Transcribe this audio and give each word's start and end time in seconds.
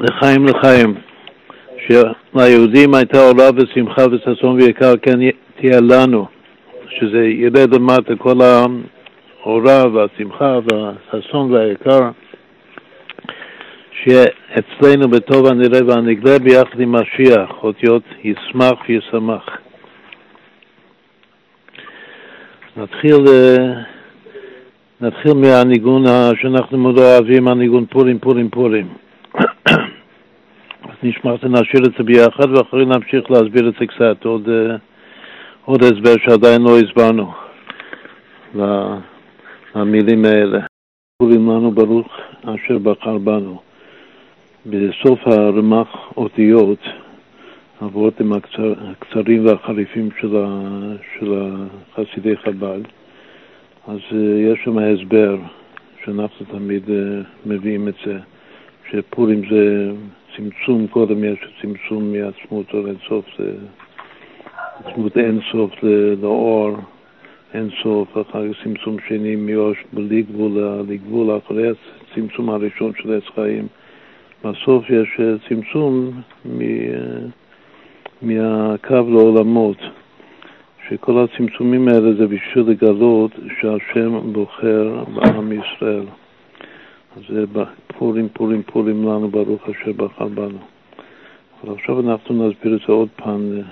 לחיים 0.00 0.46
לחיים, 0.46 0.94
שליהודים 1.86 2.94
הייתה 2.94 3.18
עולה 3.18 3.50
ושמחה 3.56 4.02
וששון 4.12 4.56
ויקר, 4.60 4.92
כן 5.02 5.18
תהיה 5.56 5.80
לנו, 5.80 6.26
שזה 6.88 7.26
ירד 7.26 7.74
למטה 7.74 8.16
כל 8.18 8.36
האורה 8.40 9.82
והשמחה 9.92 10.58
והששון 10.66 11.52
והיקר, 11.52 12.00
שיהיה 13.92 14.24
אצלנו 14.58 15.08
בטוב 15.08 15.46
הנראה 15.46 15.80
והנגלה 15.86 16.38
ביחד 16.38 16.80
עם 16.80 16.92
משיח, 16.92 17.50
אותיות 17.62 18.02
ישמח 18.24 18.78
וישמח. 18.88 19.48
נתחיל, 22.76 23.24
אה, 23.28 23.72
נתחיל 25.00 25.32
מהניגון 25.32 26.04
שאנחנו 26.42 26.78
מאוד 26.78 26.98
אוהבים, 26.98 27.48
הניגון 27.48 27.86
פורים, 27.86 28.18
פורים, 28.18 28.50
פורים. 28.50 28.88
נשמע 31.02 31.36
שנשאיר 31.40 31.84
את 31.86 31.92
זה 31.98 32.04
ביחד, 32.04 32.50
ואחרי 32.50 32.84
נמשיך 32.84 33.30
להסביר 33.30 33.68
את 33.68 33.74
זה 33.80 33.86
קצת, 33.86 34.24
עוד, 34.24 34.48
אה, 34.48 34.76
עוד 35.64 35.82
הסבר 35.82 36.14
שעדיין 36.24 36.62
לא 36.62 36.78
הסברנו 36.78 37.32
למילים 39.74 40.24
האלה. 40.24 40.60
קוראים 41.22 41.48
לנו 41.48 41.70
ברוך 41.70 42.06
אשר 42.42 42.78
בחר 42.78 43.18
בנו. 43.18 43.60
בסוף 44.66 45.20
הרמ"ח 45.26 45.88
אותיות, 46.16 46.78
הוורוטים 47.78 48.32
הקצר, 48.32 48.74
הקצרים 48.90 49.46
והחריפים 49.46 50.08
של, 50.20 50.36
ה, 50.36 50.46
של 51.18 51.34
חסידי 51.94 52.36
חב"ד, 52.36 52.80
אז 53.88 53.98
uh, 54.10 54.14
יש 54.14 54.58
שם 54.64 54.78
הסבר 54.78 55.36
שאנחנו 56.04 56.46
תמיד 56.46 56.82
uh, 56.88 56.92
מביאים 57.46 57.88
את 57.88 57.94
זה, 58.06 58.18
שפורים 58.90 59.42
זה 59.50 59.90
צמצום, 60.36 60.86
קודם 60.86 61.24
יש 61.24 61.38
צמצום 61.62 62.12
מעצמות 62.12 62.66
אינסוף, 62.74 63.24
עצמות 64.84 65.16
אינסוף 65.16 65.70
לאור, 66.22 66.76
אינסוף, 67.54 68.08
אחר 68.12 68.22
כך 68.52 68.64
צמצום 68.64 68.96
שני 69.08 69.36
מאור 69.36 69.72
בלי 69.92 70.22
גבול 70.22 70.84
לגבול, 70.88 71.38
אחרי 71.38 71.68
הצמצום 71.68 72.50
הראשון 72.50 72.92
של 73.02 73.14
עץ 73.16 73.24
חיים. 73.34 73.66
בסוף 74.44 74.90
יש 74.90 75.20
אה, 75.20 75.34
צמצום 75.48 76.10
מ, 76.44 76.60
אה, 76.60 76.66
מהקו 78.22 79.10
לעולמות, 79.10 79.76
שכל 80.88 81.24
הצמצומים 81.24 81.88
האלה 81.88 82.12
זה 82.14 82.26
בשביל 82.26 82.64
לגלות 82.66 83.30
שהשם 83.60 84.32
בוחר 84.32 85.04
בעם 85.14 85.52
ישראל. 85.52 86.04
זה 87.28 87.44
פורים, 87.86 88.28
פורים, 88.28 88.62
פורים 88.62 89.02
לנו, 89.04 89.28
ברוך 89.28 89.62
אשר 89.68 89.92
בחר 89.92 90.28
בנו. 90.28 90.58
אבל 91.64 91.74
עכשיו 91.74 92.00
אנחנו 92.00 92.48
נסביר 92.48 92.76
את 92.76 92.80
זה 92.86 92.92
עוד 92.92 93.08
פעם, 93.16 93.52
אה, 93.58 93.62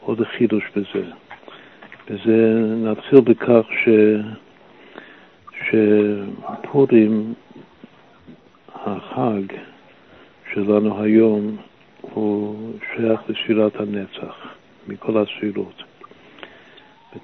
עוד 0.00 0.24
חידוש 0.24 0.64
בזה. 0.76 1.10
וזה, 2.10 2.64
נתחיל 2.76 3.20
בכך 3.20 3.66
ש, 3.84 3.88
שפורים, 5.68 7.34
החג, 8.74 9.42
שלנו 10.54 11.02
היום 11.02 11.56
הוא 12.00 12.72
שייך 12.94 13.20
לספירת 13.28 13.76
הנצח 13.76 14.54
מכל 14.88 15.16
הספירות. 15.18 15.82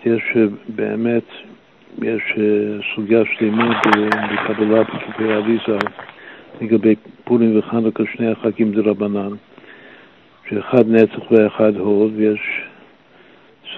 יש 0.06 0.23
באמת, 0.69 1.25
יש 2.03 2.23
אה, 2.39 2.95
סוגיה 2.95 3.23
שלמה 3.39 3.81
בקבלת 4.33 4.87
כתבי 4.87 5.33
אריזה 5.33 5.78
לגבי 6.61 6.95
פורים 7.25 7.59
וחנוכה, 7.59 8.03
שני 8.17 8.31
החגים 8.31 8.73
דרבנן, 8.73 9.31
שאחד 10.48 10.89
נצח 10.89 11.31
ואחד 11.31 11.77
הוד, 11.77 12.12
ויש 12.17 12.41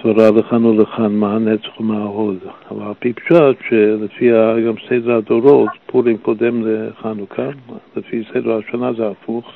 סברה 0.01 0.31
לכאן 0.31 0.65
ולכאן 0.65 1.15
מה 1.15 1.35
הנצח 1.35 1.79
ומה 1.79 1.97
ההוד. 1.97 2.37
אבל 2.71 2.85
על 2.85 2.93
פי 2.99 3.13
פשט, 3.13 3.57
שלפי 3.69 4.31
גם 4.67 4.73
סדר 4.89 5.15
הדורות, 5.15 5.69
פורים 5.85 6.17
קודם 6.17 6.63
לחנוכה, 6.65 7.49
לפי 7.95 8.23
סדר 8.33 8.57
השנה 8.57 8.93
זה 8.93 9.07
הפוך, 9.07 9.51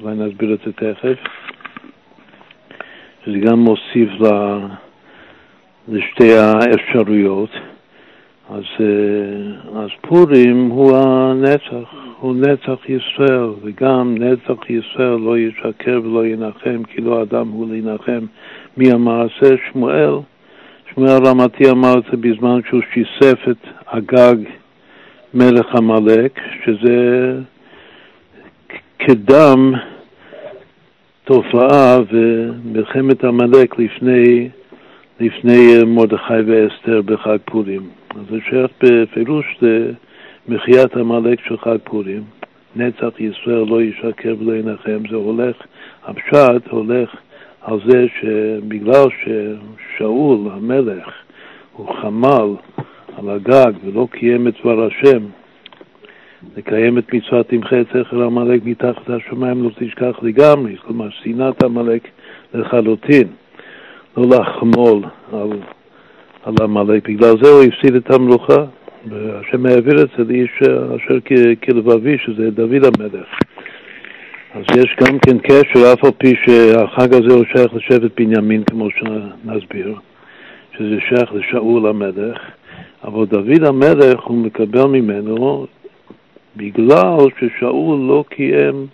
אולי 0.00 0.16
נסביר 0.16 0.54
את 0.54 0.58
זה 0.66 0.72
תכף. 0.72 1.18
זה 3.26 3.38
גם 3.38 3.58
מוסיף 3.58 4.08
לשתי 5.88 6.34
האפשרויות. 6.34 7.50
אז, 8.50 8.62
אה, 8.80 9.80
אז 9.82 9.88
פורים 10.00 10.66
הוא 10.66 10.96
הנצח, 10.96 11.94
הוא 12.20 12.34
נצח 12.34 12.88
ישראל, 12.88 13.50
וגם 13.62 14.14
נצח 14.18 14.70
ישראל 14.70 15.18
לא 15.18 15.38
ישקר 15.38 16.00
ולא 16.04 16.26
ינחם, 16.26 16.82
כי 16.84 17.00
לא 17.00 17.22
אדם 17.22 17.48
הוא 17.48 17.68
להנחם 17.70 18.26
מהמעשה 18.76 19.48
שמואל. 19.70 20.14
שמואל 20.94 21.26
רמתי 21.26 21.70
אמר 21.70 21.92
את 21.98 22.04
זה 22.10 22.16
בזמן 22.16 22.60
שהוא 22.68 22.80
שיסף 22.94 23.48
את 23.50 23.66
הגג 23.88 24.36
מלך 25.34 25.74
עמלק, 25.74 26.40
שזה 26.64 27.38
קדם 28.98 29.72
תופעה 31.24 31.98
ומלחמת 32.12 33.24
עמלק 33.24 33.78
לפני, 33.78 34.48
לפני 35.20 35.84
מרדכי 35.86 36.40
ואסתר 36.46 37.02
בחג 37.02 37.38
פורים. 37.44 37.82
אז 38.10 38.20
זה 38.30 38.38
שייך 38.48 38.70
בפירוש 38.82 39.58
למחיית 40.48 40.96
עמלק 40.96 41.40
של 41.48 41.56
חג 41.56 41.76
פורים. 41.84 42.22
נצח 42.76 43.10
ישראל 43.18 43.64
לא 43.68 43.82
ישקר 43.82 44.34
ולא 44.38 44.56
ינחם, 44.56 44.98
זה 45.10 45.16
הולך, 45.16 45.56
הפשט 46.04 46.68
הולך 46.70 47.10
על 47.62 47.78
זה 47.86 48.06
שבגלל 48.20 49.04
ששאול 49.20 50.38
המלך 50.52 51.08
הוא 51.72 51.94
חמל 51.94 52.54
על 53.16 53.30
הגג 53.30 53.72
ולא 53.84 54.08
קיים 54.10 54.48
את 54.48 54.54
דבר 54.60 54.86
השם, 54.86 55.22
לקיים 56.56 56.98
את 56.98 57.14
מצוות 57.14 57.48
תמחה 57.48 57.80
את 57.80 57.86
זכר 57.86 58.22
עמלק 58.22 58.64
מתחת 58.64 59.10
השמיים 59.10 59.62
לא 59.62 59.70
תשכח 59.78 60.18
לגמרי, 60.22 60.76
כלומר 60.76 61.10
שנאת 61.10 61.64
עמלק 61.64 62.08
לחלוטין, 62.54 63.28
לא 64.16 64.26
לחמול 64.28 65.02
על, 65.32 65.50
על 66.44 66.54
עמלק, 66.62 67.08
בגלל 67.08 67.34
זה 67.42 67.50
הוא 67.50 67.62
הפסיד 67.62 67.94
את 67.94 68.10
המלוכה, 68.10 68.64
והשם 69.06 69.66
העביר 69.66 70.02
את 70.02 70.08
זה 70.18 70.24
לאיש 70.24 70.62
אשר 70.62 71.18
כלבבי, 71.64 72.18
שזה 72.18 72.50
דוד 72.50 72.84
המלך. 72.84 73.28
אז 74.54 74.64
יש 74.76 74.96
גם 75.00 75.18
כן 75.18 75.38
קשר, 75.38 75.92
אף 75.92 76.04
על 76.04 76.10
פי 76.18 76.34
שהחג 76.44 77.14
הזה 77.14 77.34
הוא 77.34 77.44
שייך 77.44 77.74
לשבט 77.74 78.20
בנימין, 78.20 78.62
כמו 78.64 78.88
שנסביר, 78.90 79.94
שזה 80.78 80.96
שייך 81.08 81.32
לשאול 81.32 81.86
המלך, 81.86 82.38
אבל 83.04 83.26
דוד 83.26 83.64
המלך, 83.66 84.20
הוא 84.20 84.36
מקבל 84.36 84.84
ממנו, 84.84 85.66
בגלל 86.56 87.18
ששאול 87.38 87.98
לא 87.98 88.24
קיים 88.28 88.86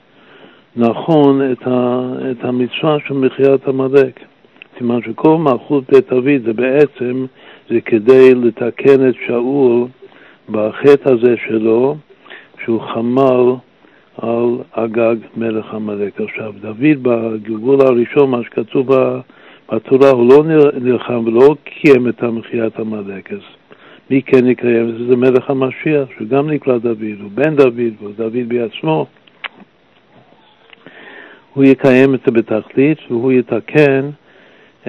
נכון 0.77 1.53
את, 1.53 2.45
המצווה 2.45 2.97
של 3.09 3.15
מחיית 3.15 3.69
עמלק. 3.69 4.21
סימן 4.79 5.03
שכל 5.03 5.37
מלכות 5.39 5.85
בית 5.93 6.09
דוד 6.09 6.47
זה 6.47 6.53
בעצם, 6.53 7.27
זה 7.71 7.81
כדי 7.81 8.35
לתקן 8.35 9.09
את 9.09 9.15
שאול 9.27 9.87
בחטא 10.51 11.09
הזה 11.09 11.35
שלו, 11.47 11.97
שהוא 12.65 12.81
חמל 12.81 13.55
על 14.23 14.59
אגג 14.73 15.17
מלך 15.37 15.75
עמלק. 15.75 16.21
עכשיו, 16.21 16.53
דוד 16.61 17.03
בגלגול 17.03 17.81
הראשון, 17.81 18.31
מה 18.31 18.43
שכתוב 18.43 18.89
בתורה, 19.73 20.11
הוא 20.11 20.29
לא 20.29 20.45
נלחם 20.81 21.23
ולא 21.27 21.57
קיים 21.65 22.09
את 22.09 22.23
המחיית 22.23 22.79
עמלק. 22.79 23.33
אז 23.33 23.39
מי 24.11 24.23
כן 24.23 24.47
יקיים? 24.47 25.07
זה 25.09 25.17
מלך 25.17 25.51
המשיח, 25.51 26.09
שגם 26.19 26.51
נקרא 26.51 26.79
דוד, 26.79 27.21
הוא 27.23 27.31
בן 27.35 27.57
דוד, 27.57 27.93
והוא 28.01 28.13
דוד 28.17 28.49
בעצמו. 28.49 29.07
הוא 31.55 31.65
יקיים 31.65 32.15
את 32.15 32.21
זה 32.27 32.33
בתכלית 32.33 32.99
והוא 33.11 33.33
יתקן 33.33 34.11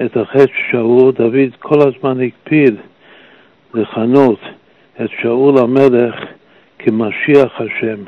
את 0.04 0.16
החטא 0.16 0.52
שאול. 0.70 1.12
דוד 1.12 1.56
כל 1.58 1.78
הזמן 1.88 2.20
הקפיד 2.20 2.74
לכנות 3.74 4.40
את 5.00 5.10
שאול 5.20 5.58
המלך 5.58 6.14
כמשיח 6.78 7.60
השם. 7.60 7.98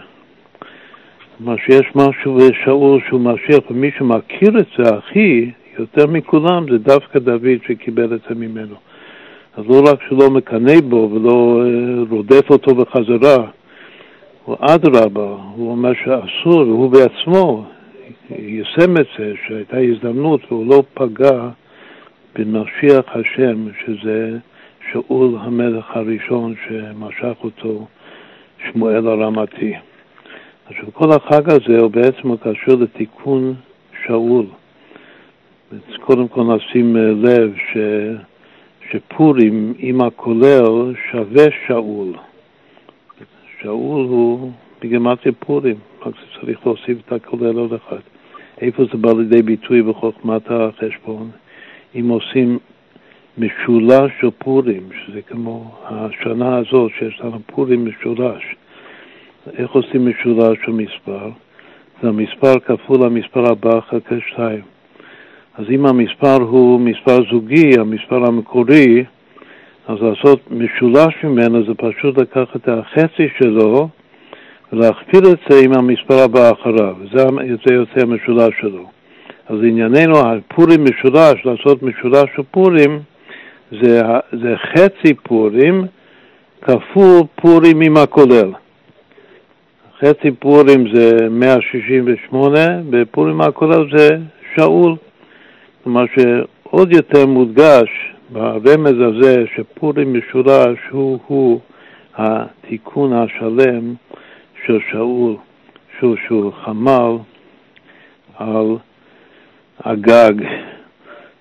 כלומר 1.39 1.57
שיש 1.67 1.87
משהו 1.95 2.35
בשאול 2.35 3.01
שהוא 3.09 3.21
משיח, 3.21 3.71
ומי 3.71 3.91
שמכיר 3.99 4.59
את 4.59 4.67
זה 4.79 4.95
הכי, 4.97 5.51
יותר 5.79 6.07
מכולם, 6.07 6.67
זה 6.71 6.79
דווקא 6.79 7.19
דוד 7.19 7.59
שקיבל 7.67 8.15
את 8.15 8.21
זה 8.29 8.35
ממנו. 8.35 8.75
אז 9.57 9.65
לא 9.69 9.83
רק 9.93 10.03
שלא 10.09 10.31
מקנא 10.31 10.81
בו 10.89 11.11
ולא 11.13 11.63
אה, 11.65 12.03
רודף 12.11 12.51
אותו 12.51 12.75
בחזרה, 12.75 13.47
הוא 14.45 14.57
אדרבה, 14.61 15.37
הוא 15.55 15.71
אומר 15.71 15.93
שאסור, 15.95 16.61
והוא 16.61 16.91
בעצמו 16.91 17.65
יישם 18.39 18.97
את 19.01 19.07
זה, 19.19 19.33
שהייתה 19.47 19.79
הזדמנות 19.79 20.41
והוא 20.53 20.67
לא 20.67 20.83
פגע 20.95 21.49
במשיח 22.35 23.05
השם, 23.09 23.69
שזה 23.85 24.39
שאול 24.93 25.37
המלך 25.41 25.97
הראשון 25.97 26.55
שמשך 26.69 27.45
אותו, 27.45 27.87
שמואל 28.67 29.09
הרמתי. 29.09 29.75
עכשיו, 30.67 30.93
כל 30.93 31.13
החג 31.13 31.51
הזה 31.51 31.81
הוא 31.81 31.91
בעצם 31.91 32.37
קשור 32.37 32.75
לתיקון 32.75 33.55
שאול. 34.07 34.47
קודם 36.01 36.29
כל 36.29 36.43
נשים 36.43 36.97
לב 36.97 37.55
ש, 37.73 37.77
שפורים 38.91 39.75
עם 39.79 40.01
הכולל 40.01 40.95
שווה 41.11 41.45
שאול. 41.67 42.13
שאול 43.63 44.07
הוא 44.07 44.53
בגימטריה 44.81 45.35
פורים, 45.39 45.77
רק 46.07 46.15
צריך 46.41 46.67
להוסיף 46.67 46.99
את 47.07 47.13
הכולל 47.13 47.59
עוד 47.59 47.73
אחד. 47.73 48.01
איפה 48.61 48.85
זה 48.85 48.99
בא 48.99 49.13
לידי 49.13 49.43
ביטוי 49.43 49.83
בחוכמת 49.83 50.43
החשבון? 50.51 51.31
אם 51.95 52.09
עושים 52.09 52.59
משולש 53.39 54.13
של 54.21 54.31
פורים, 54.39 54.89
שזה 54.93 55.23
כמו 55.23 55.75
השנה 55.85 56.57
הזאת 56.57 56.91
שיש 56.99 57.21
לנו 57.21 57.39
פורים 57.47 57.87
משולש. 57.87 58.43
איך 59.59 59.71
עושים 59.71 60.09
משולש 60.09 60.59
של 60.65 60.73
מספר? 60.73 61.31
זה 62.03 62.09
המספר 62.09 62.59
כפול 62.59 63.07
המספר 63.07 63.51
הבא 63.51 63.81
חלקי 63.81 64.15
שתיים. 64.29 64.63
אז 65.59 65.65
אם 65.71 65.87
המספר 65.87 66.37
הוא 66.37 66.81
מספר 66.81 67.19
זוגי, 67.31 67.71
המספר 67.79 68.27
המקורי, 68.27 69.05
אז 69.89 69.97
לעשות 70.03 70.41
משולש 70.51 71.25
ממנו 71.25 71.65
זה 71.65 71.75
פשוט 71.75 72.19
לקחת 72.19 72.57
את 72.57 72.69
החצי 72.69 73.29
שלו 73.39 73.89
ולהכפיל 74.73 75.21
את 75.33 75.39
זה 75.49 75.61
עם 75.65 75.73
המספר 75.73 76.19
הבא 76.25 76.53
אחריו, 76.53 76.95
וזה 77.01 77.75
יוצא 77.75 78.01
המשולש 78.03 78.55
שלו. 78.61 79.00
אז 79.51 79.57
ענייננו, 79.63 80.19
הפורים 80.19 80.85
משולש, 80.85 81.45
לעשות 81.45 81.83
משולש 81.83 82.31
של 82.37 82.43
פורים, 82.51 83.01
זה, 83.83 84.01
זה 84.33 84.55
חצי 84.57 85.15
פורים 85.15 85.85
כפול 86.63 87.21
פורים 87.35 87.81
עם 87.81 87.97
הכולל. 87.97 88.53
חצי 89.99 90.31
פורים 90.39 90.95
זה 90.95 91.29
168, 91.31 92.59
ופורים 92.91 93.41
הכולל 93.41 93.97
זה 93.97 94.09
שאול. 94.55 94.95
כלומר 95.85 96.05
שעוד 96.15 96.93
יותר 96.93 97.27
מודגש 97.27 97.89
ברמז 98.31 98.95
הזה 99.01 99.45
שפורים 99.57 100.15
משולש 100.15 100.79
הוא, 100.91 101.19
הוא 101.27 101.61
התיקון 102.17 103.13
השלם 103.13 103.95
של 104.67 104.79
שאול, 104.91 105.37
שהוא, 105.99 106.17
שהוא 106.27 106.53
חמל 106.53 107.17
על 108.39 108.77
הגג. 109.85 110.33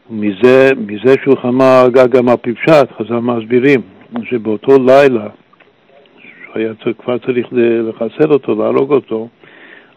מזה, 0.09 0.69
מזה 0.88 1.15
שהוא 1.24 1.36
על 1.38 1.62
הגג 1.86 2.09
גם 2.09 2.30
הפשט, 2.30 2.91
חז"ל 2.97 3.19
מסבירים, 3.19 3.81
שבאותו 4.24 4.71
לילה, 4.86 5.27
שהוא 6.19 6.56
היה 6.56 6.74
כבר 6.97 7.18
צריך 7.18 7.47
לחסל 7.51 8.31
אותו, 8.31 8.56
להרוג 8.56 8.94
אותו, 8.94 9.27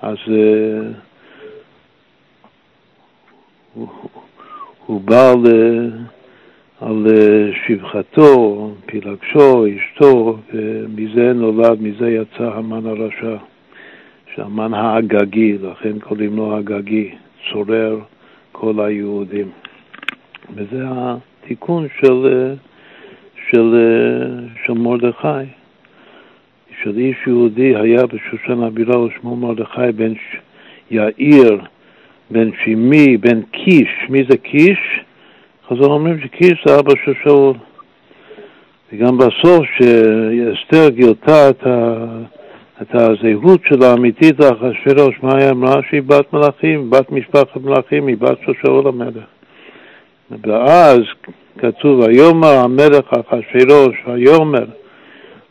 אז 0.02 0.16
uh, 0.26 0.30
הוא, 3.74 3.88
הוא 4.86 5.00
בא 5.00 5.30
על, 5.30 5.44
על 6.80 7.06
שפחתו, 7.66 8.70
פילגשו, 8.86 9.66
אשתו, 9.66 10.38
ומזה 10.54 11.32
נולד, 11.32 11.82
מזה 11.82 12.10
יצא 12.10 12.44
המן 12.44 12.86
הרשע, 12.86 13.36
שהמן 14.34 14.74
האגגי, 14.74 15.58
לכן 15.62 15.98
קוראים 15.98 16.36
לו 16.36 16.58
אגגי, 16.58 17.14
צורר 17.52 17.98
כל 18.52 18.74
היהודים. 18.78 19.50
וזה 20.54 20.84
התיקון 20.88 21.86
של, 22.00 22.54
של, 23.50 23.74
של 24.66 24.72
מרדכי. 24.72 25.44
של 26.82 26.98
איש 26.98 27.16
יהודי 27.26 27.76
היה 27.76 28.06
בשושן 28.06 28.62
הבירה 28.62 29.00
ושמו 29.00 29.36
מרדכי 29.36 29.92
בן 29.96 30.12
יאיר 30.90 31.60
בן 32.32 32.50
שימי, 32.64 33.16
בן 33.16 33.42
קיש. 33.42 33.88
מי 34.08 34.22
זה 34.28 34.36
קיש? 34.36 35.00
חז"ל 35.68 35.84
אומרים 35.84 36.20
שקיש 36.20 36.64
זה 36.66 36.78
אבא 36.78 36.92
של 37.04 37.12
שאול. 37.24 37.54
וגם 38.92 39.18
בסוף, 39.18 39.66
שאסתר 39.78 40.88
גילתה 40.88 41.50
את, 41.50 41.66
ה, 41.66 42.06
את 42.82 42.94
הזהות 42.94 43.60
שלה 43.68 43.90
האמיתית 43.90 44.40
לאחשוורוש, 44.40 45.14
מה 45.22 45.36
היא 45.38 45.50
אמרה? 45.50 45.80
שהיא 45.88 46.02
בת 46.02 46.32
מלאכים, 46.32 46.90
בת 46.90 47.12
משפחת 47.12 47.56
מלאכים, 47.56 48.06
היא 48.06 48.16
בת 48.16 48.38
של 48.46 48.52
שאול 48.62 48.88
המלך. 48.88 49.24
ואז 50.30 50.98
כתוב, 51.58 52.00
ויאמר 52.00 52.54
המלך 52.64 53.04
אחשוורוש, 53.12 53.96
ויאמר 54.06 54.64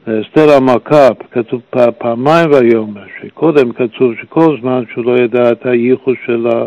לאסתר 0.07 0.51
המלכה, 0.57 1.07
כתוב 1.31 1.61
פעמיים 1.97 2.51
ויאמר, 2.51 3.01
שקודם 3.21 3.71
כתוב 3.71 4.13
שכל 4.21 4.57
זמן 4.61 4.83
שהוא 4.93 5.05
לא 5.05 5.23
ידע 5.23 5.51
את 5.51 5.65
הייחוס 5.65 6.17
שלה, 6.25 6.65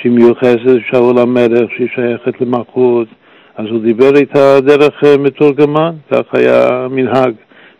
שהיא 0.00 0.12
מיוחסת 0.12 0.64
לשאול 0.64 1.18
המלך, 1.18 1.70
שהיא 1.76 1.88
שייכת 1.94 2.40
למלכות, 2.40 3.08
אז 3.56 3.66
הוא 3.70 3.80
דיבר 3.80 4.16
איתה 4.16 4.60
דרך 4.60 5.04
אה, 5.04 5.18
מתורגמן, 5.18 5.90
כך 6.10 6.34
היה 6.34 6.68
המנהג. 6.68 7.34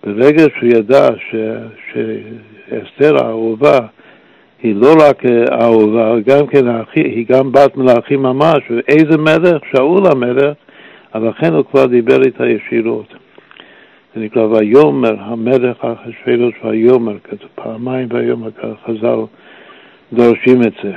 ברגע 0.06 0.44
שהוא 0.58 0.68
ידע 0.68 1.08
ש, 1.30 1.34
שאסתר 1.92 3.24
האהובה 3.24 3.78
היא 4.62 4.74
לא 4.76 4.94
רק 5.08 5.26
אה, 5.26 5.62
אהובה, 5.62 6.20
גם 6.26 6.46
כן 6.46 6.66
היא 6.94 7.26
גם 7.28 7.52
בת 7.52 7.76
מלאכים 7.76 8.22
ממש, 8.22 8.58
ואיזה 8.70 9.18
מלך? 9.18 9.62
שאול 9.72 10.06
המלך, 10.06 10.56
אז 11.12 11.22
לכן 11.22 11.54
הוא 11.54 11.64
כבר 11.64 11.86
דיבר 11.86 12.22
איתה 12.22 12.46
ישירות. 12.46 13.14
זה 14.14 14.20
נקרא 14.20 14.42
ויאמר 14.42 15.14
המלך 15.18 15.84
אחשוורוש 15.84 16.54
ויאמר, 16.64 17.16
כתוב 17.24 17.48
פעמיים 17.54 18.08
ויאמר, 18.10 18.48
חז"ל 18.86 19.18
דורשים 20.12 20.62
את 20.62 20.72
זה. 20.82 20.92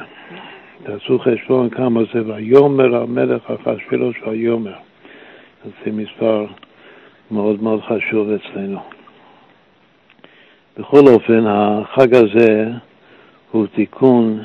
תעשו 0.84 1.20
חשבון 1.20 1.70
כמה 1.70 2.02
זה 2.14 2.22
ויאמר 2.26 2.96
המלך 2.96 3.42
אחשוורוש 3.52 4.22
ויאמר. 4.28 4.74
זה 5.66 5.92
מספר 5.92 6.46
מאוד 7.32 7.64
מאוד 7.64 7.82
חשוב 7.82 8.30
אצלנו. 8.30 8.97
בכל 10.80 11.08
אופן, 11.08 11.46
החג 11.48 12.16
הזה 12.16 12.70
הוא 13.52 13.68
תיקון 13.76 14.44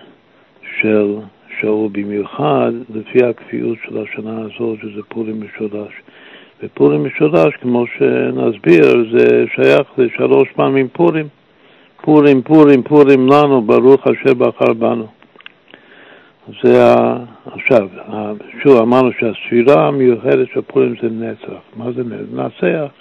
של 0.81 1.17
שאול 1.61 1.89
במיוחד 1.93 2.73
לפי 2.95 3.25
הקביעות 3.25 3.79
של 3.87 4.03
השנה 4.03 4.41
הזאת, 4.41 4.79
שזה 4.83 5.03
פורים 5.09 5.41
משולש. 5.41 5.93
ופורים 6.63 7.05
משולש, 7.05 7.55
כמו 7.61 7.85
שנסביר, 7.99 8.83
זה 9.13 9.45
שייך 9.55 9.89
לשלוש 9.99 10.49
פעמים 10.57 10.89
פורים. 10.89 11.27
פורים, 12.03 12.43
פורים, 12.43 12.83
פורים 12.83 13.27
לנו, 13.27 13.63
ברוך 13.63 14.07
אשר 14.07 14.35
בחר 14.35 14.73
בנו. 14.73 15.07
זה 16.63 16.85
ה... 16.85 17.17
עכשיו, 17.47 17.89
שוב, 18.63 18.77
אמרנו 18.83 19.11
שהספירה 19.13 19.89
המיוחדת 19.89 20.49
של 20.55 20.61
פורים 20.61 20.95
זה 21.03 21.09
נצח. 21.11 21.63
מה 21.77 21.93
זה? 21.93 22.03
נצח. 22.33 22.93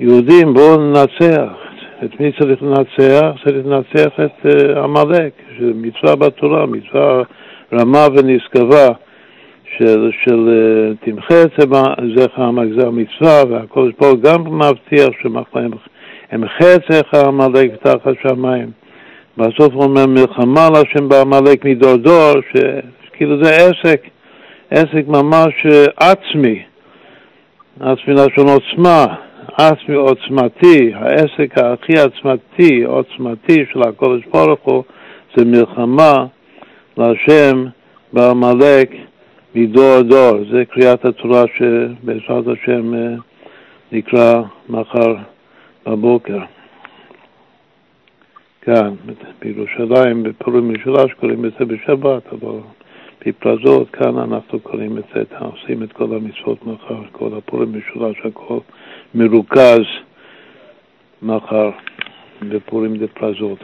יהודים, 0.00 0.54
בואו 0.54 0.76
ננצח. 0.76 1.71
את 2.04 2.20
מי 2.20 2.32
צריך 2.40 2.62
לנצח? 2.62 3.30
צריך 3.44 3.66
לנצח 3.66 4.20
את 4.24 4.46
אה, 4.46 4.84
עמלק, 4.84 5.32
שזה 5.58 5.70
מצווה 5.74 6.16
בתורה, 6.16 6.66
מצווה 6.66 7.22
רמה 7.72 8.06
ונשגבה. 8.16 8.88
של, 9.78 10.10
של 10.24 10.48
אה, 10.48 10.94
תמחה 11.04 11.42
את 11.42 11.68
זכר 12.16 12.42
המגזר 12.42 12.90
מצווה, 12.90 13.42
והקודש 13.50 13.92
פה 13.96 14.06
גם 14.22 14.58
מבטיח 14.58 15.08
שמחלהם 15.22 15.70
הם 16.30 16.44
חצך 16.48 17.14
העמלק 17.14 17.70
תחת 17.82 18.14
שמיים. 18.22 18.70
בסוף 19.36 19.74
הוא 19.74 19.84
אומר 19.84 20.06
מלחמה 20.06 20.66
על 20.66 20.72
השם 20.76 21.08
בעמלק 21.08 21.64
מדור 21.64 21.96
דור, 21.96 22.32
שכאילו 22.50 23.44
זה 23.44 23.50
עסק, 23.50 24.02
עסק 24.70 25.08
ממש 25.08 25.52
אה, 25.70 25.84
עצמי, 25.96 26.62
עצמי 27.80 28.14
לשון 28.14 28.48
עוצמה, 28.48 29.06
עצמי 29.58 29.94
עוצמתי, 29.94 30.92
העסק 30.94 31.58
הכי 31.58 31.92
עצמתי, 31.92 32.84
עוצמתי 32.84 33.64
של 33.72 33.82
הקודש 33.82 34.24
ברוך 34.26 34.60
הוא, 34.62 34.82
זה 35.36 35.44
מלחמה 35.44 36.26
להשם 36.96 37.64
בעמלק 38.12 38.90
מדור 39.54 40.02
דור. 40.02 40.44
זה 40.50 40.64
קריאת 40.64 41.04
התורה 41.04 41.44
שבעזרת 41.56 42.44
השם 42.46 42.94
אה, 42.94 43.14
נקרא 43.92 44.42
מחר 44.68 45.14
בבוקר. 45.86 46.38
כאן, 48.62 48.94
בירושלים, 49.40 50.22
בפורים 50.22 50.74
משולש 50.74 51.12
קוראים 51.12 51.44
את 51.44 51.52
זה 51.58 51.64
בשבת, 51.64 52.32
אבל 52.32 52.58
בפרזות, 53.26 53.90
כאן 53.90 54.18
אנחנו 54.18 54.60
קוראים 54.60 54.98
את 54.98 55.04
זה, 55.14 55.22
עושים 55.38 55.82
את 55.82 55.92
כל 55.92 56.04
המצוות 56.04 56.66
מחר, 56.66 57.02
כל 57.12 57.28
הפורים 57.38 57.72
משולש, 57.78 58.16
הכל 58.24 58.58
מרוכז 59.14 59.84
מחר 61.22 61.70
בפורים 62.48 62.96
דפרזות. 62.96 63.58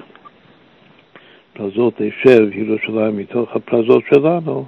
פרזות 1.53 1.95
תשב 1.97 2.49
ירושלים 2.53 3.17
מתוך 3.17 3.57
הפרזות 3.57 4.03
שלנו, 4.15 4.65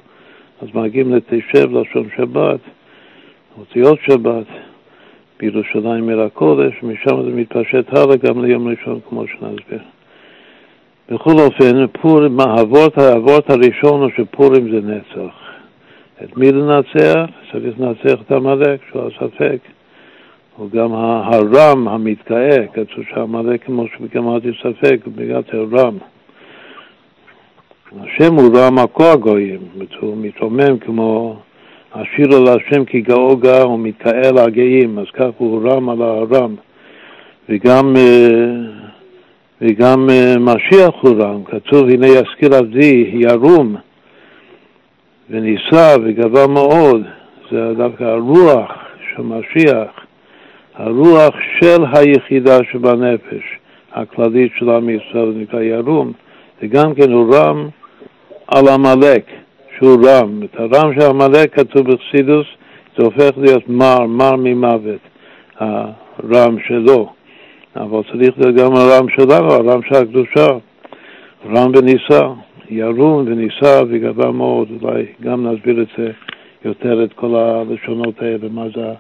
אז 0.63 0.69
מגיעים 0.75 1.15
לתשב 1.15 1.73
לשון 1.73 2.09
שבת, 2.17 2.61
אותיות 3.59 3.99
שבת, 4.07 4.47
בירושלים 5.41 6.09
עיר 6.09 6.21
הקודש, 6.21 6.73
משם 6.83 7.23
זה 7.23 7.31
מתפשט 7.31 7.99
הלאה 7.99 8.17
גם 8.17 8.45
ליום 8.45 8.69
ראשון 8.69 9.01
כמו 9.09 9.25
שנסביר. 9.27 9.83
בכל 11.11 11.33
אופן, 11.39 11.87
פורים, 11.87 12.41
האבות, 12.41 12.99
האבות 12.99 13.51
הראשון 13.51 14.01
הוא 14.01 14.11
שפורים 14.17 14.71
זה 14.71 14.81
נצח. 14.81 15.35
את 16.25 16.37
מי 16.37 16.53
לנצח? 16.53 17.25
צריך 17.53 17.81
לנצח 17.81 18.23
את 18.23 18.33
עמלק, 18.33 18.81
שהוא 18.91 19.03
הספק. 19.03 19.59
הוא 20.61 20.71
גם 20.71 20.93
הרם 20.95 21.89
המתגאה, 21.89 22.67
כתוב 22.73 23.05
שעמלק 23.15 23.65
כמו 23.65 23.85
שגמרתי 23.89 24.49
ספק, 24.63 24.97
בגלל 25.07 25.43
הרם. 25.53 25.97
השם 28.01 28.35
הוא 28.35 28.59
רם 28.59 28.79
הכל 28.79 29.05
הגויים, 29.13 29.61
הוא 30.01 30.17
מתרומם 30.17 30.79
כמו 30.79 31.37
השיר 31.95 32.37
על 32.37 32.49
השם 32.49 32.85
כי 32.85 33.01
גאו 33.01 33.37
גא 33.37 33.63
הוא 33.63 33.79
מתקהל 33.79 34.39
הגאים, 34.39 34.99
אז 34.99 35.05
כך 35.13 35.29
הוא 35.39 35.71
רם 35.71 35.89
על 35.89 36.03
הרם. 36.03 36.55
וגם, 37.49 37.97
אה, 37.97 38.47
וגם 39.61 40.11
אה, 40.11 40.35
משיח 40.41 40.95
הוא 41.01 41.23
רם, 41.23 41.45
כתוב 41.45 41.89
הנה 41.89 42.07
ישכיל 42.07 42.55
עבדי 42.55 43.11
ירום 43.13 43.77
ונישא 45.31 45.97
וגבה 46.05 46.47
מאוד, 46.47 47.03
זה 47.51 47.73
דווקא 47.77 48.05
הרוח 48.05 48.73
של 49.15 49.23
משיח, 49.23 50.10
הרוח 50.83 51.35
של 51.61 51.85
היחידה 51.93 52.59
שבנפש, 52.73 53.59
הכללית 53.93 54.53
של 54.59 54.71
עם 54.71 54.89
ישראל, 54.89 55.33
נקרא 55.37 55.61
ירום, 55.61 56.13
וגם 56.63 56.95
כן 56.95 57.13
הוא 57.13 57.35
רם 57.35 57.69
על 58.47 58.69
עמלק, 58.69 59.27
שהוא 59.79 60.09
רם. 60.09 60.41
את 60.45 60.61
הרם 60.61 60.95
של 60.95 61.07
עמלק 61.07 61.55
כתוב 61.55 61.91
בחסידוס, 61.91 62.47
זה 62.97 63.05
הופך 63.05 63.31
להיות 63.37 63.69
מר, 63.69 64.07
מר 64.07 64.37
ממוות, 64.37 65.01
הרם 65.59 66.57
שלו. 66.67 67.13
אבל 67.77 68.01
צריך 68.13 68.39
להיות 68.39 68.57
גם 68.57 68.75
הרם 68.75 69.07
שלנו, 69.09 69.53
הרם 69.53 69.81
של 69.83 69.95
הקדושה, 69.95 70.47
רם 71.47 71.73
ונישא, 71.77 72.29
ירום 72.71 73.25
ונישא 73.27 73.83
וגבה 73.89 74.31
מאוד, 74.31 74.69
אולי 74.83 75.07
גם 75.23 75.47
נסביר 75.47 75.83
את 75.83 75.89
זה 75.99 76.11
יותר, 76.65 77.05
את 77.05 77.13
כל 77.13 77.35
הלשונות 77.35 78.23
האלה, 78.23 78.49
מה 78.51 78.65
זה 78.75 78.93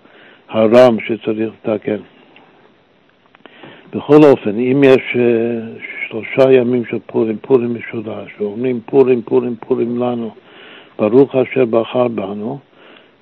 הרם 0.51 0.97
שצריך 1.07 1.51
לתקן. 1.65 1.97
בכל 3.95 4.25
אופן, 4.25 4.59
אם 4.59 4.83
יש 4.85 5.17
אה, 5.17 5.61
שלושה 6.09 6.53
ימים 6.53 6.85
של 6.85 6.99
פורים, 7.07 7.37
פורים 7.41 7.75
משולש, 7.75 8.31
ואומרים 8.41 8.81
פורים, 8.87 9.23
פורים, 9.23 9.55
פורים 9.61 9.99
לנו, 9.99 10.31
ברוך 10.99 11.35
אשר 11.37 11.65
בחר 11.65 12.09
בנו, 12.09 12.59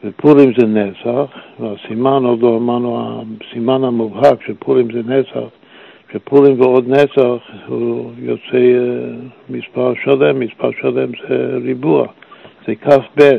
ופורים 0.04 0.52
זה 0.58 0.66
נצח, 0.66 1.30
והסימן, 1.61 2.25
עוד 2.25 2.42
לא 2.42 2.56
אמרנו, 2.56 3.23
הסימן 3.50 3.85
המובהק 3.85 4.42
שפורים 4.47 4.88
זה 4.92 5.00
נצח, 5.06 5.49
שפורים 6.12 6.61
ועוד 6.61 6.88
נצח 6.88 7.50
הוא 7.66 8.11
יוצא 8.18 8.56
אה, 8.56 9.14
מספר 9.50 9.92
שלם, 10.04 10.40
מספר 10.40 10.70
שלם 10.80 11.11
זה 11.28 11.58
ריבוע, 11.62 12.06
זה 12.66 12.75
כ"ב, 12.75 13.37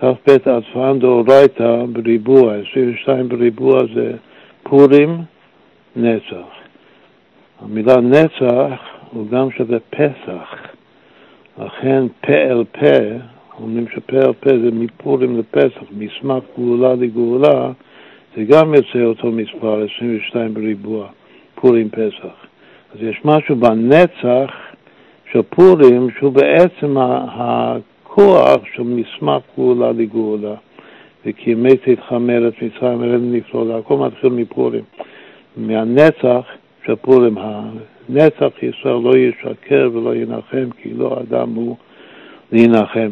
כ"ב 0.00 0.30
עטפן 0.30 0.98
דאורייתא 0.98 1.84
בריבוע, 1.92 2.54
22 2.70 3.28
בריבוע 3.28 3.78
זה 3.94 4.12
פורים 4.62 5.18
נצח. 5.96 6.48
המילה 7.60 7.96
נצח 7.96 8.80
הוא 9.10 9.28
גם 9.30 9.50
שווה 9.50 9.78
פסח, 9.90 10.54
לכן 11.58 12.06
פה 12.20 12.32
אל 12.32 12.64
פה, 12.64 12.98
אומרים 13.60 13.86
שפה 13.94 14.16
אל 14.16 14.32
פה 14.32 14.50
זה 14.50 14.70
מפורים 14.72 15.38
לפסח, 15.38 15.82
מסמך 15.92 16.44
גאולה 16.58 16.94
לגאולה, 16.94 17.70
זה 18.36 18.44
גם 18.44 18.74
יוצא 18.74 19.02
אותו 19.02 19.30
מספר, 19.30 19.84
22 19.96 20.54
בריבוע, 20.54 21.06
פורים 21.54 21.88
פסח. 21.90 22.46
אז 22.94 23.02
יש 23.02 23.20
משהו 23.24 23.56
בנצח 23.56 24.50
של 25.32 25.42
פורים 25.42 26.08
שהוא 26.18 26.32
בעצם 26.32 26.96
הכוח 28.18 28.60
של 28.74 28.82
מסמך 28.82 29.42
גאולה 29.56 29.92
לגאולה. 29.92 30.54
וכי 31.26 31.54
מת 31.54 31.88
תתחמר 31.88 32.48
את 32.48 32.62
מצרים 32.62 33.02
ארץ 33.02 33.20
נפלא, 33.22 33.78
הכל 33.78 33.96
מתחיל 33.96 34.30
מפורים. 34.30 34.84
מהנצח 35.56 36.46
של 36.86 36.94
פורים, 36.94 37.38
הנצח 37.38 38.62
ישראל 38.62 38.94
לא 39.02 39.16
ישקר 39.16 39.90
ולא 39.92 40.14
ינחם, 40.14 40.68
כי 40.82 40.94
לא 40.94 41.20
אדם 41.20 41.54
הוא 41.54 41.76
להנחם. 42.52 43.10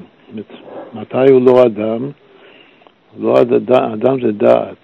מתי 0.94 1.30
הוא 1.30 1.42
לא 1.42 1.62
אדם? 1.62 2.10
לא 3.20 3.40
אדם, 3.40 3.92
אדם 3.92 4.20
זה 4.20 4.32
דעת. 4.32 4.76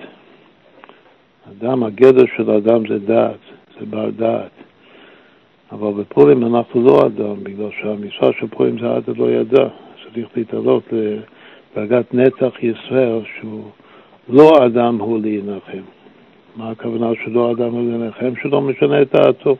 אדם, 1.50 1.82
הגדר 1.82 2.24
של 2.36 2.50
אדם 2.50 2.88
זה 2.88 2.98
דעת, 2.98 3.38
זה 3.80 3.86
בר 3.86 4.10
דעת. 4.10 4.50
אבל 5.72 6.02
בפורים 6.02 6.44
אנחנו 6.44 6.82
לא 6.82 7.06
אדם, 7.06 7.44
בגלל 7.44 7.68
שהמשרה 7.80 8.30
של 8.40 8.46
פורים 8.46 8.78
זה 8.78 8.90
עד 8.90 9.16
לא 9.16 9.30
ידע. 9.30 9.68
צריך 10.14 10.28
להתעלות 10.36 10.82
לדרגת 10.92 12.14
נצח 12.14 12.62
ישראל, 12.62 13.20
שהוא 13.40 13.64
לא 14.28 14.66
אדם 14.66 14.98
הוא 14.98 15.20
להנחם. 15.22 15.82
מה 16.56 16.70
הכוונה 16.70 17.06
שלא 17.24 17.52
אדם 17.52 17.72
הוא 17.72 17.90
להנחם? 17.90 18.32
שלא 18.42 18.60
משנה 18.60 19.02
את 19.02 19.14
דעתו. 19.14 19.56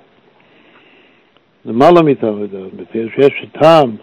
למעלה 1.65 2.03
מטעם 2.03 2.41
ודעת. 2.41 2.95
יש 3.19 3.47
טעם, 3.53 3.97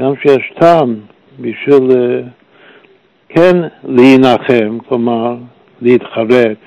גם 0.00 0.12
שיש 0.22 0.52
טעם 0.60 0.94
בשביל 1.40 1.90
אה, 1.90 2.20
כן 3.28 3.56
להנחם, 3.84 4.78
כלומר 4.88 5.36
להתחרט, 5.82 6.58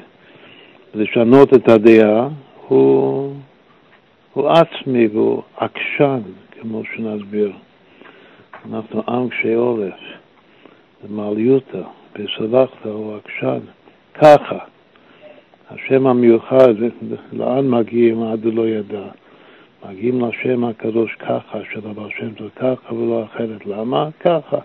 לשנות 0.94 1.54
את 1.54 1.70
הדעה, 1.70 2.28
הוא, 2.68 3.34
הוא 4.34 4.50
עצמי 4.50 5.08
והוא 5.08 5.42
עקשן, 5.58 6.20
כמו 6.52 6.82
שנסביר. 6.96 7.52
אנחנו 8.70 9.04
עם 9.08 9.30
קשי 9.30 9.54
עורף, 9.54 9.94
מעליותא, 11.10 11.82
בסלחתא 12.14 12.90
הוא 12.90 13.16
עקשן, 13.16 13.60
ככה. 14.14 14.58
השם 15.70 16.08
המיוחד, 16.08 16.74
לאן 17.34 17.70
מגיעים 17.70 18.24
עד 18.24 18.46
לא 18.46 18.68
ידע? 18.68 19.08
מגיעים 19.90 20.26
לשם 20.26 20.64
הקדוש 20.64 21.16
ככה, 21.16 21.60
של 21.74 21.80
הבעל 21.90 22.10
שם 22.20 22.34
טוב 22.34 22.50
ככה 22.56 22.94
ולא 22.94 23.24
אחרת. 23.24 23.66
למה? 23.66 24.10
ככה. 24.20 24.58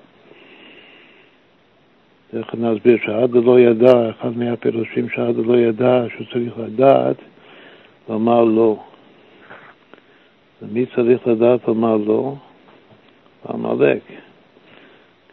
איך 2.36 2.54
נסביר 2.54 2.98
שעד 3.04 3.34
לא 3.34 3.60
ידע, 3.60 4.10
אחד 4.10 4.36
מהפירושים 4.36 5.08
שעד 5.08 5.36
לא 5.36 5.58
ידע, 5.58 6.04
שהוא 6.14 6.26
צריך 6.32 6.58
לדעת, 6.58 7.16
לומר 8.08 8.44
לא. 8.44 8.76
ומי 10.62 10.86
צריך 10.86 11.26
לדעת 11.26 11.68
לומר 11.68 11.96
לא? 11.96 12.34
עמלק. 13.48 14.02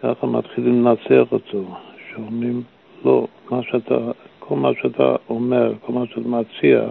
ככה 0.03 0.27
מתחילים 0.27 0.85
לנצח 0.85 1.31
אותו, 1.31 1.63
שאומרים 2.11 2.61
לא, 3.05 3.27
מה 3.51 3.59
שאתה, 3.63 3.97
כל 4.39 4.55
מה 4.55 4.69
שאתה 4.81 5.15
אומר, 5.29 5.73
כל 5.81 5.93
מה 5.93 6.05
שאתה 6.07 6.27
מציע, 6.27 6.81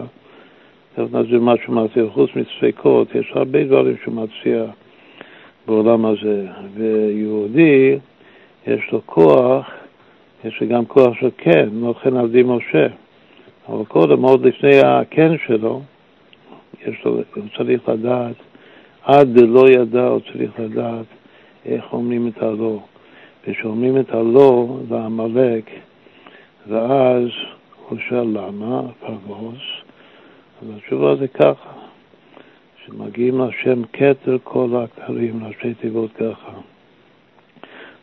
תכף 0.95 1.13
נסביר 1.13 1.41
מה 1.41 1.53
שהוא 1.63 1.75
מציע, 1.75 2.03
חוץ 2.13 2.29
מספקות, 2.35 3.15
יש 3.15 3.31
הרבה 3.35 3.63
דברים 3.63 3.95
שהוא 4.03 4.13
מציע 4.13 4.65
בעולם 5.67 6.05
הזה. 6.05 6.47
ויהודי, 6.73 7.97
יש 8.67 8.91
לו 8.91 9.01
כוח, 9.05 9.69
יש 10.45 10.61
לו 10.61 10.67
גם 10.67 10.85
כוח 10.85 11.19
של 11.19 11.29
כן, 11.37 11.69
נותן 11.71 12.17
על 12.17 12.29
די 12.29 12.43
משה. 12.43 12.87
אבל 13.69 13.85
קודם, 13.85 14.23
עוד 14.23 14.45
לפני 14.45 14.79
הכן 14.85 15.31
שלו, 15.47 15.81
יש 16.87 17.05
לו, 17.05 17.11
הוא 17.35 17.43
צריך 17.57 17.89
לדעת, 17.89 18.35
עד 19.03 19.37
לא 19.37 19.69
ידע, 19.69 20.07
הוא 20.07 20.19
צריך 20.19 20.59
לדעת 20.59 21.05
איך 21.65 21.93
אומרים 21.93 22.27
את 22.27 22.43
הלא. 22.43 22.79
וכשאומרים 23.47 23.99
את 23.99 24.11
הלא 24.11 24.77
לעמלק, 24.89 25.69
ואז 26.67 27.27
הוא 27.89 27.97
שואל 28.09 28.27
למה, 28.27 28.81
פרבוס, 28.99 29.61
אז 30.61 30.67
התשובה 30.77 31.15
זה 31.15 31.27
ככה, 31.27 31.69
שמגיעים 32.85 33.41
לשם 33.41 33.81
כתר 33.93 34.37
כל 34.43 34.69
הכתרים, 34.83 35.45
ראשי 35.45 35.73
תיבות 35.73 36.11
ככה. 36.13 36.51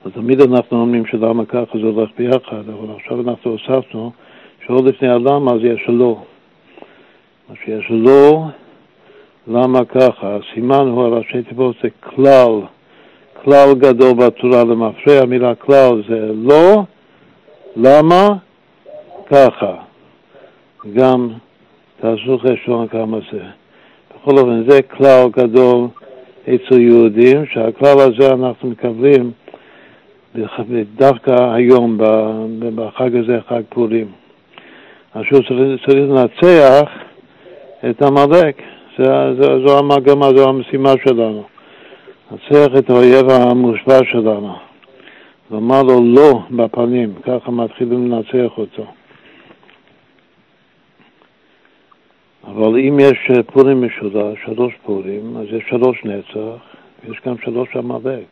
אז 0.05 0.13
תמיד 0.13 0.41
אנחנו 0.41 0.81
אומרים 0.81 1.07
שלמה 1.07 1.45
ככה 1.45 1.79
זה 1.79 1.87
הולך 1.87 2.11
ביחד, 2.19 2.69
אבל 2.69 2.95
עכשיו 2.97 3.21
אנחנו 3.21 3.51
הוספנו 3.51 4.13
שעוד 4.67 4.85
לפני 4.85 5.09
הלמה 5.09 5.53
אז 5.53 5.61
יש 5.63 5.89
לא. 5.89 6.23
מה 7.49 7.57
שיש 7.65 7.87
לא, 7.91 8.45
למה 9.49 9.85
ככה? 9.85 10.37
הסימן 10.37 10.89
הוא 10.89 11.03
הראשי 11.03 11.43
תיבות 11.43 11.77
זה 11.83 11.89
כלל, 12.01 12.61
כלל 13.45 13.75
גדול 13.79 14.13
בתורה 14.15 14.65
למפרע, 14.65 15.19
המילה 15.23 15.55
כלל 15.55 16.03
זה 16.09 16.31
לא, 16.35 16.83
למה? 17.77 18.29
ככה. 19.27 19.75
גם 20.95 21.29
תעשו 22.01 22.39
חשבון 22.39 22.89
כמה 22.89 23.19
זה. 23.33 23.41
בכל 24.15 24.39
אופן, 24.39 24.71
זה 24.71 24.83
כלל 24.83 25.29
גדול 25.31 25.89
אצל 26.43 26.81
יהודים, 26.81 27.47
שהכלל 27.47 27.97
הזה 27.99 28.33
אנחנו 28.33 28.69
מקבלים 28.69 29.31
דווקא 30.97 31.55
היום, 31.55 31.99
בחג 32.75 33.17
הזה, 33.17 33.39
חג 33.49 33.63
פורים. 33.69 34.07
אז 35.15 35.23
שהוא 35.25 35.43
צריך 35.87 35.97
לנצח 35.97 36.91
את 37.91 38.03
עמלק, 38.03 38.63
זה, 38.99 39.35
זה, 39.35 39.67
זו 39.67 39.79
המגמה, 39.79 40.27
זו 40.37 40.49
המשימה 40.49 40.93
שלנו. 41.05 41.45
נצח 42.31 42.67
את 42.79 42.91
האויב 42.91 43.31
המושבע 43.31 43.99
שלנו. 44.13 44.57
לומר 45.51 45.83
לו 45.83 46.01
לא 46.05 46.41
בפנים, 46.51 47.15
ככה 47.23 47.51
מתחילים 47.51 48.13
לנצח 48.13 48.59
אותו. 48.59 48.87
אבל 52.45 52.79
אם 52.79 52.99
יש 53.01 53.31
פורים 53.53 53.83
משולש, 53.87 54.39
שלוש 54.45 54.75
פורים, 54.83 55.37
אז 55.37 55.47
יש 55.53 55.65
שלוש 55.69 56.05
נצח, 56.05 56.63
ויש 57.05 57.21
גם 57.27 57.35
שלוש 57.45 57.77
עמלק. 57.77 58.27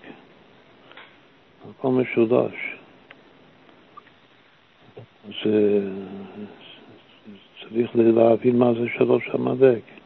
הכל 1.70 1.88
משולש. 1.88 2.54
אז 5.28 5.52
אה, 5.52 5.78
צריך 7.62 7.90
להבין 7.94 8.58
מה 8.58 8.72
זה 8.74 8.86
שלוש 8.98 9.28
עמלק. 9.34 9.97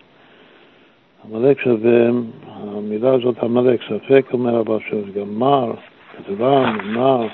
עמלק 1.25 1.61
שווה, 1.61 2.09
המילה 2.47 3.15
הזאת 3.15 3.39
עמלק, 3.39 3.81
ספק 3.83 4.27
אומר 4.33 4.61
אבל 4.61 4.79
גם 5.15 5.39
מר, 5.39 5.73
כתבה, 6.17 6.73
מר, 6.85 7.27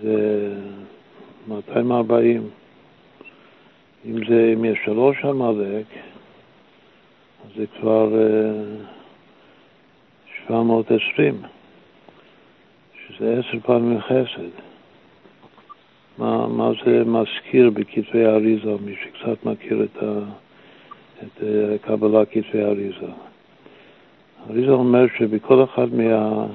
זה 0.00 0.48
240. 1.48 2.48
אם, 4.06 4.24
זה, 4.28 4.52
אם 4.54 4.64
יש 4.64 4.78
שלוש 4.84 5.24
עמלק, 5.24 5.86
אז 7.44 7.50
זה 7.56 7.66
כבר 7.80 8.08
720, 10.46 11.34
אה, 11.34 11.48
שזה 13.06 13.38
עשר 13.38 13.58
פעמים 13.62 14.00
חסד. 14.00 14.50
מה, 16.18 16.46
מה 16.46 16.70
זה 16.84 17.04
מזכיר 17.04 17.70
בכתבי 17.70 18.24
האריזה, 18.24 18.74
מי 18.84 18.94
שקצת 19.02 19.46
מכיר 19.46 19.84
את, 19.84 20.02
ה, 20.02 20.20
את 21.22 21.42
אה, 21.42 21.78
קבלה 21.78 22.24
כתבי 22.24 22.62
האריזה. 22.62 23.06
האריזה 24.46 24.70
אומר 24.70 25.04
שבכל 25.18 25.64
אחד 25.64 25.94
מה, 25.94 26.46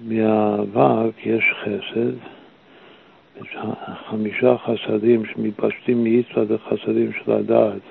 מהאבק 0.00 1.26
יש 1.26 1.44
חסד, 1.62 2.16
יש 3.42 3.56
חמישה 4.06 4.56
חסדים 4.58 5.26
שמתפשטים 5.26 6.04
מיצד 6.04 6.52
החסדים 6.52 7.12
של 7.12 7.32
הדעת 7.32 7.82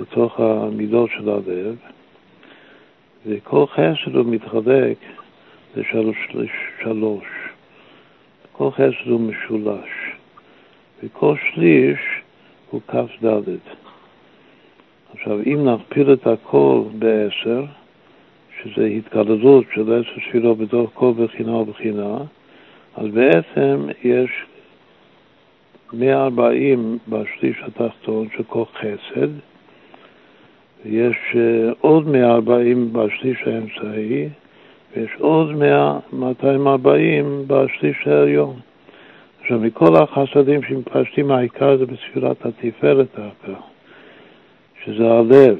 לתוך 0.00 0.40
המידות 0.40 1.10
של 1.10 1.28
הלב, 1.28 1.76
וכל 3.26 3.66
חסד 3.66 4.14
הוא 4.14 4.26
מתחלק 4.26 4.96
לשלוש. 5.76 6.28
לשלוש. 6.34 7.26
כל 8.52 8.70
חסד 8.70 9.08
הוא 9.08 9.20
משולש, 9.20 9.90
וכל 11.02 11.34
שליש 11.52 11.98
הוא 12.70 12.80
כ"ד. 12.88 13.26
עכשיו, 15.18 15.38
אם 15.46 15.68
נכפיל 15.68 16.12
את 16.12 16.26
הכל 16.26 16.82
בעשר, 16.98 17.64
שזה 18.62 18.84
התגללות 18.84 19.64
של 19.74 19.92
עשר 19.92 20.20
ספירות 20.28 20.58
בתוך 20.58 20.90
כל 20.94 21.12
בחינה 21.16 21.56
ובחינה, 21.56 22.16
אז 22.96 23.06
בעצם 23.06 23.86
יש 24.04 24.30
140 25.92 26.98
בשליש 27.08 27.56
התחתון 27.62 28.28
של 28.36 28.42
כל 28.42 28.64
חסד, 28.74 29.28
ויש 30.84 31.16
אה, 31.36 31.72
עוד 31.80 32.08
140 32.08 32.92
בשליש 32.92 33.38
האמצעי, 33.46 34.28
ויש 34.96 35.10
עוד 35.18 35.52
100, 35.52 35.98
240 36.12 37.44
בשליש 37.46 38.06
העליון. 38.06 38.56
עכשיו, 39.40 39.58
מכל 39.58 39.96
החסדים 39.96 40.62
שמפשטים, 40.62 41.30
העיקר 41.30 41.76
זה 41.76 41.86
בספירת 41.86 42.46
התפארת 42.46 43.06
דווקא, 43.16 43.60
שזה 44.84 45.10
הלב. 45.10 45.58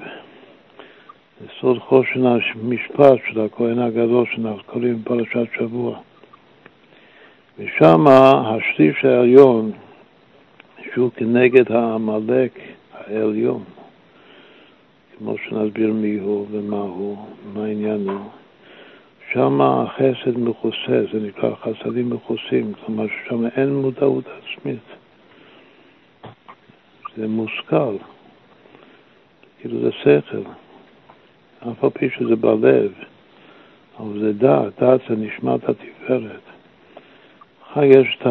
זה 1.40 1.46
סוד 1.60 1.78
חושן 1.78 2.26
המשפט 2.26 3.18
של 3.28 3.40
הכהן 3.40 3.78
הגדול 3.78 4.26
שאנחנו 4.34 4.62
קוראים 4.66 5.02
בפרשת 5.02 5.46
שבוע. 5.58 5.98
ושם 7.58 8.06
השליש 8.08 9.04
העליון, 9.04 9.72
שהוא 10.94 11.10
כנגד 11.16 11.72
העמלק 11.72 12.58
העליון, 12.94 13.64
כמו 15.18 15.34
שנסביר 15.38 15.92
מי 15.92 16.18
הוא 16.18 16.46
ומה 16.50 16.76
הוא, 16.76 17.16
מה 17.54 17.64
העניין 17.64 18.08
הוא. 18.08 18.30
שם 19.32 19.60
החסד 19.60 20.38
מכוסה, 20.38 21.02
זה 21.12 21.20
נקרא 21.20 21.50
חסדים 21.54 22.10
מכוסים, 22.10 22.72
כלומר 22.72 23.04
ששם 23.08 23.46
אין 23.46 23.74
מודעות 23.74 24.24
עצמית. 24.26 24.78
זה 27.16 27.28
מושכל, 27.28 27.96
כאילו 29.60 29.80
זה 29.80 29.92
שכל, 29.92 30.38
אף 31.60 31.84
על 31.84 31.90
פי 31.90 32.10
שזה 32.10 32.36
בלב, 32.36 32.92
אבל 33.98 34.20
זה 34.20 34.32
דעת, 34.32 34.72
דעת 34.80 35.00
זה 35.08 35.16
נשמת 35.16 35.68
התפארת. 35.68 36.40
אחר 37.72 37.84
יש 37.84 38.18
את 38.22 38.26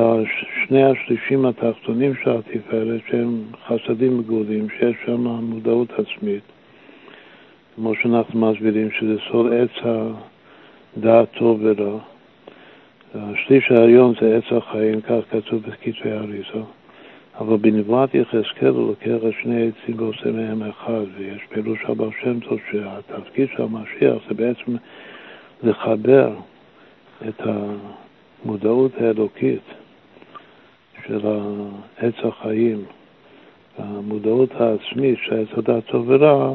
שני 0.68 0.84
השלישים 0.84 1.46
התחתונים 1.46 2.13
של 2.24 2.30
התפארת 2.30 3.02
שהם 3.10 3.44
חסדים 3.68 4.18
מגולים, 4.18 4.68
שיש 4.70 4.96
שם 5.06 5.22
מודעות 5.28 5.90
עצמית, 5.92 6.44
כמו 7.76 7.96
שאנחנו 7.96 8.52
מסבירים 8.52 8.92
שזה 8.92 9.16
סוד 9.32 9.54
עץ 9.54 9.84
דעת 10.98 11.28
טוב 11.38 11.60
ורע. 11.63 12.00
השליש 13.16 13.72
העליון 13.72 14.13
זה 14.22 14.38
עץ 14.38 14.44
החיים, 14.52 15.02
כך 15.02 15.20
כתוב 15.32 15.62
בכתבי 15.62 16.12
האריזה. 16.12 16.62
אבל 17.39 17.58
בנבואת 17.58 18.15
יחזקאל 18.15 18.67
הוא 18.67 18.88
לוקח 18.88 19.28
את 19.28 19.34
שני 19.41 19.67
עצים 19.67 19.95
ועושה 20.02 20.32
מהם 20.32 20.63
אחד, 20.63 21.06
ויש 21.17 21.41
פירוש 21.50 21.80
הבא 21.84 22.06
שם 22.21 22.39
טוב 22.39 22.60
שהתפקיד 22.71 23.50
של 23.56 23.63
המשיח 23.63 24.23
זה 24.28 24.34
בעצם 24.34 24.76
לחבר 25.63 26.36
את 27.28 27.41
המודעות 28.45 28.91
האלוקית 29.02 29.62
של 31.08 31.19
עץ 31.97 32.13
החיים, 32.23 32.86
המודעות 33.78 34.50
העצמית 34.52 35.19
של 35.23 35.41
עץ 35.41 35.58
הדעת 35.58 35.86
טוב 35.86 36.06
ורע, 36.08 36.54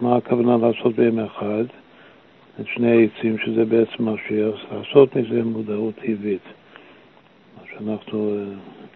מה 0.00 0.16
הכוונה 0.16 0.56
לעשות 0.66 0.94
בהם 0.94 1.18
אחד? 1.18 1.64
את 2.60 2.66
שני 2.66 2.90
העצים, 2.90 3.38
שזה 3.38 3.64
בעצם 3.64 4.08
משיח, 4.08 4.54
לעשות 4.72 5.16
מזה 5.16 5.44
מודעות 5.44 5.94
טבעית. 5.94 6.42
מה 7.56 7.62
שאנחנו, 7.72 8.34
אה, 8.34 8.44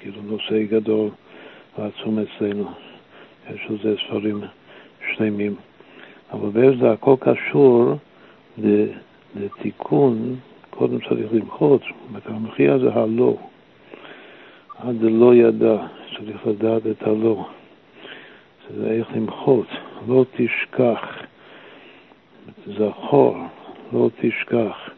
כאילו, 0.01 0.23
נושא 0.23 0.63
גדול 0.63 1.09
ועצום 1.79 2.19
אצלנו. 2.19 2.69
יש 3.55 3.61
על 3.69 3.77
זה 3.83 3.95
ספרים 4.07 4.41
שלמים. 5.15 5.55
אבל 6.33 6.49
בעצם 6.49 6.81
זה 6.81 6.93
הכל 6.93 7.15
קשור 7.21 7.95
לתיקון, 9.37 10.37
קודם 10.71 10.99
צריך 11.09 11.33
למחות, 11.33 11.83
המחיה 12.25 12.79
זה 12.79 12.93
הלא. 12.93 13.37
עד 14.79 14.97
לא 15.01 15.35
ידע, 15.35 15.77
צריך 16.17 16.47
לדעת 16.47 16.83
את 16.87 17.03
הלא. 17.03 17.47
זה 18.77 18.91
איך 18.91 19.09
למחות, 19.17 19.67
לא 20.09 20.25
תשכח. 20.37 21.23
זכור, 22.67 23.37
לא 23.93 24.11
תשכח. 24.21 24.91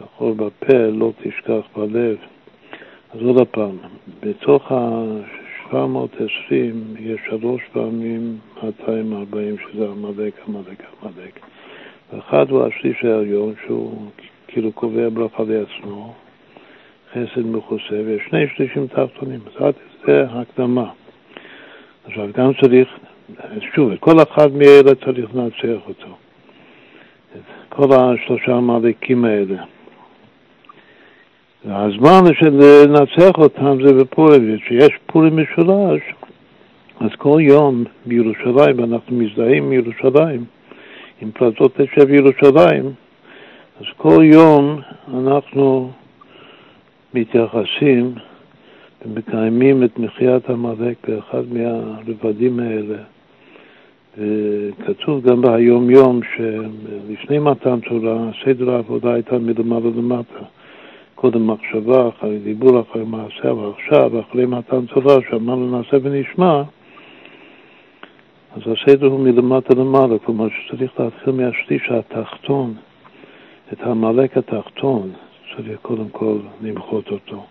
זכור 0.00 0.34
בפה, 0.34 0.76
לא 0.92 1.12
תשכח 1.22 1.60
בלב. 1.76 2.16
אז 3.14 3.22
עוד 3.22 3.48
פעם, 3.48 3.76
בתוך 4.20 4.72
ה-720 4.72 6.52
יש 7.00 7.20
שלוש 7.30 7.62
פעמים 7.72 8.38
240 8.62 9.56
שזה 9.58 9.88
עמלק, 9.88 10.34
עמלק, 10.48 10.82
עמלק. 11.02 11.40
ואחד 12.12 12.50
הוא 12.50 12.64
השליש 12.64 13.04
העליון 13.04 13.54
שהוא 13.66 14.10
כאילו 14.48 14.72
קובע 14.72 15.08
ברכה 15.08 15.42
לעצמו, 15.42 16.14
חסד 17.12 17.46
מכוסה, 17.46 17.94
ויש 18.06 18.22
שני 18.30 18.48
שלישים 18.56 18.86
תחתונים. 18.86 19.40
זה 20.06 20.24
הקדמה. 20.30 20.90
עכשיו 22.06 22.28
גם 22.34 22.52
צריך, 22.62 22.88
שוב, 23.74 23.96
כל 24.00 24.22
אחד 24.22 24.52
מאלה 24.52 24.94
צריך 25.04 25.34
לנצח 25.34 25.88
אותו. 25.88 26.16
כל 27.68 27.88
השלושה 27.92 28.54
המעלקים 28.54 29.24
האלה. 29.24 29.73
והזמן 31.66 32.34
של 32.34 32.50
לנצח 32.86 33.38
אותם 33.38 33.86
זה 33.86 33.92
בפורים, 33.92 34.58
כשיש 34.58 34.90
פורים 35.06 35.36
משולש, 35.36 36.02
אז 37.00 37.10
כל 37.18 37.38
יום 37.40 37.84
בירושלים, 38.06 38.78
ואנחנו 38.78 39.16
מזדהים 39.16 39.70
מירושלים, 39.70 40.44
עם 41.22 41.30
פרצות 41.30 41.80
תשב 41.80 42.10
ירושלים, 42.10 42.84
אז 43.80 43.86
כל 43.96 44.24
יום 44.24 44.80
אנחנו 45.14 45.90
מתייחסים 47.14 48.14
ומקיימים 49.06 49.84
את 49.84 49.98
מחיית 49.98 50.50
עמלק 50.50 50.96
באחד 51.08 51.42
מהרבדים 51.52 52.60
האלה. 52.60 52.98
וכתוב 54.18 55.22
גם 55.22 55.42
ביום 55.42 55.90
יום 55.90 56.20
שלפני 56.36 57.38
מתן 57.38 57.80
תורה, 57.80 58.16
סדר 58.44 58.70
העבודה 58.70 59.12
הייתה 59.12 59.38
מלמעלה 59.38 59.88
למטה. 59.96 60.44
קודם 61.14 61.46
מחשבה, 61.46 62.08
אחרי 62.08 62.38
דיבור, 62.38 62.80
אחרי 62.80 63.04
מעשה, 63.04 63.52
ועכשיו, 63.52 64.20
אחרי 64.20 64.46
מתן 64.46 64.86
תורה, 64.86 65.16
שאמרנו 65.30 65.78
נעשה 65.78 65.96
ונשמע, 66.02 66.62
אז 68.56 68.62
הסדר 68.66 69.06
הוא 69.06 69.20
מלמטה 69.20 69.74
למעלה, 69.74 70.18
כלומר 70.24 70.46
שצריך 70.48 71.00
להתחיל 71.00 71.32
מהשליש 71.32 71.90
התחתון, 71.90 72.74
את 73.72 73.80
העמלק 73.80 74.36
התחתון, 74.36 75.12
צריך 75.56 75.78
קודם 75.82 76.08
כל 76.12 76.36
למחות 76.62 77.10
אותו. 77.10 77.44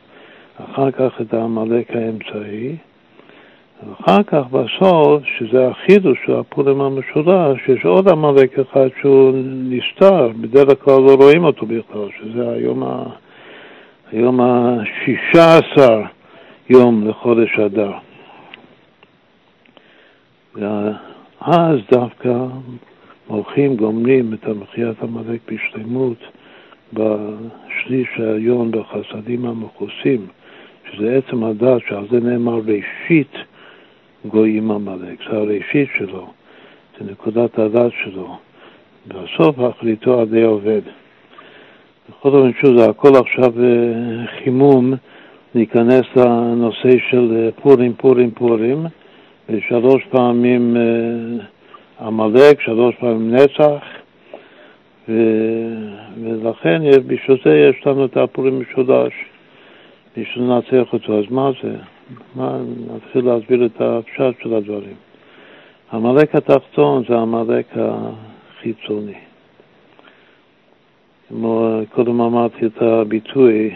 אחר 0.58 0.91
כך 0.91 1.21
את 1.21 1.34
העמלק 1.34 1.91
האמצעי, 1.95 2.76
ואחר 3.88 4.23
כך 4.23 4.43
בסוף, 4.52 5.23
שזה 5.38 5.67
החידוש 5.67 6.17
של 6.26 6.36
הפורים 6.36 6.82
המשולש, 6.82 7.69
יש 7.69 7.86
עוד 7.86 8.10
עמלק 8.10 8.60
אחד 8.60 8.88
שהוא 9.02 9.32
נסתר, 9.45 10.28
בדרך 10.41 10.84
כלל 10.84 11.02
לא 11.02 11.15
רואים 11.15 11.43
אותו 11.43 11.65
בכלל, 11.65 12.08
שזה 12.19 12.52
היום, 12.52 12.84
ה... 12.84 13.04
היום 14.11 14.39
השישה 14.41 15.57
עשר 15.57 16.01
יום 16.69 17.07
לחודש 17.07 17.59
אדר. 17.59 17.91
ואז 20.55 21.79
דווקא 21.91 22.33
מורחים, 23.29 23.75
גומלים 23.75 24.33
את 24.33 24.45
המחיית 24.45 25.03
עמלק 25.03 25.39
בשלמות 25.51 26.17
בשליש 26.93 28.07
העליון 28.17 28.71
בחסדים 28.71 29.45
המכוסים, 29.45 30.27
שזה 30.91 31.17
עצם 31.17 31.43
הדת, 31.43 31.81
שעל 31.87 32.05
זה 32.11 32.19
נאמר 32.19 32.59
ראשית 32.65 33.33
גויים 34.25 34.71
עמלק, 34.71 35.19
זה 35.29 35.37
הראשית 35.37 35.89
שלו, 35.97 36.27
זה 36.99 37.11
נקודת 37.11 37.59
הדת 37.59 37.91
שלו. 38.03 38.37
בסוף 39.07 39.55
אחריתו 39.69 40.21
עדי 40.21 40.43
עובד. 40.43 40.81
בכל 42.09 42.29
אופן, 42.29 42.51
שוב, 42.61 42.77
זה 42.77 42.89
הכל 42.89 43.15
עכשיו 43.15 43.63
אה, 43.63 44.27
חימום 44.27 44.93
להיכנס 45.55 46.03
לנושא 46.15 46.97
של 47.09 47.35
אה, 47.35 47.49
פורים, 47.61 47.93
פורים, 47.93 48.31
פורים, 48.31 48.85
ושלוש 49.49 50.03
פעמים 50.09 50.77
אה, 50.77 52.05
עמלק, 52.07 52.61
שלוש 52.61 52.95
פעמים 52.95 53.35
נצח, 53.35 53.83
ו... 55.09 55.13
ולכן 56.23 56.81
בשביל 57.07 57.37
זה 57.45 57.69
יש 57.69 57.87
לנו 57.87 58.05
את 58.05 58.17
הפורים 58.17 58.59
משולש, 58.59 59.13
בשביל 60.17 60.43
לנצח 60.43 60.93
אותו. 60.93 61.19
אז 61.19 61.25
מה 61.29 61.51
זה? 61.63 61.75
מה, 62.35 62.57
נתחיל 62.95 63.25
להסביר 63.25 63.65
את 63.65 63.81
הפשט 63.81 64.43
של 64.43 64.53
הדברים. 64.53 64.95
עמלק 65.93 66.35
התחתון 66.35 67.03
זה 67.09 67.17
עמלק 67.17 67.65
החיצוני. 67.75 69.32
כמו 71.33 71.79
קודם 71.91 72.21
אמרתי 72.21 72.65
את 72.65 72.81
הביטוי, 72.81 73.75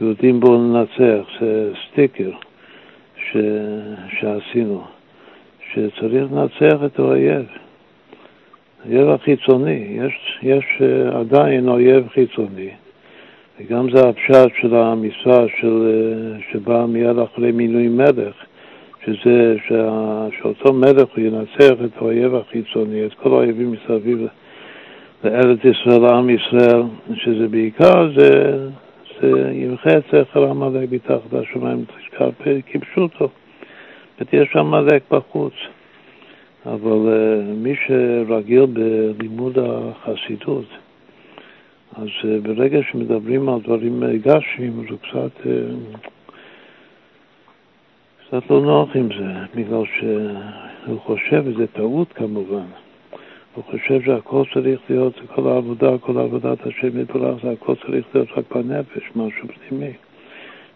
יהודים 0.00 0.40
בואו 0.40 0.54
לנצח, 0.54 1.28
זה 1.40 1.72
סטיקר 1.90 2.30
ש... 3.16 3.36
שעשינו. 4.20 4.84
שצריך 5.72 6.32
לנצח 6.32 6.84
את 6.86 6.98
האויב. 6.98 7.46
האויב 8.84 9.08
החיצוני, 9.08 9.86
יש, 9.90 10.38
יש 10.42 10.64
אה, 10.80 11.18
עדיין 11.18 11.68
אויב 11.68 12.08
חיצוני, 12.08 12.70
וגם 13.60 13.90
זה 13.94 14.08
הפשט 14.08 14.48
של 14.60 14.74
המשרה 14.74 15.42
אה, 15.42 15.46
שבא 16.52 16.86
מיד 16.86 17.18
אחרי 17.18 17.52
מינוי 17.52 17.88
מלך, 17.88 18.34
שזה, 19.04 19.56
שאותו 20.38 20.72
מלך 20.72 21.08
הוא 21.16 21.24
ינצח 21.24 21.84
את 21.84 21.96
האויב 21.96 22.34
החיצוני, 22.34 23.06
את 23.06 23.14
כל 23.14 23.28
האויבים 23.28 23.72
מסביב 23.72 24.26
לארץ 25.24 25.58
ישראל, 25.64 26.00
לעם 26.00 26.30
ישראל, 26.30 26.82
שזה 27.14 27.48
בעיקר, 27.48 28.10
זה, 28.16 28.58
זה 29.20 29.98
את 29.98 30.04
שכל 30.10 30.44
עמלק 30.44 30.92
מתחת 30.92 31.32
השמיים, 31.32 31.84
כפשוטו. 32.66 33.28
יש 34.32 34.48
שם 34.52 34.58
עמלק 34.58 35.02
בחוץ. 35.10 35.52
אבל 36.66 36.90
uh, 36.90 37.52
מי 37.56 37.74
שרגיל 37.86 38.66
בלימוד 38.66 39.58
החסידות, 39.58 40.64
אז 41.96 42.06
uh, 42.22 42.26
ברגע 42.42 42.78
שמדברים 42.90 43.48
על 43.48 43.60
דברים 43.60 44.02
גשמיים, 44.22 44.80
אז 44.80 44.90
הוא 44.90 44.98
קצת, 44.98 45.46
קצת 48.26 48.50
לא 48.50 48.60
נוח 48.60 48.96
עם 48.96 49.08
זה, 49.18 49.32
בגלל 49.54 49.82
שהוא 49.98 51.00
חושב, 51.00 51.42
וזו 51.46 51.66
טעות 51.72 52.12
כמובן, 52.12 52.66
הוא 53.58 53.64
חושב 53.70 54.00
שהכל 54.04 54.42
צריך 54.54 54.80
להיות, 54.90 55.20
כל 55.34 55.48
העבודה, 55.48 55.98
כל 55.98 56.18
עבודת 56.18 56.66
השם 56.66 57.00
יתברך, 57.00 57.42
זה 57.42 57.50
הכל 57.50 57.74
צריך 57.74 58.06
להיות 58.14 58.28
רק 58.36 58.44
בנפש, 58.54 59.02
משהו 59.16 59.48
פנימי. 59.68 59.92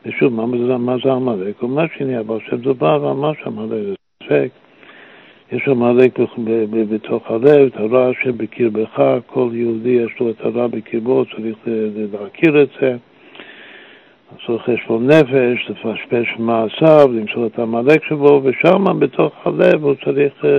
ושוב, 0.06 0.34
מה 0.34 0.58
זה, 0.58 0.66
זה 1.04 1.12
עמלק? 1.12 1.60
הוא 1.60 1.70
אומר 1.70 1.84
שני, 1.98 2.18
אבל 2.18 2.40
כשמדובר 2.40 3.06
על 3.08 3.16
מה 3.16 3.32
שעמלק 3.42 3.70
זה 3.70 3.94
ספק. 4.22 4.48
יש 5.52 5.68
עמלק 5.68 6.18
בתוך 6.90 7.30
הלב, 7.30 7.66
את 7.66 7.76
הרע 7.76 8.10
שבקרבך, 8.22 9.02
כל 9.26 9.48
יהודי 9.52 9.88
יש 10.04 10.20
לו 10.20 10.30
את 10.30 10.40
הרע 10.40 10.66
בקרבו, 10.66 11.24
צריך 11.24 11.56
להכיר 12.12 12.62
את 12.62 12.68
זה, 12.80 12.96
לעשות 14.32 14.60
חשבון 14.60 15.06
נפש, 15.06 15.70
לפשפש 15.70 16.38
מעשיו, 16.38 17.10
למצוא 17.12 17.46
את 17.46 17.58
העמלק 17.58 18.04
שבו, 18.04 18.40
ושם 18.44 18.84
בתוך 18.98 19.32
הלב 19.44 19.84
הוא 19.84 19.94
צריך 20.04 20.44
אה, 20.44 20.50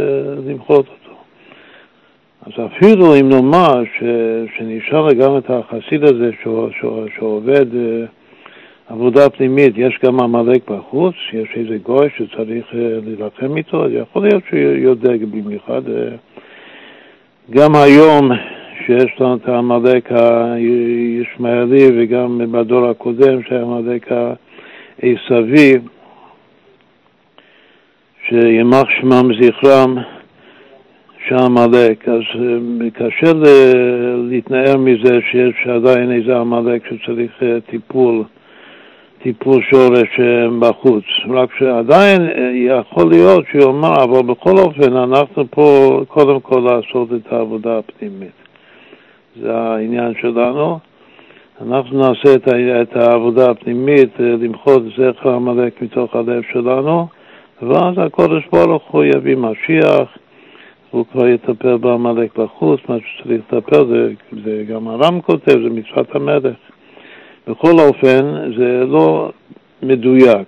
למחות 0.47 0.85
אותו. 0.87 1.02
אז 2.45 2.65
אפילו 2.65 3.15
אם 3.15 3.29
נאמר 3.29 3.83
שנשאר 4.57 5.13
גם 5.13 5.37
את 5.37 5.49
החסיד 5.49 6.03
הזה 6.03 6.31
שעובד 7.17 7.75
אה, 7.75 8.05
עבודה 8.89 9.29
פנימית, 9.29 9.73
יש 9.77 9.99
גם 10.05 10.19
עמלק 10.19 10.71
בחוץ, 10.71 11.15
יש 11.33 11.49
איזה 11.55 11.77
גוי 11.83 12.07
שצריך 12.17 12.65
אה, 12.73 12.99
להילחם 13.05 13.57
איתו, 13.57 13.89
יכול 13.89 14.27
להיות 14.27 14.43
שהוא 14.49 14.59
יודע 14.59 15.09
במיוחד. 15.31 15.89
אה, 15.89 16.09
גם 17.49 17.75
היום 17.75 18.31
שיש 18.85 19.11
לנו 19.19 19.35
את 19.35 19.49
העמלק 19.49 20.11
הישמעאלי 20.11 21.87
וגם 21.97 22.41
בדור 22.51 22.89
הקודם 22.89 23.43
שהעמלק 23.43 24.11
העשוי, 25.01 25.73
שימח 28.29 28.87
שמם 28.99 29.29
זכרם, 29.41 29.97
שהעמלק, 31.27 32.09
אז 32.09 32.21
אה, 32.35 32.89
קשה 32.93 33.33
להתנער 34.29 34.77
מזה 34.77 35.19
שיש 35.31 35.67
עדיין 35.67 36.11
איזה 36.11 36.37
עמלק 36.37 36.83
שצריך 36.89 37.43
טיפול. 37.69 38.23
טיפול 39.23 39.61
שורש 39.71 40.19
אה, 40.19 40.47
בחוץ. 40.59 41.03
רק 41.29 41.49
שעדיין 41.57 42.21
אה, 42.21 42.51
יכול 42.55 43.09
להיות 43.09 43.45
שהוא 43.51 43.71
אמר, 43.71 44.03
אבל 44.03 44.21
בכל 44.21 44.57
אופן 44.57 44.95
אנחנו 44.95 45.43
פה 45.49 45.99
קודם 46.07 46.39
כל 46.39 46.69
לעשות 46.69 47.13
את 47.13 47.33
העבודה 47.33 47.77
הפנימית. 47.77 48.31
זה 49.41 49.57
העניין 49.57 50.13
שלנו. 50.21 50.79
אנחנו 51.61 51.99
נעשה 51.99 52.35
את, 52.35 52.47
את 52.81 52.95
העבודה 52.95 53.51
הפנימית, 53.51 54.09
אה, 54.19 54.25
למחות 54.25 54.83
זכר 54.97 55.29
עמלק 55.29 55.81
מתוך 55.81 56.15
הלב 56.15 56.41
שלנו, 56.53 57.07
ואז 57.61 57.93
הקודש 57.97 58.43
ברוך 58.51 58.83
הוא 58.91 59.03
יביא 59.03 59.35
משיח, 59.35 60.17
הוא 60.93 61.05
כבר 61.11 61.27
יטפל 61.27 61.77
בעמלק 61.77 62.37
בחוץ, 62.37 62.79
מה 62.89 62.97
שצריך 62.99 63.41
לטפל 63.51 63.85
זה, 63.87 64.13
זה 64.45 64.63
גם 64.69 64.87
הר"ם 64.87 65.21
כותב, 65.21 65.51
זה 65.51 65.69
מצוות 65.69 66.15
המלך. 66.15 66.55
בכל 67.47 67.71
אופן, 67.79 68.51
זה 68.57 68.83
לא 68.87 69.31
מדויק, 69.83 70.47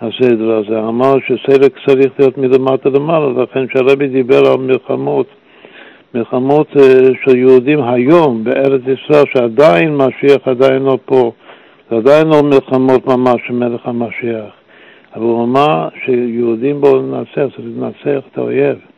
הסדר 0.00 0.52
הזה. 0.52 0.78
אמר 0.78 1.14
שסדר 1.26 1.68
צריך 1.86 2.12
להיות 2.18 2.38
מלמטה 2.38 2.88
למעלה, 2.88 3.42
לכן 3.42 3.66
כשהרבי 3.66 4.08
דיבר 4.08 4.40
על 4.46 4.58
מלחמות, 4.58 5.26
מלחמות 6.14 6.66
אה, 6.76 6.82
של 7.24 7.36
יהודים 7.36 7.82
היום 7.82 8.44
בארץ 8.44 8.82
ישראל, 8.82 9.24
שעדיין 9.34 9.96
משיח 9.96 10.48
עדיין 10.48 10.82
לא 10.82 10.98
פה, 11.04 11.32
זה 11.90 11.96
עדיין 11.96 12.26
לא 12.26 12.42
מלחמות 12.42 13.06
ממש 13.06 13.40
של 13.46 13.52
מלך 13.52 13.86
המשיח. 13.86 14.50
אבל 15.14 15.24
הוא 15.24 15.44
אמר 15.44 15.88
שיהודים 16.04 16.80
בואו 16.80 16.96
לנצח, 16.96 17.54
צריך 17.56 17.68
לנצח 17.76 18.26
את 18.32 18.38
האויב. 18.38 18.95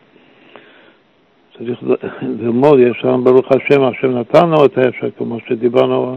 צריך 1.58 1.78
ללמוד, 2.22 2.78
יש 2.78 2.96
שם 3.00 3.20
ברוך 3.24 3.46
השם, 3.50 3.82
השם 3.82 4.18
נתן 4.18 4.48
לו 4.48 4.64
את 4.64 4.78
האפשר, 4.78 5.08
כמו 5.18 5.38
שדיברנו 5.48 6.16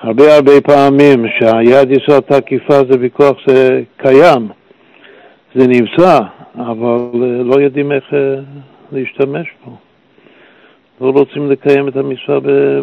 הרבה 0.00 0.34
הרבה 0.34 0.60
פעמים 0.60 1.26
שהיד 1.38 1.90
ישראל 1.90 2.20
תקיפה 2.20 2.74
זה 2.74 3.00
ויכוח 3.00 3.36
זה 3.46 3.82
קיים, 3.96 4.48
זה 5.54 5.66
נמצא, 5.66 6.18
אבל 6.54 7.22
אה, 7.22 7.42
לא 7.42 7.60
יודעים 7.60 7.92
איך 7.92 8.14
אה, 8.14 8.34
להשתמש 8.92 9.46
בו. 9.64 9.76
לא 11.00 11.10
רוצים 11.10 11.50
לקיים 11.50 11.88
את 11.88 11.96
המצווה 11.96 12.38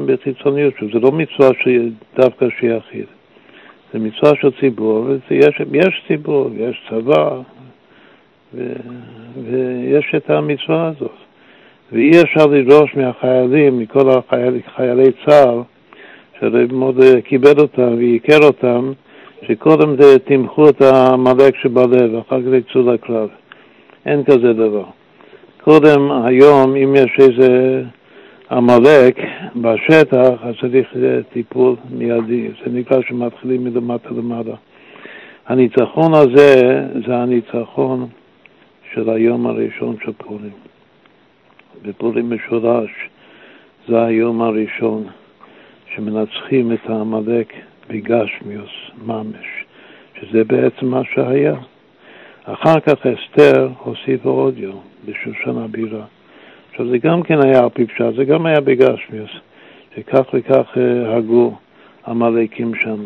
בחיצוניות, 0.05 0.73
זה 0.93 0.99
לא 0.99 1.11
מצווה 1.11 1.49
דווקא 2.15 2.45
שיחיד, 2.59 3.05
זה 3.93 3.99
מצווה 3.99 4.31
של 4.41 4.49
ציבור, 4.59 5.05
ויש 5.29 5.61
יש 5.71 6.03
ציבור, 6.07 6.49
יש 6.57 6.89
צבא, 6.89 7.39
ו, 8.53 8.73
ויש 9.43 10.13
את 10.17 10.29
המצווה 10.29 10.87
הזאת. 10.87 11.20
ואי 11.91 12.21
אפשר 12.21 12.45
לדרוש 12.45 12.95
מהחיילים, 12.95 13.79
מכל 13.79 14.09
החיילי, 14.09 14.59
חיילי 14.75 15.11
צה"ל, 15.25 15.61
שהרב 16.39 16.73
מאוד 16.73 16.99
כיבד 17.23 17.59
אותם 17.59 17.95
ועיקר 17.97 18.39
אותם, 18.43 18.91
שקודם 19.47 19.95
תמכו 20.25 20.69
את 20.69 20.81
העמלק 20.81 21.55
שבלב, 21.61 22.13
ואחר 22.13 22.41
כך 22.41 22.47
יצאו 22.53 22.91
לקרב. 22.91 23.29
אין 24.05 24.23
כזה 24.23 24.53
דבר. 24.53 24.85
קודם, 25.63 26.11
היום, 26.11 26.75
אם 26.75 26.95
יש 26.95 27.19
איזה 27.19 27.83
עמלק 28.51 29.19
בשטח, 29.55 30.31
אז 30.43 30.55
צריך 30.61 30.87
טיפול 31.33 31.75
מיידי. 31.91 32.47
זה 32.65 32.71
נקרא 32.71 33.01
שמתחילים 33.07 33.63
מלמטה 33.63 34.09
למעלה. 34.09 34.55
הניצחון 35.47 36.13
הזה 36.13 36.83
זה 37.07 37.15
הניצחון 37.15 38.07
של 38.93 39.09
היום 39.09 39.47
הראשון 39.47 39.95
של 40.05 40.11
פורים. 40.17 40.70
בפורים 41.81 42.33
משולש 42.33 42.91
זה 43.87 44.03
היום 44.03 44.41
הראשון 44.41 45.07
שמנצחים 45.95 46.71
את 46.71 46.89
העמלק 46.89 47.53
בגשמיוס 47.89 48.71
ממש, 49.05 49.45
שזה 50.19 50.43
בעצם 50.43 50.85
מה 50.85 51.01
שהיה. 51.13 51.55
אחר 52.43 52.79
כך 52.79 53.05
אסתר 53.05 53.69
הוסיפה 53.79 54.29
עוד 54.29 54.57
יום, 54.57 54.81
בשושן 55.05 55.57
הבירה. 55.57 56.05
עכשיו 56.71 56.89
זה 56.89 56.97
גם 56.97 57.23
כן 57.23 57.41
היה 57.41 57.59
על 57.59 57.69
פי 57.69 57.85
פשט, 57.85 58.15
זה 58.15 58.25
גם 58.25 58.45
היה 58.45 58.61
בגשמיוס, 58.61 59.31
שכך 59.95 60.25
וכך 60.33 60.77
אה, 60.77 61.17
הגו 61.17 61.55
עמלקים 62.07 62.71
שם. 62.75 63.03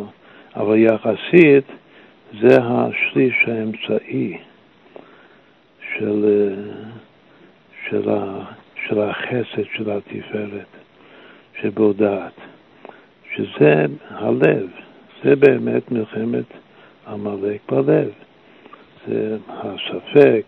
אבל 0.56 0.78
יחסית 0.78 1.66
זה 2.42 2.58
השליש 2.62 3.46
האמצעי 3.48 4.38
של, 5.94 6.26
אה, 6.26 6.90
של, 7.90 8.10
ה, 8.10 8.42
של 8.89 9.02
החסד 9.02 9.63
של 9.76 9.91
התפארת 9.91 10.67
שבהודעת, 11.62 12.34
שזה 13.36 13.86
הלב, 14.10 14.67
זה 15.24 15.36
באמת 15.36 15.91
מלחמת 15.91 16.45
עמלק 17.08 17.71
בלב. 17.71 18.10
זה 19.08 19.38
הספק 19.50 20.43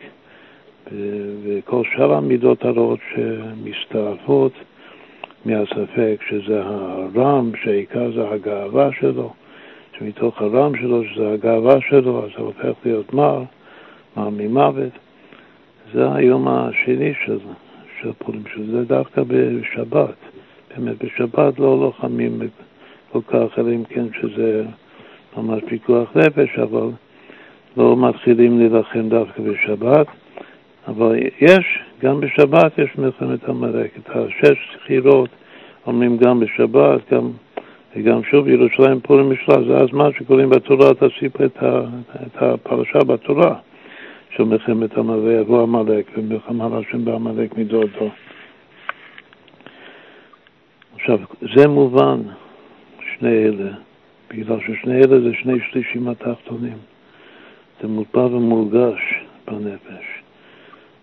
וכל 1.44 1.84
שאר 1.84 2.14
המידות 2.14 2.66
הרעות 2.66 3.00
שמסתעפות 3.16 4.52
מהספק, 5.46 6.22
שזה 6.30 6.62
הרם, 6.64 7.52
שעיקר 7.64 8.12
זה 8.12 8.30
הגאווה 8.30 8.90
שלו, 9.00 9.34
שמתוך 9.98 10.42
הרם 10.42 10.76
שלו, 10.76 11.04
שזה 11.04 11.32
הגאווה 11.32 11.82
שלו, 11.90 12.26
אז 12.26 12.30
זה 12.38 12.42
הופך 12.42 12.74
להיות 12.86 13.14
מר, 13.14 13.44
מר 14.18 14.30
ממוות. 14.30 14.92
זה 15.94 16.14
היום 16.14 16.48
השני 16.48 17.14
של, 17.26 17.38
של 18.02 18.12
פורים, 18.18 18.44
שזה 18.56 18.86
דווקא 18.86 19.22
בשבת. 19.28 20.16
באמת, 20.78 21.04
בשבת 21.04 21.60
לא 21.60 21.80
לוחמים 21.80 22.40
כל 23.12 23.20
כך, 23.28 23.60
אלא 23.60 23.70
אם 23.70 23.84
כן 23.84 24.06
שזה 24.22 24.64
ממש 25.38 25.64
פיקוח 25.68 26.16
נפש, 26.16 26.60
אבל 26.60 26.90
לא 27.78 27.98
מתחילים 27.98 28.60
להילחם 28.60 29.10
דווקא 29.10 29.42
בשבת. 29.42 30.08
אבל 30.88 31.16
יש, 31.42 31.80
גם 32.02 32.20
בשבת 32.20 32.78
יש 32.78 32.90
מלחמת 32.98 33.50
עמלק. 33.50 33.92
את 33.98 34.10
השש 34.10 34.58
זכירות 34.76 35.30
אומרים 35.88 36.18
גם 36.18 36.40
בשבת, 36.40 37.14
גם, 37.14 37.32
וגם 37.96 38.24
שוב 38.24 38.48
ירושלים 38.48 39.00
פורים 39.00 39.32
משלה, 39.32 39.56
זה 39.68 39.78
הזמן 39.78 40.10
שקוראים 40.20 40.50
בתורה, 40.50 40.94
תוסיף 40.94 41.42
את, 41.42 41.58
את 42.28 42.42
הפרשה 42.42 43.00
בתורה 43.00 43.56
של 44.30 44.44
מלחמת 44.44 44.98
עמלק, 44.98 45.42
יבוא 45.42 45.64
עמלק, 45.64 46.12
ומלחמה 46.18 46.70
להשם 46.70 47.06
בעמלק 47.06 47.58
מדורתו. 47.58 48.10
עכשיו, 50.96 51.20
זה 51.56 51.68
מובן, 51.68 52.22
שני 53.18 53.30
אלה, 53.30 53.72
בגלל 54.30 54.60
ששני 54.60 54.96
אלה 54.96 55.20
זה 55.20 55.34
שני 55.42 55.60
שלישים 55.72 56.08
התחתונים. 56.08 56.78
זה 57.82 57.88
מוטבע 57.88 58.26
ומורגש 58.26 59.00
בנפש. 59.48 60.06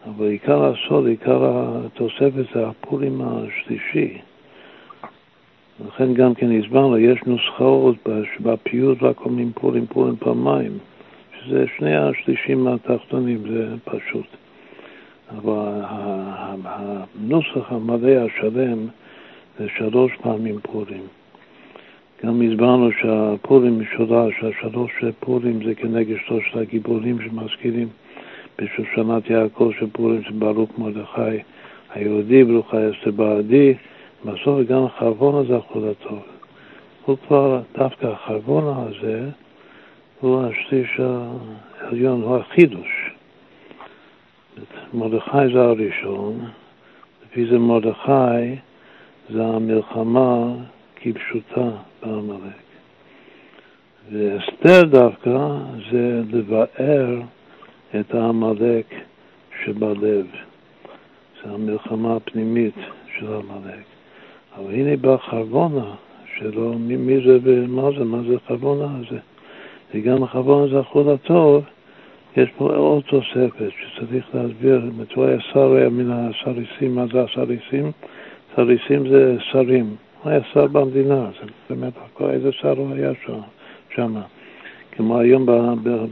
אבל 0.05 0.27
עיקר 0.27 0.65
הסוד, 0.65 1.07
עיקר 1.07 1.41
התוספת 1.45 2.45
זה 2.55 2.67
הפורים 2.67 3.21
השלישי. 3.23 4.19
לכן 5.87 6.15
גם 6.15 6.35
כן 6.35 6.59
הסברנו, 6.59 6.99
יש 6.99 7.19
נוסחאות 7.27 7.97
בפיוט 8.41 9.03
רק 9.03 9.21
אומרים 9.21 9.53
פורים 9.55 9.87
פורים 9.87 10.17
פעמיים, 10.17 10.79
שזה 11.47 11.65
שני 11.79 11.97
השלישים 11.97 12.67
התחתונים, 12.67 13.39
זה 13.51 13.75
פשוט. 13.85 14.27
אבל 15.37 15.81
הנוסח 16.65 17.73
המלא 17.73 18.09
השלם 18.09 18.87
זה 19.59 19.67
שלוש 19.77 20.13
פעמים 20.23 20.59
פורים. 20.63 21.03
גם 22.25 22.43
הסברנו 22.43 22.91
שהפורים 22.93 23.81
משולש, 23.81 24.35
השלוש 24.45 24.93
פורים 25.21 25.65
זה 25.65 25.75
כנגד 25.75 26.17
שלושת 26.27 26.57
הגיבורים 26.57 27.19
שמזכירים 27.21 27.89
בשושנת 28.59 29.31
יעקב 29.31 29.71
של 29.79 29.87
פורים 29.93 30.23
של 30.23 30.33
ברוך 30.33 30.71
מרדכי 30.79 31.43
היהודי, 31.95 32.45
ברוך 32.45 32.75
אסתר 32.75 33.11
בעדי, 33.11 33.75
בסוף 34.25 34.67
גם 34.69 34.85
החרבון 34.85 35.45
הזה 35.45 35.59
אחוזתו. 35.59 36.19
הוא 37.05 37.17
כבר, 37.27 37.61
דווקא 37.79 38.07
החרבון 38.07 38.65
הזה, 38.77 39.29
הוא 40.25 40.45
השליש 40.45 41.01
העליון, 41.81 42.23
הוא 42.23 42.37
החידוש. 42.37 43.11
מרדכי 44.95 45.53
זה 45.55 45.61
הראשון, 45.61 46.51
לפי 47.25 47.47
זה 47.47 47.59
מרדכי 47.59 48.57
זה 49.31 49.45
המלחמה 49.45 50.55
כפשוטה 50.97 51.71
בעמלק. 52.03 52.65
ואסתר 54.13 54.83
דווקא 54.85 55.49
זה 55.91 56.23
לבאר 56.31 57.21
את 58.01 58.15
העמלק 58.15 58.95
שבלב. 59.65 60.27
זה 61.43 61.51
המלחמה 61.51 62.17
הפנימית 62.17 62.75
של 63.19 63.27
העמלק. 63.33 63.85
אבל 64.57 64.75
הנה 64.75 64.97
בא 64.97 65.17
חרבונה 65.17 65.95
שלו, 66.39 66.75
מי, 66.79 67.17
זה 67.27 67.39
ומה 67.43 67.91
זה, 67.99 68.05
מה 68.05 68.19
זה 68.29 68.37
חרבונה 68.49 68.99
הזה. 68.99 69.19
וגם 69.95 70.23
החרבונה 70.23 70.67
זה 70.67 70.79
החול 70.79 71.09
הטוב, 71.11 71.65
יש 72.37 72.49
פה 72.57 72.77
עוד 72.77 73.03
תוספת 73.03 73.71
שצריך 73.79 74.27
להסביר, 74.35 74.91
הוא 75.15 75.25
היה 75.25 75.41
שר 75.41 75.73
היה 75.73 75.89
מן 75.89 76.11
הסריסים, 76.11 76.95
מה 76.95 77.05
זה 77.13 77.23
הסריסים? 77.23 77.93
סריסים 78.57 79.09
זה 79.09 79.37
שרים, 79.41 79.97
הוא 80.23 80.33
היה 80.33 80.41
שר 80.53 80.67
במדינה, 80.67 81.31
זה 81.41 81.51
באמת, 81.71 81.93
איזה 82.21 82.53
שר 82.53 82.79
הוא 82.79 82.95
היה 82.95 83.13
שם. 83.95 84.15
כמו 84.93 85.19
היום 85.19 85.47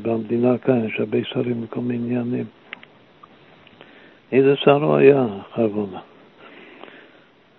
במדינה 0.02 0.58
כאן, 0.58 0.84
יש 0.84 1.00
הרבה 1.00 1.18
שרים 1.24 1.64
וכל 1.64 1.80
מיני 1.80 2.04
עניינים. 2.04 2.44
איזה 4.32 4.56
שר 4.56 4.84
הוא 4.84 4.96
היה, 4.96 5.26
חרבונה? 5.54 5.98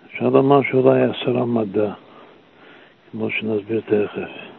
אפשר 0.06 0.28
לומר 0.28 0.60
שאולי 0.70 1.00
היה 1.00 1.14
שר 1.14 1.38
המדע, 1.38 1.92
כמו 3.12 3.30
שנסביר 3.30 3.80
תכף. 3.80 4.53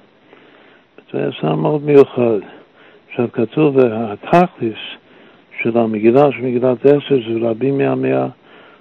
זה 1.14 1.20
היה 1.20 1.32
שר 1.32 1.56
מאוד 1.56 1.84
מיוחד. 1.84 2.40
עכשיו 3.10 3.32
כתוב, 3.32 3.78
התכליס 3.80 4.80
של 5.62 5.78
המגילה, 5.78 6.32
של 6.32 6.42
מגילת 6.42 6.86
עשר, 6.86 7.20
זה 7.28 7.48
רבים 7.50 7.78
מעמי 7.78 8.12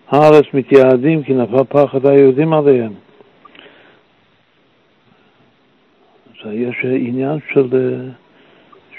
הארץ 0.08 0.44
מתייעדים 0.54 1.22
כי 1.22 1.34
נפל 1.34 1.64
פחד 1.68 2.06
היהודים 2.06 2.52
עליהם. 2.52 2.92
יש 6.52 6.84
עניין 6.84 7.38
של, 7.52 7.68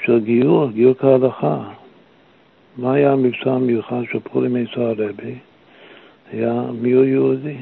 של 0.06 0.20
גיור, 0.20 0.72
גיור 0.72 0.94
כהלכה. 0.94 1.64
מה 2.78 2.94
היה 2.94 3.12
המבצע 3.12 3.52
המיוחד 3.52 4.02
של 4.12 4.20
פורים 4.20 4.56
עיסא 4.56 4.80
הרבי? 4.80 5.36
היה 6.32 6.62
מיור 6.82 7.04
יהודי, 7.04 7.58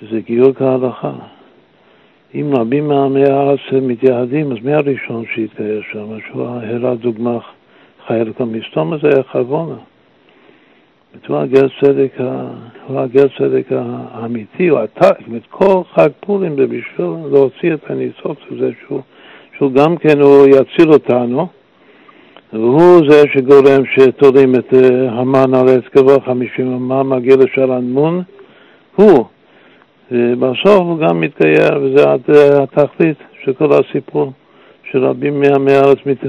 שזה 0.00 0.20
גיור 0.20 0.52
כהלכה. 0.54 1.12
אם 2.34 2.50
רבים 2.56 2.88
מעמי 2.88 3.24
הארץ 3.24 3.60
מתייעדים, 3.82 4.52
אז 4.52 4.58
מי 4.62 4.74
הראשון 4.74 5.24
שהתגייר 5.34 5.82
שם? 5.92 6.20
שהוא 6.28 6.42
הראה 6.46 6.94
דוגמה 6.94 7.38
חיה 8.06 8.24
לכל 8.24 8.44
מסתום, 8.44 8.92
הזה 8.92 9.08
היה 9.08 9.22
חרבונה. 9.32 9.74
הוא 11.28 11.36
הגר 11.36 11.66
צדק, 11.80 12.12
הוא 12.86 13.00
הגר 13.00 13.26
צדק 13.38 13.66
האמיתי, 13.70 14.68
הוא 14.68 14.78
עתק, 14.78 15.18
זאת 15.32 15.42
כל 15.50 15.82
חג 15.94 16.08
פורים 16.20 16.56
בשביל 16.56 17.06
להוציא 17.32 17.74
את 17.74 17.90
הניצוץ 17.90 18.38
הזה, 18.50 18.70
שהוא, 18.86 19.00
שהוא 19.56 19.72
גם 19.72 19.96
כן, 19.96 20.20
הוא 20.20 20.46
יציל 20.46 20.92
אותנו, 20.92 21.46
והוא 22.52 23.00
זה 23.08 23.22
שגורם 23.32 23.82
שתולים 23.94 24.54
את 24.54 24.74
אה, 24.74 25.10
המן 25.10 25.54
על 25.54 25.68
עץ 25.68 25.84
גבוה 25.96 26.20
חמישים 26.26 26.88
מה 26.88 27.02
מגיע 27.02 27.36
לשלנמון, 27.36 28.22
הוא. 28.96 29.24
ובסוף 30.12 30.78
הוא 30.78 30.98
גם 30.98 31.20
מתגייר, 31.20 31.96
אה, 31.98 32.62
התכלית 32.62 33.16
של 33.44 33.52
כל 33.52 33.70
הסיפור, 33.72 34.32
שרבים 34.90 35.40
מעמי 35.40 35.72
הארץ 35.72 35.98
מת, 36.06 36.24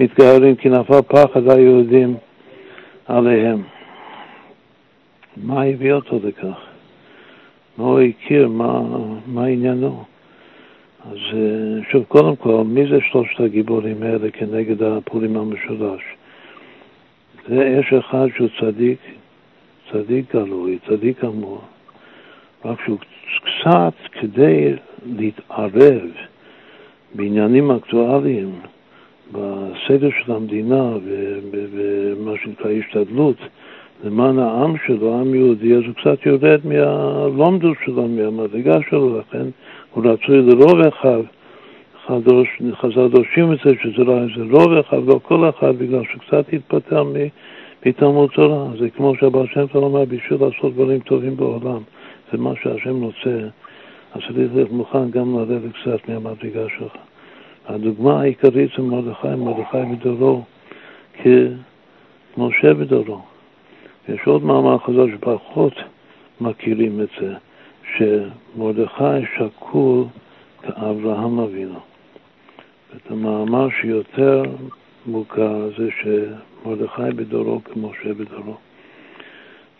מתגיירים 0.00 0.56
כי 0.56 0.68
נפל 0.68 1.02
פחד 1.02 1.50
היהודים 1.50 2.16
עליהם. 3.06 3.62
מה 5.36 5.62
הביא 5.62 5.92
אותו 5.92 6.18
לכך? 6.24 6.58
מה 7.78 7.84
הוא 7.84 8.00
הכיר? 8.00 8.48
מה, 8.48 8.80
מה 9.26 9.44
עניינו? 9.44 10.04
אז 11.10 11.18
אה, 11.32 11.90
שוב, 11.90 12.04
קודם 12.08 12.36
כל, 12.36 12.62
מי 12.66 12.86
זה 12.86 12.98
שלושת 13.10 13.40
הגיבורים 13.40 14.02
האלה 14.02 14.30
כנגד 14.30 14.82
הפורים 14.82 15.36
המשולש? 15.36 16.02
זה 17.48 17.76
יש 17.80 17.92
אחד 17.92 18.26
שהוא 18.36 18.48
צדיק, 18.60 18.98
צדיק 19.92 20.34
גלוי, 20.34 20.78
צדיק 20.88 21.24
אמור, 21.24 21.60
רק 22.64 22.78
שהוא 22.84 22.98
קצת 23.44 23.92
כדי 24.12 24.74
להתערב 25.16 26.00
בעניינים 27.14 27.70
אקטואליים, 27.70 28.50
בסדר 29.32 30.08
של 30.24 30.32
המדינה 30.32 30.90
ומה 31.72 32.32
שנקרא 32.42 32.70
השתדלות 32.70 33.36
למען 34.04 34.38
העם 34.38 34.74
שלו, 34.86 35.16
העם 35.16 35.34
יהודי, 35.34 35.74
אז 35.74 35.82
הוא 35.86 35.94
קצת 35.94 36.26
יורד 36.26 36.60
מהלומדות 36.64 37.76
שלו, 37.84 38.08
מהמדרגה 38.08 38.78
שלו, 38.90 39.18
לכן 39.18 39.46
הוא 39.94 40.04
רצוי 40.06 40.42
לרוב 40.42 40.80
אחד. 40.80 41.20
חז"ל 42.06 43.08
דורשים 43.08 43.52
את 43.52 43.58
זה 43.64 43.70
שזה 43.82 44.04
לא 44.04 44.18
איזה 44.18 44.52
רוב 44.52 44.72
אחד, 44.72 44.98
לא 45.06 45.20
כל 45.22 45.48
אחד, 45.48 45.78
בגלל 45.78 46.02
שקצת 46.12 46.44
התפטר 46.52 47.04
מתלמוד 47.86 48.30
תורה. 48.30 48.66
זה 48.78 48.90
כמו 48.90 49.16
שהבעל 49.16 49.46
שם 49.54 49.66
טוב 49.66 49.84
אמר, 49.84 50.04
בשביל 50.04 50.38
לעשות 50.40 50.74
דברים 50.74 51.00
טובים 51.00 51.36
בעולם, 51.36 51.80
זה 52.32 52.38
מה 52.38 52.52
שהשם 52.62 53.02
רוצה, 53.02 53.48
אז 54.12 54.20
צריך 54.22 54.54
להיות 54.54 54.70
מוכן 54.70 55.10
גם 55.10 55.38
לרדת 55.38 55.72
קצת 55.72 56.08
מהמדרגה 56.08 56.66
שלך. 56.78 56.92
הדוגמה 57.66 58.20
העיקרית 58.20 58.70
זה 58.76 58.82
מרדכי, 58.82 59.28
מרדכי 59.36 59.78
בדורו 59.92 60.44
כמשה 61.22 62.74
בדורו. 62.74 63.20
יש 64.08 64.20
עוד 64.26 64.44
מאמר 64.44 64.78
חז"ל 64.78 65.10
שפחות 65.16 65.72
מכירים 66.40 67.00
את 67.00 67.08
זה, 67.20 67.34
שמרדכי 67.96 69.26
שקול 69.36 70.04
כאברהם 70.62 71.38
אבינו. 71.38 71.78
את 72.96 73.10
המאמר 73.10 73.68
שיותר 73.80 74.42
מוכר 75.06 75.68
זה 75.78 75.88
שמרדכי 76.00 77.16
בדורו 77.16 77.60
כמשה 77.64 78.14
בדורו, 78.14 78.54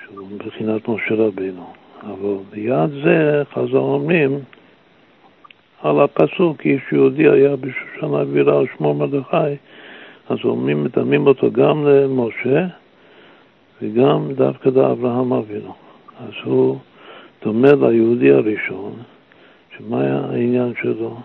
שהוא 0.04 0.28
מבחינת 0.30 0.88
משה 0.88 1.14
רבינו. 1.14 1.72
אבל 2.02 2.36
ליד 2.52 2.90
זה 3.04 3.42
חז"ל 3.52 3.76
אומרים 3.76 4.38
על 5.82 6.00
הפסוק, 6.00 6.66
איש 6.66 6.82
יהודי 6.92 7.28
היה 7.28 7.56
בשושנה 7.56 8.24
גבירה 8.24 8.58
על 8.58 8.66
שמו 8.76 8.94
מרדכי, 8.94 9.56
אז 10.28 10.38
אומרים, 10.44 10.84
מדמים 10.84 11.26
אותו 11.26 11.50
גם 11.50 11.86
למשה 11.86 12.66
וגם 13.82 14.32
דווקא 14.32 14.68
לאברהם 14.68 15.32
אבינו. 15.32 15.74
אז 16.20 16.32
הוא 16.44 16.78
דומה 17.44 17.68
ליהודי 17.72 18.30
הראשון, 18.30 18.92
שמה 19.76 20.00
היה 20.00 20.20
העניין 20.30 20.72
שלו? 20.82 21.16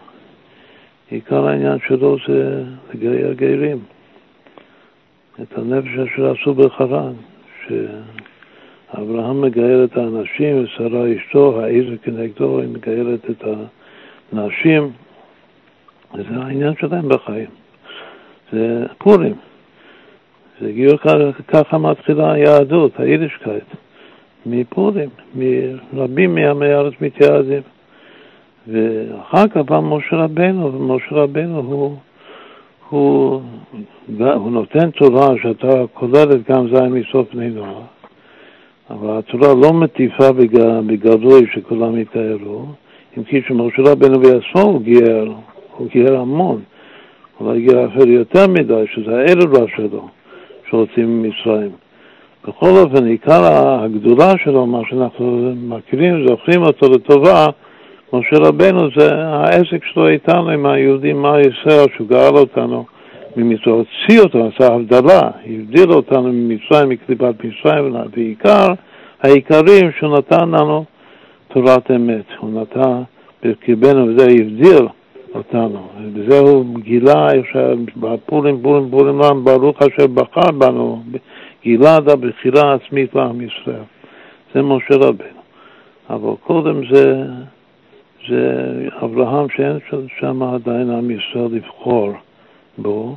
עיקר 1.09 1.47
העניין 1.47 1.77
שלו 1.87 2.17
זה 2.27 2.63
לגייר 2.93 3.33
גרים, 3.33 3.77
את 5.41 5.57
הנפש 5.57 5.97
אשר 5.97 6.31
עשו 6.31 6.53
בחרן, 6.53 7.13
שאברהם 8.91 9.41
מגייר 9.41 9.83
את 9.83 9.97
האנשים, 9.97 10.63
ושרה 10.63 11.13
אשתו, 11.13 11.61
העיר 11.61 11.97
כנגדו, 12.03 12.59
היא 12.59 12.69
מגיירת 12.69 13.29
את 13.29 13.43
הנשים, 14.33 14.91
וזה 16.13 16.35
העניין 16.35 16.73
שלהם 16.79 17.09
בחיים. 17.09 17.49
זה 18.51 18.85
פורים. 18.97 19.33
זה 20.61 20.71
גיור 20.71 20.97
ככה 21.47 21.77
מתחילה 21.77 22.31
היהדות, 22.31 22.99
היידישקייט, 22.99 23.63
מפורים, 24.45 25.09
מרבים 25.93 26.35
מעמי 26.35 26.65
הארץ 26.65 26.93
מתייעדים. 27.01 27.61
ואחר 28.67 29.47
כך 29.47 29.57
בא 29.57 29.79
משה 29.79 30.15
רבנו, 30.15 30.73
ומשה 30.73 31.15
רבנו 31.15 31.59
הוא, 31.59 31.95
הוא, 32.89 33.41
הוא 34.17 34.51
נותן 34.51 34.91
תורה 34.91 35.27
שאתה 35.41 35.67
כוללת 35.93 36.49
גם 36.49 36.67
זין 36.67 36.93
מסוף 36.93 37.33
בני 37.33 37.49
נוער, 37.49 37.81
אבל 38.89 39.17
התורה 39.17 39.53
לא 39.53 39.73
מטיפה 39.73 40.31
בגלוי 40.87 41.45
שכולם 41.53 41.99
יתארו, 41.99 42.65
אם 43.17 43.23
כי 43.23 43.41
שמשה 43.47 43.81
רבנו 43.81 44.19
בעצמו 44.19 44.61
הוא 44.61 44.81
גייר, 44.81 45.33
הוא 45.77 45.87
גייר 45.87 46.19
המון, 46.19 46.61
אולי 47.39 47.61
גייר 47.61 47.87
אפילו 47.87 48.11
יותר 48.11 48.47
מדי, 48.47 48.83
שזה 48.93 49.17
הערב 49.17 49.67
שלו. 49.75 50.07
שהוצאים 50.69 51.23
ממצרים. 51.23 51.71
בכל 52.47 52.69
אופן, 52.69 53.05
עיקר 53.05 53.41
הגדולה 53.43 54.33
שלו, 54.43 54.65
מה 54.65 54.81
שאנחנו 54.89 55.53
מכירים, 55.55 56.27
זוכרים 56.27 56.61
אותו 56.63 56.91
לטובה, 56.91 57.45
משה 58.13 58.35
רבנו 58.39 58.87
זה 58.97 59.15
העסק 59.15 59.85
שלו 59.93 60.07
איתנו 60.07 60.49
עם 60.49 60.65
היהודים, 60.65 61.21
מה 61.21 61.37
ישראל, 61.39 61.85
שהוא 61.95 62.07
גאל 62.07 62.35
אותנו 62.35 62.85
ממצרים, 63.37 63.75
הוציא 63.75 64.21
אותו, 64.21 64.47
עשה 64.47 64.73
הבדלה, 64.73 65.21
הבדיל 65.45 65.91
אותנו 65.91 66.33
ממצרים, 66.33 66.89
מקליפת 66.89 67.33
מצרים, 67.43 67.95
בעיקר 68.15 68.67
העיקרים 69.23 69.91
שהוא 69.99 70.17
נתן 70.17 70.49
לנו 70.49 70.85
תורת 71.47 71.91
אמת. 71.91 72.25
הוא 72.39 72.61
נתן 72.61 73.01
בקרבנו, 73.43 74.07
וזה 74.07 74.23
הבדיל 74.23 74.87
אותנו. 75.35 75.87
וזה 76.13 76.39
הוא 76.39 76.65
גילה 76.79 77.27
בפורים, 77.97 78.61
פורים, 78.61 78.89
פורים 78.91 79.19
לעם, 79.19 79.43
ברוך 79.43 79.77
אשר 79.81 80.07
בחר 80.07 80.51
בנו, 80.51 81.03
גילה 81.63 81.97
את 81.97 82.07
הבחירה 82.07 82.71
העצמית 82.71 83.15
לעם 83.15 83.41
ישראל. 83.41 83.83
זה 84.53 84.61
משה 84.61 84.95
רבנו. 84.95 85.41
אבל 86.09 86.33
קודם 86.43 86.81
זה, 86.93 87.23
זה 88.29 88.87
אברהם 89.03 89.47
שאין 89.55 89.79
שם 90.19 90.43
עדיין 90.43 90.89
עם 90.89 91.11
ישראל 91.11 91.47
לבחור 91.51 92.13
בו, 92.77 93.15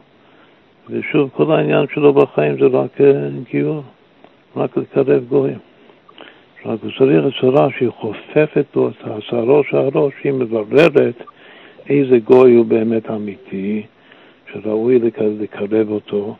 ושוב, 0.90 1.30
כל 1.32 1.52
העניין 1.52 1.86
שלו 1.94 2.12
בחיים 2.12 2.56
זה 2.58 2.66
רק 2.66 3.00
אה, 3.00 3.28
גיור, 3.50 3.82
רק 4.56 4.76
לקרב 4.76 5.24
גויים. 5.28 5.58
רק 6.66 6.78
הוא 6.82 6.90
צריך 6.98 7.40
צורה 7.40 7.68
שהיא 7.78 7.90
חופפת 7.90 8.64
לו 8.76 8.88
את 8.88 8.94
השערו 9.04 9.64
שערו, 9.64 10.10
שהיא 10.20 10.32
מבררת 10.32 11.22
איזה 11.88 12.18
גוי 12.18 12.54
הוא 12.54 12.66
באמת 12.66 13.10
אמיתי, 13.10 13.82
שראוי 14.52 14.98
לקרב 15.40 15.90
אותו, 15.90 16.36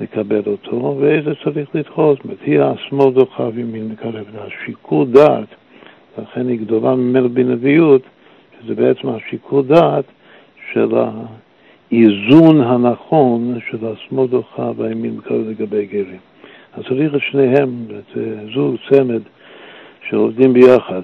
לקבל 0.00 0.42
אותו, 0.46 0.96
ואיזה 1.00 1.32
צריך 1.44 1.68
לדחות. 1.74 2.16
זאת 2.16 2.24
אומרת, 2.24 2.38
היא 2.42 2.60
השמאל 2.60 3.12
דוחה 3.12 3.48
וימין 3.54 3.88
לקרב. 3.92 4.24
זה 4.32 4.38
השיקול 4.42 5.06
דעת, 5.06 5.48
לכן 6.18 6.48
היא 6.48 6.58
גדולה 6.60 6.94
ממנו 6.94 7.28
בנביאות, 7.28 8.02
שזה 8.60 8.74
בעצם 8.74 9.08
השיקול 9.08 9.64
דעת 9.66 10.04
של 10.72 10.94
האיזון 11.92 12.60
הנכון 12.60 13.58
של 13.70 13.78
השמאל 13.86 14.26
דוחה 14.26 14.70
והימין 14.76 15.16
מקרב 15.16 15.48
לגבי 15.48 15.86
גרים. 15.86 16.18
אז 16.74 16.84
צריך 16.88 17.14
את 17.14 17.20
שניהם, 17.30 17.86
את 17.90 18.18
זוג 18.54 18.76
צמד 18.88 19.20
שעובדים 20.08 20.52
ביחד. 20.52 21.02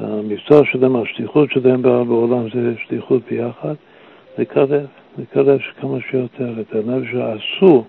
המבצע 0.00 0.64
שלהם, 0.64 0.96
השליחות 0.96 1.50
שלהם 1.52 1.82
בעולם 1.82 2.48
זה 2.54 2.74
שליחות 2.88 3.22
ביחד, 3.30 3.74
לקרב, 4.38 4.70
לקרב 5.18 5.58
כמה 5.80 5.98
שיותר 6.10 6.60
את 6.60 6.74
הנפש 6.74 7.10
שעשו 7.12 7.84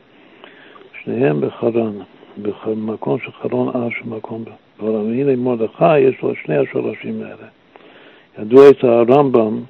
שניהם 1.04 1.42
בחרן, 1.42 1.94
במקום 2.38 3.20
של 3.20 3.32
חרון 3.32 3.70
אש 3.70 4.02
ומקום 4.06 4.44
בעולם. 4.80 5.12
והנה 5.12 5.36
מרדכי 5.36 6.00
יש 6.00 6.22
לו 6.22 6.36
שני 6.36 6.58
השורשים 6.58 7.22
האלה. 7.22 7.48
ידוע 8.40 8.70
את 8.70 8.84
הרמב"ם, 8.84 9.62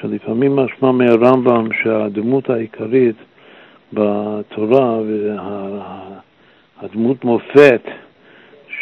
שלפעמים 0.00 0.56
משמע 0.56 0.92
מהרמב"ם 0.92 1.68
שהדמות 1.82 2.50
העיקרית 2.50 3.16
בתורה 3.92 4.98
והדמות 6.80 7.24
מופת 7.24 7.82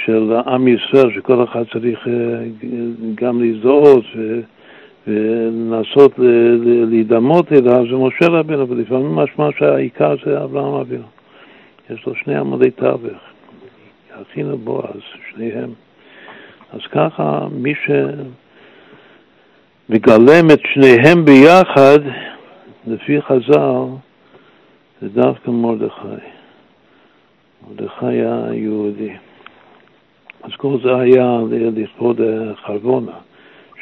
של 0.05 0.33
עם 0.46 0.68
ישראל, 0.68 1.12
שכל 1.14 1.44
אחד 1.44 1.62
צריך 1.72 2.09
אה, 2.09 2.12
גם 3.14 3.42
להזדהות 3.42 4.05
ולנסות 5.07 6.12
להידמות 6.88 7.52
אליו, 7.52 7.85
זה 7.90 7.96
משה 7.96 8.27
רבינו, 8.27 8.69
ולפעמים 8.69 9.15
משמע 9.15 9.48
שהעיקר 9.58 10.15
זה 10.25 10.44
אברהם 10.44 10.75
אבינו. 10.75 11.06
יש 11.90 12.06
לו 12.06 12.15
שני 12.15 12.37
עמודי 12.37 12.71
תווך, 12.71 13.19
יכינו 14.21 14.58
בועז, 14.58 15.00
שניהם. 15.31 15.71
אז 16.73 16.81
ככה, 16.90 17.46
מי 17.52 17.75
שמגלם 19.88 20.50
את 20.50 20.60
שניהם 20.72 21.24
ביחד, 21.24 21.98
לפי 22.87 23.22
חז"ל, 23.22 23.85
זה 25.00 25.08
דווקא 25.08 25.50
מרדכי. 25.50 26.26
מרדכי 27.68 28.06
היה 28.06 28.44
יהודי. 28.52 29.12
אז 30.42 30.50
כל 30.56 30.76
זה 30.85 30.96
היה 30.96 31.38
לכבוד 31.50 32.20
חרבונה, 32.66 33.12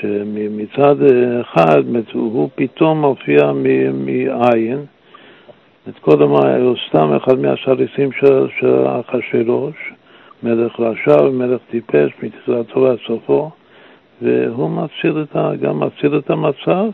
שמצד 0.01 0.97
אחד 1.41 1.83
הוא 2.13 2.51
פתאום 2.55 3.01
מופיע 3.01 3.53
מעין, 3.93 4.85
את 5.89 5.99
קודם 5.99 6.31
הוא 6.31 6.77
סתם 6.89 7.13
אחד 7.13 7.39
מהסריסים 7.39 8.13
של 8.13 8.87
אחשוורוש, 8.87 9.93
מלך 10.43 10.81
רשע 10.81 11.23
ומלך 11.23 11.61
טיפש 11.71 12.11
מתחילתו 12.23 12.81
ועד 12.81 12.99
סופו, 13.07 13.51
והוא 14.23 14.71
מציל 14.71 15.23
את, 15.23 15.37
גם 15.61 15.81
מציל 15.81 16.19
את 16.19 16.31
המצב, 16.31 16.87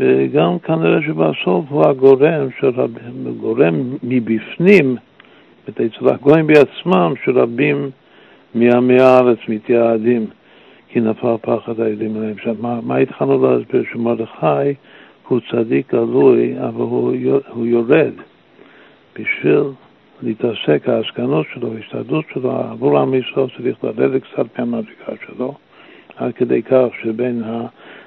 וגם 0.00 0.58
כנראה 0.58 1.02
שבסוף 1.02 1.64
הוא 1.68 1.86
הגורם, 1.86 2.48
גורם 3.40 3.74
מבפנים, 4.02 4.96
את 5.68 5.80
אצל 5.80 6.08
הגויים 6.08 6.46
בעצמם, 6.46 7.14
שרבים 7.24 7.90
מעמי 8.54 9.00
הארץ 9.00 9.38
מתייעדים, 9.48 10.26
כי 10.88 11.00
נפל 11.00 11.36
פחד 11.42 11.80
האלים 11.80 12.16
עליהם. 12.16 12.32
עכשיו, 12.32 12.54
מה, 12.60 12.80
מה 12.82 12.96
התחלנו 12.96 13.46
להסביר? 13.46 13.84
שמרדכי 13.92 14.74
הוא 15.28 15.40
צדיק 15.50 15.94
גלוי, 15.94 16.54
אבל 16.58 16.80
הוא, 16.80 17.12
הוא 17.48 17.66
יורד 17.66 18.12
בשביל 19.18 19.62
להתעסק, 20.22 20.88
העסקנות 20.88 21.46
שלו, 21.54 21.74
ההשתדלות 21.74 22.24
שלו, 22.34 22.52
עבור 22.52 22.98
עם 22.98 23.14
ישראל 23.14 23.46
צריך 23.56 23.84
לרדת 23.84 24.22
קצת 24.22 24.58
מהמדרגה 24.58 25.12
שלו, 25.26 25.54
עד 26.18 26.32
כדי 26.34 26.62
כך 26.62 26.86
שבין 27.02 27.42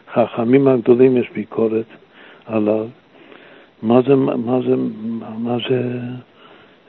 החכמים 0.08 0.68
הגדולים 0.68 1.18
יש 1.18 1.30
ביקורת 1.34 1.86
עליו. 2.46 2.88
מה 3.82 4.02
זה, 4.08 4.16
מה 4.16 4.60
זה, 4.68 4.76
מה 5.38 5.58
זה 5.70 6.00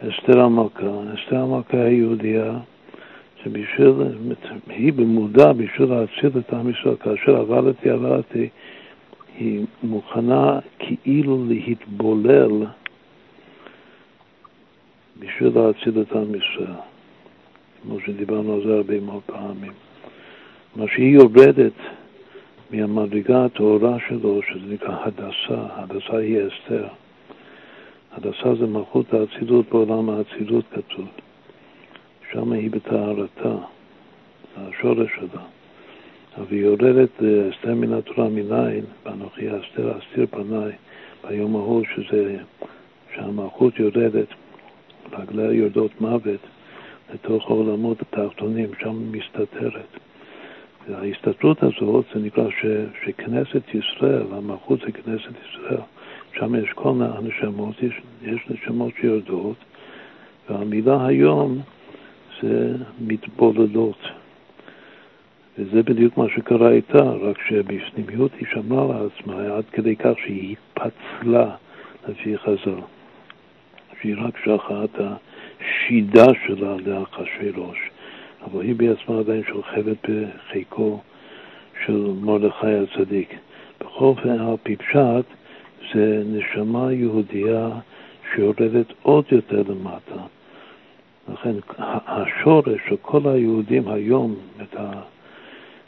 אסתר 0.08 0.40
המלכה? 0.40 0.86
אסתר 1.14 1.36
המלכה 1.36 1.82
היהודייה, 1.82 2.52
שבשביל, 3.42 3.92
היא 4.68 4.92
במודע 4.92 5.52
בשביל 5.52 5.88
להציל 5.88 6.30
את 6.38 6.52
עם 6.52 6.70
ישראל, 6.70 6.96
כאשר 6.96 7.36
עבדתי 7.36 7.90
עבדתי, 7.90 8.48
היא 9.38 9.64
מוכנה 9.82 10.58
כאילו 10.78 11.44
להתבולל 11.48 12.66
בשביל 15.18 15.52
להציל 15.54 16.02
את 16.02 16.12
עם 16.12 16.34
ישראל, 16.34 16.76
כמו 17.82 18.00
שדיברנו 18.00 18.54
על 18.54 18.62
זה 18.66 18.74
הרבה 18.74 19.00
מאוד 19.00 19.22
פעמים. 19.26 19.72
מה 20.76 20.84
שהיא 20.88 21.14
יורדת 21.14 21.72
מהמדרגה 22.70 23.44
הטהורה 23.44 23.96
שלו, 24.08 24.40
שזה 24.42 24.74
נקרא 24.74 24.96
הדסה, 25.04 25.66
הדסה 25.70 26.16
היא 26.16 26.38
אסתר. 26.38 26.86
הדסה 28.12 28.54
זה 28.54 28.66
מלכות 28.66 29.14
האצילות 29.14 29.68
בעולם 29.68 30.10
האצילות 30.10 30.64
כתוב. 30.74 31.06
שם 32.32 32.52
היא 32.52 32.70
בטהרתה, 32.70 33.56
זה 34.56 34.68
השורש 34.68 35.10
שלה. 35.16 35.42
אבל 36.36 36.46
היא 36.50 36.60
יורדת 36.60 37.22
אסתר 37.22 37.74
מן 37.74 37.92
התורה 37.92 38.28
מניין, 38.28 38.84
ואנוכי 39.04 39.48
אסתר 39.48 39.98
אסתיר 39.98 40.26
פניי 40.30 40.72
ביום 41.28 41.56
ההוא, 41.56 41.82
שזה, 41.94 42.36
שהמלכות 43.14 43.78
יורדת, 43.78 44.28
רגליה 45.12 45.52
יורדות 45.52 46.00
מוות 46.00 46.40
לתוך 47.14 47.50
העולמות 47.50 47.98
התחתונים, 48.02 48.68
שם 48.80 49.12
מסתתרת. 49.12 49.98
וההסתתרות 50.88 51.62
הזאת 51.62 52.04
זה 52.14 52.20
נקרא 52.20 52.50
ש, 52.50 52.66
שכנסת 53.04 53.74
ישראל, 53.74 54.26
המלכות 54.32 54.80
זה 54.80 54.92
כנסת 54.92 55.32
ישראל, 55.48 55.80
שם 56.38 56.54
יש 56.54 56.70
כל 56.74 56.92
הנשמות, 57.00 57.82
יש, 57.82 58.00
יש 58.22 58.40
נשמות 58.50 58.92
שיורדות, 59.00 59.56
והמילה 60.50 61.06
היום 61.06 61.60
זה 62.42 62.74
מתבודדות. 63.00 63.98
וזה 65.58 65.82
בדיוק 65.82 66.16
מה 66.16 66.28
שקרה 66.28 66.70
איתה, 66.70 67.02
רק 67.02 67.38
שבפנימיות 67.48 68.30
היא 68.38 68.46
שמרה 68.52 69.02
לעצמה 69.02 69.56
עד 69.56 69.64
כדי 69.72 69.96
כך 69.96 70.12
שהיא 70.24 70.56
התפצלה 70.76 71.50
לפי 72.08 72.38
חז"ל. 72.38 72.80
שהיא 74.02 74.16
רק 74.18 74.38
שלחה 74.44 74.84
את 74.84 75.00
השידה 75.00 76.26
שלה 76.46 76.76
לאחשוורוש. 76.86 77.91
אבל 78.44 78.62
היא 78.62 78.74
בעצמה 78.74 79.18
עדיין 79.18 79.42
שוכבת 79.48 80.10
בחיקו 80.10 81.00
של 81.86 82.12
מרדכי 82.20 82.66
הצדיק. 82.74 83.34
בכל 83.80 84.04
אופן, 84.04 84.30
על 84.30 84.56
פי 84.62 84.76
פשט, 84.76 85.24
זה 85.94 86.22
נשמה 86.26 86.92
יהודייה 86.92 87.68
שיורדת 88.34 88.86
עוד 89.02 89.24
יותר 89.30 89.62
למטה. 89.68 90.22
לכן 91.32 91.54
השורש 92.06 92.80
של 92.88 92.96
כל 93.02 93.20
היהודים 93.24 93.88
היום, 93.88 94.34
את 94.62 94.76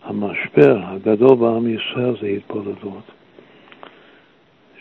המשבר 0.04 0.78
הגדול 0.82 1.36
בעם 1.36 1.68
ישראל 1.74 2.16
זה 2.20 2.26
התבוללות, 2.26 3.10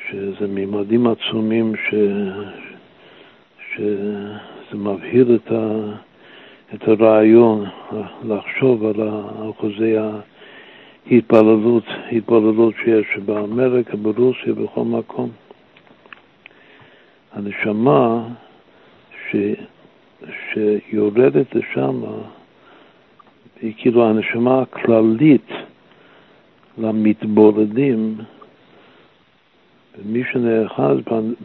שזה 0.09 0.47
ממדים 0.47 1.07
עצומים 1.07 1.73
ש... 1.75 1.93
שזה 3.75 4.77
מבהיר 4.77 5.35
את 5.35 5.51
ה... 5.51 5.91
את 6.73 6.87
הרעיון 6.87 7.65
לחשוב 8.23 8.85
על 8.85 9.09
אחוזי 9.49 9.95
ההתפללות, 11.11 11.83
התפללות 12.11 12.73
שיש 12.83 13.17
באמריקה, 13.25 13.97
ברוסיה, 13.97 14.53
בכל 14.53 14.83
מקום. 14.83 15.29
הנשמה 17.33 18.27
ש, 19.29 19.35
שיורדת 20.53 21.55
לשם 21.55 22.01
היא 23.61 23.73
כאילו 23.77 24.09
הנשמה 24.09 24.61
הכללית 24.61 25.47
למתבודדים, 26.77 28.15
ומי 29.97 30.23
שנאחז 30.31 30.97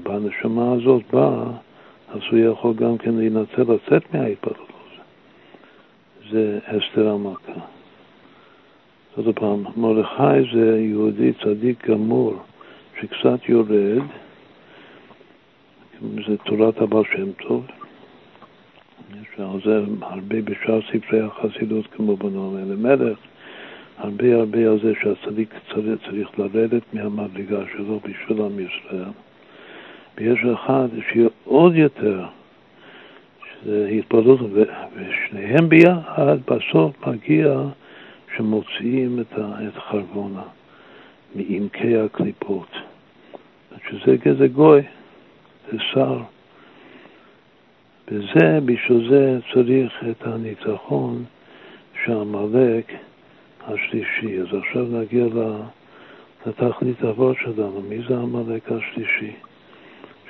בנשמה 0.03 0.73
הזאת 0.73 1.03
בא, 1.13 1.45
אז 2.09 2.21
הוא 2.31 2.39
יכול 2.39 2.75
גם 2.75 2.99
כן 2.99 3.15
להינצל 3.15 3.63
לצאת 3.63 4.15
מההתפללות. 4.15 4.68
זה 6.31 6.59
אסתר 6.65 7.09
המלכה. 7.09 7.61
עוד 9.17 9.35
פעם, 9.35 9.65
מרדכי 9.77 10.55
זה 10.55 10.79
יהודי 10.81 11.33
צדיק 11.33 11.89
גמור 11.89 12.35
שקצת 13.01 13.49
יורד, 13.49 14.03
זה 16.01 16.37
תורת 16.45 16.79
הבעל 16.81 17.03
שם 17.13 17.33
טוב. 17.33 17.67
זה 19.65 19.81
הרבה 20.01 20.43
בשאר 20.45 20.81
ספרי 20.93 21.21
החסידות 21.21 21.87
כמו 21.87 22.17
בנועם 22.17 22.57
אלימלך, 22.57 23.19
הרבה 23.99 24.35
הרבה 24.35 24.59
על 24.59 24.79
זה 24.83 24.93
שהצדיק 25.03 25.55
צריך, 25.75 26.11
צריך 26.11 26.39
לרדת 26.39 26.83
מהמדרגה 26.93 27.59
שלו 27.73 28.01
בשביל 28.01 28.41
עם 28.41 28.61
ישראל. 28.61 29.13
ויש 30.17 30.39
אחד 30.55 30.89
שיהיה 31.13 31.29
עוד 31.45 31.77
יותר 31.77 32.25
זה 33.65 33.89
התפללות, 33.89 34.41
ושניהם 34.97 35.69
ביחד 35.69 36.37
בסוף 36.47 37.07
מגיע 37.07 37.63
שמוציאים 38.37 39.21
את, 39.21 39.33
את 39.39 39.79
חרבונה 39.79 40.43
מעמקי 41.35 41.97
הקליפות. 41.97 42.69
שזה 43.91 44.17
גזע 44.17 44.47
גוי, 44.47 44.83
זה 45.73 45.79
שר. 45.93 46.19
וזה, 48.09 48.59
בשביל 48.65 49.11
זה 49.11 49.39
צריך 49.53 50.05
את 50.11 50.27
הניצחון 50.27 51.25
של 52.05 52.13
עמלק 52.13 52.93
השלישי. 53.67 54.41
אז 54.41 54.47
עכשיו 54.55 54.83
נגיע 54.83 55.27
לתכלית 56.47 57.05
אבות 57.05 57.37
שלנו. 57.41 57.83
מי 57.89 57.99
זה 58.09 58.19
עמלק 58.19 58.73
השלישי? 58.73 59.33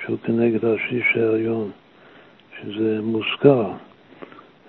שהוא 0.03 0.17
כנגד 0.23 0.65
השלישי 0.65 1.19
העליון. 1.19 1.71
שזה 2.61 2.99
מוזכר, 3.01 3.71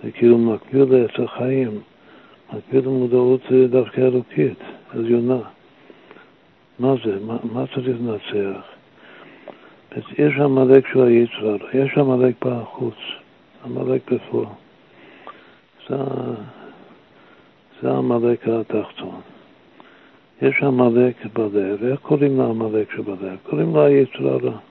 זה 0.04 0.10
כאילו 0.10 0.38
מקביל 0.38 0.84
לעץ 0.90 1.10
החיים, 1.24 1.80
מקביל 2.52 2.84
למודעות 2.84 3.40
דווקא 3.70 4.00
אלוקית, 4.00 4.58
עליונה. 4.90 5.40
מה 6.78 6.94
זה? 7.04 7.18
מה, 7.26 7.36
מה 7.52 7.64
צריך 7.74 7.96
לנצח? 8.00 8.60
יש 10.18 10.34
עמלק 10.38 10.86
של 10.92 11.02
היצר, 11.02 11.56
יש 11.74 11.98
עמלק 11.98 12.44
בחוץ, 12.44 12.94
עמלק 13.64 14.12
בפועל. 14.12 14.46
זה, 15.88 15.96
זה 17.82 17.90
עמלק 17.90 18.48
התחתון. 18.48 19.20
יש 20.42 20.62
עמלק 20.62 21.16
בלב, 21.32 21.84
איך 21.84 22.00
קוראים 22.00 22.38
לעמלק 22.38 22.92
שבלב? 22.96 23.36
קוראים 23.42 23.76
לה 23.76 23.90
יצר 23.90 24.28
הרע. 24.28 24.69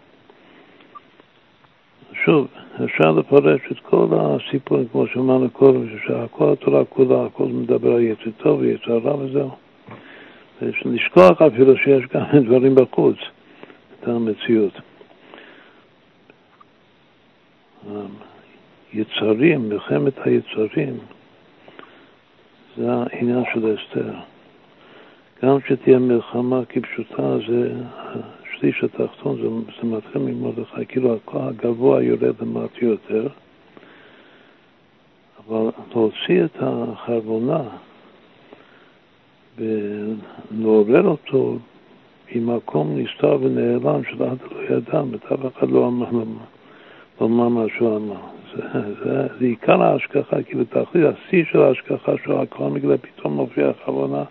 שוב, 2.26 2.48
אפשר 2.86 3.12
לפרש 3.12 3.62
את 3.72 3.80
כל 3.80 4.08
הסיפורים, 4.12 4.88
כמו 4.92 5.08
שאמרנו 5.08 5.50
קודם, 5.50 5.86
שכל 6.06 6.54
התורה 6.54 6.86
כולה, 6.86 7.26
הכל 7.26 7.46
מדבר 7.46 7.92
על 7.92 8.02
יצר 8.02 8.32
טוב 8.38 8.60
ויצר 8.60 8.98
רע 8.98 9.16
וזהו. 9.16 9.52
לשכוח 10.86 11.42
אפילו 11.42 11.78
שיש 11.78 12.04
גם 12.14 12.24
דברים 12.46 12.76
בחוץ, 12.76 13.16
את 14.00 14.08
המציאות. 14.08 14.74
יצרים, 18.94 19.70
מלחמת 19.70 20.14
היצרים, 20.26 20.98
זה 22.78 22.92
העניין 22.92 23.44
של 23.54 23.76
אסתר. 23.76 24.14
גם 25.44 25.58
שתהיה 25.68 26.00
מלחמה 26.00 26.62
כפשוטה, 26.70 27.38
זה 27.48 27.72
השליש 28.60 28.84
התחתון 28.84 29.36
זה, 29.36 29.48
זה 29.82 29.88
מתחיל 29.96 30.22
ממרדכי, 30.22 30.86
כאילו 30.88 31.18
הגבוה 31.34 32.04
יורד 32.04 32.42
למטה 32.42 32.86
יותר, 32.86 33.28
אבל 35.48 35.70
להוציא 35.96 36.44
את 36.46 36.58
החרבונה 36.60 37.64
ולעורר 39.58 41.08
אותו 41.08 41.58
ממקום 42.36 42.98
נסתר 42.98 43.38
ונעלם 43.42 44.04
של 44.04 44.24
עד 44.24 44.38
לא 44.52 44.76
ידע, 44.76 45.04
ואף 45.12 45.58
אחד 45.58 45.70
לא 45.70 45.88
אמר, 45.88 46.10
לא 47.22 47.26
אמר 47.26 47.48
מה 47.48 47.66
שהוא 47.78 47.98
אמר. 47.98 48.22
זה, 48.56 48.62
זה, 49.04 49.28
זה 49.40 49.46
עיקר 49.46 49.84
ההשגחה, 49.84 50.44
כאילו 50.44 50.64
תכלית 50.66 51.06
השיא 51.06 51.44
של 51.52 51.62
ההשגחה 51.62 52.12
של 52.24 52.32
הכל 52.32 52.64
מגלה 52.64 52.98
פתאום 52.98 53.34
מופיע 53.34 53.72
אחרונה, 53.72 54.24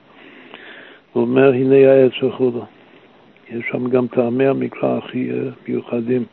הוא 1.12 1.22
אומר 1.22 1.53
הנה 1.53 1.74
העץ 1.74 2.22
וכו'. 2.22 2.78
יש 3.51 3.65
שם 3.71 3.89
גם 3.91 4.07
טעמי 4.07 4.47
המקרא 4.47 4.99
הכי 4.99 5.31
אה, 5.31 5.37
מיוחדים 5.69 6.25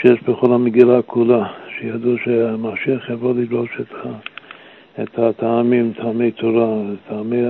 שיש 0.00 0.22
בכל 0.22 0.52
המגילה 0.54 1.02
כולה, 1.02 1.48
שידעו 1.78 2.18
שהמשיח 2.24 3.10
יבוא 3.10 3.34
לדרוש 3.34 3.70
את, 3.80 3.94
את 5.02 5.18
הטעמים, 5.18 5.92
טעמי 5.96 6.30
תורה, 6.30 6.76
טעמי, 7.08 7.42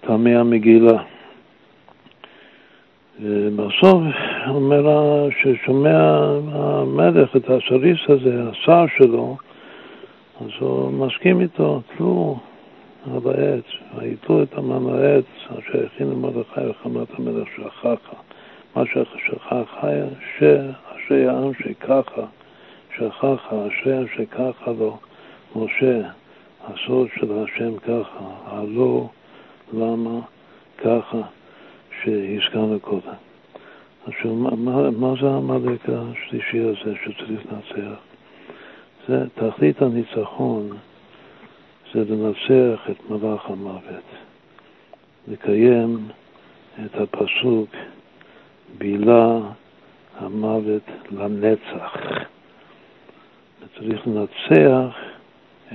טעמי 0.00 0.34
המגילה. 0.34 1.02
ובסוף 3.20 4.02
אומר 4.48 4.86
ששומע 5.42 6.20
המלך 6.52 7.36
את 7.36 7.50
הסריס 7.50 8.00
הזה, 8.08 8.42
השר 8.50 8.84
שלו, 8.96 9.36
אז 10.40 10.50
הוא 10.58 10.92
מסכים 10.92 11.40
איתו, 11.40 11.80
תלו 11.96 12.38
על 13.06 13.32
העץ, 13.34 13.64
ויתלו 13.98 14.42
את 14.42 14.54
המן 14.54 14.94
העץ 14.94 15.24
אשר 15.46 15.84
הכין 15.86 16.10
למרדכי 16.10 16.60
וחמת 16.60 17.08
המלך 17.18 17.48
שכחה. 17.56 17.94
מה 18.76 18.82
ששכחה, 18.86 19.62
שאשרי 20.38 21.26
העם 21.28 21.54
שככה, 21.54 22.22
שכחה, 22.96 23.36
אשרי 23.66 24.04
שככה 24.16 24.72
לו 24.78 24.98
משה, 25.56 26.00
הסוד 26.64 27.08
של 27.14 27.44
השם 27.44 27.76
ככה, 27.76 28.24
הלא 28.46 29.08
למה 29.72 30.20
ככה. 30.78 31.20
שהזכרנו 32.04 32.80
קודם. 32.80 33.12
עכשיו, 34.06 34.34
מה, 34.34 34.90
מה 34.90 35.14
זה 35.20 35.30
העמלק 35.30 35.80
השלישי 35.88 36.60
הזה 36.60 36.94
שצריך 37.04 37.40
לנצח? 37.52 37.98
זה 39.08 39.24
תכלית 39.34 39.82
הניצחון, 39.82 40.68
זה 41.94 42.04
לנצח 42.14 42.90
את 42.90 43.10
מלאך 43.10 43.50
המוות, 43.50 44.04
לקיים 45.28 46.08
את 46.84 46.94
הפסוק 46.94 47.70
בילה 48.78 49.38
המוות 50.18 50.82
לנצח. 51.10 51.96
צריך 53.78 54.06
לנצח 54.06 54.96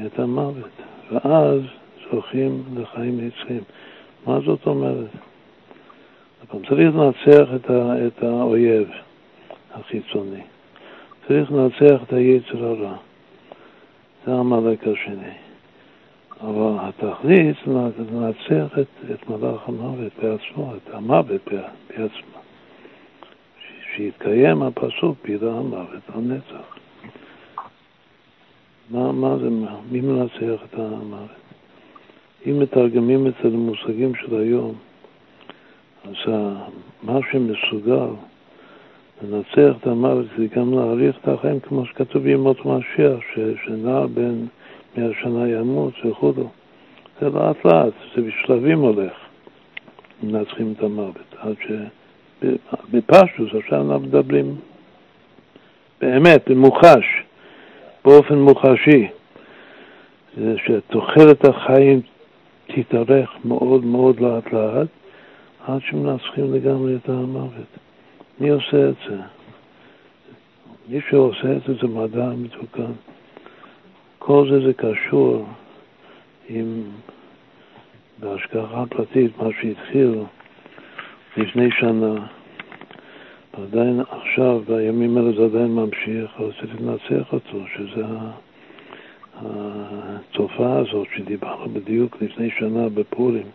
את 0.06 0.20
המוות, 0.20 0.72
ואז 1.12 1.62
זוכים 2.12 2.64
לחיים 2.78 3.28
נצחיים. 3.28 3.64
מה 4.28 4.40
זאת 4.46 4.68
אומרת? 4.68 5.10
אבל 6.52 6.60
צריך 6.68 6.96
לנצח 6.96 7.50
את, 7.56 7.70
ה, 7.70 8.08
את 8.08 8.24
האויב 8.24 8.90
החיצוני. 9.74 10.42
צריך 11.28 11.52
לנצח 11.52 12.04
את 12.04 12.14
היצר 12.14 12.66
הרע. 12.66 12.96
זה 14.26 14.34
המלאק 14.34 14.88
השני. 14.88 15.45
אבל 16.42 16.72
התכלית 16.80 17.56
זה 17.66 18.04
לנצח 18.12 18.80
את, 18.80 19.12
את 19.12 19.30
מלאך 19.30 19.68
המוות 19.68 20.12
בעצמו, 20.22 20.74
את 20.76 20.94
המוות 20.94 21.42
בעצמו. 21.90 22.40
שיתקיים 23.96 24.62
הפסוק 24.62 25.18
בידי 25.24 25.50
המוות 25.50 26.02
הנצח. 26.14 26.78
מה, 28.90 29.12
מה 29.12 29.38
זה, 29.38 29.50
מי 29.92 30.02
מנצח 30.02 30.64
את 30.70 30.80
המוות? 30.80 31.30
אם 32.46 32.60
מתרגמים 32.60 33.28
את 33.28 33.34
זה 33.44 33.50
למושגים 33.50 34.16
של 34.16 34.36
היום, 34.36 34.76
אז 36.04 36.34
מה 37.04 37.20
שמסוגל 37.32 38.10
לנצח 39.24 39.78
את 39.82 39.88
המוות 39.88 40.26
זה 40.38 40.46
גם 40.56 40.74
להאריך 40.74 41.18
את 41.22 41.28
החיים, 41.28 41.60
כמו 41.60 41.86
שכתוב 41.86 42.24
בימות 42.24 42.66
משיח, 42.66 43.20
שנער 43.66 44.08
בן 44.08 44.46
מאה 44.98 45.10
שנה 45.22 45.50
ימות 45.50 45.94
וכו'. 46.06 46.34
זה 47.22 47.30
לאט 47.30 47.66
לאט, 47.66 47.94
זה 48.16 48.22
בשלבים 48.22 48.80
הולך, 48.80 49.14
מנצחים 50.24 50.74
את 50.78 50.84
המוות. 50.84 51.36
עד 51.40 51.56
ש... 51.68 51.72
בפשטוס 52.92 53.50
עכשיו 53.64 53.82
אנחנו 53.82 54.00
מדברים 54.00 54.56
באמת, 56.02 56.50
במוחש, 56.50 57.06
באופן 58.06 58.36
מוחשי, 58.36 59.08
שתוחלת 60.38 61.46
החיים 61.46 62.02
תתארך 62.68 63.30
מאוד 63.46 63.86
מאוד 63.86 64.20
לאט 64.20 64.54
לאט, 64.54 64.88
עד 65.68 65.82
שמנצחים 65.82 66.54
לגמרי 66.54 66.96
את 66.96 67.10
המוות. 67.10 67.78
מי 68.40 68.50
עושה 68.50 68.90
את 68.90 68.96
זה? 69.10 69.16
מי 70.90 71.00
שעושה 71.10 71.52
את 71.52 71.62
זה 71.68 71.74
זה 71.82 71.88
מדע 71.88 72.30
מתוקן. 72.38 72.92
כל 74.26 74.48
זה 74.50 74.60
זה 74.68 74.74
קשור 74.74 75.46
עם, 76.50 76.84
בהשגחה 78.20 78.84
פרטית, 78.90 79.32
מה 79.38 79.50
שהתחיל 79.62 80.16
לפני 81.38 81.70
שנה, 81.72 82.16
ועדיין 83.54 84.02
עכשיו, 84.10 84.62
בימים 84.68 85.18
האלה 85.18 85.32
זה 85.32 85.46
עדיין 85.46 85.76
ממשיך, 85.76 86.32
צריך 86.60 86.82
לנצח 86.82 87.34
אותו, 87.34 87.58
שזה 87.76 88.04
התופעה 89.36 90.78
הזאת 90.78 91.08
שדיברנו 91.16 91.70
בדיוק 91.74 92.18
לפני 92.22 92.50
שנה 92.60 92.90
בפורים. 92.90 93.48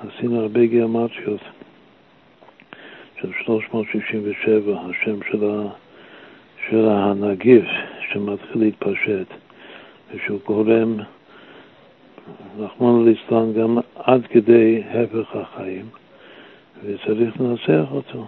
עשינו 0.00 0.40
הרבה 0.40 0.66
גיאומטריות 0.66 1.40
של 3.20 3.32
367, 3.44 4.80
השם 4.80 5.18
של, 5.30 5.44
ה, 5.44 5.68
של 6.68 6.88
הנגיף 6.88 7.64
שמתחיל 8.12 8.60
להתפשט 8.62 9.47
ושהוא 10.14 10.38
גורם, 10.46 10.96
רחמנא 12.58 13.04
ליצלן, 13.04 13.52
גם 13.52 13.78
עד 13.94 14.26
כדי 14.26 14.82
הפך 14.90 15.36
החיים 15.36 15.86
וצריך 16.84 17.40
לנצח 17.40 17.92
אותו. 17.92 18.26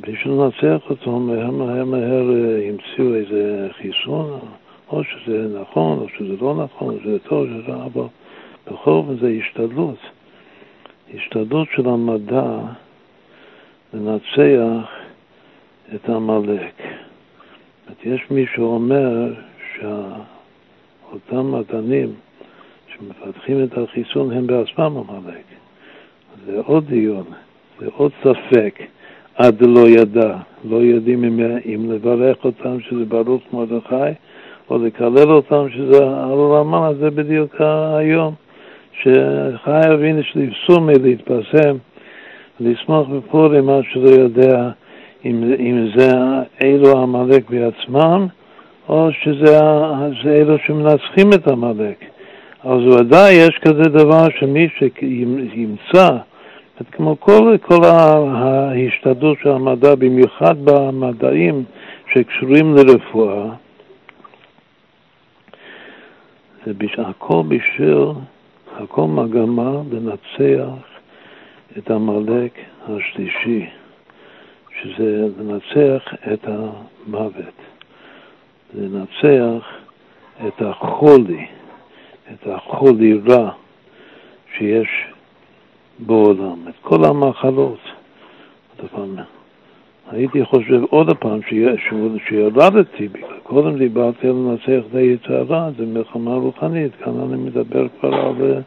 בשביל 0.00 0.34
לנצח 0.34 0.90
אותו, 0.90 1.18
מהר 1.18 1.50
מהר 1.50 1.84
מהר 1.84 2.30
אה, 2.30 2.68
המציאו 2.68 3.14
איזה 3.14 3.68
חיסון, 3.72 4.40
או 4.88 5.04
שזה 5.04 5.60
נכון, 5.60 5.98
או 5.98 6.08
שזה 6.08 6.34
לא 6.40 6.64
נכון, 6.64 6.94
או 6.94 7.00
שזה 7.00 7.18
טוב, 7.18 7.46
שזה 7.46 7.72
רע, 7.72 7.84
אבל 7.84 8.06
בכל 8.66 8.90
אופן 8.90 9.16
זה 9.16 9.28
השתדלות. 9.40 9.98
השתדלות 11.14 11.68
של 11.76 11.88
המדע 11.88 12.58
לנצח 13.94 14.88
את 15.94 16.08
עמלק. 16.08 16.82
יש 18.04 18.30
מי 18.30 18.46
שאומר 18.54 19.32
שאותם 21.10 21.52
מדענים 21.52 22.08
שמפתחים 22.88 23.64
את 23.64 23.78
החיסון 23.78 24.32
הם 24.32 24.46
בעצמם 24.46 24.96
עמלק. 25.08 25.44
זה 26.46 26.60
עוד 26.66 26.86
דיון, 26.88 27.24
זה 27.80 27.86
עוד 27.96 28.12
ספק, 28.20 28.82
עד 29.34 29.62
לא 29.62 29.88
ידע. 29.88 30.36
לא 30.64 30.76
יודעים 30.76 31.24
אם, 31.24 31.40
אם 31.74 31.92
לברך 31.92 32.44
אותם 32.44 32.80
שזה 32.80 33.04
ברוך 33.04 33.42
מרדכי, 33.52 34.18
או 34.70 34.78
לקלל 34.78 35.30
אותם 35.30 35.66
שזה 35.70 35.98
על 36.86 36.94
זה 36.98 37.10
בדיוק 37.10 37.54
היום. 37.98 38.34
שחי 39.02 39.80
אבינו 39.94 40.22
שלפסומי 40.22 40.92
להתפרסם, 41.02 41.76
לשמוח 42.60 43.08
בפורים 43.08 43.66
מה 43.66 43.80
שלא 43.92 44.08
יודע 44.08 44.70
אם, 45.24 45.54
אם 45.58 45.88
זה 45.96 46.10
אלו 46.62 46.98
עמלק 47.02 47.50
בעצמם, 47.50 48.26
או 48.88 49.08
שזה 49.12 49.60
אלו 50.26 50.58
שמנצחים 50.58 51.32
את 51.34 51.48
עמלק. 51.48 52.04
אז 52.64 52.80
ודאי 52.86 53.32
יש 53.32 53.58
כזה 53.58 53.82
דבר 53.82 54.26
שמי 54.38 54.68
שימצא, 54.78 56.16
כמו 56.92 57.20
כל, 57.20 57.56
כל 57.62 57.84
ההשתדלות 57.84 59.38
של 59.42 59.48
המדע, 59.48 59.94
במיוחד 59.94 60.54
במדעים 60.64 61.64
שקשורים 62.12 62.74
לרפואה, 62.74 63.46
זה 66.66 66.72
הכל 66.98 67.42
בשביל 67.48 67.98
הכל 68.76 69.06
מגמה 69.06 69.70
לנצח 69.90 70.84
את 71.78 71.90
עמלק 71.90 72.52
השלישי, 72.88 73.66
שזה 74.82 75.26
לנצח 75.38 76.14
את 76.32 76.48
המוות, 76.48 77.54
לנצח 78.74 79.66
את 80.46 80.62
החולי, 80.62 81.46
את 82.32 82.46
החולי 82.46 83.20
רע 83.28 83.50
שיש 84.56 84.88
בעולם, 85.98 86.68
את 86.68 86.74
כל 86.82 87.04
המחלות. 87.04 87.78
הייתי 90.10 90.44
חושב 90.44 90.82
עוד 90.90 91.16
פעם 91.16 91.40
שירדתי, 92.28 93.08
קודם 93.42 93.78
דיברתי 93.78 94.28
על 94.28 94.32
לנצח 94.32 94.86
את 94.90 94.94
היצרה, 94.94 95.70
זה 95.78 95.86
מלחמה 95.86 96.34
רוחנית, 96.34 96.92
כאן 97.04 97.20
אני 97.20 97.36
מדבר 97.36 97.86
כבר 98.00 98.14
על, 98.14 98.62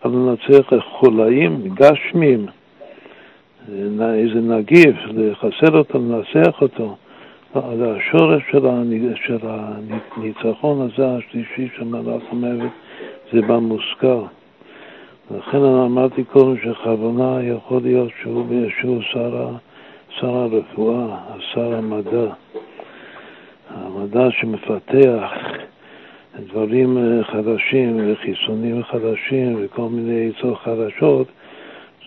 על 0.00 0.10
לנצח 0.10 0.74
חולאים, 0.90 1.74
גשמים, 1.74 2.46
איזה 4.02 4.40
נגיף, 4.40 4.96
לחסל 5.14 5.76
אותו, 5.76 5.98
לנסח 5.98 6.62
אותו. 6.62 6.96
אז 7.54 7.80
השורש 7.80 8.42
של, 9.26 9.38
הניצחון 9.42 10.80
הזה, 10.80 11.16
השלישי 11.16 11.68
של 11.76 11.84
מלאך 11.84 12.22
המוות, 12.30 12.70
זה 13.32 13.40
במושכל. 13.42 14.22
לכן 15.30 15.56
אני 15.56 15.86
אמרתי 15.86 16.24
קודם 16.24 16.56
שכוונה 16.58 17.42
יכול 17.42 17.82
להיות 17.82 18.10
שהוא, 18.22 18.46
שהוא 18.80 19.02
שר, 19.02 19.48
שר 20.10 20.36
הרפואה, 20.36 21.16
שר 21.38 21.74
המדע. 21.74 22.32
המדע 23.70 24.30
שמפתח 24.30 25.30
דברים 26.46 26.98
אה, 26.98 27.24
חדשים 27.24 28.00
וחיסונים 28.06 28.82
חדשים 28.84 29.56
וכל 29.60 29.88
מיני 29.88 30.30
עצות 30.30 30.58
חדשות, 30.58 31.26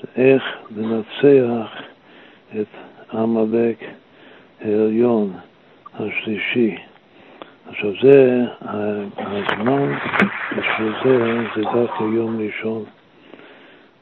זה 0.02 0.08
איך 0.16 0.44
לנצח 0.78 1.82
את 2.60 2.68
עמלק 3.14 3.78
העליון 4.66 5.34
השלישי. 6.00 6.76
עכשיו 7.70 7.92
זה, 8.02 8.46
הזמן 9.18 9.96
בשביל 10.58 10.94
זה, 11.04 11.38
זה 11.56 11.62
דווקא 11.62 12.04
יום 12.04 12.42
ראשון 12.42 12.84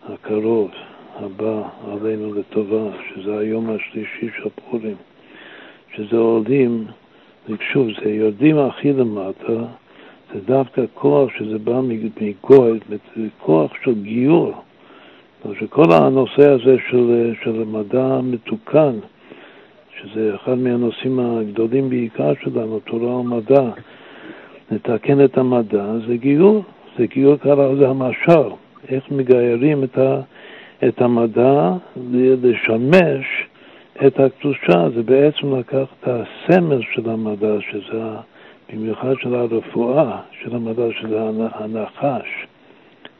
הקרוב, 0.09 0.71
הבא 1.15 1.61
עלינו 1.91 2.33
לטובה, 2.33 2.97
שזה 3.09 3.39
היום 3.39 3.69
השלישי 3.69 4.29
של 4.37 4.49
פורים, 4.55 4.95
שזה 5.95 6.17
עולים, 6.17 6.85
שוב, 7.73 7.87
זה 8.03 8.09
יורדים 8.09 8.57
הכי 8.57 8.93
למטה, 8.93 9.63
זה 10.33 10.39
דווקא 10.45 10.81
כוח 10.93 11.29
שזה 11.37 11.59
בא 11.59 11.81
מגוי, 11.81 12.39
כוח 13.39 13.71
של 13.83 14.03
גיור. 14.03 14.53
שכל 15.59 15.91
הנושא 15.91 16.49
הזה 16.49 16.75
של, 16.89 17.33
של 17.43 17.63
מדע 17.63 18.19
מתוקן, 18.23 18.99
שזה 20.01 20.35
אחד 20.35 20.57
מהנושאים 20.57 21.19
הגדולים 21.19 21.89
בעיקר 21.89 22.33
שלנו, 22.43 22.79
תורה 22.79 23.15
ומדע, 23.15 23.69
לתקן 24.71 25.25
את 25.25 25.37
המדע, 25.37 25.85
זה 26.07 26.17
גיור, 26.17 26.63
זה 26.97 27.05
גיור 27.05 27.35
קרה, 27.37 27.75
זה 27.75 27.89
המשל, 27.89 28.49
איך 28.89 29.11
מגיירים 29.11 29.83
את, 29.83 29.97
ה, 29.97 30.21
את 30.87 31.01
המדע 31.01 31.71
לשמש 32.41 33.25
את 34.07 34.19
הקדושה, 34.19 34.89
זה 34.95 35.03
בעצם 35.03 35.55
לקחת 35.55 35.87
את 35.99 36.07
הסמל 36.07 36.81
של 36.93 37.09
המדע, 37.09 37.55
שזה 37.71 38.03
במיוחד 38.73 39.13
של 39.21 39.35
הרפואה, 39.35 40.17
של 40.43 40.55
המדע, 40.55 40.83
שזה 41.01 41.21
הנחש, 41.53 42.45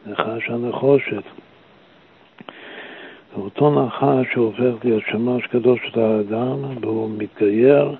נחש 0.06 0.50
הנחושת. 0.50 1.22
אותו 3.36 3.84
נחש 3.84 4.32
שהופך 4.32 4.84
להיות 4.84 5.02
שמש 5.10 5.46
קדוש 5.46 5.80
של 5.92 6.00
האדם, 6.00 6.56
והוא 6.80 7.10
מתגייר 7.18 7.94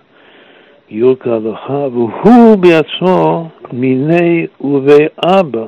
גיור 0.88 1.16
כהלכה, 1.20 1.86
והוא 1.92 2.56
בעצמו 2.56 3.48
מיני 3.72 4.46
ובי 4.60 5.06
אבא. 5.24 5.66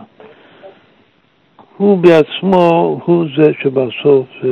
הוא 1.77 1.99
בעצמו, 1.99 3.01
הוא 3.05 3.27
זה 3.37 3.53
שבסוף 3.63 4.27
אה, 4.45 4.51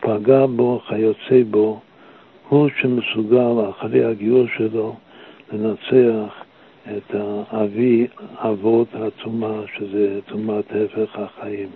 פגע 0.00 0.46
בו, 0.46 0.80
כיוצא 0.88 1.42
בו, 1.50 1.80
הוא 2.48 2.68
שמסוגל 2.80 3.70
אחרי 3.70 4.04
הגיור 4.04 4.44
שלו 4.56 4.94
לנצח 5.52 6.44
את 6.96 7.14
האבי 7.14 8.06
אבות 8.36 8.88
הטומאה, 8.94 9.60
שזה 9.76 10.18
טומאת 10.26 10.64
הפך 10.70 11.18
החיים, 11.18 11.68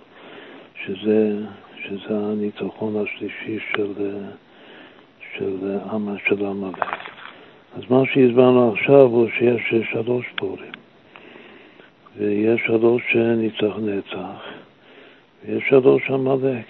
שזה 0.85 1.35
שזה 1.83 2.17
הניצחון 2.17 2.95
השלישי 2.95 3.59
של, 3.75 3.93
של 5.37 5.77
עם 5.91 6.15
של 6.27 6.45
עמלק. 6.45 6.85
אז 7.77 7.83
מה 7.89 8.03
שהסברנו 8.13 8.73
עכשיו 8.73 9.01
הוא 9.01 9.27
שיש 9.37 9.73
שלוש 9.91 10.25
פורים, 10.35 10.71
ויש 12.17 12.61
שלוש 12.65 13.15
ניצח 13.15 13.77
נצח, 13.81 14.43
ויש 15.45 15.63
שלוש 15.69 16.09
עמלק. 16.09 16.65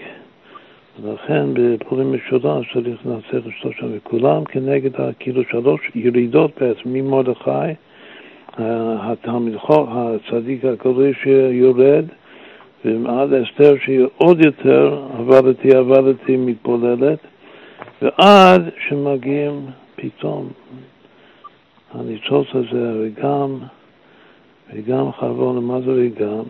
ולכן 1.01 1.45
בפורים 1.53 2.13
משולש 2.13 2.73
צריך 2.73 3.05
לנצח 3.05 3.47
את 3.47 3.53
שלושה, 3.61 3.85
וכולם 3.91 4.43
כנגד, 4.43 4.91
כאילו 5.19 5.43
שלוש 5.43 5.81
ירידות 5.95 6.51
בעצם, 6.61 6.81
ממרדכי, 6.85 7.73
התלמיד 8.57 9.55
הצדיק 9.69 10.65
הקודש 10.65 11.15
שיורד, 11.23 12.05
ועד 12.85 13.33
אסתר 13.33 13.75
שהיא 13.85 14.05
עוד 14.17 14.45
יותר 14.45 15.05
עבדתי, 15.19 15.75
עבדתי, 15.75 16.37
מתבוללת, 16.37 17.19
ועד 18.01 18.69
שמגיעים 18.87 19.65
פתאום 19.95 20.49
הניצוץ 21.93 22.47
הזה, 22.53 22.93
וגם, 23.01 23.57
וגם 24.73 25.11
חרבון, 25.11 25.65
מה 25.65 25.81
זה 25.81 25.91
וגם? 25.97 26.43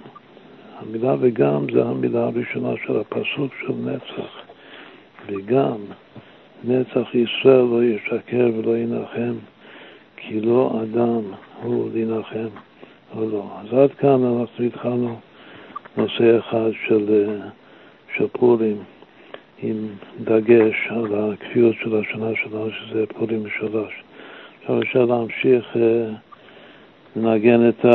המילה 0.79 1.15
וגם 1.19 1.65
זה 1.73 1.83
המילה 1.83 2.23
הראשונה 2.23 2.69
של 2.85 2.99
הפסוק 2.99 3.53
של 3.61 3.73
נצח. 3.85 4.31
וגם 5.27 5.77
נצח 6.63 7.15
ישראל 7.15 7.61
לא 7.61 7.83
ישקר 7.83 8.49
ולא 8.57 8.77
ינחם, 8.77 9.33
כי 10.17 10.41
לא 10.41 10.81
אדם 10.83 11.21
הוא 11.63 11.89
להנחם 11.93 12.47
או 13.15 13.29
לא. 13.29 13.45
אז 13.61 13.73
עד 13.73 13.91
כאן 13.93 14.23
אנחנו 14.23 14.65
התחלנו. 14.65 15.15
נושא 15.97 16.39
אחד 16.39 16.69
של, 16.87 17.05
אה, 17.09 17.47
של 18.17 18.27
פורים, 18.27 18.77
עם 19.63 19.87
דגש 20.19 20.87
על 20.89 21.33
הכפיות 21.33 21.75
של 21.83 21.95
השנה 21.95 22.31
שלנו, 22.35 22.69
שזה 22.71 23.05
פורים 23.07 23.43
משולש. 23.45 23.93
עכשיו 24.61 24.81
אפשר 24.81 25.05
להמשיך 25.05 25.77
אה, 25.77 26.09
לנגן 27.15 27.69
את 27.69 27.85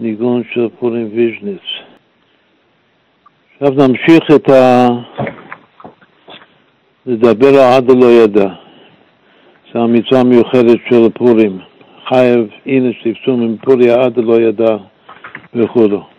הניגון 0.00 0.42
של 0.52 0.68
פורים 0.78 1.08
ויז'ניץ. 1.14 1.60
עכשיו 3.60 3.88
נמשיך 3.88 4.24
את 4.36 4.48
ה... 4.50 4.88
לדבר 7.06 7.60
עד 7.60 7.90
הלא 7.90 8.06
ידע. 8.06 8.48
זו 9.72 9.78
המצווה 9.78 10.20
המיוחדת 10.20 10.78
של 10.88 11.08
פורים. 11.14 11.58
חייב 12.08 12.46
אינס 12.66 12.96
תפסום 13.04 13.42
עם 13.42 13.56
פורי 13.56 13.90
עד 13.90 14.18
הלא 14.18 14.40
ידע 14.40 14.76
וכו'. 15.54 16.17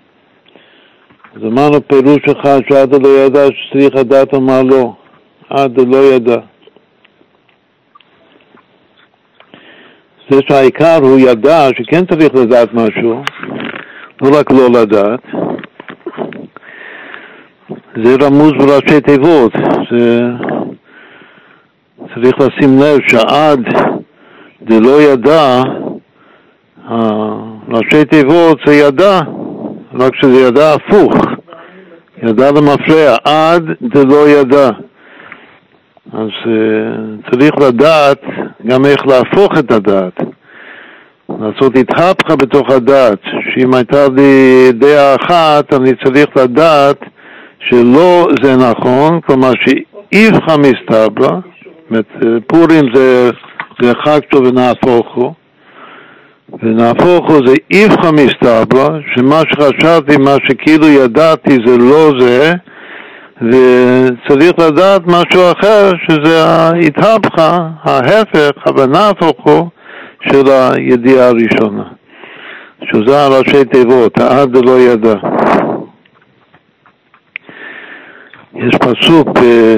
אז 1.36 1.44
אמרנו 1.44 1.88
פירוש 1.88 2.20
אחד 2.42 2.60
שעד 2.70 3.06
לא 3.06 3.08
ידע 3.08 3.46
שצריך 3.54 3.96
לדעת 3.96 4.34
מה 4.34 4.62
לא, 4.64 4.94
עד 5.50 5.78
לא 5.88 5.98
ידע. 5.98 6.38
זה 10.30 10.40
שהעיקר 10.50 10.98
הוא 11.02 11.20
ידע 11.20 11.68
שכן 11.78 12.06
צריך 12.06 12.36
לדעת 12.36 12.74
משהו, 12.74 13.24
לא 14.22 14.40
רק 14.40 14.52
לא 14.52 14.82
לדעת. 14.82 15.20
זה 18.04 18.16
רמוז 18.22 18.52
בראשי 18.52 19.02
תיבות, 19.02 19.52
זה... 19.92 20.20
צריך 22.16 22.36
לשים 22.40 22.80
לב 22.80 23.00
שעד 23.08 23.60
דלא 24.62 25.02
ידע, 25.02 25.62
ראשי 27.70 28.06
תיבות 28.06 28.60
זה 28.66 28.74
ידע, 28.74 29.20
רק 29.94 30.16
שזה 30.16 30.48
ידע 30.48 30.74
הפוך, 30.74 31.14
ידע 32.24 32.52
למפרע, 32.52 33.16
עד 33.24 33.64
דלא 33.82 34.30
ידע. 34.30 34.70
אז 36.14 36.30
uh, 36.46 37.32
צריך 37.32 37.52
לדעת 37.68 38.22
גם 38.68 38.86
איך 38.86 39.08
להפוך 39.08 39.58
את 39.60 39.72
הדעת, 39.72 40.20
לעשות 41.30 41.78
התהפכה 41.78 42.36
בתוך 42.36 42.70
הדעת, 42.70 43.20
שאם 43.24 43.74
הייתה 43.74 44.08
לי 44.16 44.72
דעה 44.72 45.16
אחת, 45.16 45.74
אני 45.74 45.92
צריך 46.04 46.28
לדעת 46.38 47.00
שלא 47.60 48.28
זה 48.44 48.56
נכון, 48.56 49.22
כלומר 49.22 49.52
שאיפכא 49.66 50.56
מסתברא, 50.58 51.40
פורים 52.48 52.86
זה, 52.94 53.30
זה 53.82 53.94
חג 54.04 54.20
טוב 54.32 54.44
ונהפוך 54.46 55.16
הוא, 55.16 55.34
ונהפוך 56.64 57.30
הוא 57.30 57.41
זה 57.45 57.54
איפכא 57.72 58.12
מסתברא, 58.12 58.89
שמה 59.16 59.41
שחשבתי, 59.50 60.18
מה 60.18 60.36
שכאילו 60.43 60.88
ידעתי 60.88 61.58
זה 61.66 61.78
לא 61.78 62.12
זה, 62.20 62.54
וצריך 63.41 64.60
לדעת 64.60 65.02
משהו 65.08 65.52
אחר, 65.52 65.91
שזה 66.10 66.43
ההתהפכה, 66.45 67.68
ההפך, 67.84 68.52
הבנהפוך 68.66 69.36
הוא, 69.43 69.68
של 70.22 70.43
הידיעה 70.47 71.28
הראשונה. 71.28 71.84
שזה 72.84 73.26
הראשי 73.26 73.66
תיבות, 73.66 74.20
העד 74.20 74.58
לא 74.66 74.80
ידע. 74.80 75.14
יש 78.56 78.76
פסוק 78.76 79.28
אה, 79.38 79.76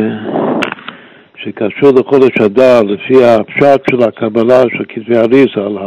שקשור 1.36 1.91
לחודש 1.99 2.41
אדר, 2.45 2.82
לפי 2.82 3.26
הפשט 3.26 3.82
של 3.89 4.03
הקבלה 4.03 4.61
של 4.61 4.84
כתבי 4.89 5.17
אריזה, 5.17 5.65
על 5.65 5.78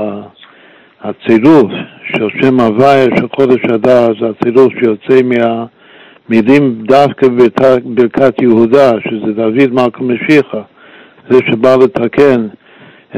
הצירוף 1.05 1.72
של 2.12 2.28
שם 2.40 2.61
הוויה 2.61 3.05
של 3.16 3.26
חודש 3.36 3.64
אדר 3.74 4.07
זה 4.20 4.26
הצירוף 4.28 4.72
שיוצא 4.78 5.22
מה, 5.24 5.64
מילים 6.28 6.74
דווקא 6.86 7.28
בברכת 7.28 8.42
יהודה, 8.42 8.92
שזה 9.09 9.32
דוד 9.32 9.72
מלכה 9.72 10.02
משיחה, 10.02 10.61
זה 11.30 11.38
שבא 11.50 11.76
לתקן 11.76 12.46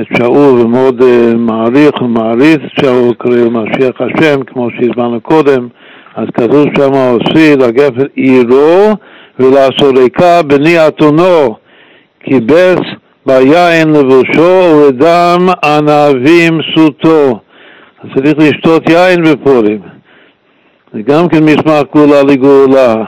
את 0.01 0.07
שאול 0.17 0.61
ומאוד 0.61 1.01
uh, 1.01 1.37
מעריך 1.37 2.03
ומעריץ 2.03 2.61
שאול, 2.81 3.15
קורא 3.15 3.37
למשיח 3.37 4.01
השם, 4.01 4.43
כמו 4.43 4.69
שהזמנו 4.71 5.21
קודם, 5.21 5.69
אז 6.17 6.27
כתוב 6.35 6.67
שם 6.77 6.93
עושי 6.93 7.57
לגפת 7.57 8.07
עירו 8.15 8.93
ולסורקה 9.39 10.43
בני 10.43 10.89
אתונו, 10.89 11.57
כיבס 12.21 12.81
ביין 13.27 13.89
לבושו 13.89 14.83
ודם 14.89 15.49
ענבים 15.65 16.61
סוטו. 16.75 17.46
אז 18.03 18.11
צריך 18.15 18.35
לשתות 18.39 18.91
יין 18.91 19.23
בפורים. 19.23 19.81
זה 20.93 21.03
גם 21.03 21.29
כן 21.29 21.45
מסמך 21.45 21.83
גאולה 21.95 22.23
לגאולה, 22.23 23.05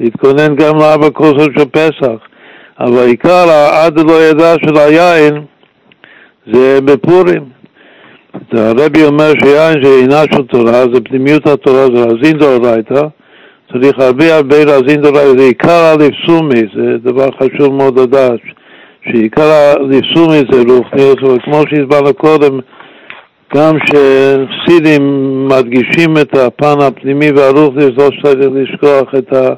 להתכונן 0.00 0.54
גם 0.56 0.78
לארבע 0.78 1.10
כוסות 1.10 1.50
של 1.58 1.64
פסח. 1.64 2.18
אבל 2.80 2.98
העיקר, 2.98 3.50
עד 3.72 4.00
לא 4.00 4.22
ידע 4.22 4.54
של 4.64 4.76
היין, 4.76 5.44
זה 6.52 6.78
בפורים. 6.84 7.44
הרבי 8.52 9.04
אומר 9.04 9.32
שיין 9.42 9.84
זה 9.84 9.90
עינה 10.00 10.22
של 10.34 10.42
תורה, 10.42 10.84
זה 10.92 11.00
פנימיות 11.04 11.46
התורה, 11.46 11.86
זה 11.94 12.04
רזין 12.04 12.38
דאורייתא, 12.38 13.02
צריך 13.72 13.98
הרבה 13.98 14.36
הרבה 14.36 14.56
רזין 14.56 15.00
דאורייתא, 15.02 15.38
זה 15.38 15.44
עיקר 15.44 15.70
הלפסומי, 15.70 16.60
זה 16.74 16.96
דבר 17.02 17.28
חשוב 17.40 17.74
מאוד 17.74 17.98
לדעת, 17.98 18.40
שעיקר 19.04 19.50
הלפסומי 19.52 20.40
זה 20.50 20.62
רוחניות, 20.68 21.22
וכמו 21.22 21.62
שהסברנו 21.70 22.14
קודם, 22.14 22.60
גם 23.54 23.76
שסידים 23.86 25.02
מדגישים 25.48 26.16
את 26.20 26.36
הפן 26.36 26.80
הפנימי 26.82 27.30
והרוחני, 27.30 27.84
לא 27.96 28.10
צריך 28.22 28.50
לשכוח 28.54 29.14
את 29.18 29.32
ה, 29.32 29.48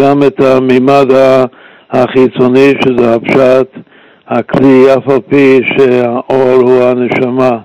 גם 0.00 0.22
את 0.26 0.40
המימד 0.40 1.06
החיצוני, 1.90 2.72
שזה 2.84 3.14
הפשט, 3.14 3.68
הכלי, 4.28 4.94
אף 4.94 5.10
על 5.10 5.20
פי 5.28 5.60
שהאור 5.78 6.52
הוא 6.62 6.82
הנשמה, 6.82 7.58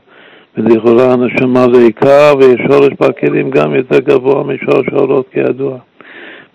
ולכאורה 0.57 1.13
הנשמה 1.13 1.65
זה 1.73 1.81
עיקר, 1.81 2.33
ויש 2.39 2.57
שורש 2.71 2.89
בכלים 2.99 3.49
גם 3.49 3.75
יותר 3.75 3.99
גבוה 3.99 4.43
משורש 4.43 4.87
האורות 4.91 5.25
כידוע. 5.33 5.77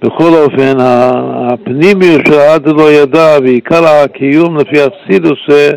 בכל 0.02 0.28
אופן, 0.44 0.76
הפנימיות 0.80 2.26
של 2.26 2.38
עד 2.38 2.68
לא 2.68 2.92
ידע, 2.92 3.36
ועיקר 3.42 3.84
הקיום 3.86 4.56
לפי 4.56 4.76
אכסידוס 4.86 5.38
זה 5.48 5.72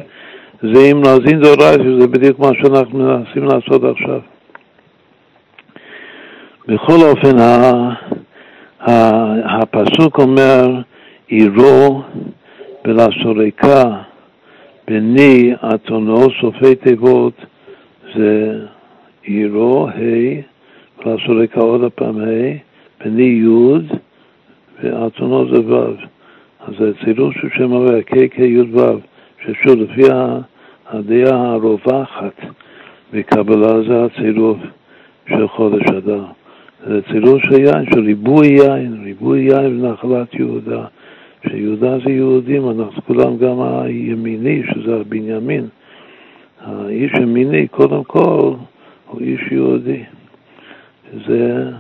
אם 0.64 1.02
להזין 1.04 1.40
דאורייתא, 1.40 1.84
שזה 1.84 2.08
בדיוק 2.08 2.40
מה 2.40 2.50
שאנחנו 2.62 3.00
מנסים 3.00 3.44
לעשות 3.44 3.84
עכשיו. 3.84 4.20
בכל 6.68 6.94
אופן, 7.02 7.36
הפסוק 9.46 10.20
אומר, 10.20 10.82
עירו 11.28 12.02
ולסורקה 12.86 13.84
בני 14.88 15.54
אתונו, 15.76 16.28
סופי 16.42 16.76
תיבות, 16.76 17.34
זה 18.16 18.60
עירו, 19.24 19.88
ה', 19.88 20.42
ולסורקה 21.06 21.60
עוד 21.60 21.92
פעם 21.96 22.20
ה', 22.20 22.58
בני 23.04 23.24
י', 23.24 23.96
ואתונו 24.84 25.54
זה 25.54 25.62
ו'. 25.74 25.96
אז 26.68 26.74
זה 26.80 26.92
צילום 27.04 27.32
של 27.32 27.48
שם 27.58 27.72
הווה, 27.72 28.00
KKY"ו, 28.00 28.80
ששוב, 29.46 29.80
לפי 29.80 30.02
הדעה 30.90 31.54
הרווחת 31.54 32.42
בקבלה 33.14 33.82
זה 33.88 34.04
הצירוף 34.06 34.58
של 35.30 35.48
חודש 35.48 35.84
אדר. 35.98 36.24
זה 36.88 37.02
צירוף 37.12 37.42
של 37.42 37.60
יין, 37.60 37.86
של 37.94 38.00
ריבוי 38.00 38.48
יין, 38.48 39.04
ריבוי 39.04 39.40
יין 39.40 39.86
ונחלת 39.86 40.34
יהודה. 40.34 40.86
שיהודה 41.50 41.98
זה 42.00 42.12
יהודים, 42.12 42.70
אנחנו 42.70 43.02
כולם 43.02 43.38
גם 43.38 43.62
הימיני, 43.62 44.64
שזה 44.74 44.96
הבנימין. 44.96 45.68
האיש 46.62 47.12
ימיני, 47.22 47.68
קודם 47.68 48.04
כל, 48.04 48.54
הוא 49.08 49.22
איש 49.22 49.42
יהודי. 49.52 50.04
זה 51.28 51.72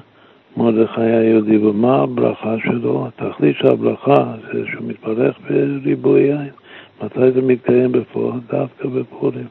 מרדכי 0.57 1.01
היהודי. 1.01 1.57
ומה 1.57 2.01
הברכה 2.01 2.55
שלו? 2.63 3.07
התכלית 3.07 3.55
של 3.57 3.67
הברכה 3.67 4.33
זה 4.53 4.63
שהוא 4.71 4.87
מתברך 4.87 5.35
בריבוי 5.49 6.21
יין. 6.21 6.49
מתי 7.03 7.31
זה 7.31 7.41
מתקיים 7.41 7.91
בפועל? 7.91 8.39
דווקא 8.49 8.87
בפורים 8.87 9.47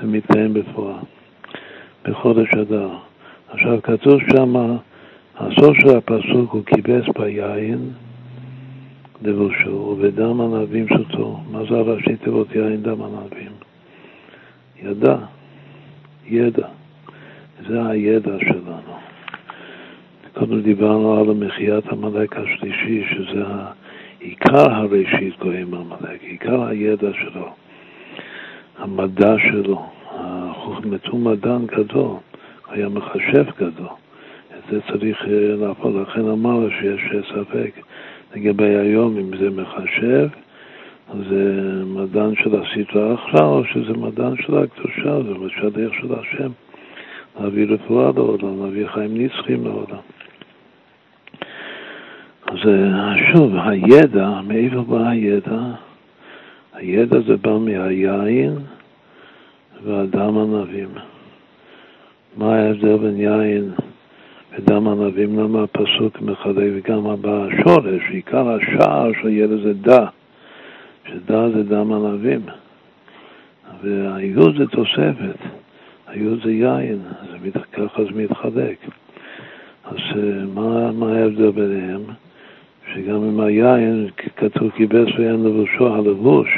זה 0.00 0.06
מתקיים 0.06 0.54
בפועל, 0.54 1.00
בחודש 2.04 2.54
אדר. 2.54 2.90
עכשיו 3.48 3.82
כתוב 3.82 4.20
שם, 4.30 4.76
הסוף 5.36 5.76
של 5.78 5.96
הפסוק 5.96 6.52
הוא 6.52 6.62
כיבס 6.66 7.04
ביין 7.18 7.90
לבושו 9.22 9.70
ובדם 9.70 10.40
ענבים 10.40 10.88
שותו. 10.88 11.40
מה 11.50 11.60
זה 11.70 11.76
הראשי 11.76 12.16
תיבות 12.16 12.54
יין 12.54 12.82
דם 12.82 13.02
ענבים? 13.02 13.52
ידע, 14.82 15.16
ידע. 16.26 16.66
זה 17.68 17.88
הידע 17.88 18.36
שלנו. 18.40 18.94
קודם 20.34 20.62
דיברנו 20.62 21.20
על 21.20 21.26
מחיית 21.26 21.86
עמלק 21.86 22.36
השלישי, 22.36 23.04
שזה 23.10 23.44
עיקר 24.20 24.70
הראשית 24.70 25.38
גויים 25.38 25.74
עמלק, 25.74 26.22
עיקר 26.22 26.64
הידע 26.64 27.10
שלו, 27.12 27.48
המדע 28.78 29.34
שלו, 29.38 29.86
החוכמתו 30.10 31.16
מדען 31.16 31.66
גדול, 31.66 32.16
היה 32.68 32.88
מחשב 32.88 33.44
גדול. 33.58 33.88
את 34.58 34.70
זה 34.70 34.80
צריך 34.92 35.24
אה, 35.24 35.56
להפעל, 35.56 36.02
לכן 36.02 36.28
אמר 36.28 36.68
שיש 36.70 37.00
ספק 37.28 37.70
לגבי 38.36 38.76
היום, 38.76 39.18
אם 39.18 39.36
זה 39.36 39.50
מחשב, 39.50 40.28
זה 41.28 41.82
מדען 41.86 42.34
של 42.34 42.60
הסדרה 42.60 43.14
אחלה, 43.14 43.46
או 43.46 43.64
שזה 43.64 43.92
מדען 43.92 44.36
של 44.36 44.58
הקדושה, 44.58 45.22
זה 45.22 45.34
משדך 45.34 45.94
של 46.00 46.14
השם, 46.14 46.50
להביא 47.40 47.66
רפואה 47.68 48.10
לעולם, 48.14 48.64
להביא 48.64 48.86
חיים 48.86 49.16
נצחים 49.16 49.64
לעולם. 49.64 50.17
אז 52.52 52.58
שוב, 53.32 53.52
הידע, 53.56 54.40
מאיפה 54.46 54.82
בא 54.82 55.08
הידע? 55.08 55.60
הידע 56.72 57.20
זה 57.26 57.36
בא 57.36 57.58
מהיין 57.58 58.54
והדם 59.84 60.38
ענבים. 60.38 60.88
מה 62.36 62.54
ההבדל 62.54 62.96
בין 62.96 63.20
יין 63.20 63.70
ודם 64.52 64.88
ענבים? 64.88 65.38
למה 65.38 65.62
הפסוק 65.62 66.20
מחלק 66.20 66.72
וגם 66.74 67.06
הבא 67.06 67.44
השורש, 67.44 68.02
עיקר 68.10 68.48
השער 68.48 69.10
של 69.22 69.28
ידע 69.28 69.56
זה 69.56 69.72
דה, 69.74 70.06
שדה 71.08 71.50
זה 71.50 71.62
דם 71.62 71.92
ענבים. 71.92 72.40
והיוד 73.82 74.56
זה 74.58 74.66
תוספת, 74.66 75.38
היוד 76.06 76.40
זה 76.44 76.52
יין, 76.52 76.98
זה 77.30 77.60
ככה 77.72 78.04
זה 78.04 78.10
מתחלק. 78.14 78.78
אז 79.84 79.96
אה, 80.16 80.44
מה, 80.54 80.92
מה 80.92 81.12
ההבדל 81.12 81.50
ביניהם? 81.50 82.02
שגם 82.94 83.14
עם 83.14 83.40
היין 83.40 84.08
כתוב 84.36 84.70
כיבס 84.70 85.08
ויין 85.18 85.44
לבושו 85.44 85.94
הלבוש, 85.94 86.48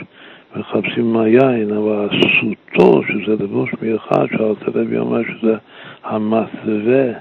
מחפשים 0.56 1.12
מהיין, 1.12 1.70
אבל 1.72 2.08
הסוטו, 2.08 3.02
שזה 3.02 3.44
לבוש 3.44 3.70
מיוחד, 3.82 4.26
שאלת 4.26 4.76
רבי 4.76 4.98
אומר 4.98 5.20
שזה 5.22 5.54
המסווה 6.04 7.12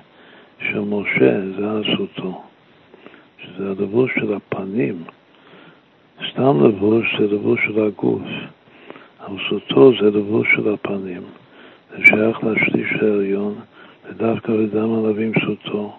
של 0.60 0.80
משה, 0.80 1.42
זה 1.58 1.66
הסוטו, 1.70 2.42
שזה 3.38 3.70
הלבוש 3.70 4.12
של 4.16 4.34
הפנים. 4.34 5.04
סתם 6.32 6.66
לבוש 6.66 7.16
זה 7.20 7.28
לבוש 7.36 7.60
של 7.66 7.84
הגוף, 7.84 8.22
אבל 9.26 9.38
סוטו 9.50 9.92
זה 10.02 10.08
לבוש 10.08 10.48
של 10.56 10.74
הפנים. 10.74 11.22
זה 11.90 12.06
שייך 12.06 12.44
לשליש 12.44 12.94
העליון, 13.02 13.56
ודווקא 14.10 14.54
בדם 14.54 14.94
הלווים 14.94 15.32
סוטו. 15.46 15.94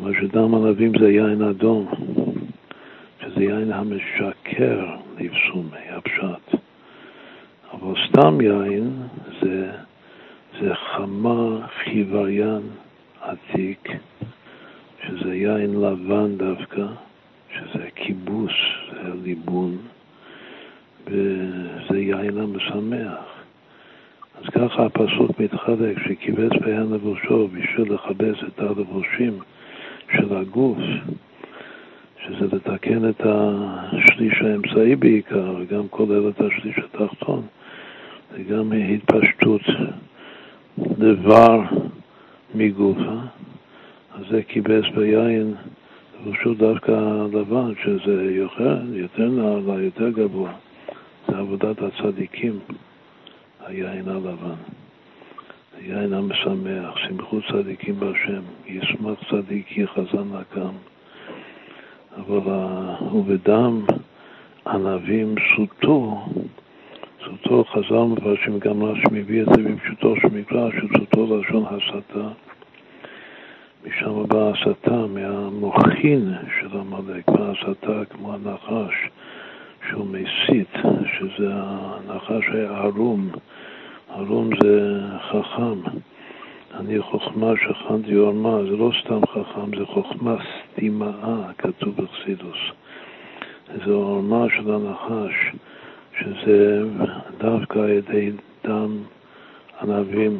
אומר 0.00 0.12
שדם 0.20 0.54
ענבים 0.54 0.92
זה 1.00 1.10
יין 1.10 1.42
אדום, 1.42 1.88
שזה 3.20 3.44
יין 3.44 3.72
המשקר 3.72 4.86
לבסומי, 5.18 5.88
הפשט. 5.90 6.60
אבל 7.72 7.94
סתם 8.08 8.40
יין 8.40 8.90
זה, 9.42 9.70
זה 10.60 10.74
חמה 10.74 11.66
חיוויין 11.84 12.62
עתיק, 13.20 13.88
שזה 15.06 15.34
יין 15.34 15.80
לבן 15.80 16.36
דווקא, 16.36 16.86
שזה 17.54 17.88
כיבוס, 17.94 18.52
זה 18.92 19.10
ליבון, 19.24 19.76
וזה 21.06 21.98
יין 21.98 22.38
המשמח. 22.38 23.24
אז 24.40 24.46
ככה 24.46 24.86
הפסוק 24.86 25.40
מתחלק, 25.40 25.98
שקיבץ 26.08 26.52
בהן 26.60 26.92
לבושו 26.92 27.48
בשביל 27.48 27.92
לכבס 27.94 28.36
את 28.48 28.60
הלבושים 28.60 29.38
של 30.16 30.36
הגוף, 30.36 30.78
שזה 32.24 32.56
לתקן 32.56 33.08
את 33.08 33.20
השליש 33.24 34.42
האמצעי 34.42 34.96
בעיקר, 34.96 35.54
וגם 35.60 35.88
כולל 35.88 36.28
את 36.28 36.40
השליש 36.40 36.78
התחתון, 36.78 37.42
וגם 38.32 38.72
התפשטות 38.72 39.62
דבר 40.78 41.60
מגופה, 42.54 43.16
שזה 44.18 44.42
כיבס 44.42 44.84
ביין, 44.94 45.54
פשוט 46.30 46.58
דווקא 46.58 46.92
לבן, 47.32 47.72
שזה 47.84 48.30
יותר, 48.30 48.78
יותר 48.92 49.28
נעלה, 49.28 49.82
יותר 49.82 50.10
גבוה. 50.10 50.52
זה 51.28 51.38
עבודת 51.38 51.76
הצדיקים, 51.82 52.58
היין 53.66 54.08
הלבן. 54.08 54.54
היין 55.80 56.12
המשמח, 56.12 56.96
שמחו 56.96 57.38
צדיקים 57.52 58.00
בהשם, 58.00 58.42
ישמח 58.66 59.18
צדיק 59.30 59.78
יחזן 59.78 60.28
לקם. 60.40 60.74
אבל 62.16 62.40
ובדם 63.12 63.84
ענבים 64.66 65.34
סוטו, 65.56 66.24
סוטו 67.24 67.64
חז"ל 67.64 67.94
מפרשים 67.94 68.58
גם 68.58 68.82
רש"י 68.82 69.06
מביא 69.12 69.42
את 69.42 69.46
זה 69.46 69.62
בפשוטו 69.62 70.14
של 70.20 70.28
מקרא, 70.28 70.70
שסוטו 70.70 71.36
לשון 71.36 71.64
הסתה. 71.66 72.28
משם 73.86 74.28
באה 74.28 74.50
הסתה, 74.50 75.06
מהמוחין 75.06 76.32
של 76.60 76.78
עמלק, 76.78 77.28
באה 77.28 77.50
הסתה 77.50 78.04
כמו 78.10 78.34
הנחש 78.34 78.94
שהוא 79.88 80.06
מסית, 80.06 80.74
שזה 81.18 81.50
הנחש 81.52 82.48
היה 82.52 82.82
ערום 84.14 84.50
זה 84.62 85.00
חכם. 85.30 85.98
אני 86.74 87.00
חוכמה 87.02 87.52
שכנתי 87.56 88.14
עורמה, 88.14 88.62
זה 88.62 88.76
לא 88.76 88.90
סתם 89.04 89.26
חכם, 89.26 89.76
זה 89.78 89.86
חוכמה 89.86 90.36
סתימאה, 90.72 91.52
כתוב 91.58 91.94
בחסידוס. 91.96 92.58
זה 93.84 93.92
עורמה 93.92 94.46
של 94.56 94.74
הנחש, 94.74 95.34
שזה 96.18 96.82
דווקא 97.38 97.78
על 97.78 97.90
ידי 97.90 98.30
דם 98.64 98.98
ענבים 99.82 100.38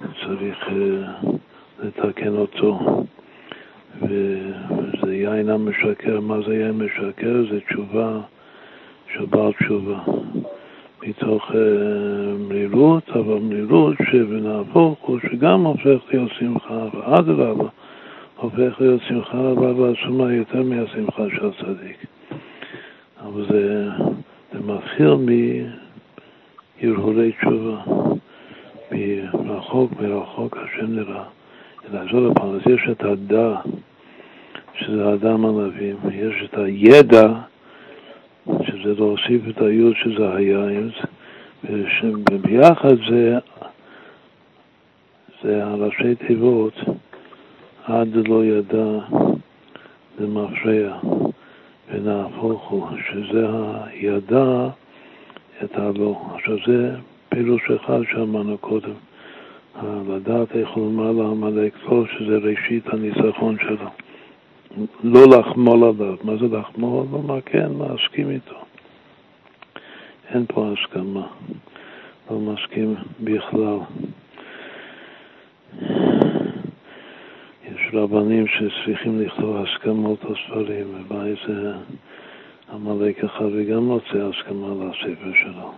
צריך 0.00 0.58
uh, 0.68 1.26
לתקן 1.82 2.36
אותו. 2.36 3.04
וזה 4.02 5.14
יין 5.14 5.48
המשקר, 5.48 6.20
מה 6.20 6.36
זה 6.46 6.54
יין 6.54 6.70
משקר? 6.70 7.44
זה 7.50 7.60
תשובה 7.60 8.20
של 9.14 9.24
בעל 9.26 9.52
תשובה. 9.52 9.98
מתוך 11.06 11.50
uh, 11.50 11.54
מרירות, 12.48 13.10
אבל 13.10 13.38
מרירות 13.38 13.96
שבנהפוך 14.10 14.98
הוא 15.00 15.18
שגם 15.18 15.64
הופך 15.64 16.00
להיות 16.12 16.30
שמחה, 16.38 16.86
ואדרבה, 16.92 17.68
הופך 18.36 18.80
להיות 18.80 19.00
שמחה 19.08 19.38
רבה 19.38 19.80
ועצומה 19.80 20.32
יותר 20.32 20.62
מהשמחה 20.62 21.22
של 21.36 21.46
הצדיק. 21.46 22.06
אבל 23.22 23.46
זה, 23.50 23.88
זה 24.52 24.58
מתחיל 24.72 25.14
מהרהורי 26.82 27.32
תשובה, 27.32 27.80
מרחוק, 29.44 29.92
מרחוק 30.00 30.56
השם 30.56 30.86
נראה. 30.86 31.24
לעזור 31.92 32.20
לפעם, 32.20 32.54
אז 32.54 32.60
יש 32.66 32.88
את 32.90 33.04
הדע, 33.04 33.54
שזה 34.74 35.08
האדם 35.08 35.44
הנביא, 35.44 35.94
יש 36.12 36.34
את 36.44 36.58
הידע, 36.58 37.28
שזה 38.46 38.94
להוסיף 38.94 39.42
את 39.48 39.62
היוד 39.62 39.94
שזה 39.96 40.34
היין, 40.34 40.90
וביחד 42.30 42.96
זה, 43.10 43.38
זה 45.42 45.64
הראשי 45.64 46.14
תיבות 46.14 46.74
עד 47.84 48.08
לא 48.28 48.44
ידע 48.44 48.98
למפרע 50.20 50.98
ונהפוך 51.90 52.68
הוא, 52.68 52.86
שזה 53.08 53.46
הידע 53.86 54.68
את 55.64 55.78
הלא. 55.78 56.20
עכשיו 56.34 56.56
זה 56.66 56.96
פילוש 57.28 57.70
אחד 57.70 58.00
שאמרנו 58.12 58.58
קודם, 58.58 58.94
לדעת 60.08 60.56
איך 60.56 60.76
לומר 60.76 61.10
לעמלק 61.10 61.74
לא, 61.88 62.04
שזה 62.06 62.36
ראשית 62.36 62.86
הניצחון 62.86 63.56
שלו. 63.58 64.03
לא 65.02 65.38
לחמול 65.38 65.84
עליו. 65.84 66.16
מה 66.22 66.36
זה 66.36 66.56
לחמול? 66.56 67.06
לומר 67.12 67.40
כן, 67.40 67.68
להסכים 67.78 68.30
איתו. 68.30 68.56
אין 70.28 70.44
פה 70.48 70.72
הסכמה. 70.72 71.26
לא 72.30 72.38
מסכים 72.38 72.94
בכלל. 73.20 73.78
יש 77.64 77.90
רבנים 77.92 78.46
שצריכים 78.46 79.20
לכתוב 79.20 79.56
הסכמות 79.56 80.18
הספרים, 80.24 80.86
ובא 80.94 81.24
איזה 81.24 81.72
עמלק 82.72 83.24
אחד 83.24 83.44
וגם 83.52 83.90
רוצה 83.90 84.28
הסכמה 84.30 84.68
לספר 84.84 85.32
שלו. 85.42 85.72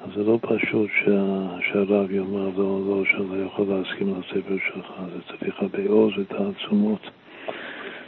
אז 0.00 0.10
זה 0.14 0.24
לא 0.24 0.38
פשוט 0.42 0.88
שה, 1.04 1.46
שהרב 1.72 2.10
יאמר 2.10 2.50
לו, 2.56 2.80
לא, 2.88 3.04
שלא 3.04 3.44
יכול 3.46 3.66
להסכים 3.68 4.14
לספר 4.18 4.56
שלך, 4.66 4.92
זה 5.14 5.20
צריך 5.28 5.54
הרבה 5.62 5.88
עוז 5.88 6.12
ותעצומות. 6.18 7.00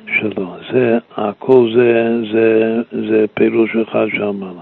שלו. 0.06 0.56
זה, 0.72 0.98
הכל 1.16 1.70
זה, 1.74 2.20
זה, 2.32 2.76
זה 3.08 3.24
פירוש 3.34 3.76
אחד 3.76 4.06
שאמרנו. 4.16 4.60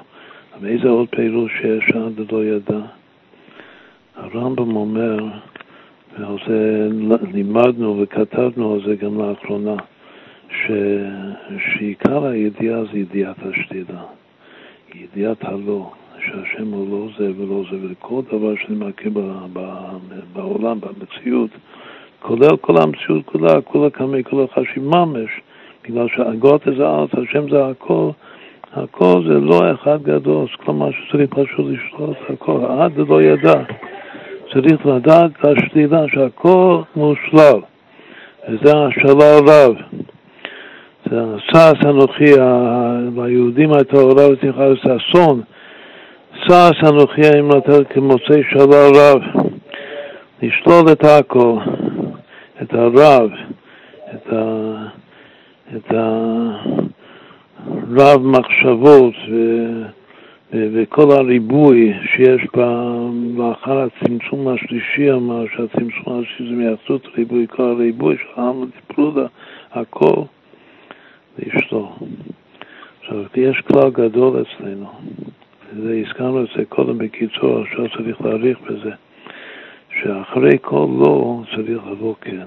אבל 0.59 0.69
איזה 0.69 0.89
עוד 0.89 1.09
פירוש 1.09 1.53
שיש 1.61 1.91
עד 1.91 2.33
לא 2.33 2.45
ידע? 2.45 2.81
הרמב"ם 4.17 4.77
אומר, 4.77 5.19
ועל 6.19 6.37
זה 6.49 6.89
לימדנו 7.33 8.01
וכתבנו 8.03 8.75
על 8.75 8.81
זה 8.87 8.97
גם 8.97 9.19
לאחרונה, 9.21 9.75
ש, 10.51 10.71
שעיקר 11.59 12.25
הידיעה 12.27 12.85
זה 12.93 12.99
ידיעת 12.99 13.37
השתילה, 13.43 14.03
ידיעת 14.95 15.45
הלא, 15.45 15.91
שהשם 16.19 16.73
הוא 16.73 16.91
לא 16.91 17.09
זה 17.19 17.31
ולא 17.37 17.63
זה, 17.71 17.77
וכל 17.91 18.23
דבר 18.33 18.55
שאני 18.57 18.77
מכיר 18.79 19.13
בעולם, 20.33 20.79
במציאות, 20.81 21.51
כולל 22.23 22.57
כל 22.61 22.83
המציאות 22.83 23.27
כולה, 23.27 23.61
כולה 23.61 23.91
כמי, 23.91 24.25
כולה 24.25 24.47
חשיב 24.55 24.85
ממש, 24.85 25.31
בגלל 25.85 26.07
שהגות 26.17 26.63
זה 26.77 26.87
ארץ, 26.87 27.11
השם 27.13 27.51
זה 27.51 27.67
הכל, 27.67 28.11
הכל 28.73 29.23
זה 29.29 29.35
לא 29.35 29.61
אחד 29.75 30.03
גדול, 30.03 30.47
כלומר 30.65 30.91
שצריך 30.91 31.31
פשוט 31.31 31.67
לשלוט 31.67 32.17
הכל, 32.29 32.61
עד 32.69 32.93
לא 33.09 33.23
ידע. 33.23 33.63
צריך 34.53 34.87
לדעת 34.87 35.31
את 35.41 35.45
השלילה 35.45 36.05
שהכל 36.09 36.81
מושלל, 36.97 37.61
וזה 38.49 38.73
השלל 38.79 39.41
רב. 39.49 39.75
זה 41.11 41.21
השש 41.35 41.85
אנוכי, 41.85 42.25
ליהודים 43.17 43.73
הייתה 43.73 43.97
עולה 43.97 44.33
ותיכה 44.33 44.69
לששון, 44.69 45.41
שש 46.45 46.85
אנוכי 46.91 47.21
האם 47.35 47.49
לתת 47.49 47.93
כמוצאי 47.93 48.43
שלל 48.51 48.91
רב, 48.97 49.23
לשלול 50.43 50.93
את 50.93 51.05
הכל. 51.05 51.57
את 52.63 52.75
הרב, 52.75 53.31
את, 54.15 54.33
ה, 54.33 54.87
את 55.77 55.93
הרב 57.91 58.23
מחשבות 58.27 59.15
ו, 59.31 59.71
ו, 60.53 60.69
וכל 60.73 61.11
הריבוי 61.11 61.93
שיש 62.17 62.47
בה 62.57 62.93
לאחר 63.37 63.79
הצמצום 63.79 64.49
השלישי, 64.49 65.13
אמר 65.13 65.45
שהצמצום 65.57 66.23
השלישי 66.23 66.45
זה 66.51 66.57
מייחסות 66.57 67.07
ריבוי, 67.19 67.47
כל 67.49 67.63
הריבוי 67.63 68.17
של 68.17 68.41
העם 68.41 68.65
דיפלודה, 68.65 69.27
הכל 69.73 70.23
לאשתו. 71.39 71.97
עכשיו, 73.01 73.25
יש 73.37 73.61
כלל 73.61 73.91
גדול 73.91 74.43
אצלנו, 74.43 74.87
והזכרנו 75.83 76.43
את 76.45 76.49
זה 76.57 76.65
קודם 76.65 76.99
בקיצור, 76.99 77.63
עכשיו 77.63 77.89
צריך 77.97 78.21
להאריך 78.21 78.59
בזה. 78.61 78.91
שאחרי 80.03 80.59
כל 80.63 80.87
לא 80.99 81.43
צריך 81.55 81.87
לבוא 81.91 82.15
כן. 82.21 82.47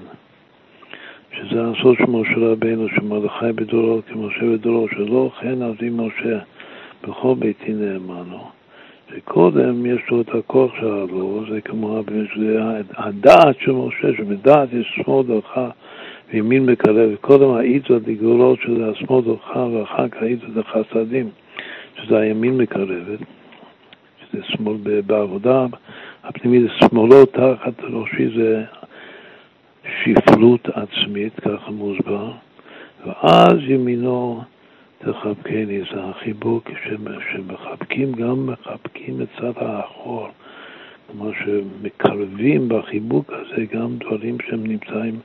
שזה 1.32 1.62
הסוד 1.62 1.96
של 1.96 2.04
משה 2.08 2.36
רבינו, 2.36 2.88
שמרדכי 2.88 3.52
בדורו 3.54 4.00
כמשה 4.08 4.46
בדורו, 4.52 4.88
שלא 4.88 5.30
כן 5.40 5.62
אבי 5.62 5.90
משה, 5.90 6.38
בכל 7.02 7.34
ביתי 7.38 7.72
נאמנו. 7.72 8.44
שקודם 9.10 9.86
יש 9.86 10.00
לו 10.10 10.20
את 10.20 10.34
הכוח 10.34 10.72
של 10.80 10.86
הלא, 10.86 11.40
זה 11.50 11.60
כמו 11.60 12.00
הדעת 12.96 13.56
של 13.60 13.72
משה, 13.72 14.08
שבדעת 14.16 14.68
יש 14.72 15.00
שמאל 15.04 15.26
דרך 15.26 15.58
וימין 16.32 16.66
מקרב, 16.66 17.10
וקודם 17.14 17.50
האיצו 17.50 17.98
דגבולות 17.98 18.58
שזה 18.60 18.90
השמאל 18.90 19.24
דרך 19.24 19.56
ואחר 19.56 20.08
כך 20.08 20.22
האיצו 20.22 20.46
דחסדים, 20.54 21.28
שזה 21.96 22.18
הימין 22.18 22.56
מקרבת, 22.58 23.18
שזה 24.20 24.44
שמאל 24.44 24.76
בעבודה, 25.06 25.66
הפנימית 26.24 26.70
שמאלו 26.78 27.26
תחת 27.26 27.80
ראשי 27.82 28.28
זה 28.36 28.64
שפלות 30.02 30.68
עצמית, 30.68 31.40
ככה 31.40 31.70
מוסבר, 31.70 32.32
ואז 33.06 33.58
ימינו 33.68 34.42
תחבקני, 34.98 35.80
זה 35.94 36.04
החיבוק 36.04 36.70
שמחבקים, 37.28 38.12
גם 38.12 38.46
מחבקים 38.46 39.22
את 39.22 39.28
צד 39.38 39.52
האחור. 39.56 40.28
כלומר 41.06 41.30
שמקרבים 41.44 42.68
בחיבוק 42.68 43.32
הזה 43.32 43.64
גם 43.72 43.96
דברים 43.98 44.36
שהם 44.48 44.66
נמצאים 44.66 45.18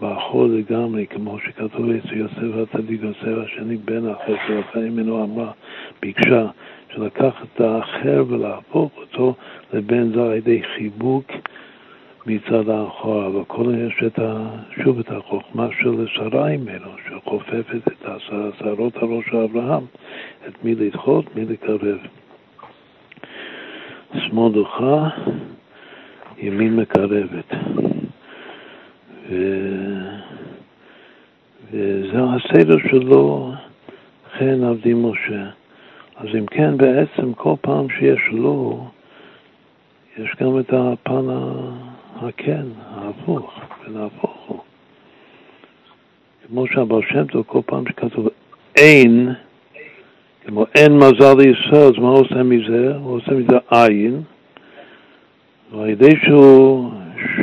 באחור 0.00 0.46
לגמרי, 0.46 1.06
כמו 1.06 1.38
שכתוב 1.38 1.90
אצל 1.90 2.14
יוסף 2.14 2.74
הצדיק 2.74 3.00
יוסף 3.02 3.44
השני 3.44 3.76
בן 3.76 4.08
החסר, 4.08 4.60
לכן 4.60 4.88
ממנו 4.88 5.24
אמרה, 5.24 5.50
ביקשה, 6.02 6.46
שלקח 6.94 7.34
את 7.42 7.60
האחר 7.60 8.24
ולהפוך 8.28 8.92
אותו 8.96 9.34
לבן 9.72 10.12
זר 10.12 10.22
על 10.22 10.32
ידי 10.32 10.62
חיבוק 10.62 11.32
מצד 12.26 12.68
האחורה, 12.68 13.26
אבל 13.26 13.44
כל 13.46 13.74
יש 13.86 14.02
את 14.06 14.18
ה, 14.18 14.46
שוב 14.84 14.98
את 14.98 15.10
החוכמה 15.10 15.68
של 15.80 16.06
שרה 16.06 16.56
ממנו, 16.56 16.90
שחופפת 17.08 17.88
את 17.88 18.06
שערות 18.58 18.96
הראש 18.96 19.24
של 19.30 19.36
אברהם, 19.36 19.84
את 20.48 20.64
מי 20.64 20.74
לדחות, 20.74 21.36
מי 21.36 21.44
לקרב. 21.44 21.98
שמאל 24.18 24.52
דוחה, 24.52 25.08
ימין 26.38 26.76
מקרבת. 26.76 27.54
ו... 29.30 29.34
וזה 31.72 32.18
הסדר 32.22 32.76
שלו, 32.90 33.52
חן 34.38 34.64
עבדי 34.64 34.94
משה. 34.94 35.50
אז 36.16 36.26
אם 36.38 36.46
כן, 36.46 36.76
בעצם 36.76 37.32
כל 37.32 37.54
פעם 37.60 37.86
שיש 37.88 38.20
לו, 38.32 38.84
יש 40.18 40.30
גם 40.40 40.58
את 40.58 40.72
הפן 40.72 41.26
הכן, 42.16 42.66
ההפוך, 42.94 43.60
ונהפוך 43.84 44.44
הוא. 44.46 44.58
כמו 46.46 46.66
שהבר 46.66 47.00
שם 47.00 47.24
טוב, 47.24 47.44
כל 47.46 47.60
פעם 47.66 47.84
שכתוב 47.88 48.28
אין, 48.76 49.32
כמו 50.46 50.64
אין 50.74 50.96
מזל 50.96 51.34
לישראל, 51.38 51.82
אז 51.82 51.98
מה 51.98 52.08
הוא 52.08 52.18
עושה 52.18 52.42
מזה? 52.42 52.92
הוא 52.96 53.16
עושה 53.16 53.32
מזה 53.32 53.56
עין, 53.70 54.22
ועל 55.72 55.88
ידי 55.88 56.16
שהוא, 56.24 56.90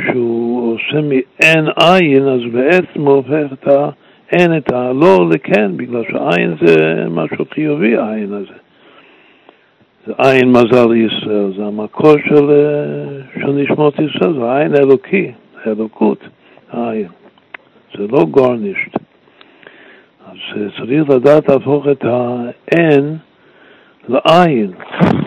שהוא 0.06 0.74
עושה 0.74 1.00
מאין 1.00 1.68
עין, 1.80 2.28
אז 2.28 2.40
בעצם 2.52 3.00
הוא 3.06 3.14
הופך 3.14 3.52
את 3.52 3.68
האין, 3.68 4.56
את 4.56 4.72
הלא 4.72 5.30
לכן, 5.30 5.76
בגלל 5.76 6.02
שעין 6.04 6.54
זה 6.60 7.04
משהו 7.10 7.44
חיובי, 7.50 7.96
העין 7.96 8.32
הזה. 8.32 8.63
זה 10.06 10.12
עין 10.18 10.52
מזל 10.52 10.86
לישראל, 10.92 11.52
זה 11.56 11.64
המקור 11.64 12.12
של, 12.28 12.50
של 13.40 13.50
נשמות 13.52 13.94
ישראל, 13.94 14.34
זה 14.40 14.56
עין 14.56 14.76
אלוקי, 14.76 15.32
אלוקות, 15.66 16.18
העין. 16.70 17.08
זה 17.98 18.06
לא 18.10 18.24
גורנישט. 18.24 18.96
אז 20.26 20.36
צריך 20.78 21.10
לדעת 21.10 21.48
להפוך 21.48 21.86
את 21.92 22.04
האין 22.04 23.16
לעין. 24.08 24.72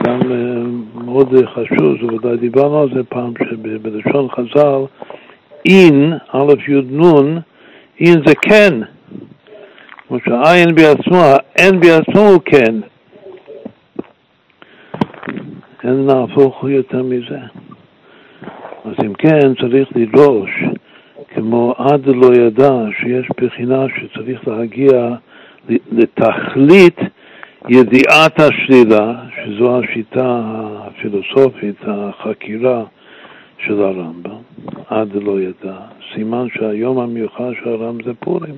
גם 0.03 0.19
אה, 0.31 0.63
מאוד 1.05 1.33
חשוב, 1.53 1.97
זה 2.01 2.15
ודאי 2.15 2.37
דיברנו 2.37 2.81
על 2.81 2.89
זה 2.93 3.03
פעם, 3.03 3.33
שבלשון 3.49 4.27
חז"ל, 4.29 4.81
אין, 5.65 6.13
א' 6.31 6.53
י' 6.67 6.81
נ', 6.91 7.37
אין 7.99 8.21
זה 8.25 8.35
כן. 8.41 8.73
כמו 10.07 10.17
שהעין 10.25 10.75
בעצמו, 10.75 11.17
האין 11.17 11.79
בעצמו 11.79 12.21
הוא 12.21 12.41
כן. 12.45 12.75
אין 15.87 16.05
להפוך 16.05 16.63
יותר 16.67 17.03
מזה. 17.03 17.39
אז 18.85 18.93
אם 19.05 19.13
כן, 19.13 19.55
צריך 19.61 19.89
לדרוש, 19.95 20.49
כמו 21.27 21.73
עד 21.77 22.05
לא 22.05 22.33
ידע, 22.35 22.71
שיש 22.99 23.27
בחינה 23.41 23.85
שצריך 23.95 24.47
להגיע 24.47 25.09
לתכלית 25.69 26.99
ידיעת 27.69 28.39
השלילה, 28.39 29.13
שזו 29.35 29.79
השיטה 29.79 30.41
הפילוסופית, 30.77 31.75
החקירה 31.87 32.83
של 33.65 33.81
הרמב"ם, 33.81 34.37
עד 34.89 35.09
לא 35.13 35.41
ידע. 35.41 35.77
סימן 36.13 36.47
שהיום 36.53 36.99
המיוחד 36.99 37.51
של 37.63 37.69
הרמב"ם 37.69 38.03
זה 38.03 38.11
פורים. 38.19 38.55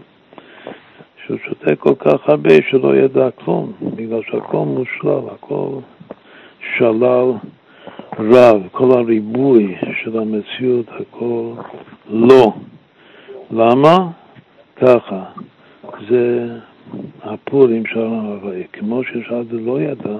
שהוא 1.26 1.38
שותק 1.46 1.80
כל 1.80 1.96
כך 2.00 2.30
הרבה 2.30 2.54
שלא 2.70 2.96
ידע 2.96 3.30
כלום, 3.32 3.72
בגלל 3.96 4.22
שהכל 4.32 4.66
מושלל, 4.66 5.34
הכל 5.34 5.70
שלל 6.78 7.32
רב, 8.20 8.62
כל 8.72 8.91
הריבוי 8.91 9.76
של 10.03 10.20
המציאות, 10.20 10.86
הכל 10.89 11.51
לא. 12.10 12.53
למה? 13.51 14.07
ככה, 14.76 15.24
זה 16.10 16.47
הפורים 17.24 17.86
של 17.86 17.99
הרב, 17.99 18.53
כמו 18.74 19.03
שיש 19.03 19.32
עד 19.32 19.45
לא 19.51 19.82
ידע, 19.82 20.18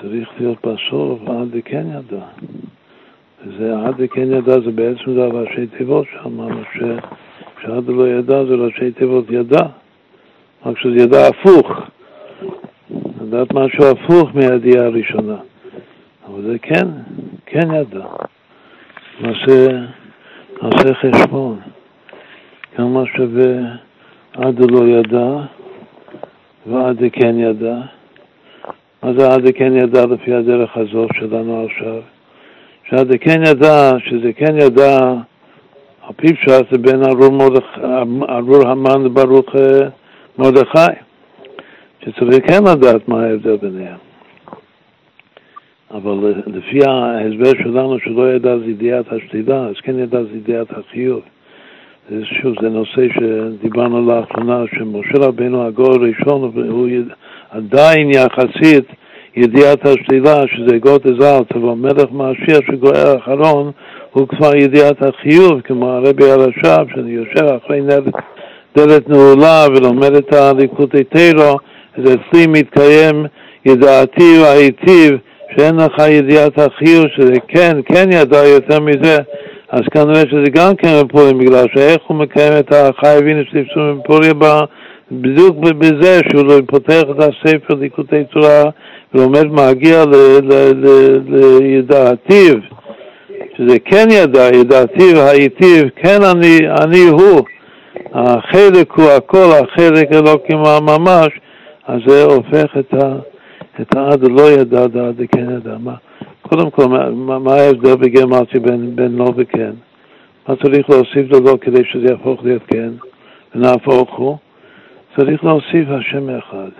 צריך 0.00 0.28
להיות 0.38 0.66
בסוף 0.66 1.20
עד 1.28 1.56
כן 1.64 1.86
ידע. 1.86 2.24
וזה 3.46 3.78
עד 3.86 3.94
כן 4.10 4.32
ידע 4.32 4.60
זה 4.60 4.70
בעצם 4.70 5.14
זה 5.14 5.26
ראשי 5.26 5.66
תיבות 5.66 6.06
שאמרנו 6.12 6.62
ש... 6.74 6.78
שעד 7.62 7.88
לא 7.88 8.08
ידע 8.08 8.44
זה 8.44 8.54
ראשי 8.54 8.90
תיבות 8.92 9.24
ידע, 9.30 9.66
רק 10.66 10.78
שזה 10.78 10.96
ידע 10.96 11.28
הפוך. 11.28 11.70
לדעת 13.28 13.52
משהו 13.54 13.84
הפוך 13.84 14.30
מהידיעה 14.34 14.84
הראשונה. 14.84 15.36
אבל 16.26 16.42
זה 16.42 16.58
כן, 16.58 16.88
כן 17.46 17.74
ידע. 17.74 18.04
נעשה, 19.20 19.66
נעשה 20.62 20.94
חשבון. 20.94 21.60
כמה 22.76 23.02
שווה 23.16 23.54
עד 24.32 24.70
לא 24.70 24.88
ידע 24.88 25.36
ועד 26.66 27.02
כן 27.12 27.38
ידע. 27.38 27.76
מה 29.02 29.12
זה 29.18 29.32
עד 29.32 29.42
כן 29.54 29.76
ידע 29.76 30.06
לפי 30.06 30.34
הדרך 30.34 30.76
הזאת 30.76 31.10
שלנו 31.14 31.66
עכשיו? 31.66 32.00
שעד 32.88 33.12
כן 33.20 33.42
ידע, 33.46 33.90
שזה 34.04 34.32
כן 34.32 34.56
ידע, 34.56 34.98
פיו 36.16 36.34
זה 36.70 36.78
בין 36.78 37.02
ארור 38.28 38.68
המן 38.68 39.04
לברוך 39.04 39.56
אה, 39.56 39.88
מרדכי. 40.38 41.07
שצריך 42.08 42.50
כן 42.50 42.64
לדעת 42.64 43.08
מה 43.08 43.22
ההבדל 43.22 43.56
ביניהם. 43.56 43.96
אבל 45.94 46.34
לפי 46.46 46.78
ההסבר 46.86 47.62
שלנו 47.62 47.98
שלא 47.98 48.34
ידע 48.34 48.58
זה 48.58 48.64
ידיעת 48.64 49.04
השלילה, 49.12 49.66
אז 49.66 49.74
כן 49.82 49.98
ידע 49.98 50.22
זה 50.22 50.36
ידיעת 50.36 50.66
החיוב. 50.70 51.20
שוב, 52.22 52.54
זה 52.62 52.68
נושא 52.68 53.02
שדיברנו 53.14 54.06
לאחרונה, 54.06 54.64
שמשה 54.74 55.26
רבינו 55.26 55.66
הגור 55.66 55.92
הראשון, 55.92 56.52
הוא 56.68 56.88
עדיין 57.50 58.10
יחסית 58.10 58.84
ידיעת 59.36 59.86
השלילה, 59.86 60.36
שזה 60.46 60.78
גוד 60.78 61.06
עזר, 61.06 61.40
אבל 61.54 61.74
מלך 61.74 62.10
מעשיר 62.10 62.60
שגואר 62.66 63.06
האחרון, 63.06 63.70
הוא 64.12 64.28
כבר 64.28 64.56
ידיעת 64.56 65.02
החיוב, 65.02 65.60
כמו 65.60 65.90
הרבי 65.90 66.30
הרש"ב, 66.30 66.84
שאני 66.94 67.10
יושב 67.10 67.44
אחרי 67.44 67.80
דלת 68.76 69.08
נעולה 69.08 69.66
ולומד 69.76 70.14
את 70.14 70.32
הליקוטי 70.32 71.04
תירו, 71.04 71.58
אז 71.96 72.04
אצלי 72.04 72.46
מתקיים 72.46 73.26
ידעתי 73.66 74.38
והיטיב, 74.42 75.18
שאין 75.56 75.76
לך 75.76 75.98
ידיעת 76.08 76.58
החיוב, 76.58 77.04
שזה 77.16 77.32
כן, 77.48 77.76
כן 77.86 78.08
ידע 78.12 78.46
יותר 78.46 78.80
מזה, 78.80 79.16
אז 79.70 79.80
כנראה 79.90 80.20
שזה 80.20 80.50
גם 80.50 80.76
כן 80.76 80.88
בפורים, 81.02 81.38
בגלל 81.38 81.66
שאיך 81.74 81.98
הוא 82.06 82.16
מקיים 82.16 82.52
את 82.58 82.72
החייבים 82.72 83.44
שתפסו 83.44 83.80
בפורים 83.94 84.38
בדיוק 85.12 85.56
בזה 85.56 86.20
שהוא 86.28 86.46
לא 86.46 86.54
פותח 86.66 87.02
את 87.10 87.22
הספר 87.22 87.74
ליקוטי 87.74 88.24
תורה 88.24 88.64
ולומד 89.14 89.44
מגיע 89.44 90.04
לידעתיו, 91.26 92.54
שזה 93.56 93.78
כן 93.84 94.06
ידע, 94.10 94.48
ידעתיו, 94.54 95.22
היטיב, 95.22 95.88
כן 95.96 96.18
אני, 96.22 96.58
אני 96.82 97.08
הוא, 97.08 97.40
החלק 98.14 98.90
הוא 98.92 99.10
הכל, 99.10 99.50
החלק 99.52 100.12
אלוקים 100.12 100.58
ממש, 100.58 101.28
אז 101.88 102.00
זה 102.06 102.24
הופך 102.24 102.76
את, 102.78 102.94
ה, 102.94 103.18
את 103.80 103.96
העד 103.96 104.22
לא 104.30 104.50
ידע, 104.50 104.82
עד 104.82 105.20
כן 105.32 105.50
ידע. 105.50 105.78
מה, 105.78 105.94
קודם 106.42 106.70
כל, 106.70 106.86
מה, 106.86 107.38
מה 107.38 107.54
ההבדל 107.54 107.96
בגרמטי 107.96 108.58
בין, 108.58 108.96
בין 108.96 109.16
לא 109.16 109.32
וכן? 109.36 109.72
מה 110.48 110.56
צריך 110.56 110.90
להוסיף 110.90 111.32
ללא 111.32 111.56
כדי 111.60 111.84
שזה 111.84 112.06
יהפוך 112.10 112.44
להיות 112.44 112.62
כן? 112.66 112.90
ונהפוך 113.54 114.16
הוא? 114.16 114.36
צריך 115.16 115.44
להוסיף 115.44 115.88
השם 115.88 116.30
אחד. 116.38 116.70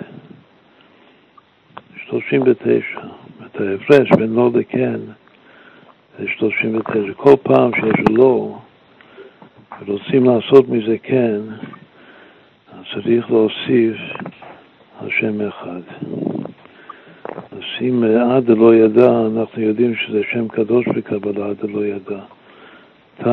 39. 2.06 2.76
את 3.46 3.60
ההפרש 3.60 4.10
בין 4.18 4.34
לא 4.34 4.50
לכן 4.54 5.00
זה 6.18 6.24
39. 6.36 7.12
כל 7.16 7.36
פעם 7.42 7.70
שיש 7.74 8.04
לא, 8.10 8.56
ורוצים 9.86 10.24
לעשות 10.24 10.68
מזה 10.68 10.96
כן, 11.02 11.40
צריך 12.94 13.30
להוסיף 13.30 13.96
השם 15.00 15.48
אחד. 15.48 15.80
אז 17.52 17.62
אם 17.80 18.04
עד 18.04 18.48
לא 18.48 18.74
ידע, 18.74 19.10
אנחנו 19.26 19.62
יודעים 19.62 19.94
שזה 19.96 20.20
שם 20.32 20.48
קדוש 20.48 20.88
בקבלה, 20.88 21.46
עד 21.46 21.70
לא 21.70 21.84
ידע. 21.84 22.20
ת', 23.22 23.26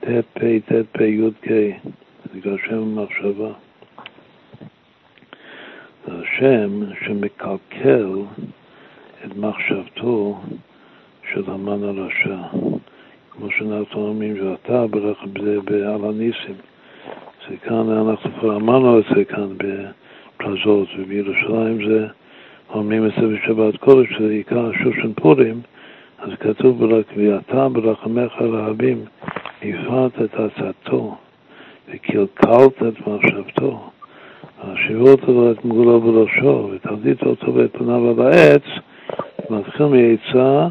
ט', 0.00 0.08
פ', 0.34 0.42
ט', 0.66 0.72
פ', 0.92 1.00
י', 1.00 1.30
ק', 1.40 1.50
זה 2.44 2.56
שם 2.68 3.02
מחשבה. 3.02 3.52
זה 6.06 6.12
השם 6.22 6.82
שמקלקל 7.04 8.12
את 9.24 9.36
מחשבתו 9.36 10.38
של 11.32 11.42
המן 11.46 11.84
הרשע. 11.84 12.36
כמו 13.30 13.50
שאנחנו 13.50 14.08
אומרים, 14.08 14.34
ואתה 14.46 14.86
ברך 14.86 15.18
בזה 15.32 15.94
על 15.94 16.04
הניסים. 16.04 16.54
זה 17.48 17.56
כאן, 17.56 17.90
אנחנו 17.90 18.30
כבר 18.40 18.56
אמרנו 18.56 18.98
את 18.98 19.04
זה 19.16 19.24
כאן 19.24 19.58
פרזות, 20.40 20.88
ובירושלים 20.98 21.88
זה 21.88 22.06
אומרים 22.74 23.06
את 23.06 23.12
זה 23.20 23.26
בשבת 23.26 23.76
קודש, 23.76 24.08
שזה 24.08 24.30
עיקר 24.30 24.72
שושן 24.72 25.12
פורים, 25.12 25.60
אז 26.18 26.30
כתוב 26.40 26.78
ברק, 26.78 27.06
ואתה 27.16 27.68
ברחמך 27.68 28.32
רבים 28.40 29.04
הפרת 29.62 30.12
את 30.24 30.34
עצתו 30.34 31.16
וקלקלת 31.88 32.82
את 32.88 33.06
מחשבתו, 33.06 33.90
והשיבות 34.64 35.20
לו 35.28 35.52
את 35.52 35.64
מגולו 35.64 36.00
בראשו, 36.00 36.70
ותרדית 36.72 37.22
אותו 37.22 37.54
ואת 37.54 37.76
פניו 37.76 38.10
על 38.10 38.26
העץ, 38.26 38.62
מתחיל 39.50 39.86
מעצה 39.86 40.68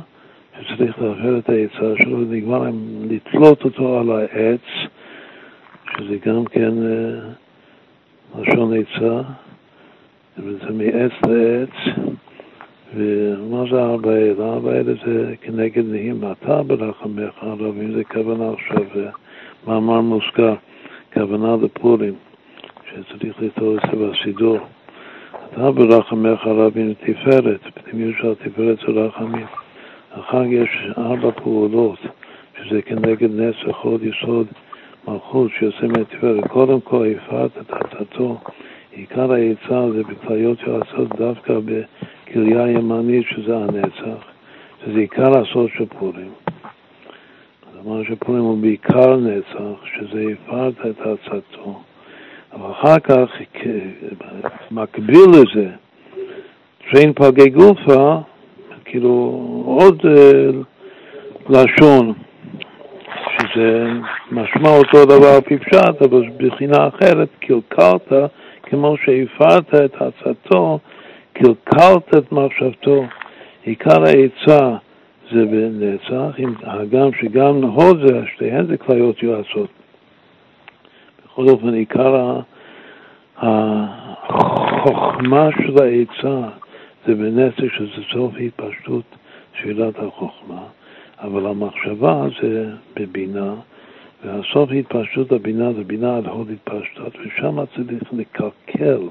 שצריך 0.62 1.02
להפר 1.02 1.38
את 1.38 1.50
העצה 1.50 1.94
שלו, 2.04 2.18
ונגמר 2.18 2.60
להם 2.60 3.08
לתלות 3.10 3.64
אותו 3.66 4.00
על 4.00 4.12
העץ, 4.12 4.62
שזה 5.98 6.16
גם 6.26 6.46
כן 6.46 6.72
אה, 6.84 7.20
לשון 8.42 8.74
עצה, 8.74 9.22
וזה 10.44 10.74
מעץ 10.74 11.12
לעץ. 11.28 12.06
ומה 12.96 13.64
זה 13.72 13.82
ארבע 13.82 14.12
אלה? 14.12 14.54
ארבע 14.54 14.72
אלה 14.72 14.94
זה 15.06 15.36
כנגד 15.42 15.86
נהים 15.86 16.22
אתה 16.32 16.64
ברחמך 16.64 17.34
הרבים, 17.42 17.92
זה 17.92 18.04
כוונה 18.04 18.52
עכשיו, 18.54 18.84
מאמר 19.68 20.02
מוזכר, 20.02 20.54
כוונה 21.14 21.56
לפורים, 21.62 22.14
שצריך 22.90 23.42
לכתוב 23.42 23.78
את 23.78 23.82
זה 23.92 24.06
בסידור. 24.06 24.58
אתה 25.54 25.72
ברחמך 25.72 26.48
הרבים 26.48 26.94
תפארת, 26.94 27.60
פנימיות 27.74 28.16
של 28.22 28.32
התפארת 28.32 28.80
של 28.80 29.00
רחמים. 29.00 29.46
אחר 30.12 30.44
יש 30.44 30.70
ארבע 30.98 31.32
פעולות, 31.32 32.00
שזה 32.58 32.82
כנגד 32.82 33.30
נצח, 33.40 33.78
עוד 33.82 34.02
יסוד, 34.04 34.48
מלכות 35.08 35.52
שיוצא 35.60 35.88
מהתפארת. 35.88 36.48
קודם 36.48 36.82
כל 36.82 37.06
הפרת 37.16 37.52
את 37.58 37.74
עצתו, 37.74 38.38
עיקר 38.92 39.32
העצה 39.34 39.92
זה 39.92 40.04
בכליות 40.04 40.58
יועצות 40.68 41.16
דווקא 41.18 41.54
בכליה 41.66 42.68
ימנית, 42.68 43.26
שזה 43.30 43.58
הנצח, 43.58 44.24
שזה 44.86 45.00
עיקר 45.00 45.40
הסוד 45.40 45.70
של 45.78 45.86
פורים. 46.00 46.32
הדבר 47.68 48.04
של 48.04 48.16
פורים 48.16 48.42
הוא 48.42 48.58
בעיקר 48.58 49.16
נצח, 49.16 49.86
שזה 49.86 50.24
הפרת 50.34 50.74
את 50.90 51.02
עצתו. 51.02 51.82
אבל 52.54 52.72
אחר 52.72 53.00
כך, 53.00 53.30
מקביל 54.72 55.30
לזה, 55.30 55.70
טרין 56.92 57.14
פגי 57.14 57.50
גופה, 57.50 58.18
כאילו 58.86 59.42
עוד 59.66 60.02
uh, 60.02 60.56
לשון, 61.50 62.14
שזה 63.42 63.88
משמע 64.32 64.70
אותו 64.70 65.06
דבר 65.06 65.42
פי 65.42 65.58
פשט, 65.58 66.02
אבל 66.02 66.30
בחינה 66.38 66.88
אחרת, 66.88 67.30
קלקלת, 67.40 68.14
כמו 68.70 68.96
שהפרת 68.98 69.76
את 69.76 69.96
עצתו, 70.02 70.80
קלקלת 71.34 72.16
את 72.18 72.32
מחשבתו. 72.32 73.06
עיקר 73.64 74.04
העצה 74.04 74.76
זה 75.32 75.46
בנצח, 75.46 76.36
הגם 76.64 77.10
שגם 77.22 77.64
הוד 77.64 78.08
זה, 78.08 78.22
שתיהן 78.36 78.66
זה 78.66 78.78
כליות 78.78 79.24
יועצות. 79.24 79.70
בכל 81.26 81.50
אופן, 81.50 81.74
עיקר 81.74 82.40
החוכמה 83.38 85.50
של 85.58 85.84
העצה 85.84 86.48
זה 87.08 87.16
בנצח 87.16 87.74
שזה 87.78 88.02
סוף 88.14 88.34
התפשטות 88.40 89.04
שאלת 89.54 90.00
החוכמה, 90.00 90.62
אבל 91.20 91.46
המחשבה 91.46 92.24
זה 92.42 92.66
בבינה, 92.96 93.54
והסוף 94.26 94.70
התפשטות 94.72 95.32
הבינה 95.32 95.74
זה 95.74 95.84
בינה 95.84 96.18
על 96.18 96.26
הוד 96.26 96.50
התפשטות, 96.50 97.14
ושם 97.16 97.66
צריך 97.76 98.04
לקלקל 98.14 99.02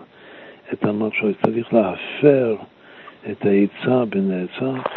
את 0.73 0.85
המחשבה, 0.85 1.33
צריך 1.43 1.75
להפר 1.75 2.57
את 3.31 3.47
העצה 3.47 4.05
בנצח, 4.05 4.89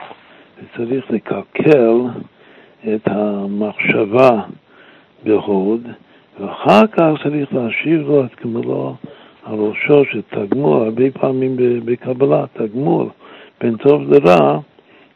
וצריך 0.57 1.11
לקלקל 1.11 1.97
את 2.95 3.07
המחשבה 3.07 4.41
בהוד, 5.23 5.87
ואחר 6.39 6.87
כך 6.87 7.07
צריך 7.23 7.53
להשיב 7.53 8.01
לו 8.01 8.25
את 8.25 8.41
גמולו 8.43 8.95
על 9.43 9.55
ראשו 9.59 10.05
של 10.11 10.21
תגמול, 10.29 10.83
הרבה 10.83 11.11
פעמים 11.11 11.55
בקבלה, 11.85 12.45
תגמול 12.53 13.07
בין 13.61 13.77
טוב 13.77 14.01
לרע, 14.13 14.59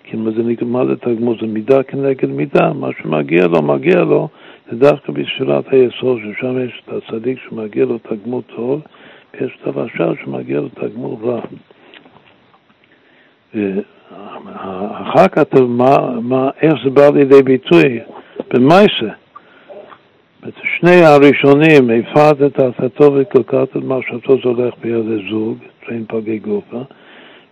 כי 0.03 0.17
מה 0.17 0.31
זה 0.31 0.43
נגמר 0.43 0.83
לתגמול? 0.83 1.37
זה 1.41 1.47
מידה 1.47 1.83
כנגד 1.83 2.29
מידה, 2.29 2.73
מה 2.73 2.89
שמגיע 3.01 3.47
לו, 3.47 3.61
מגיע 3.61 3.99
לו, 3.99 4.27
זה 4.71 4.77
דווקא 4.77 5.11
בספירת 5.11 5.65
היסוד, 5.71 6.19
ששם 6.19 6.65
יש 6.65 6.81
את 6.85 6.93
הצדיק 6.93 7.39
שמגיע 7.49 7.85
לו 7.85 7.97
תגמול 7.97 8.41
טוב, 8.55 8.81
ויש 9.33 9.57
את 9.61 9.67
הרשע 9.67 10.11
שמגיע 10.23 10.59
לו 10.59 10.69
תגמול 10.69 11.15
רע. 11.23 11.41
אחר 14.91 15.27
כך, 15.27 15.43
מה, 15.67 16.19
מה, 16.21 16.49
איך 16.61 16.73
זה 16.83 16.89
בא 16.89 17.09
לידי 17.09 17.43
ביטוי 17.43 17.99
במייסה? 18.53 19.09
שני 20.79 21.05
הראשונים, 21.05 21.89
הפרת 21.89 22.41
את 22.41 22.59
עצתו 22.59 23.13
וקלקלת 23.13 23.77
את 23.77 23.83
מחשבתו, 23.83 24.35
זה 24.43 24.49
הולך 24.49 24.73
בידי 24.81 25.29
זוג, 25.29 25.57
טרין 25.85 26.05
פגי 26.07 26.39
גופה, 26.39 26.81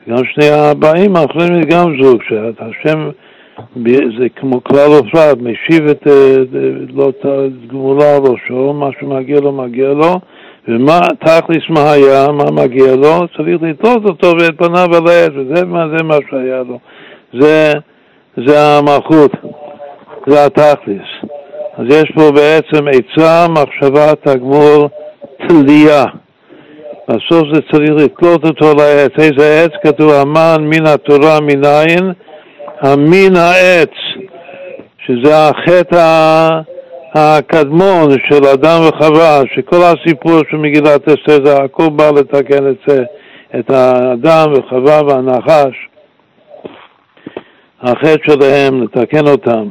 וגם 0.07 0.25
שני 0.25 0.49
הבאים 0.49 1.15
האחרים 1.15 1.61
זה 1.61 1.69
גם 1.69 2.03
זוג, 2.03 2.23
שאת 2.23 2.61
השם 2.61 3.09
זה 4.19 4.29
כמו 4.35 4.63
כלל 4.63 4.89
ופרט, 4.91 5.37
משיב 5.37 5.87
את, 5.87 6.07
לא, 6.93 7.09
את 7.09 7.25
גמולה 7.67 8.15
על 8.15 8.21
ראשו, 8.21 8.73
מה 8.73 8.89
שמגיע 8.99 9.39
לו 9.39 9.51
מגיע 9.51 9.89
לו, 9.89 10.19
ומה 10.67 10.99
תכלס 11.19 11.69
מה 11.69 11.91
היה, 11.91 12.27
מה 12.31 12.63
מגיע 12.63 12.95
לו, 12.95 13.27
צריך 13.37 13.61
לתלות 13.61 14.05
אותו 14.05 14.27
ואת 14.39 14.57
פניו 14.57 14.87
על 14.95 15.07
העץ, 15.07 15.31
וזה 15.35 15.65
מה, 15.65 15.85
זה 15.97 16.03
מה 16.03 16.15
שהיה 16.29 16.63
לו. 16.63 16.79
זה, 17.39 17.71
זה 18.47 18.59
המלכות, 18.59 19.31
זה 20.27 20.45
התכלס. 20.45 21.07
אז 21.77 21.85
יש 21.89 22.11
פה 22.15 22.31
בעצם 22.31 22.87
עצה, 22.87 23.47
מחשבה, 23.49 24.15
תגמול, 24.15 24.87
תלייה. 25.47 26.05
בסוף 27.07 27.43
זה 27.53 27.61
צריך 27.71 27.91
לתלות 27.97 28.45
אותו 28.45 28.73
לעץ. 28.77 29.11
איזה 29.19 29.63
עץ? 29.63 29.71
כתוב 29.83 30.11
המן 30.11 30.57
מן 30.59 30.87
התורה 30.87 31.39
מנין, 31.39 32.13
המין 32.83 33.35
העץ, 33.35 33.93
שזה 35.05 35.49
החטא 35.49 36.49
הקדמון 37.15 38.09
של 38.29 38.45
אדם 38.53 38.81
וחווה, 38.87 39.41
שכל 39.55 39.81
הסיפור 39.83 40.39
של 40.51 40.57
מגילת 40.57 41.07
אסתר 41.07 41.45
זה 41.45 41.57
הכל 41.63 41.89
בא 41.95 42.09
לתקן 42.09 42.69
את 42.69 42.75
זה, 42.87 43.03
את 43.59 43.69
האדם 43.69 44.53
וחווה 44.53 45.01
והנחש, 45.07 45.75
החטא 47.81 48.31
שלהם, 48.31 48.83
לתקן 48.83 49.27
אותם. 49.27 49.67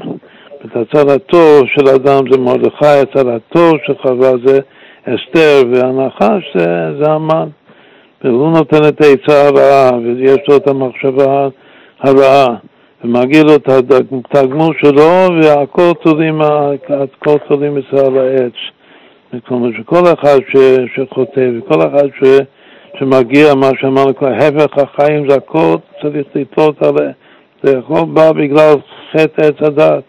את 0.66 0.76
הצד 0.76 1.08
הטוב 1.08 1.66
של 1.66 1.88
אדם 1.88 2.24
זה 2.30 2.38
מרדכי, 2.38 2.86
הצד 3.02 3.28
הטוב 3.28 3.72
של 3.86 3.94
חווה 4.02 4.30
זה 4.44 4.58
אסתר, 5.04 5.62
והנחש 5.72 6.56
זה, 6.56 6.66
זה 7.00 7.10
המן. 7.10 7.48
והוא 8.24 8.52
נותן 8.52 8.88
את 8.88 9.00
העצה 9.00 9.48
הרעה, 9.48 9.90
ויש 9.98 10.38
לו 10.48 10.56
את 10.56 10.68
המחשבה 10.68 11.48
הרעה, 12.00 12.46
ומגיע 13.04 13.42
לו 13.42 13.54
את 13.54 13.68
התגמול 13.68 14.74
שלו, 14.78 15.42
והכל 15.42 15.92
תולים, 17.48 17.78
אצל 17.78 18.18
העץ. 18.18 18.52
כלומר 19.46 19.68
שכל 19.78 20.02
אחד 20.12 20.38
שחוטא, 20.94 21.50
וכל 21.58 21.80
אחד 21.80 22.08
ש, 22.22 22.40
שמגיע, 22.98 23.54
מה 23.54 23.70
שאמרנו 23.80 24.16
כבר, 24.16 24.28
הפך 24.28 24.78
החיים 24.78 25.28
זה 25.30 25.36
הכל 25.36 25.74
צריך 26.02 26.26
לתלות 26.34 26.82
עליה. 26.82 27.12
זה 27.62 27.78
הכל 27.78 28.04
בא 28.12 28.32
בגלל 28.32 28.74
חטא 29.12 29.42
עץ 29.42 29.62
הדת. 29.62 30.04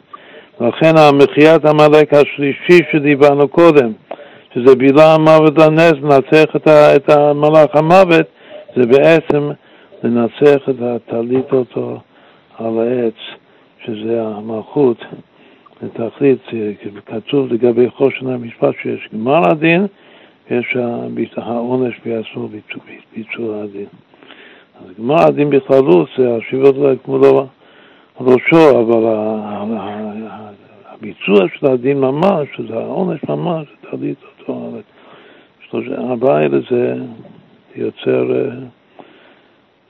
לכן 0.62 0.98
המחיית 0.98 1.66
עמלק 1.66 2.14
השלישי 2.14 2.80
שדיברנו 2.92 3.48
קודם, 3.48 3.92
שזה 4.54 4.76
בילה 4.76 5.14
המוות 5.16 5.58
לנס, 5.58 5.94
לנצח 6.02 6.56
את, 6.56 6.68
ה, 6.68 6.96
את 6.96 7.10
המלאך 7.10 7.70
המוות, 7.74 8.26
זה 8.76 8.86
בעצם 8.88 9.50
לנצח 10.04 10.70
את 10.70 10.76
הטלית 10.82 11.54
אותו 11.54 12.00
על 12.58 12.80
העץ, 12.80 13.14
שזה 13.86 14.24
המלכות, 14.24 14.98
לתכלית, 15.82 16.40
כתוב 17.06 17.54
לגבי 17.54 17.90
חושן 17.90 18.28
המשפט 18.28 18.74
שיש 18.82 19.10
גמר 19.14 19.52
הדין, 19.52 19.88
ויש 20.52 20.78
העונש 21.36 21.94
ויעשו 22.06 22.50
ביצוע 23.16 23.64
הדין. 23.64 23.86
אז 24.80 24.92
גמר 25.00 25.28
הדין 25.28 25.50
בכללות 25.50 26.10
זה 26.18 26.36
השיבות 26.36 26.76
לגמולו 26.78 27.48
ראשו, 28.22 28.82
אבל 28.82 29.04
הביצוע 30.90 31.48
של 31.60 31.68
הדין 31.68 32.00
ממש, 32.00 32.48
שזה 32.58 32.74
העונש 32.74 33.20
ממש, 33.30 33.68
זה 33.68 33.90
תלית 33.92 34.18
אותו. 34.40 34.72
ארבעה 35.98 36.38
האלה 36.38 36.58
זה 36.70 36.96
יוצר, 37.76 38.50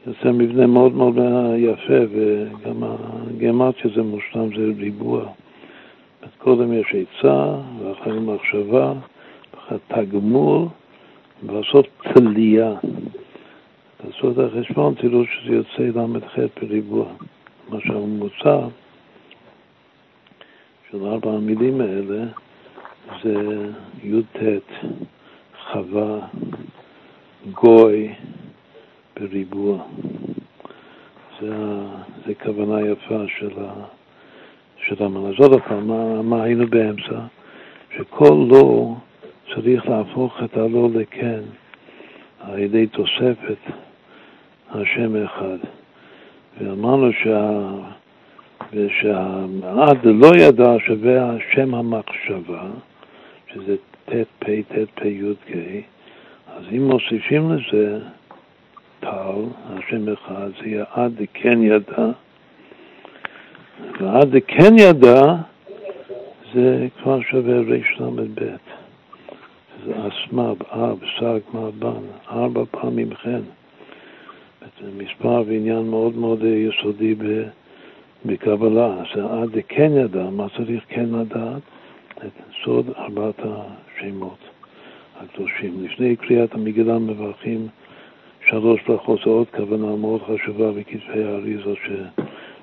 יוצר 0.07 0.31
מבנה 0.31 0.67
מאוד 0.67 0.93
מאוד 0.93 1.17
יפה, 1.57 1.99
וגם 2.11 2.83
הגמטיה 2.83 3.91
זה 3.95 4.01
מושלם, 4.01 4.49
זה 4.57 4.73
ריבוע. 4.77 5.25
קודם 6.37 6.73
יש 6.73 6.95
עצה, 6.95 7.55
ואחר 7.79 8.19
מחשבה, 8.19 8.93
ואחר 9.53 9.77
תגמול, 9.87 10.67
ולעשות 11.43 11.87
תלייה. 12.13 12.73
לעשות 14.05 14.39
את 14.39 14.51
החשבון, 14.51 14.93
תראו 14.93 15.25
שזה 15.25 15.55
יוצא 15.55 15.99
ל"ח 15.99 16.37
בריבוע. 16.61 17.05
מה 17.69 17.77
שהממוצע 17.79 18.59
של 20.91 21.05
ארבע 21.05 21.31
המילים 21.31 21.81
האלה 21.81 22.25
זה 23.23 23.65
י"ט, 24.03 24.37
חווה, 25.71 26.19
גוי 27.51 28.13
בריבוע. 29.19 29.83
זה, 31.41 31.55
זה 32.25 32.33
כוונה 32.43 32.87
יפה 32.87 33.23
של, 33.37 33.53
של 34.85 35.03
המנה. 35.03 35.29
אז 35.29 35.35
עוד 35.37 35.61
פעם, 35.61 35.87
מה, 35.87 36.21
מה 36.21 36.43
היינו 36.43 36.67
באמצע? 36.67 37.19
שכל 37.95 38.45
לא 38.49 38.95
צריך 39.55 39.87
להפוך 39.89 40.37
את 40.43 40.57
הלא 40.57 40.89
לכן 40.93 41.39
על 42.39 42.59
ידי 42.59 42.87
תוספת 42.87 43.57
השם 44.71 45.23
אחד. 45.25 45.57
ואמרנו 46.59 47.13
שה... 47.23 47.69
ושהעד 48.73 50.05
לא 50.05 50.31
ידע 50.37 50.75
שווה 50.85 51.29
השם 51.29 51.75
המחשבה, 51.75 52.63
שזה 53.53 53.75
ט' 54.05 54.13
פ' 54.39 54.45
ט' 54.45 54.75
פ' 54.95 55.05
י' 55.05 55.33
כ', 55.45 55.55
אז 56.47 56.63
אם 56.71 56.87
מוסיפים 56.87 57.51
לזה 57.51 57.99
טל, 59.03 59.41
השם 59.69 60.13
אחד, 60.13 60.49
זה 60.61 60.67
יהיה 60.69 60.83
עד 60.91 61.21
כן 61.33 61.63
ידע, 61.63 62.05
ועד 63.99 64.35
כן 64.47 64.73
ידע 64.79 65.21
זה 66.53 66.87
כבר 67.01 67.21
שווה 67.21 67.55
רל"ב. 67.55 68.39
זה 69.85 69.93
אסמב, 70.07 70.63
אב, 70.71 70.99
סג, 71.19 71.39
מבן, 71.53 72.03
ארבע 72.31 72.63
פעמים 72.71 73.15
חן. 73.15 73.41
זה 74.81 74.89
מספר 74.97 75.43
ועניין 75.47 75.89
מאוד 75.89 76.17
מאוד 76.17 76.43
יסודי 76.43 77.15
בקבלה. 78.25 78.95
זה 79.15 79.25
עד 79.25 79.57
כן 79.67 79.91
ידע, 79.95 80.23
מה 80.29 80.47
צריך 80.57 80.83
כן 80.89 81.05
לדעת? 81.05 81.61
את 82.17 82.31
סוד 82.63 82.89
ארבעת 82.97 83.39
השמות 83.39 84.37
הקדושים. 85.19 85.83
לפני 85.83 86.15
קריאת 86.15 86.53
המגילה 86.53 86.99
מברכים 86.99 87.67
שלוש 88.49 88.81
ברכות, 88.87 89.19
זו 89.25 89.29
עוד 89.29 89.47
כוונה 89.55 89.95
מאוד 89.95 90.21
חשובה 90.21 90.71
בכתבי 90.71 91.23
האריזות, 91.23 91.77
ש, 91.85 91.89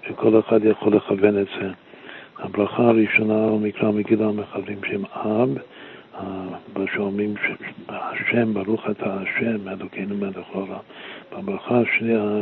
שכל 0.09 0.39
אחד 0.39 0.65
יכול 0.65 0.97
לכוון 0.97 1.39
את 1.39 1.47
זה. 1.61 1.69
הברכה 2.39 2.83
הראשונה 2.83 3.47
במקרא 3.47 3.91
מגילה 3.91 4.29
מכוונים 4.29 4.79
שם 4.91 5.03
אב, 5.05 5.49
בשאומרים 6.73 7.35
השם, 7.89 8.55
ברוך 8.55 8.91
אתה 8.91 9.17
השם, 9.21 9.69
אלוקינו 9.69 10.15
מלך 10.17 10.47
העולם. 10.55 10.79
בברכה 11.33 11.81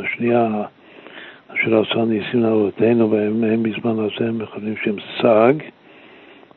השנייה, 0.05 0.63
אשר 1.49 1.81
עשה 1.81 2.05
ניסים 2.05 2.43
לאבותינו, 2.43 3.11
והם 3.11 3.63
בזמן 3.63 3.99
הזה 3.99 4.33
מכוונים 4.33 4.75
שם 4.85 4.95
סג, 5.23 5.55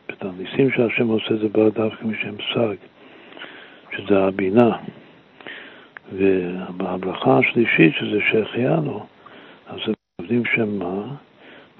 את 0.10 0.26
הניסים 0.26 0.72
שהשם 0.72 1.08
עושה 1.08 1.36
זה 1.36 1.50
בא 1.50 1.70
דווקא 1.70 2.06
משם 2.06 2.36
סג, 2.54 2.76
שזה 3.98 4.24
הבינה. 4.24 4.78
ובברכה 6.12 7.38
השלישית, 7.38 7.94
שזה 8.00 8.20
שהחיינו, 8.32 9.06
אז 9.68 9.80
הם 9.88 9.94
עובדים 10.22 10.44
שם 10.46 10.80
מה? 10.80 11.04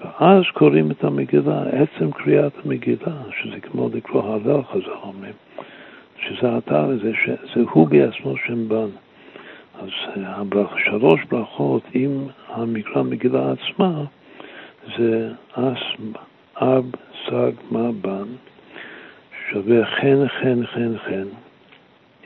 ואז 0.00 0.42
קוראים 0.54 0.90
את 0.90 1.04
המגילה, 1.04 1.62
עצם 1.62 2.10
קריאת 2.10 2.52
המגילה, 2.64 3.16
שזה 3.42 3.60
כמו 3.60 3.88
לקרוא 3.94 4.34
הלל 4.34 4.62
חז"ל 4.62 4.90
אומרים, 5.02 5.32
שזה 6.18 6.58
אתה, 6.58 6.86
זה, 7.02 7.12
זה 7.54 7.60
הוא 7.70 7.88
בעצמו 7.88 8.36
שם 8.46 8.68
בן. 8.68 8.88
אז 9.82 9.88
הברח, 10.16 10.78
שלוש 10.84 11.20
ברכות 11.30 11.82
עם 11.94 12.26
המקרא 12.48 13.02
מגילה 13.02 13.52
עצמה 13.52 14.04
זה 14.98 15.30
אס, 15.52 16.16
אב, 16.56 16.84
סג, 17.26 17.52
מה, 17.70 17.92
בן, 18.00 18.28
שווה 19.50 19.86
חן, 19.86 20.28
חן, 20.28 20.66
חן, 20.66 20.98
חן. 20.98 21.26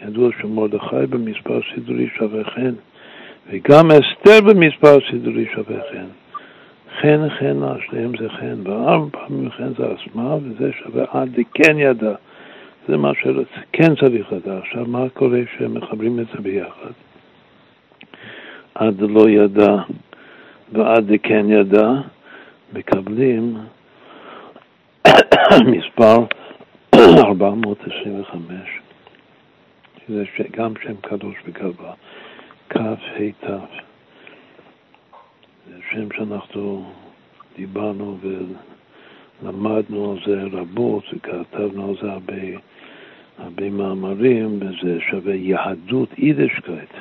ידוע 0.02 0.30
שמרדכי 0.40 1.06
במספר 1.10 1.60
סידורי 1.74 2.08
שווה 2.18 2.44
חן, 2.44 2.74
וגם 3.50 3.90
אסתר 3.90 4.40
במספר 4.46 4.98
סידורי 5.10 5.46
שווה 5.54 5.80
חן. 5.92 6.06
חן 7.00 7.28
חן 7.28 7.60
שניהם 7.86 8.12
זה 8.20 8.28
חן, 8.28 8.56
וארבע 8.64 9.08
פעמים 9.12 9.50
חן 9.50 9.74
זה 9.78 9.84
עצמה, 9.86 10.34
וזה 10.34 10.70
שווה 10.72 11.04
עד 11.12 11.28
לכן 11.38 11.78
ידע. 11.78 12.14
זה 12.88 12.96
מה 12.96 13.12
שכן 13.14 13.94
צריך 13.94 14.32
לדעת. 14.32 14.62
עכשיו, 14.62 14.86
מה 14.86 15.08
קורה 15.08 15.38
כשמחברים 15.44 16.20
את 16.20 16.26
זה 16.34 16.40
ביחד? 16.42 16.90
עד 18.74 19.00
לא 19.00 19.28
ידע 19.28 19.76
ועד 20.72 21.10
לכן 21.10 21.46
ידע, 21.48 21.90
מקבלים 22.72 23.56
מספר 25.76 26.16
425, 26.96 28.85
שזה 30.08 30.24
גם 30.50 30.72
שם 30.82 30.96
קדוש 31.00 31.34
בגלבה, 31.46 31.92
כ"ה 32.68 32.94
ת'. 33.40 33.46
זה 35.68 35.78
שם 35.90 36.08
שאנחנו 36.16 36.92
דיברנו 37.56 38.18
ולמדנו 39.42 40.12
על 40.12 40.18
זה 40.26 40.42
רבות, 40.52 41.04
וכתבנו 41.12 41.88
על 41.88 41.94
זה 42.02 42.12
הרבה, 42.12 42.34
הרבה 43.38 43.70
מאמרים, 43.70 44.58
וזה 44.60 45.00
שווה 45.10 45.34
יהדות 45.34 46.18
יידישקייט. 46.18 46.92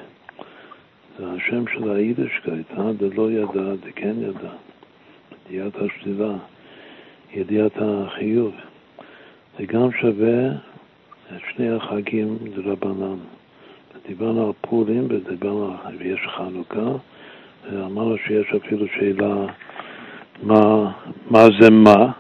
זה 1.17 1.25
השם 1.31 1.63
של 1.73 1.91
היידישקייט, 1.91 2.71
אה? 2.77 2.93
דלא 2.93 3.31
ידע, 3.31 3.75
דכן 3.87 4.15
ידע. 4.21 4.53
ידיעת 5.49 5.73
השלילה, 5.75 6.33
ידיעת 7.33 7.71
החיוב. 7.77 8.53
זה 9.59 9.65
גם 9.65 9.91
שווה 10.01 10.49
את 11.31 11.41
שני 11.55 11.69
החגים 11.69 12.37
דרבנן. 12.55 13.17
דיברנו 14.07 14.45
על 14.45 14.53
פורים 14.61 15.07
ודיברנו 15.09 15.75
על, 15.83 15.95
ויש 15.99 16.19
חנוכה, 16.37 16.91
אמרנו 17.73 18.17
שיש 18.17 18.47
אפילו 18.57 18.85
שאלה 18.87 19.45
מה, 20.43 20.91
מה 21.29 21.39
זה 21.59 21.69
מה 21.69 22.11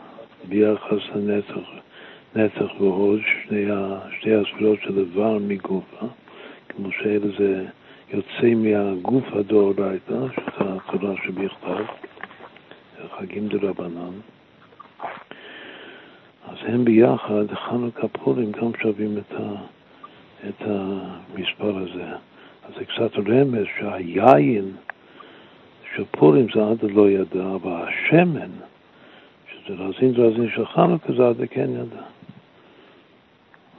ביחס 0.47 1.01
לנצח, 1.15 1.69
נצח 2.35 2.81
והוד, 2.81 3.19
שני, 3.43 3.65
שני 4.21 4.35
הספירות 4.35 4.79
של 4.83 4.99
איבר 4.99 5.37
מגופה, 5.47 6.05
כמו 6.69 6.91
שאלה 6.91 7.27
זה 7.37 7.65
יוצא 8.13 8.53
מהגוף 8.55 9.23
הדאורייתא, 9.33 10.19
שזה 10.31 10.69
התורה 10.69 11.13
שבכתב, 11.25 11.83
חגים 13.17 13.47
דרבנן. 13.47 14.34
אז 16.47 16.57
הם 16.61 16.85
ביחד, 16.85 17.53
חנוכה 17.53 18.07
פורים, 18.07 18.51
גם 18.51 18.71
שווים 18.81 19.17
את, 19.17 19.33
ה, 19.33 19.55
את 20.49 20.61
המספר 20.61 21.77
הזה. 21.77 22.05
אז 22.63 22.73
זה 22.77 22.85
קצת 22.85 23.17
רמז 23.27 23.65
שהיין 23.79 24.71
שפורים 25.95 26.47
זה 26.55 26.67
עד 26.67 26.91
לא 26.91 27.09
ידע, 27.09 27.45
אבל 27.55 27.71
השמן, 27.71 28.49
שזה 29.51 29.73
רזין 29.73 30.13
רזין 30.15 30.49
של 30.55 30.65
חנוכה, 30.65 31.13
זה 31.13 31.27
עד 31.27 31.41
כן 31.49 31.69
ידע. 31.69 32.01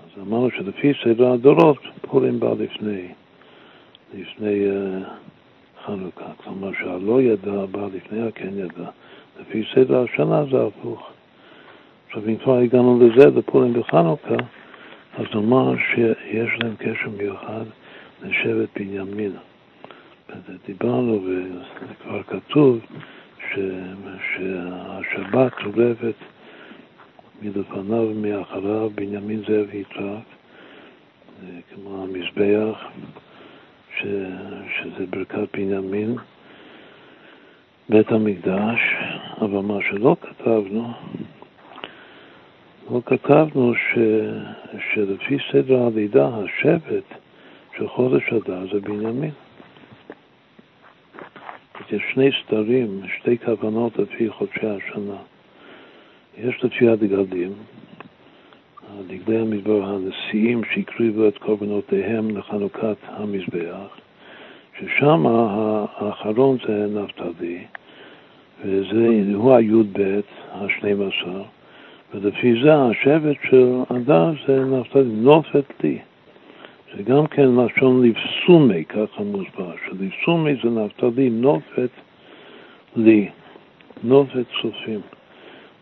אז 0.05 0.23
אמרנו 0.23 0.51
שלפי 0.51 0.93
סדר 1.05 1.33
הדורות, 1.33 1.79
פורים 2.01 2.41
בא 2.41 2.53
לפני, 2.59 3.09
לפני 4.15 4.67
uh, 4.67 5.05
חנוכה. 5.85 6.33
כלומר 6.37 6.71
שהלא 6.73 7.23
ידע 7.23 7.67
בא 7.71 7.89
לפני 7.95 8.23
הכן 8.29 8.59
ידע. 8.59 8.89
לפי 9.41 9.65
סדר 9.75 10.03
השנה 10.03 10.45
זה 10.51 10.67
הפוך. 10.67 11.11
עכשיו, 12.17 12.31
אם 12.31 12.37
כבר 12.37 12.59
הגענו 12.59 13.01
לזה, 13.01 13.27
לפורים 13.27 13.73
בחנוכה, 13.73 14.35
אז 15.19 15.25
נאמר 15.35 15.75
שיש 15.77 16.51
להם 16.61 16.75
קשר 16.79 17.09
מיוחד 17.19 17.65
לשבט 18.23 18.69
בנימין. 18.77 19.33
דיברנו, 20.67 21.23
וזה 21.25 21.95
כבר 22.03 22.23
כתוב, 22.23 22.79
ש, 23.39 23.59
שהשבת 24.35 25.53
צורבת 25.63 26.15
מלפניו 27.43 28.09
ומאחריו 28.11 28.91
בנימין 28.95 29.43
זאב 29.49 29.75
יצחק, 29.75 30.27
כמו 31.75 32.03
המזבח, 32.03 32.85
ש, 33.99 34.03
שזה 34.77 35.07
ברכת 35.11 35.57
בנימין, 35.57 36.17
בית 37.89 38.13
המקדש, 38.13 38.81
אבל 39.41 39.61
מה 39.61 39.79
שלא 39.91 40.17
כתבנו, 40.21 40.93
לא 42.91 43.01
כתבנו 43.07 43.75
ש, 43.75 43.99
שלפי 44.93 45.37
סדר 45.53 45.83
הלידה, 45.83 46.29
השבט 46.29 47.05
של 47.77 47.89
חודש 47.89 48.33
אדר 48.33 48.67
זה 48.73 48.81
בנימין. 48.81 49.31
יש 51.91 52.03
שני 52.15 52.31
סתרים, 52.45 53.01
שתי 53.17 53.39
כוונות 53.39 53.99
לפי 53.99 54.31
חודשי 54.31 54.67
השנה. 54.67 55.17
יש 56.39 56.65
לפי 56.65 56.89
הדגלים, 56.89 57.53
דגלי 59.07 59.39
המזבח 59.39 59.85
הנשיאים 59.85 60.63
שהקריבו 60.75 61.29
את 61.29 61.39
קורבנותיהם 61.39 62.37
לחנוכת 62.37 62.97
המזבח, 63.07 63.99
ששם 64.79 65.27
האחרון 65.27 66.57
זה 66.67 66.87
נפתלי, 67.01 67.65
וזה 68.65 69.35
הוא 69.35 69.55
הי"ב, 69.55 70.21
השנים 70.53 71.03
עשר, 71.03 71.43
ולפי 72.15 72.63
זה 72.63 72.75
השבט 72.75 73.37
של 73.51 73.75
אדר 73.97 74.33
זה 74.47 74.65
נפתלי, 74.65 75.05
נופת 75.05 75.65
לי. 75.85 75.99
זה 76.97 77.03
גם 77.03 77.27
כן 77.27 77.49
לשון 77.57 78.03
לפסומי, 78.07 78.85
ככה 78.85 79.23
מוסבר, 79.23 79.73
שלפסומי 79.87 80.55
זה 80.63 80.71
נפתלי, 80.71 81.31
נופת 81.31 81.91
לי, 82.97 83.29
נופת 84.05 84.45
צופים. 84.63 85.01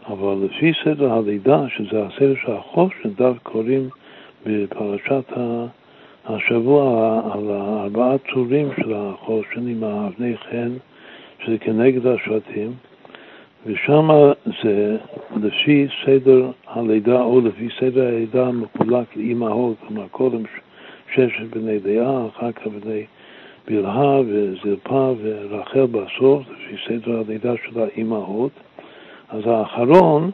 אבל 0.07 0.37
לפי 0.45 0.73
סדר 0.85 1.13
הלידה, 1.13 1.65
שזה 1.69 2.07
הסדר 2.07 2.35
של 2.45 2.53
החושן, 2.53 3.09
דווקא 3.17 3.51
קוראים 3.51 3.89
בפרשת 4.47 5.33
השבוע 6.27 7.21
על 7.35 7.51
הארבעה 7.51 8.17
צורים 8.33 8.69
של 8.77 8.95
החושן 8.97 9.69
עם 9.69 9.85
האבני 9.85 10.37
חן, 10.37 10.73
שזה 11.45 11.59
כנגד 11.59 12.07
השבטים, 12.07 12.73
ושם 13.67 14.09
זה 14.63 14.97
לפי 15.43 15.87
סדר 16.05 16.51
הלידה 16.67 17.23
או 17.23 17.41
לפי 17.41 17.69
סדר 17.81 18.07
הלידה 18.07 18.51
מחולק 18.51 19.17
לאימהות, 19.17 19.77
כלומר 19.87 20.09
קודם 20.11 20.43
ששת 21.13 21.47
בני 21.51 21.79
דעה, 21.79 22.27
אחר 22.27 22.53
כך 22.53 22.67
בני 22.67 23.05
בלהה 23.69 24.21
וזרפה 24.27 25.13
ורחל 25.23 25.87
בסוף, 25.87 26.43
לפי 26.51 26.77
סדר 26.89 27.23
הלידה 27.27 27.53
של 27.65 27.81
האימהות. 27.81 28.53
אז 29.29 29.47
האחרון, 29.47 30.31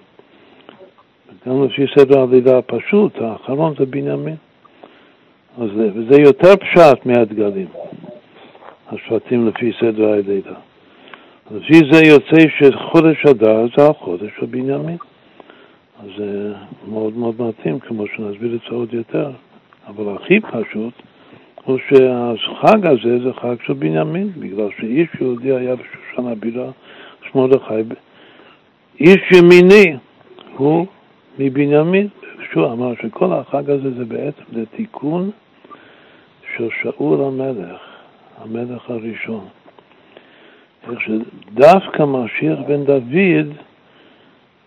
גם 1.47 1.65
לפי 1.65 1.86
סדר 1.97 2.20
הלידה 2.20 2.59
הפשוט, 2.59 3.19
האחרון 3.20 3.74
זה 3.78 3.86
בנימין. 3.86 4.36
אז, 5.59 5.69
וזה 5.74 6.20
יותר 6.20 6.57
פשט 6.57 7.07
מהדגלים, 7.07 7.66
השבטים 8.89 9.48
לפי 9.48 9.73
סדר 9.81 10.09
הלידה. 10.12 10.55
לפי 11.51 11.74
זה 11.93 12.06
יוצא 12.06 12.48
שחודש 12.59 13.27
אדר 13.27 13.66
זה 13.77 13.86
החודש 13.86 14.31
של 14.40 14.47
בנימין. 14.47 14.97
אז 16.02 16.09
זה 16.18 16.52
מאוד 16.89 17.16
מאוד 17.16 17.35
מתאים, 17.43 17.78
כמו 17.78 18.05
שנסביר 18.06 18.55
את 18.55 18.60
זה 18.70 18.77
עוד 18.77 18.94
יותר. 18.94 19.31
אבל 19.86 20.16
הכי 20.16 20.40
פשוט 20.40 20.94
הוא 21.64 21.78
שהחג 21.89 22.86
הזה 22.86 23.18
זה 23.24 23.32
חג 23.32 23.55
של 23.66 23.72
בנימין, 23.72 24.31
בגלל 24.39 24.68
שאיש 24.81 25.09
יהודי 25.20 25.52
היה 25.52 25.74
בשושן 25.77 26.28
הבירה, 26.32 26.70
שמו 27.31 27.48
מרדכי, 27.48 27.94
איש 29.01 29.20
ימיני 29.32 29.97
הוא 30.56 30.86
מבנימין. 31.39 32.09
שהוא 32.52 32.72
אמר 32.72 32.93
שכל 33.02 33.32
החג 33.32 33.70
הזה 33.70 33.90
זה 33.90 34.05
בעצם 34.05 34.43
לתיקון 34.52 35.31
של 36.56 36.68
שאול 36.82 37.24
המלך, 37.24 37.81
המלך 38.39 38.90
הראשון. 38.90 39.44
איך 40.89 41.01
שדווקא 41.01 42.02
משיח 42.02 42.59
בן 42.69 42.85
דוד 42.85 43.55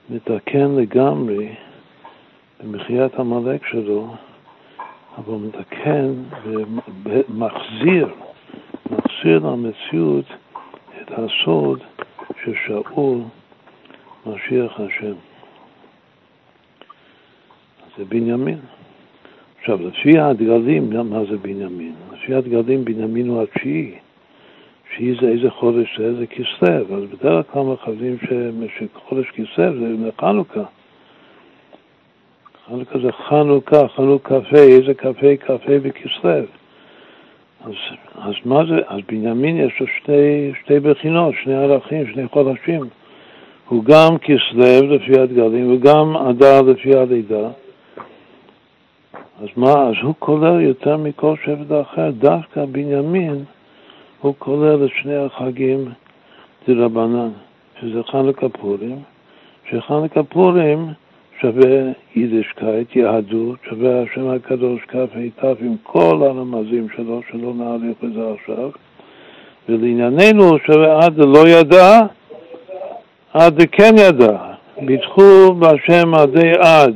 מתקן 0.10 0.72
לגמרי 0.76 1.49
במחיית 2.64 3.15
עמלק 3.19 3.65
שלו, 3.65 4.14
אבל 5.18 5.34
מתקן 5.34 6.14
ומחזיר, 7.03 8.07
מחזיר 8.91 9.40
למציאות 9.40 10.26
את 11.02 11.11
הסוד 11.11 11.80
של 12.44 12.53
שאול 12.65 13.18
משיח 14.26 14.80
השם. 14.80 15.14
זה 17.98 18.06
בנימין. 18.06 18.60
עכשיו, 19.60 19.88
לפי 19.88 20.19
הדגלים, 20.19 20.90
מה 21.10 21.26
זה 21.30 21.38
בנימין? 21.38 21.94
לפי 22.14 22.34
הדגלים, 22.35 22.85
בנימין 22.85 23.27
הוא 23.27 23.44
התשיעי. 23.44 23.95
שהיא 24.95 25.15
זה 25.22 25.28
איזה 25.28 25.49
חודש 25.49 25.99
זה, 25.99 26.15
זה 26.15 26.28
כסלו, 26.28 26.98
אז 26.98 27.03
בדרך 27.03 27.45
כלל 27.52 27.61
מכוונים 27.61 28.18
שחודש 28.78 29.26
כסלו 29.30 29.98
זה 30.03 30.10
חנוכה. 30.22 30.64
חנוכה 32.68 32.99
זה 32.99 33.11
חנוכה, 33.11 33.88
חנוכה 33.88 34.41
קפה, 34.41 34.57
איזה 34.57 34.94
קפה, 34.94 35.38
קפה 35.40 35.80
בכסלו. 35.80 36.45
אז, 37.65 37.74
אז 38.15 38.34
מה 38.45 38.65
זה, 38.65 38.76
אז 38.88 38.99
בנימין 39.07 39.57
יש 39.57 39.80
לו 39.80 39.88
שתי, 39.88 40.52
שתי 40.64 40.80
בחינות, 40.80 41.36
שני 41.44 41.56
ערכים, 41.56 42.07
שני 42.14 42.28
חודשים. 42.28 42.82
הוא 43.68 43.84
גם 43.84 44.18
כסלו 44.18 44.95
לפי 44.95 45.20
הדגלים 45.20 45.74
וגם 45.74 46.18
אדר 46.18 46.61
לפי 46.61 46.95
הלידה. 46.95 47.49
אז 49.41 49.48
מה, 49.57 49.74
אז 49.74 49.94
הוא 50.02 50.14
כולל 50.20 50.61
יותר 50.61 50.98
מכל 50.98 51.36
שבט 51.45 51.82
אחר, 51.82 52.11
דווקא 52.11 52.65
בנימין 52.65 53.44
הוא 54.24 54.34
כולל 54.40 54.86
את 54.86 54.90
שני 55.02 55.16
החגים 55.16 55.86
דרבנן, 56.68 57.30
שזה 57.82 58.04
חנוכה 58.04 58.50
פורים, 58.50 59.00
שחנוכה 59.70 60.24
פורים 60.24 60.88
שווה 61.41 61.91
יידישקייט, 62.16 62.95
יהדות, 62.95 63.58
שווה 63.70 64.02
השם 64.02 64.30
הקדוש 64.30 64.82
כ"ה 64.88 65.48
עם 65.60 65.76
כל 65.84 66.20
הרמזים 66.22 66.88
שלו, 66.95 67.22
שלא 67.32 67.54
נעריך 67.54 67.98
בזה 68.04 68.34
עכשיו, 68.34 68.70
ולענייננו 69.70 70.58
שווה 70.66 71.06
עד 71.06 71.18
לא 71.18 71.48
ידע, 71.48 72.00
עד 73.34 73.62
כן 73.72 73.95
ידע, 73.98 74.38
ביטחו 74.82 75.54
בהשם 75.60 76.14
עדי 76.14 76.52
עד. 76.60 76.95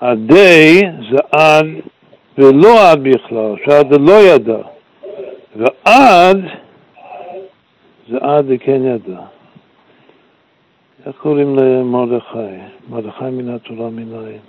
עדי 0.00 0.80
זה 1.10 1.18
עד 1.32 1.66
ולא 2.38 2.90
עד 2.90 3.02
בכלל, 3.02 3.54
שעד 3.64 4.00
לא 4.00 4.34
ידע. 4.34 4.77
ועד 5.56 6.36
זה 8.08 8.18
עד 8.20 8.44
וכן 8.48 8.84
ידע. 8.84 9.20
איך 11.06 11.16
קוראים 11.16 11.56
למרדכי? 11.56 12.38
מרדכי 12.88 13.24
מן 13.24 13.48
התורה 13.48 13.90
מנין. 13.90 14.40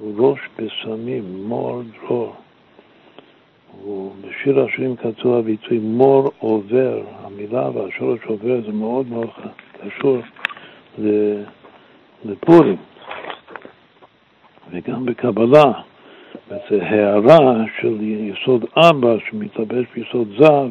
הוא 0.00 0.30
ראש 0.30 0.40
בשמים, 0.58 1.44
מור 1.46 1.82
דרור. 1.82 2.34
בשיר 4.20 4.60
השירים 4.60 4.96
כתוב 4.96 5.34
הביטוי 5.34 5.78
מור 5.78 6.30
עובר, 6.38 7.02
המילה 7.22 7.70
והשורש 7.70 8.20
עובר 8.26 8.60
זה 8.66 8.72
מאוד 8.72 9.06
מאוד 9.06 9.28
קשור 9.80 10.18
לפורים. 12.24 12.76
וגם 14.70 15.06
בקבלה 15.06 15.72
זה 16.48 16.82
הערה 16.82 17.64
של 17.80 17.96
יסוד 18.00 18.64
אבא 18.76 19.16
שמתלבש 19.28 19.84
ביסוד 19.94 20.28
זר 20.38 20.66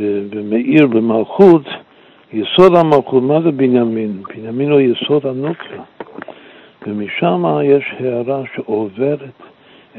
ומאיר 0.00 0.86
במלכות, 0.86 1.62
יסוד 2.32 2.76
המלכות, 2.76 3.22
מה 3.22 3.40
זה 3.40 3.50
בנימין? 3.50 4.22
בנימין 4.28 4.70
הוא 4.70 4.80
יסוד 4.80 5.26
הנוקלה, 5.26 5.82
ומשם 6.86 7.44
יש 7.64 7.84
הערה 7.98 8.42
שעוברת 8.54 9.20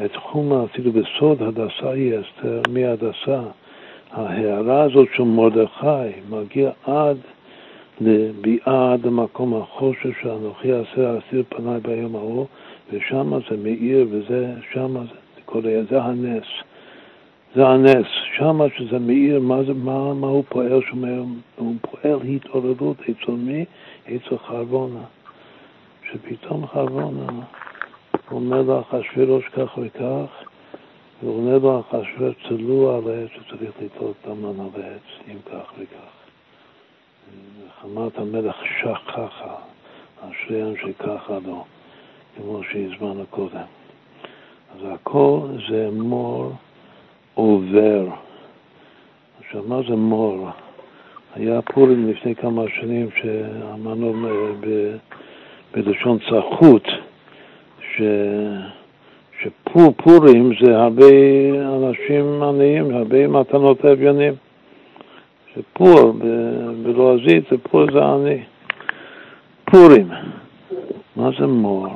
את 0.06 0.12
תחום 0.14 0.54
אפילו 0.54 0.92
בסוד 0.92 1.42
הדסה 1.42 1.92
היא 1.92 2.14
אסתר, 2.20 2.62
מהדסה. 2.70 3.42
ההערה 4.12 4.82
הזאת 4.84 5.08
של 5.16 5.24
מרדכי 5.24 6.20
מגיע 6.30 6.72
עד 6.86 7.18
לביאה 8.02 8.94
עד 8.94 9.06
למקום 9.06 9.62
החושך 9.62 10.10
שאנוכי 10.22 10.74
אעשה 10.74 11.18
אסיר 11.18 11.44
פניי 11.50 11.80
ביום 11.80 12.16
ההוא 12.16 12.46
ושם 12.92 13.40
זה 13.50 13.58
מאיר, 13.58 14.08
וזה, 14.12 14.54
שם 14.74 15.06
זה, 15.06 15.42
כל 15.46 15.62
זה 15.90 16.02
הנס. 16.02 16.48
זה 17.56 17.68
הנס. 17.68 18.08
שם 18.38 18.60
שזה 18.78 19.00
מאיר, 19.00 19.40
מה, 19.40 19.64
זה, 19.64 19.74
מה, 19.74 20.14
מה 20.14 20.28
הוא 20.28 20.44
פועל 20.50 20.82
שם? 20.90 21.04
הוא 21.56 21.76
פועל 21.82 22.20
התעוררות 22.22 22.98
אצל 23.02 23.32
מי? 23.32 23.66
אצל 24.06 24.38
חרבונה. 24.38 25.04
שפתאום 26.12 26.68
חרבונה 26.68 27.44
אומר 28.32 28.62
לאחשוורוש 28.62 29.46
כך 29.46 29.78
וכך, 29.78 30.44
והוא 31.24 31.38
אומר 31.38 31.58
לו 31.58 31.80
אחשוורוש 31.80 32.36
צלו 32.48 32.96
על 32.96 33.12
העץ 33.12 33.30
שצריך 33.30 33.72
לטעות 33.82 34.16
דמן 34.26 34.60
על 34.60 34.82
העץ, 34.82 35.28
אם 35.32 35.38
כך 35.46 35.74
וכך. 35.78 36.12
חמת 37.82 38.18
המלך 38.18 38.56
שככה, 38.80 39.56
אשריהם 40.22 40.74
שככה 40.78 41.38
לא. 41.46 41.64
כמו 42.36 42.62
שהזמנו 42.72 43.24
קודם. 43.30 43.66
אז 44.76 44.86
הכל 44.94 45.40
זה 45.70 45.90
מור 45.92 46.52
עובר. 47.34 48.08
עכשיו, 49.40 49.64
מה 49.68 49.82
זה 49.90 49.96
מור? 49.96 50.48
היה 51.36 51.62
פורים 51.62 52.10
לפני 52.10 52.36
כמה 52.36 52.64
שנים 52.80 53.10
שאמרנו 53.22 54.14
ב, 54.60 54.96
בלשון 55.74 56.18
צחות, 56.30 56.84
ש, 57.96 58.02
שפורים 59.42 60.52
זה 60.62 60.78
הרבה 60.78 61.06
אנשים 61.76 62.44
עניים, 62.44 62.96
הרבה 62.96 63.28
מתנות 63.28 63.86
אביונים. 63.86 64.34
שפור 65.56 66.14
בלועזית 66.84 67.44
זה 67.52 67.58
פור 67.58 67.92
זה 67.94 68.06
עני. 68.06 68.44
פורים. 69.66 70.08
מה 71.16 71.30
זה 71.40 71.48
מור? 71.48 71.88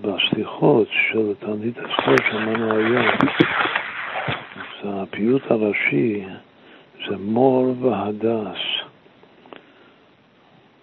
בסליחות 0.00 0.88
של 1.10 1.34
תלמיד 1.38 1.78
הספר 1.78 2.16
שאמרנו 2.30 2.76
היום, 2.76 3.06
זה 4.82 5.02
הפיוט 5.02 5.42
הראשי, 5.50 6.24
זה 7.08 7.16
מור 7.16 7.74
והדס. 7.80 8.58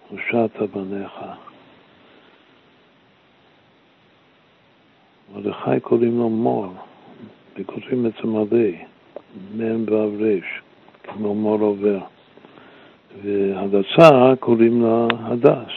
הושעת 0.08 0.62
בניך. 0.74 1.12
מרדכי 5.34 5.80
קוראים 5.80 6.18
לו 6.18 6.28
מור, 6.28 6.74
וכותבים 7.56 8.06
את 8.06 8.12
זה 8.22 8.28
מלא, 8.28 8.68
מ' 9.56 9.92
ו' 9.92 10.22
ר', 10.22 10.40
כמו 11.02 11.34
מור 11.34 11.60
עובר. 11.60 11.98
והדסה 13.22 14.32
קוראים 14.40 14.82
לה 14.82 15.06
הדס. 15.20 15.72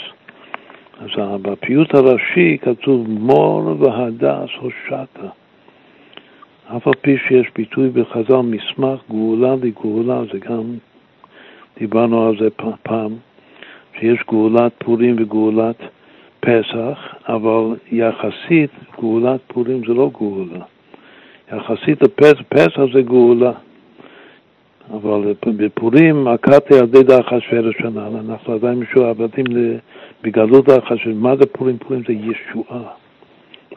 אז 1.00 1.10
בפיוט 1.42 1.96
הראשי 1.96 2.58
כתוב 2.62 3.10
מור 3.10 3.76
והדס 3.80 4.50
הושעת. 4.60 5.18
אף 6.68 6.88
על 6.88 6.94
פי 7.02 7.18
שיש 7.28 7.48
ביטוי 7.56 7.90
בחז"ל 7.90 8.42
מסמך 8.42 9.00
גאולה 9.10 9.56
לגאולה, 9.64 10.22
זה 10.34 10.40
גם, 10.40 10.64
דיברנו 11.80 12.28
על 12.28 12.38
זה 12.40 12.48
פעם, 12.84 13.12
שיש 14.00 14.20
גאולת 14.30 14.72
פורים 14.78 15.16
וגאולת 15.20 15.76
פסח, 16.40 17.16
אבל 17.28 17.76
יחסית 17.92 18.72
גאולת 19.02 19.40
פורים 19.48 19.82
זה 19.88 19.94
לא 19.94 20.12
גאולה. 20.20 20.66
יחסית 21.54 22.02
לפסח, 22.02 22.42
פסח 22.50 22.82
זה 22.94 23.02
גאולה. 23.02 23.52
אבל 24.94 25.34
בפורים 25.58 26.28
עקרתי 26.28 26.74
על 26.80 26.88
ידי 27.00 27.20
אחשוורש 27.20 27.76
שנה, 27.82 28.08
אנחנו 28.08 28.54
עדיין 28.54 28.80
משועבדים 28.80 29.46
בגלות 30.24 30.70
אחשוורש. 30.70 31.08
מה 31.16 31.36
זה 31.36 31.46
פורים? 31.46 31.78
פורים 31.78 32.02
זה 32.08 32.14
ישועה. 32.14 32.84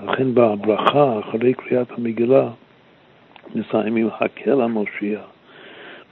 לכן 0.05 0.35
בברכה, 0.35 1.19
אחרי 1.21 1.55
קריאת 1.55 1.87
המגילה, 1.99 2.49
מסיימים 3.55 4.09
הקל 4.21 4.61
המושיע. 4.61 5.19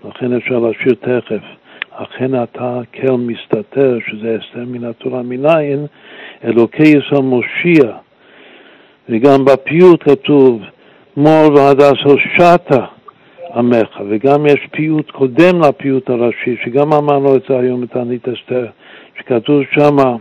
לכן 0.05 0.33
אפשר 0.33 0.59
להשאיר 0.59 0.95
תכף. 0.95 1.43
אכן 1.91 2.43
אתה 2.43 2.81
קל 2.91 3.13
מסתתר, 3.13 3.99
שזה 4.09 4.39
הסתר 4.41 4.65
מן 4.67 4.85
התורה 4.85 5.23
מניין, 5.23 5.87
אלוקי 6.45 6.83
ישראל 6.83 7.23
מושיע. 7.23 7.93
וגם 9.09 9.45
בפיוט 9.45 10.03
כתוב, 10.03 10.63
מור 11.17 11.55
והדס 11.55 11.99
הושעת 12.05 12.71
עמך, 13.55 14.01
וגם 14.11 14.47
יש 14.47 14.67
פיוט 14.71 15.11
קודם 15.11 15.61
לפיוט 15.61 16.11
הראשי, 16.11 16.57
שגם 16.65 16.93
אמרנו 16.93 17.37
את 17.37 17.43
זה 17.49 17.59
היום 17.59 17.81
בתענית 17.81 18.29
אסתר, 18.29 18.67
שכתוב 19.19 19.63
שמה, 19.71 20.17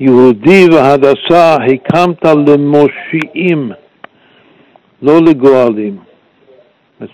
יהודי 0.00 0.66
והדסה 0.72 1.56
הקמת 1.56 2.24
למושיעים, 2.24 3.72
לא 5.02 5.18
לגואלים. 5.28 5.96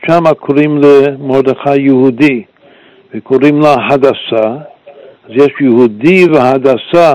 שם 0.07 0.35
קוראים 0.39 0.81
למרדכי 0.83 1.81
יהודי, 1.81 2.43
וקוראים 3.15 3.61
לה 3.61 3.75
הדסה, 3.91 4.49
אז 5.25 5.31
יש 5.35 5.53
יהודי 5.61 6.27
והדסה, 6.33 7.13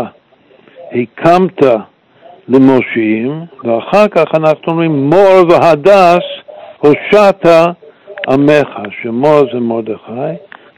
הקמת 0.92 1.64
למושיעים, 2.48 3.42
ואחר 3.64 4.08
כך 4.08 4.26
אנחנו 4.36 4.64
אומרים 4.68 5.10
מור 5.10 5.46
והדס 5.50 6.24
הושעת 6.80 7.46
עמך, 8.30 8.70
שמור 9.02 9.42
זה 9.54 9.60
מרדכי 9.60 10.12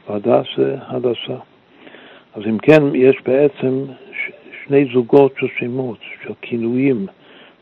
והדס 0.08 0.46
זה 0.56 0.76
הדסה. 0.86 1.38
אז 2.34 2.42
אם 2.46 2.58
כן, 2.58 2.82
יש 2.94 3.16
בעצם 3.26 3.84
שני 4.64 4.84
זוגות 4.92 5.32
של 5.40 5.46
שמות, 5.58 5.98
של 6.22 6.32
כינויים 6.42 7.06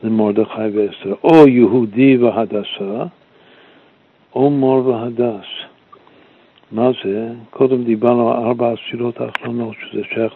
למרדכי 0.02 0.68
ואסתר, 0.74 1.14
או 1.24 1.48
יהודי 1.48 2.16
והדסה, 2.16 3.04
או 4.34 4.50
מור 4.50 4.86
והדס. 4.86 5.46
מה 6.72 6.90
זה? 7.04 7.28
קודם 7.50 7.84
דיברנו 7.84 8.32
על 8.32 8.44
ארבע 8.44 8.72
הספירות 8.72 9.20
האחרונות, 9.20 9.74
שזה 9.80 10.02
שייך 10.14 10.34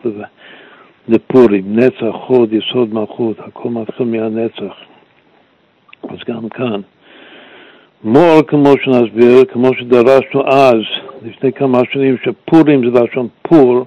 לפורים, 1.08 1.78
נצח, 1.78 2.16
חוד, 2.26 2.52
יסוד, 2.52 2.94
מלכות, 2.94 3.40
הכל 3.40 3.68
מתחיל 3.68 4.06
מהנצח. 4.06 4.74
אז 6.08 6.18
גם 6.26 6.48
כאן, 6.48 6.80
מור, 8.04 8.42
כמו 8.46 8.72
שנסביר, 8.84 9.44
כמו 9.52 9.70
שדרשנו 9.78 10.42
אז, 10.46 10.80
לפני 11.22 11.52
כמה 11.52 11.78
שנים, 11.92 12.16
שפורים 12.24 12.94
זה 12.94 13.02
לשון 13.02 13.28
פור, 13.42 13.84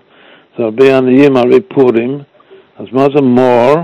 זה 0.58 0.64
הרבה 0.64 0.98
עניים, 0.98 1.38
הרבה 1.38 1.56
פורים, 1.68 2.20
אז 2.80 2.86
מה 2.92 3.06
זה 3.16 3.22
מור? 3.22 3.76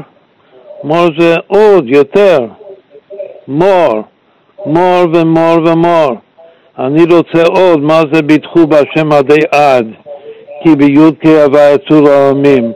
מור 0.83 1.05
זה 1.17 1.35
עוד, 1.47 1.87
יותר. 1.87 2.37
מור. 3.47 4.03
מור 4.65 5.03
ומור 5.13 5.57
ומור. 5.65 6.15
אני 6.79 7.03
רוצה 7.03 7.43
עוד, 7.43 7.79
מה 7.79 8.01
זה 8.11 8.21
ביטחו 8.21 8.67
בהשם 8.67 9.11
עדי 9.11 9.39
עד? 9.51 9.87
כי 10.63 10.75
בי"ק 10.75 11.25
הווה 11.25 11.73
יצור 11.73 12.09
העולמים. 12.09 12.71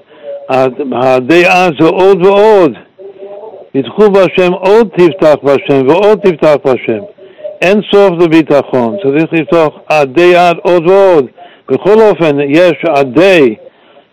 עדי 0.91 1.45
עד 1.45 1.73
זה 1.79 1.87
עוד 1.87 2.25
ועוד. 2.25 2.71
ביטחו 3.73 4.09
בהשם 4.11 4.53
עוד 4.53 4.87
תפתח 4.97 5.35
בהשם 5.43 5.87
ועוד 5.87 6.19
תפתח 6.19 6.55
בהשם. 6.65 7.03
אין 7.61 7.81
סוף 7.91 8.11
לביטחון, 8.23 8.97
צריך 9.03 9.25
לפתוח 9.31 9.73
עדי 9.89 10.35
עד 10.35 10.57
עוד 10.61 10.89
ועוד. 10.89 11.25
בכל 11.69 11.99
אופן, 12.09 12.37
יש 12.47 12.73
עדי, 12.87 13.55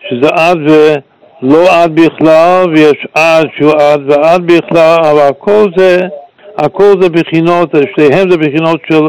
שזה 0.09 0.29
עד 0.31 0.57
ולא 0.57 1.65
עד 1.71 1.99
בכלל, 1.99 2.65
ויש 2.75 3.07
עד 3.13 3.47
שהוא 3.57 3.71
עד 3.71 4.01
ועד 4.09 4.51
בכלל, 4.51 4.97
אבל 5.03 5.27
הכל 5.29 5.65
זה 5.77 5.99
הכל 6.57 6.93
זה 7.01 7.09
בחינות, 7.09 7.69
שתיהם 7.91 8.29
זה 8.31 8.37
בחינות 8.37 8.79
של, 8.91 9.03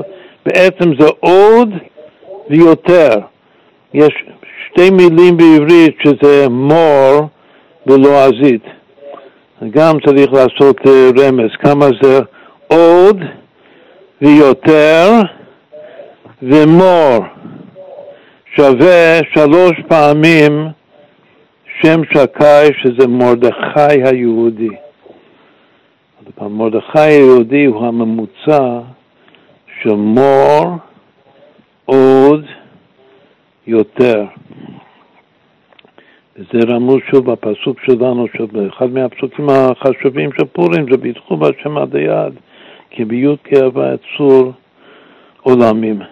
בעצם 0.47 0.91
זה 0.99 1.09
עוד 1.21 1.69
ויותר. 2.51 3.11
יש 3.95 4.13
שתי 4.67 4.91
מילים 4.91 5.37
בעברית 5.37 5.97
שזה 6.05 6.49
מור 6.49 7.29
ולועזית. 7.87 8.63
גם 9.71 9.95
צריך 10.07 10.33
לעשות 10.33 10.77
אה, 10.87 11.11
רמז, 11.19 11.51
כמה 11.63 11.87
זה 12.03 12.19
עוד 12.69 13.21
ויותר 14.23 15.11
ומור 16.43 17.25
שווה 18.57 19.21
שלוש 19.35 19.73
פעמים 19.89 20.69
שם 21.83 22.01
שקאי 22.05 22.69
שזה 22.83 23.07
מרדכי 23.09 24.03
היהודי. 24.05 24.69
מרדכי 26.41 26.99
היהודי 26.99 27.65
הוא 27.65 27.87
הממוצע 27.87 28.81
של 29.83 29.95
מור, 29.95 30.77
עוד, 31.85 32.47
יותר. 33.67 34.25
וזה 36.37 36.59
רמוז 36.69 36.99
שוב 37.11 37.31
בפסוק 37.31 37.81
שלנו, 37.87 38.27
אחד 38.69 38.91
מהפסוקים 38.91 39.49
החשובים 39.51 40.31
של 40.39 40.45
פורים, 40.45 40.87
זה 40.91 40.97
ביטחו 40.97 41.37
בהשם 41.37 41.79
עד 41.79 41.97
היד, 41.97 42.33
כי 42.91 43.05
בי"ד 43.05 43.37
כאהבה 43.45 43.97
צור 44.17 44.53
עולמים. 45.43 46.03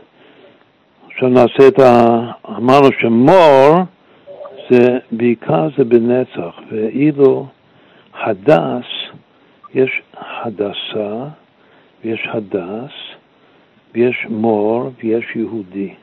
עכשיו 1.07 1.29
נעשה 1.29 1.69
את 1.69 1.79
ה... 1.79 2.19
אמרנו 2.49 2.89
שמור 3.01 3.75
זה 4.71 4.99
בעיקר 5.13 5.69
זה 5.79 5.85
בנצח, 5.85 6.55
ואילו 6.71 7.47
הדס 8.15 8.85
יש 9.75 10.03
הדסה 10.15 11.25
ויש 12.05 12.29
הדס 12.33 12.93
ויש 13.95 14.27
מור 14.29 14.91
ויש 15.03 15.25
יהודי. 15.35 15.95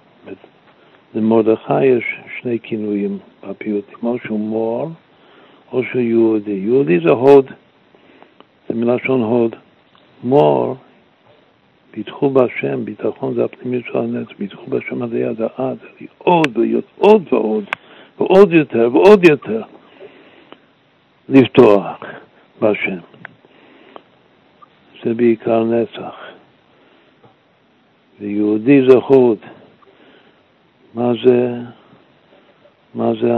למרדכי 1.15 1.85
יש 1.85 2.03
שני 2.41 2.59
כינויים 2.63 3.17
בפיוטים, 3.43 3.97
או 4.03 4.17
שהוא 4.25 4.39
מור 4.39 4.89
או 5.71 5.83
שהוא 5.83 6.01
יהודי. 6.01 6.51
יהודי 6.51 6.99
זה 6.99 7.11
הוד, 7.11 7.45
זה 8.69 8.75
מלשון 8.75 9.21
הוד. 9.21 9.55
מור, 10.25 10.75
ביטחו 11.93 12.29
בהשם, 12.29 12.85
ביטחון 12.85 13.33
זה 13.33 13.45
הפנימיות 13.45 13.85
של 13.85 13.97
הנץ, 13.97 14.27
ביטחו 14.39 14.65
בהשם 14.67 15.03
עד 15.03 15.13
היד 15.13 15.41
העד, 15.41 15.77
עוד 16.17 16.57
ועוד 16.57 17.23
ועוד 17.31 17.63
ועוד 18.17 18.53
יותר 18.53 18.89
ועוד 18.93 19.29
יותר 19.29 19.61
לפתוח 21.29 21.97
בהשם. 22.59 22.97
זה 25.03 25.13
בעיקר 25.13 25.63
נצח. 25.63 26.15
ויהודי 28.19 28.81
חוד. 28.99 29.37
מה 30.93 31.11
זה, 31.25 31.53
מה 32.93 33.11
זה 33.21 33.31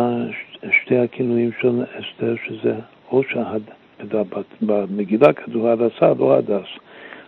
שתי 0.72 0.97
הכינויים 0.97 1.51
של 1.61 1.84
אסתר, 1.84 2.35
שזה 2.47 2.76
או 3.11 3.23
שהד... 3.23 3.76
במגילה 4.61 5.33
כתוב 5.33 5.65
הדסה, 5.65 6.13
לא 6.19 6.33
הדס. 6.33 6.67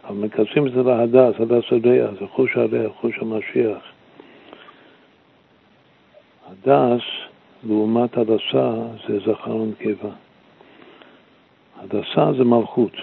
אבל 0.08 0.18
מקצרים 0.18 0.68
את 0.68 0.72
זה 0.72 0.84
להדס, 0.84 1.40
הדס 1.40 1.64
הריח, 1.72 2.10
זה 2.20 2.28
חוש 2.28 2.58
הריח, 2.58 2.92
חוש 3.02 3.20
המשיח. 3.22 3.78
הדס, 6.50 7.02
לעומת 7.64 8.18
הדסה, 8.18 8.74
זה 9.08 9.20
זכר 9.20 9.56
ונקבה. 9.56 10.10
הדסה 11.82 12.34
זה 12.38 12.44
מלכות. 12.44 12.94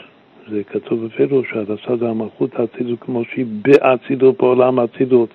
זה 0.51 0.65
כתוב 0.65 1.07
בפירוש 1.07 1.47
שהדסה 1.51 1.97
זה 1.97 2.09
המלכות 2.09 2.51
האצילות 2.55 2.99
כמו 3.01 3.25
שהיא 3.25 3.47
באצילות 3.63 4.39
בעולם 4.39 4.79
האצילות. 4.79 5.29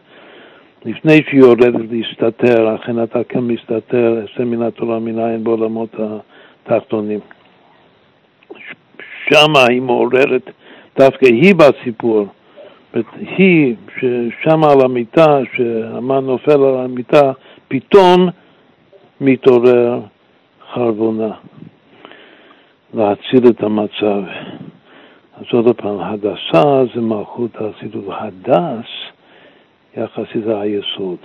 לפני 0.85 1.21
שהיא 1.29 1.39
יורדת 1.39 1.81
להסתתר, 1.91 2.75
אכן 2.75 3.03
אתה 3.03 3.23
כן 3.23 3.39
מסתתר, 3.39 4.23
עשה 4.23 4.45
מן 4.45 4.61
התורה 4.61 4.99
מן 4.99 5.19
העין 5.19 5.43
בעולמות 5.43 5.95
התחתונים. 6.65 7.19
שמה 9.28 9.65
היא 9.69 9.82
מעוררת, 9.82 10.49
דווקא 10.98 11.26
היא 11.26 11.56
בסיפור, 11.56 12.28
היא 13.19 13.76
ששמה 13.99 14.72
על 14.72 14.82
המיטה, 14.82 15.40
שהמן 15.56 16.26
נופל 16.26 16.64
על 16.64 16.78
המיטה, 16.86 17.32
פתאום 17.68 18.30
מתעורר 19.22 19.99
חרבונה 20.73 21.32
להציל 22.94 23.48
את 23.49 23.64
המצב. 23.64 24.22
אז 25.38 25.45
עוד 25.52 25.76
פעם, 25.76 25.99
הדסה 25.99 26.84
זה 26.95 27.02
מלכות 27.02 27.52
האצילות, 27.56 28.06
הדס 28.10 28.90
יחסית 29.98 30.44
זה 30.45 30.60
היסוד. 30.60 31.18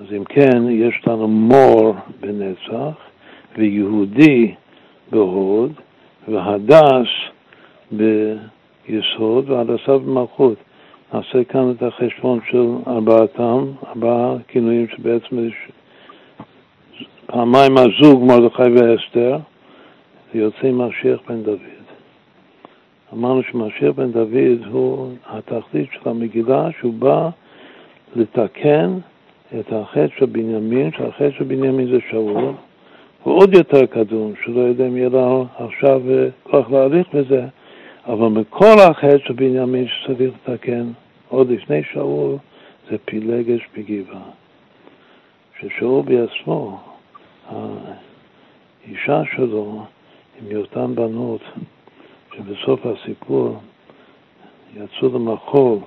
אז 0.00 0.06
אם 0.16 0.24
כן, 0.24 0.68
יש 0.70 1.00
לנו 1.06 1.28
מור 1.28 1.94
בנצח 2.20 2.96
ויהודי 3.58 4.54
בהוד 5.10 5.72
והדס 6.28 7.08
ביסוד 7.92 9.50
והדסה 9.50 9.98
במלכות. 9.98 10.58
נעשה 11.14 11.44
כאן 11.44 11.70
את 11.70 11.82
החשבון 11.82 12.40
של 12.50 12.66
ארבעתם, 12.86 13.66
ארבעה 13.86 14.36
כינויים 14.48 14.86
שבעצם 14.88 15.46
יש 15.46 15.54
פעמיים 17.26 17.74
הזוג 17.78 18.24
מרדכי 18.24 18.62
ואסתר, 18.62 19.38
זה 20.32 20.40
יוצא 20.40 20.70
משיח 20.72 21.20
בן 21.28 21.42
דוד. 21.42 21.58
אמרנו 23.12 23.42
שמשיח 23.42 23.94
בן 23.96 24.12
דוד 24.12 24.66
הוא 24.70 25.12
התכלית 25.26 25.88
של 25.92 26.08
המגילה, 26.08 26.68
שהוא 26.78 26.94
בא 26.94 27.28
לתקן 28.16 28.98
את 29.60 29.72
החטא 29.72 30.18
של 30.18 30.26
בנימין, 30.26 30.90
שהחטא 30.92 31.30
של 31.38 31.44
בנימין 31.44 31.86
זה 31.86 31.98
שאול, 32.10 32.52
הוא 33.22 33.34
עוד 33.34 33.54
יותר 33.54 33.86
קדום, 33.86 34.32
שלא 34.44 34.60
יודע 34.60 34.86
אם 34.86 34.96
יהיה 34.96 35.08
לו 35.08 35.46
עכשיו 35.58 36.02
אה, 36.10 36.28
כוח 36.42 36.70
להאריך 36.70 37.14
בזה, 37.14 37.46
אבל 38.06 38.28
מכל 38.28 38.80
החטא 38.80 39.18
של 39.18 39.32
בנימין 39.32 39.86
שצריך 39.88 40.34
לתקן, 40.34 40.90
עוד 41.28 41.50
לפני 41.50 41.82
שאול, 41.92 42.36
זה 42.90 42.96
פילגש 43.04 43.60
בגבעה. 43.76 44.30
ששאול 45.60 46.02
בעצמו, 46.02 46.80
האישה 47.48 49.22
שלו, 49.36 49.84
עם 50.40 50.56
אותן 50.56 50.94
בנות, 50.94 51.40
שבסוף 52.36 52.80
הסיפור 52.86 53.56
יצאו 54.76 55.08
למחול 55.18 55.78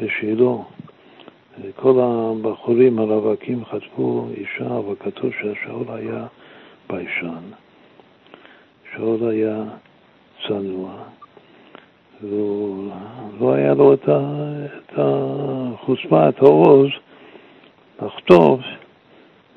בשילה, 0.00 0.52
כל 1.76 2.00
הבחורים 2.00 2.98
הרווקים 2.98 3.64
חטפו 3.64 4.26
אישה, 4.36 4.66
אבל 4.66 4.94
כתוב 5.00 5.30
שהשאול 5.40 5.84
היה 5.88 6.26
ביישן. 6.88 7.50
שאול 8.94 9.30
היה 9.30 9.64
צנוע, 10.48 11.04
ולא 12.22 13.52
היה 13.52 13.74
לו 13.74 13.94
את, 13.94 14.08
החוצפה, 14.96 16.28
את 16.28 16.38
העוז, 16.38 16.88
לחטוף 18.02 18.60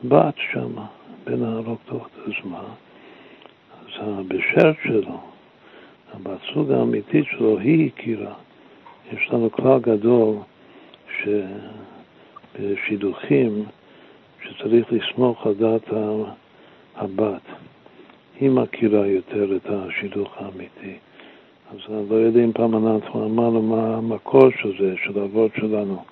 בת 0.03 0.35
שמה, 0.51 0.85
בין 1.23 1.43
הרוקטות. 1.43 2.09
אז? 2.27 2.31
אז 3.81 3.87
הבשרת 3.99 4.75
שלו, 4.83 5.21
הבת 6.13 6.39
סוג 6.53 6.71
האמיתית 6.71 7.25
שלו, 7.31 7.59
היא 7.59 7.89
הכירה. 7.95 8.33
יש 9.13 9.29
לנו 9.31 9.51
כלל 9.51 9.79
גדול 9.79 10.35
שבשידוכים 12.59 13.65
שצריך 14.43 14.85
לסמוך 14.91 15.47
על 15.47 15.53
דעת 15.53 15.93
הבת. 16.95 17.41
היא 18.39 18.49
מכירה 18.49 19.07
יותר 19.07 19.55
את 19.55 19.69
השידוך 19.69 20.30
האמיתי. 20.38 20.95
אז 21.72 21.77
אני 21.89 22.09
לא 22.09 22.15
יודע 22.15 22.43
אם 22.43 22.51
פעם 22.53 22.88
אנחנו 22.88 23.26
אמרנו 23.26 23.61
מה 23.61 23.95
המקור 23.95 24.49
של 24.61 24.73
זה, 24.80 24.93
של 25.05 25.19
האבות 25.19 25.51
שלנו. 25.55 26.03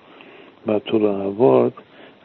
בטור 0.66 1.08
האבות 1.08 1.72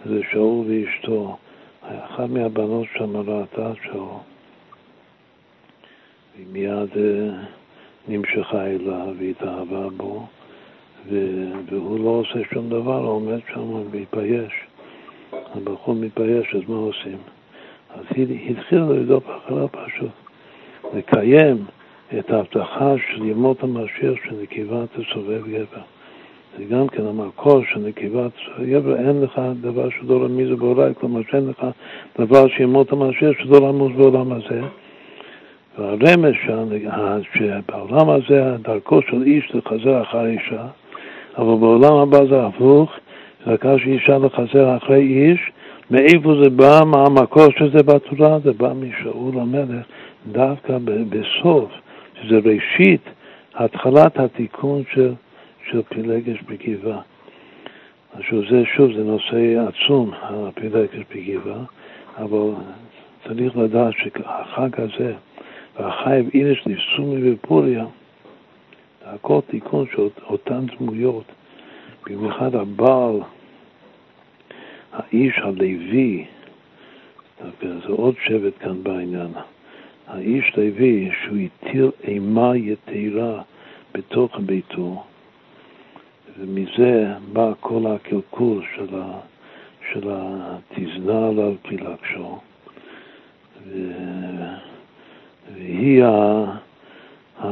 זה 0.06 0.22
שאול 0.32 0.66
ואשתו. 0.68 1.38
אחת 1.82 2.30
מהבנות 2.30 2.88
שם 2.98 3.18
ראתה 3.18 3.72
שאול. 3.84 4.20
היא 6.38 6.46
מיד 6.52 6.98
אה, 6.98 7.30
נמשכה 8.08 8.66
אליו 8.66 9.14
והתאהבה 9.20 9.90
בו, 9.98 10.26
והוא 11.66 12.00
לא 12.00 12.10
עושה 12.10 12.40
שום 12.54 12.70
דבר, 12.70 12.98
הוא 12.98 13.10
עומד 13.10 13.40
שם 13.54 13.70
ומתבייש. 13.70 14.54
הבחור 15.34 15.96
מתבייש, 15.96 16.56
אז 16.56 16.70
מה 16.70 16.76
עושים? 16.76 17.18
אז 18.00 18.06
התחילה 18.50 18.82
לרדוף 18.82 19.24
אחריו 19.38 19.68
פשוט, 19.72 20.10
לקיים 20.96 21.58
את 22.20 22.32
ההבטחה 22.32 22.94
של 23.08 23.26
ימות 23.26 23.64
המשיח 23.64 24.14
של 24.24 24.36
נקבה 24.42 24.84
תסובב 24.88 25.42
גבר. 25.48 25.82
זה 26.58 26.64
גם 26.64 26.88
כן 26.88 27.06
המקור 27.06 27.62
של 27.74 27.80
תסובב 27.80 28.32
גבר, 28.62 28.96
אין 28.96 29.22
לך 29.22 29.42
דבר 29.62 29.90
שלא 29.90 30.24
רמיז 30.24 30.50
בעולם, 30.60 30.94
כלומר 30.94 31.22
שאין 31.32 31.48
לך 31.50 31.66
דבר 32.20 32.48
שימות 32.48 32.92
המשיח 32.92 33.32
שלא 33.40 33.68
רמוז 33.68 33.92
בעולם 33.98 34.32
הזה. 34.32 34.62
והרמז 35.78 36.34
שבעולם 37.34 38.10
הזה 38.10 38.56
דרכו 38.62 39.02
של 39.02 39.24
איש 39.24 39.56
לחזר 39.56 40.02
אחרי 40.02 40.32
אישה, 40.32 40.66
אבל 41.38 41.56
בעולם 41.60 41.94
הבא 41.94 42.26
זה 42.26 42.46
הפוך, 42.46 42.92
דרכה 43.48 43.80
של 43.80 43.90
אישה 43.90 44.18
לחזר 44.18 44.78
אחרי 44.78 45.02
איש, 45.02 45.52
מאיפה 45.92 46.34
זה 46.44 46.50
בא, 46.50 46.80
מה 46.86 47.06
המקור 47.06 47.48
של 47.58 47.72
זה 47.78 47.84
בתורה? 47.84 48.40
זה 48.40 48.54
בא 48.54 48.74
משאול 48.74 49.40
המלך 49.40 49.86
דווקא 50.32 50.78
בסוף, 51.10 51.72
שזה 52.22 52.36
ראשית, 52.38 53.02
התחלת 53.56 54.20
התיקון 54.20 54.84
של, 54.94 55.14
של 55.70 55.82
פילגש 55.90 56.42
בגבעה. 56.42 57.02
עכשיו 58.14 58.42
זה 58.50 58.64
שוב, 58.76 58.92
זה 58.94 59.04
נושא 59.04 59.68
עצום, 59.68 60.12
הפילגש 60.22 61.06
בגבעה, 61.16 61.64
אבל 62.18 62.52
צריך 63.28 63.58
לדעת 63.58 63.94
שהחג 63.98 64.70
הזה, 64.78 65.14
והחייב 65.80 66.30
אינש 66.34 66.66
ניסומי 66.68 67.32
ופוריה, 67.32 67.86
הכל 69.06 69.40
תיקון 69.50 69.86
של 69.96 70.08
אותן 70.30 70.66
דמויות, 70.66 71.26
במיוחד 72.06 72.56
הבעל 72.56 73.20
האיש 74.96 75.38
הלוי, 75.38 76.26
זה 77.62 77.88
עוד 77.88 78.16
שבט 78.26 78.54
כאן 78.60 78.84
בעניין, 78.84 79.32
האיש 80.08 80.58
לוי 80.58 81.10
שהוא 81.24 81.38
הטיל 81.38 81.90
אימה 82.04 82.52
יתרה 82.58 83.42
בתוך 83.94 84.40
ביתו, 84.40 85.04
ומזה 86.40 87.14
בא 87.34 87.52
כל 87.60 87.84
הקלקול 87.88 88.64
של, 88.76 88.96
ה, 88.96 89.20
של 89.92 90.10
התזנה 90.10 91.28
עליו 91.28 91.54
פילגשו, 91.62 92.40
והיא 95.54 96.04
ה, 96.04 96.46
ה, 97.42 97.48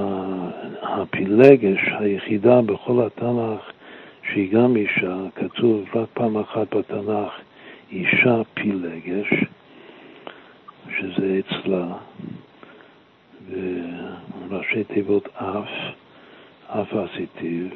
הפילגש 0.81 1.79
היחידה 1.99 2.61
בכל 2.61 3.05
התנ"ך 3.05 3.71
שהיא 4.31 4.51
גם 4.51 4.75
אישה, 4.75 5.15
כתוב 5.35 5.85
רק 5.95 6.09
פעם 6.13 6.37
אחת 6.37 6.75
בתנ"ך, 6.75 7.31
אישה 7.91 8.41
פילגש, 8.53 9.27
שזה 10.99 11.39
אצלה, 11.39 11.87
וראשי 14.49 14.83
תיבות 14.83 15.27
אף, 15.35 15.69
אף 16.67 16.93
עשיתיו. 16.93 17.67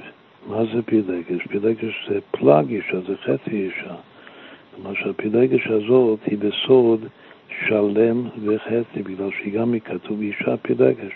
מה 0.47 0.63
זה 0.73 0.81
פילגש? 0.81 1.47
פילגש 1.47 2.07
זה 2.09 2.19
פלג 2.31 2.69
אישה, 2.69 2.99
זה 3.07 3.15
חצי 3.17 3.51
אישה. 3.51 3.95
כלומר 4.75 4.93
שהפילגש 4.93 5.67
הזאת 5.67 6.19
היא 6.25 6.37
בסוד 6.37 7.05
שלם 7.67 8.27
וחצי, 8.45 9.03
בגלל 9.03 9.29
שהיא 9.31 9.53
גם 9.53 9.71
מכתוב 9.71 10.21
אישה 10.21 10.57
פילגש. 10.57 11.11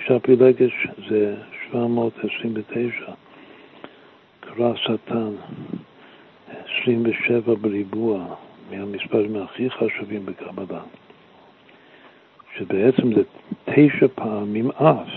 אישה 0.00 0.18
פילגש 0.18 0.86
זה 1.08 1.34
729. 1.70 3.12
קרא 4.56 4.74
שטן, 4.76 5.30
27 6.80 7.54
בריבוע, 7.54 8.24
מהמספרים 8.70 9.36
הכי 9.36 9.70
חשובים 9.70 10.26
בקבלה, 10.26 10.80
שבעצם 12.56 13.14
זה 13.14 13.22
תשע 13.64 14.06
פעמים 14.14 14.70
אף, 14.70 15.08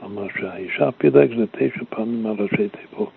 כלומר 0.00 0.26
שהאישה 0.38 0.92
פילג 0.92 1.38
זה 1.38 1.44
תשע 1.50 1.84
פעמים 1.88 2.26
על 2.26 2.36
ראשי 2.38 2.68
תיבות. 2.68 3.12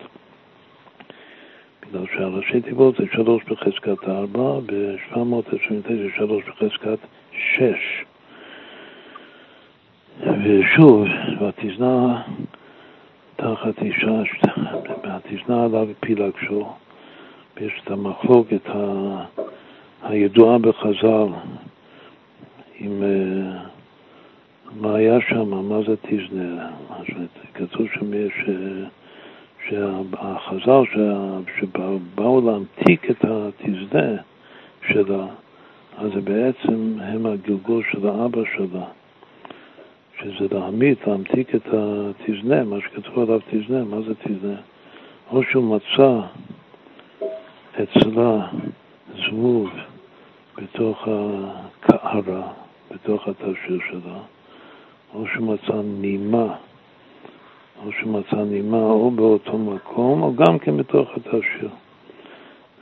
בגלל 1.82 2.06
שהראשי 2.14 2.60
תיבות 2.60 2.96
זה 2.96 3.04
שלוש 3.12 3.44
בחזקת 3.44 4.08
ארבע, 4.08 4.60
ב-729 4.66 6.16
שלוש 6.16 6.44
בחזקת 6.44 6.98
שש. 7.32 8.04
ושוב, 10.20 11.06
ותזנה 11.40 12.22
תחת 13.36 13.82
אישה, 13.82 14.22
ותשנה 15.04 15.64
עליו 15.64 15.88
פילגשו, 16.00 16.72
ויש 17.56 17.72
את 17.84 17.90
המחלוקת. 17.90 18.70
הידועה 20.02 20.58
בחז"ל 20.58 21.28
עם 22.80 23.02
uh, 23.02 23.56
מה 24.80 24.94
היה 24.96 25.18
שם, 25.28 25.68
מה 25.68 25.78
זה 25.86 25.96
תזנה. 25.96 26.70
כתוב 27.54 27.86
שם 27.94 28.14
יש... 28.14 28.32
Uh, 28.46 28.88
שהחז"ל 29.68 30.82
שבאו 31.58 32.40
להמתיק 32.40 33.10
את 33.10 33.24
התזנה 33.24 34.16
שלה, 34.88 35.26
אז 35.98 36.10
בעצם 36.24 36.96
הם 37.00 37.26
הגלגול 37.26 37.82
של 37.92 38.08
האבא 38.08 38.40
שלה, 38.56 38.84
שזה 40.18 40.46
להמית, 40.50 41.06
להמתיק 41.06 41.54
את 41.54 41.66
התזנה, 41.66 42.64
מה 42.64 42.76
שכתוב 42.80 43.18
עליו 43.18 43.40
תזנה, 43.50 43.84
מה 43.84 44.00
זה 44.00 44.14
תזנה? 44.14 44.56
או 45.30 45.42
שהוא 45.42 45.76
מצא 45.76 46.20
אצלה 47.82 48.46
זבוב 49.26 49.70
בתוך 50.56 51.08
הקערה, 51.08 52.52
בתוך 52.90 53.28
התשיר 53.28 53.78
שלה, 53.90 54.18
או 55.14 55.24
שהוא 55.26 55.46
מצא 55.46 55.80
נימה 56.00 56.54
או 57.84 57.92
שמצא 57.92 58.36
נימה 58.36 58.82
או 58.82 59.10
באותו 59.10 59.58
מקום, 59.58 60.22
או 60.22 60.34
גם 60.34 60.58
כן 60.58 60.76
בתוך 60.76 61.08
התשיר. 61.16 61.68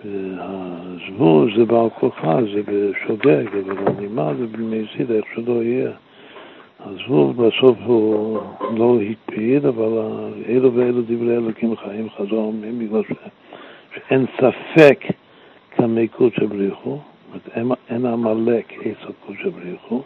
והזבוז 0.05 1.49
זה 1.57 1.65
בעל 1.65 1.91
כוחה, 1.91 2.39
זה 2.55 2.63
בשוגג, 2.67 3.47
אבל 3.47 3.79
הנימה 3.87 4.35
זה 4.39 4.47
במזיד, 4.47 5.11
איך 5.11 5.25
שלא 5.35 5.63
יהיה. 5.63 5.91
הזבוב 6.85 7.47
בסוף 7.47 7.79
הוא 7.85 8.39
לא 8.77 8.99
הקפיד, 9.01 9.67
אבל 9.67 9.99
אלו 10.49 10.75
ואלו 10.75 11.03
דברי 11.03 11.37
אלוקים 11.37 11.77
חיים 11.77 12.11
חזור 12.11 12.45
אומרים, 12.45 12.79
בגלל 12.79 13.03
שאין 13.95 14.27
ספק 14.37 15.05
כמי 15.71 16.09
קודשא 16.09 16.47
בריחו, 16.47 16.99
אין 17.91 18.07
עמלק 18.07 18.73
עץ 18.83 19.15
קודשא 19.27 19.49
בריחו, 19.49 20.03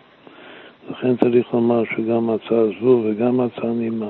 לכן 0.91 1.17
צריך 1.17 1.55
לומר 1.55 1.83
שגם 1.97 2.27
מצא 2.27 2.65
זבוב 2.79 3.05
וגם 3.05 3.37
מצא 3.37 3.67
נימה. 3.67 4.09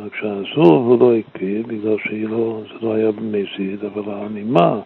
רק 0.00 0.16
שהזוב 0.20 0.88
הוא 0.88 1.00
לא 1.00 1.16
הקפיד, 1.16 1.66
בגלל 1.66 1.96
שזה 2.04 2.28
לא, 2.28 2.60
לא 2.80 2.94
היה 2.94 3.12
במזיד, 3.12 3.84
אבל 3.84 4.02
הנימה, 4.06 4.80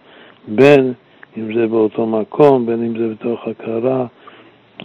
בין 0.49 0.93
אם 1.39 1.55
זה 1.55 1.67
באותו 1.67 2.07
מקום, 2.07 2.67
בין 2.67 2.85
אם 2.85 2.99
זה 2.99 3.09
בתוך 3.09 3.41
הכרה, 3.49 4.07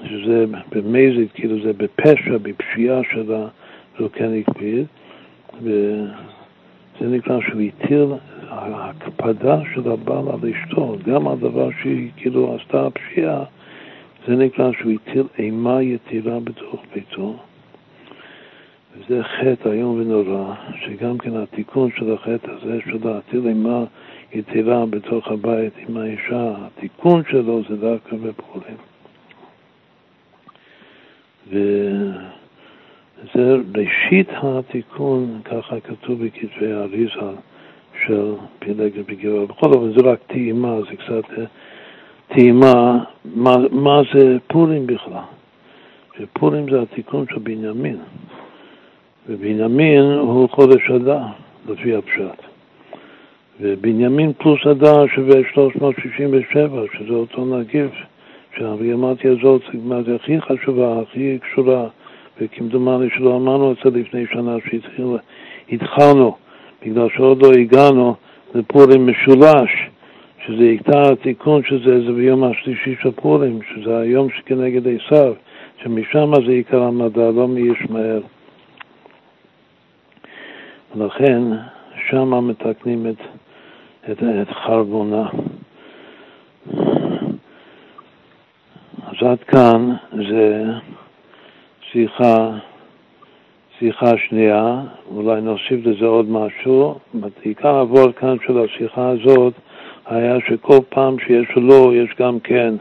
שזה 0.05 0.45
במזיד, 0.72 1.27
כאילו 1.34 1.64
זה 1.64 1.73
בפשע, 1.73 2.38
בפשיעה 2.41 3.01
שלה, 3.11 3.47
הוא 3.97 4.09
כן 4.14 4.31
הקפיד, 4.39 4.85
וזה 5.61 7.07
נקרא 7.07 7.39
שהוא 7.41 7.61
הטיל, 7.61 8.07
ההקפדה 8.49 9.59
של 9.73 9.91
הבעל 9.91 10.27
על 10.30 10.49
אשתו, 10.49 10.95
גם 11.05 11.27
הדבר 11.27 11.69
שהיא 11.81 12.11
כאילו 12.18 12.55
עשתה 12.55 12.88
פשיעה, 12.89 13.43
זה 14.27 14.35
נקרא 14.35 14.72
שהוא 14.80 14.91
הטיל 14.91 15.23
אימה 15.39 15.81
יתירה 15.81 16.39
בתוך 16.39 16.84
ביתו. 16.93 17.35
וזה 18.97 19.23
חטא 19.23 19.69
איום 19.69 19.99
ונורא, 19.99 20.53
שגם 20.85 21.18
כן 21.18 21.35
התיקון 21.35 21.89
של 21.97 22.14
החטא 22.14 22.51
הזה 22.51 22.80
של 22.85 23.07
להטיל 23.07 23.47
אימה 23.47 23.84
יתירה 24.34 24.85
בתוך 24.85 25.27
הבית 25.27 25.73
עם 25.88 25.97
האישה, 25.97 26.53
התיקון 26.57 27.23
שלו 27.30 27.61
זה 27.69 27.76
דווקא 27.76 28.15
בפורים. 28.15 28.77
וזה 31.49 33.44
ראשית 33.76 34.30
התיקון, 34.32 35.40
ככה 35.45 35.80
כתוב 35.80 36.26
בכתבי 36.26 36.72
האריזה 36.74 37.38
של 38.06 38.34
פילגר 38.60 39.02
בגבעה. 39.07 39.45
בכל 39.45 39.68
אופן 39.74 39.91
זה 39.91 40.10
רק 40.10 40.19
טעימה, 40.28 40.76
זה 40.82 40.95
קצת 40.95 41.40
אה, 41.40 41.44
טעימה, 42.28 43.03
מה, 43.26 43.56
מה 43.72 44.02
זה 44.14 44.38
פורים 44.48 44.88
בכלל? 44.88 45.22
שפורים 46.18 46.69
זה 46.69 46.82
התיקון 46.82 47.26
של 47.30 47.40
בנימין. 47.40 47.98
ובנימין 49.30 50.03
הוא 50.03 50.49
חודש 50.49 50.91
אדר, 50.95 51.22
לפי 51.69 51.95
הפשט. 51.95 52.44
ובנימין 53.61 54.34
פלוס 54.34 54.60
אדר 54.72 55.07
שווה 55.07 55.40
367, 55.53 56.82
שזה 56.98 57.14
אותו 57.14 57.45
נגיף, 57.45 57.91
שהביומטיה 58.57 59.31
הזאת 59.31 59.61
זה 60.05 60.15
הכי 60.15 60.41
חשובה, 60.41 61.01
הכי 61.01 61.38
קשורה, 61.39 61.88
וכמדומני 62.41 63.09
שלא 63.15 63.35
אמרנו 63.35 63.71
את 63.71 63.77
זה 63.84 63.99
לפני 63.99 64.25
שנה 64.34 64.55
שהתחלנו, 65.69 66.35
בגלל 66.85 67.07
שעוד 67.15 67.41
לא 67.45 67.51
הגענו 67.51 68.15
לפורים 68.55 69.07
משולש, 69.07 69.71
שזה 70.45 70.63
עיקר 70.63 71.11
התיקון 71.11 71.63
שזה 71.63 72.05
זה 72.05 72.11
ביום 72.11 72.43
השלישי 72.43 72.95
של 73.01 73.11
פורים, 73.11 73.59
שזה 73.61 73.97
היום 73.97 74.27
שכנגד 74.29 74.81
עשיו, 74.88 75.34
שמשם 75.84 76.31
זה 76.45 76.51
עיקר 76.51 76.84
המדע, 76.84 77.31
לא 77.31 77.47
מישמעאל. 77.47 78.21
ולכן 80.95 81.41
שם 82.09 82.47
מתקנים 82.47 83.07
את, 83.07 83.21
את, 84.11 84.23
את 84.41 84.49
חרבונה. 84.49 85.29
אז 89.18 89.27
עד 89.27 89.44
כאן 89.44 89.91
זה 90.30 90.64
שיחה, 91.91 92.49
שיחה 93.80 94.11
שנייה, 94.27 94.81
אולי 95.15 95.41
נוסיף 95.41 95.85
לזה 95.85 96.06
עוד 96.06 96.30
משהו. 96.30 96.95
עיקר 97.41 97.80
הוורד 97.80 98.14
כאן 98.14 98.35
של 98.45 98.57
השיחה 98.60 99.10
הזאת 99.10 99.53
היה 100.06 100.38
שכל 100.48 100.80
פעם 100.89 101.19
שיש 101.19 101.48
לו, 101.56 101.94
יש 101.94 102.10
גם 102.19 102.39
כן, 102.39 102.73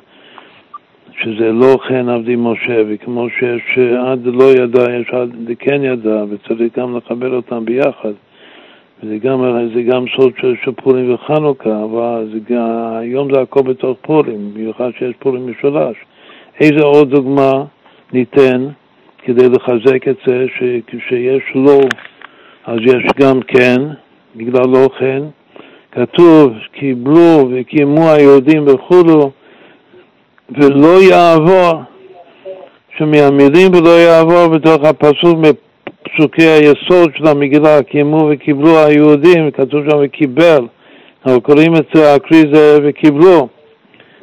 שזה 1.22 1.52
לא 1.52 1.76
כן 1.88 2.08
עבדי 2.08 2.36
משה, 2.36 2.82
וכמו 2.88 3.26
שיש 3.30 3.78
עד 4.06 4.26
לא 4.26 4.44
ידע, 4.44 4.96
יש 5.00 5.10
עד 5.10 5.30
כן 5.58 5.84
ידע, 5.84 6.24
וצריך 6.30 6.78
גם 6.78 6.96
לקבל 6.96 7.34
אותם 7.34 7.64
ביחד. 7.64 8.12
וזה 9.02 9.18
גם, 9.18 9.44
זה 9.74 9.82
גם 9.82 10.04
סוד 10.16 10.32
של, 10.40 10.54
של 10.64 10.72
פורים 10.72 11.14
וחנוכה, 11.14 11.82
אבל 11.84 12.28
זה, 12.32 12.56
היום 12.98 13.34
זה 13.34 13.40
הכל 13.40 13.62
בתוך 13.62 13.98
פורים, 14.02 14.54
במיוחד 14.54 14.90
שיש 14.98 15.14
פורים 15.18 15.50
משולש. 15.50 15.96
איזה 16.60 16.84
עוד 16.84 17.10
דוגמה 17.10 17.52
ניתן 18.12 18.68
כדי 19.24 19.48
לחזק 19.48 20.08
את 20.08 20.16
זה 20.26 20.46
שכשיש 20.58 21.42
לא, 21.54 21.80
אז 22.66 22.78
יש 22.82 23.02
גם 23.18 23.40
כן, 23.40 23.76
בגלל 24.36 24.68
לא 24.68 24.88
כן. 24.98 25.22
כתוב, 25.92 26.52
קיבלו 26.72 27.48
וקיימו 27.50 28.10
היהודים 28.10 28.64
וכולו, 28.66 29.30
ולא 30.50 31.02
יעבור, 31.02 31.72
שמהמילים 32.98 33.74
ולא 33.74 34.00
יעבור 34.00 34.48
בתוך 34.48 34.84
הפסוק 34.84 35.38
מפסוקי 35.38 36.42
היסוד 36.42 37.10
של 37.16 37.26
המגילה, 37.26 37.82
קיימו 37.82 38.28
וקיבלו 38.32 38.78
היהודים, 38.78 39.50
כתוב 39.50 39.90
שם 39.90 39.96
וקיבל, 40.02 40.66
אבל 41.26 41.40
קוראים 41.40 41.76
את 41.76 41.86
זה, 41.94 42.14
הקריא 42.14 42.44
זה 42.52 42.78
וקיבלו. 42.82 43.48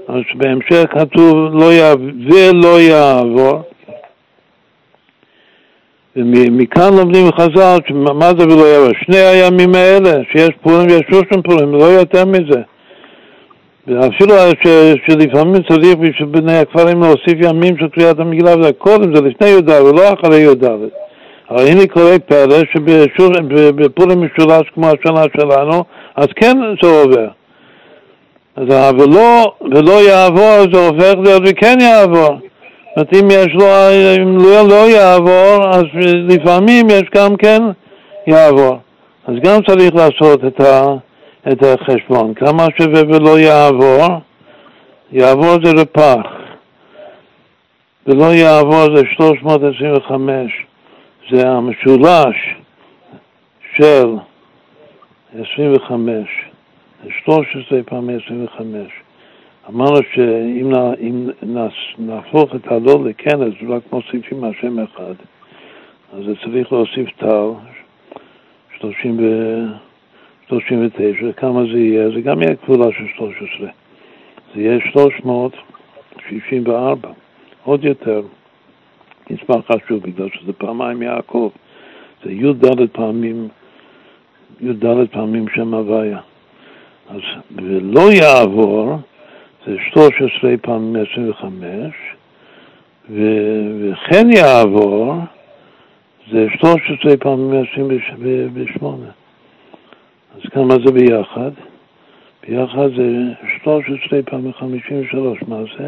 אז 0.08 0.22
בהמשך 0.36 0.84
כתוב 0.92 1.36
לא 1.54 1.74
יעבור, 1.74 2.08
ולא 2.30 2.80
יעבור. 2.80 3.62
ומכאן 6.16 6.94
לומדים 6.98 7.32
חז"ל, 7.32 7.78
מה 7.94 8.30
זה 8.38 8.46
ולא 8.46 8.68
יעבור? 8.68 8.92
שני 9.06 9.18
הימים 9.18 9.76
האלה, 9.76 10.12
שיש 10.32 10.50
פורים 10.62 10.88
ויש 10.88 11.02
שושן 11.12 11.42
פורים, 11.42 11.74
לא 11.74 11.86
יותר 11.86 12.26
מזה. 12.26 12.62
ואפילו 13.88 14.34
ש, 14.64 14.68
שלפעמים 15.08 15.64
צריך 15.70 15.96
בשביל 15.96 16.26
בני 16.26 16.58
הכפרים 16.58 17.02
להוסיף 17.02 17.38
ימים 17.38 17.78
של 17.78 17.88
קריאת 17.88 18.20
המגילה, 18.20 18.58
וזה 18.58 18.74
קודם, 18.74 19.16
זה 19.16 19.22
לפני 19.22 19.48
י"ד 19.48 19.70
ולא 19.70 20.14
אחרי 20.14 20.40
י"ד. 20.40 20.64
אבל 21.50 21.68
הנה 21.68 21.88
קורה 21.88 22.20
פלא 22.20 22.58
שבפורים 22.74 24.22
משולש 24.22 24.70
כמו 24.74 24.88
השנה 24.88 25.24
שלנו, 25.38 25.84
אז 26.16 26.28
כן 26.36 26.58
זה 26.82 26.90
עובר. 26.90 27.28
אז 28.56 28.94
ולא, 29.00 29.54
ולא 29.62 30.04
יעבור 30.10 30.74
זה 30.74 30.88
הופך 30.88 31.14
להיות 31.24 31.44
וכן 31.46 31.78
יעבור. 31.80 32.40
זאת 32.98 33.14
אם 33.14 33.28
יש 33.32 33.48
לו, 33.54 33.66
אם 34.18 34.38
לא, 34.38 34.68
לא 34.68 34.88
ya'avor, 34.88 35.68
אז 35.76 35.84
לפעמים 36.30 36.88
יש 36.90 37.04
גם 37.16 37.36
כן 37.36 37.62
יעבור. 38.28 38.78
אז 39.28 39.36
גם 39.44 39.62
צריך 39.68 39.96
לעשות 39.96 40.46
את 40.46 40.62
ה... 40.62 40.86
את 41.52 41.64
החשבון. 41.64 42.34
כמה 42.34 42.66
שווה 42.78 43.02
ולא 43.02 43.40
יעבור, 43.40 44.08
יעבור 45.12 45.56
זה 45.64 45.74
לפח, 45.74 46.28
ולא 48.08 48.34
יעבור 48.34 48.96
זה 48.96 49.02
325, 49.18 50.66
זה 51.32 51.48
המשולש 51.50 52.36
של 53.76 54.16
25, 55.34 56.10
זה 56.10 56.53
13 57.10 57.84
פעם 57.84 58.10
25. 58.10 58.92
אמרנו 59.70 59.98
שאם 60.14 60.72
נהפוך 62.00 62.56
את 62.56 62.68
הלא 62.68 63.06
לכן, 63.06 63.42
אז 63.42 63.52
רק 63.70 63.84
מוסיפים 63.92 64.44
השם 64.44 64.80
אחד. 64.80 65.14
אז 66.14 66.26
זה 66.26 66.34
צריך 66.44 66.72
להוסיף 66.72 67.10
טל, 67.18 67.50
30 68.80 69.20
ו... 69.20 69.24
39, 70.48 71.32
כמה 71.38 71.64
זה 71.64 71.80
יהיה? 71.80 72.10
זה 72.10 72.22
גם 72.22 72.42
יהיה 72.42 72.56
כפולה 72.56 72.86
של 72.98 73.08
13. 73.18 73.68
זה 74.56 74.62
יהיה 74.62 74.80
364, 74.92 77.10
עוד 77.64 77.86
יותר. 77.86 78.22
מספר 79.30 79.62
חשוב, 79.62 80.04
בגלל 80.04 80.30
שזה 80.30 80.54
פעמיים 80.54 81.02
יעקב. 81.02 81.50
זה 82.24 82.32
י"ד 82.32 82.90
פעמים, 82.92 83.48
י"ד 84.62 84.86
פעמים 85.12 85.46
שם 85.56 85.74
הוויה. 85.74 86.20
אז 87.10 87.20
ולא 87.56 88.12
יעבור, 88.12 88.98
זה 89.66 89.76
13 89.92 90.58
פעמים 90.62 90.96
25, 91.12 91.94
ו, 93.10 93.22
וכן 93.82 94.32
יעבור, 94.32 95.16
זה 96.32 96.48
13 96.60 97.18
פעמים 97.18 97.64
28. 97.74 99.06
אז 100.36 100.42
כמה 100.52 100.76
זה 100.86 100.92
ביחד? 100.92 101.52
ביחד 102.48 102.90
זה 102.96 103.34
13 103.64 104.22
פעמים 104.22 104.54
53, 104.54 105.38
מה 105.48 105.58
זה? 105.78 105.88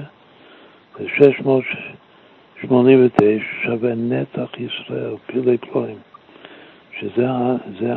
זה 0.99 1.05
689 1.17 3.25
שווה 3.63 3.95
נתח 3.95 4.49
ישראל, 4.57 5.15
פילי 5.25 5.57
פלואים, 5.57 5.97
שזה 6.99 7.27
זה 7.79 7.93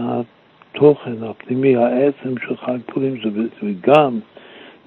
התוכן 0.73 1.23
הפנימי, 1.23 1.77
העצם 1.77 2.35
של 2.47 2.57
חג 2.57 2.79
פורים, 2.87 3.17
זה, 3.25 3.69
גם 3.81 4.19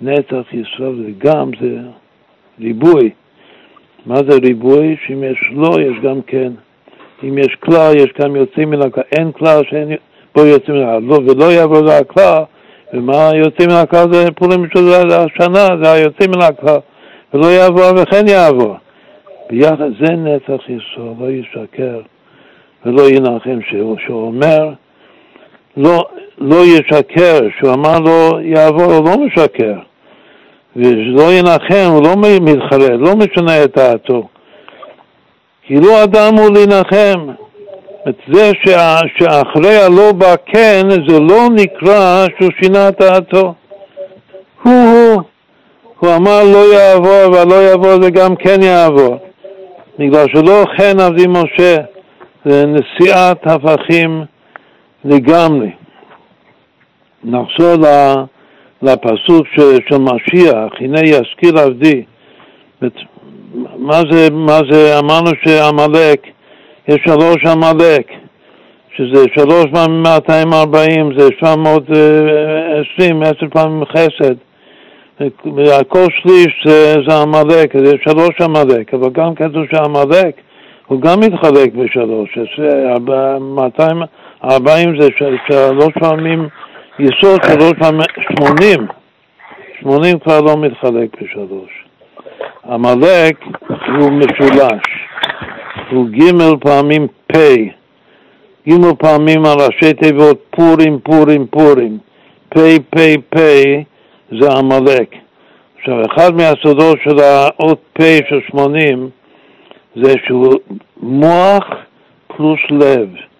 נתח 0.01 0.53
ישראל 0.53 1.05
וגם 1.05 1.51
זה 1.61 1.77
ריבוי. 2.59 3.09
מה 4.05 4.15
זה 4.15 4.37
ריבוי? 4.43 4.95
שאם 5.05 5.23
יש 5.23 5.51
לא, 5.51 5.81
יש 5.81 6.03
גם 6.03 6.21
כן. 6.21 6.51
אם 7.23 7.37
יש 7.37 7.55
כלל, 7.59 7.93
יש 7.95 8.13
גם 8.21 8.35
יוצאים 8.35 8.69
מן 8.69 8.81
הכלל. 8.81 9.03
אין 9.17 9.31
כלל 9.31 9.61
שאין 9.69 9.89
בו 10.35 10.45
יוצאים 10.45 10.77
מן 10.77 10.83
הכלל. 10.83 11.03
לא, 11.03 11.15
ולא 11.15 11.51
יעבור 11.51 11.87
זה 11.87 11.97
הכלל, 11.97 12.43
ומה 12.93 13.29
יוצאים 13.35 13.69
מן 13.69 13.75
הכלל 13.75 14.13
זה 14.13 14.31
פורים 14.31 14.67
של 14.73 14.79
השנה, 15.11 15.83
זה 15.83 15.91
היוצאים 15.91 16.31
מן 16.31 16.41
הכלל. 16.41 16.79
ולא 17.33 17.45
יעבור 17.47 17.83
וכן 17.97 18.27
יעבור. 18.27 18.75
ביחד 19.49 19.89
זה 19.99 20.15
נצח 20.15 20.69
ישראל, 20.69 21.13
לא 21.19 21.31
ישקר 21.31 22.01
ולא 22.85 23.09
ינחם, 23.09 23.59
שהוא, 23.69 23.97
שהוא 24.05 24.27
אומר 24.27 24.73
לא, 25.77 26.05
לא 26.37 26.65
ישקר, 26.65 27.39
שהוא 27.59 27.73
אמר 27.73 27.99
לא 27.99 28.39
יעבור, 28.43 28.93
הוא 28.93 29.05
לא 29.05 29.17
משקר. 29.17 29.73
ולא 30.75 31.33
ינחם, 31.33 31.89
הוא 31.91 32.03
לא 32.03 32.15
מתחרט, 32.41 32.91
לא 32.99 33.15
משנה 33.15 33.63
את 33.63 33.77
דעתו. 33.77 34.27
כי 35.67 35.75
לא 35.75 36.03
אדם 36.03 36.35
הוא 36.37 36.49
להנחם. 36.49 37.27
זה 38.33 38.51
שה, 38.65 38.97
שאחרי 39.17 39.75
הלא 39.75 40.11
בא 40.11 40.35
כן, 40.45 40.89
זה 41.07 41.19
לא 41.19 41.47
נקרא 41.55 42.25
שהוא 42.39 42.51
שינה 42.61 42.87
את 42.87 43.01
דעתו. 43.01 43.53
הוא 44.63 44.73
הוא. 44.73 45.21
הוא 45.99 46.15
אמר 46.15 46.43
לא 46.43 46.73
יעבור, 46.73 47.31
והלא 47.31 47.55
יעבור 47.55 48.01
זה 48.01 48.09
גם 48.09 48.35
כן 48.35 48.63
יעבור. 48.63 49.17
בגלל 49.99 50.25
שלא 50.33 50.65
כן 50.77 50.99
עבדי 50.99 51.27
משה, 51.27 51.75
זה 52.45 52.65
נשיאת 52.65 53.37
הפכים 53.43 54.23
לגמרי. 55.05 55.69
נחזור 57.23 57.73
לפסוק 58.81 59.47
של 59.89 59.97
משיח, 59.97 60.73
הנה 60.79 60.99
ישכיל 60.99 61.57
עבדי. 61.57 62.03
מה 63.77 64.01
זה, 64.11 64.27
מה 64.31 64.59
זה, 64.71 64.99
אמרנו 64.99 65.29
שעמלק, 65.45 66.27
יש 66.87 66.97
שלוש 67.05 67.45
עמלק, 67.45 68.11
שזה 68.95 69.25
שלוש 69.35 69.65
פעמים 69.73 70.03
240, 70.03 71.19
זה 71.19 71.29
720, 71.39 73.23
עשר 73.23 73.47
פעמים 73.51 73.85
חסד. 73.85 74.35
כל 75.87 76.05
שליש 76.21 76.65
זה, 76.65 76.93
זה 77.07 77.15
עמלק, 77.21 77.77
זה 77.77 77.93
שלוש 78.03 78.41
עמלק, 78.41 78.93
אבל 78.93 79.09
גם 79.09 79.35
כתוב 79.35 79.63
שעמלק 79.71 80.35
הוא 80.87 81.01
גם 81.01 81.19
מתחלק 81.19 81.73
בשלוש, 81.73 82.37
240 84.43 85.01
זה 85.01 85.07
שלוש 85.17 85.93
פעמים 85.99 86.47
יסוד, 86.99 87.39
שלוש 87.51 87.73
פעמים, 87.79 88.01
80, 88.37 88.87
80 89.81 90.19
כבר 90.19 90.41
לא 90.41 90.57
מתחלק 90.57 91.21
בשלוש. 91.21 91.69
עמלק 92.65 93.37
הוא 93.99 94.11
משולש, 94.11 94.81
הוא 95.91 96.07
ג' 96.09 96.59
פעמים 96.61 97.07
פ', 97.27 97.37
ג' 98.69 98.93
פעמים 98.99 99.45
על 99.45 99.57
ראשי 99.59 99.93
תיבות 99.93 100.43
פורים, 100.49 100.99
פורים, 101.03 101.47
פורים, 101.47 101.97
פ', 102.49 102.59
פ', 102.89 103.15
פ', 103.29 103.39
זה 104.41 104.51
עמלק. 104.57 105.15
עכשיו, 105.79 105.95
אחד 106.05 106.35
מהסודות 106.35 106.97
של 107.03 107.19
האות 107.19 107.79
פ' 107.93 108.01
של 108.29 108.39
80 108.47 109.09
זה 109.95 110.13
שהוא 110.25 110.53
מוח 110.97 111.63
פלוס 112.27 112.59
לב. 112.69 113.30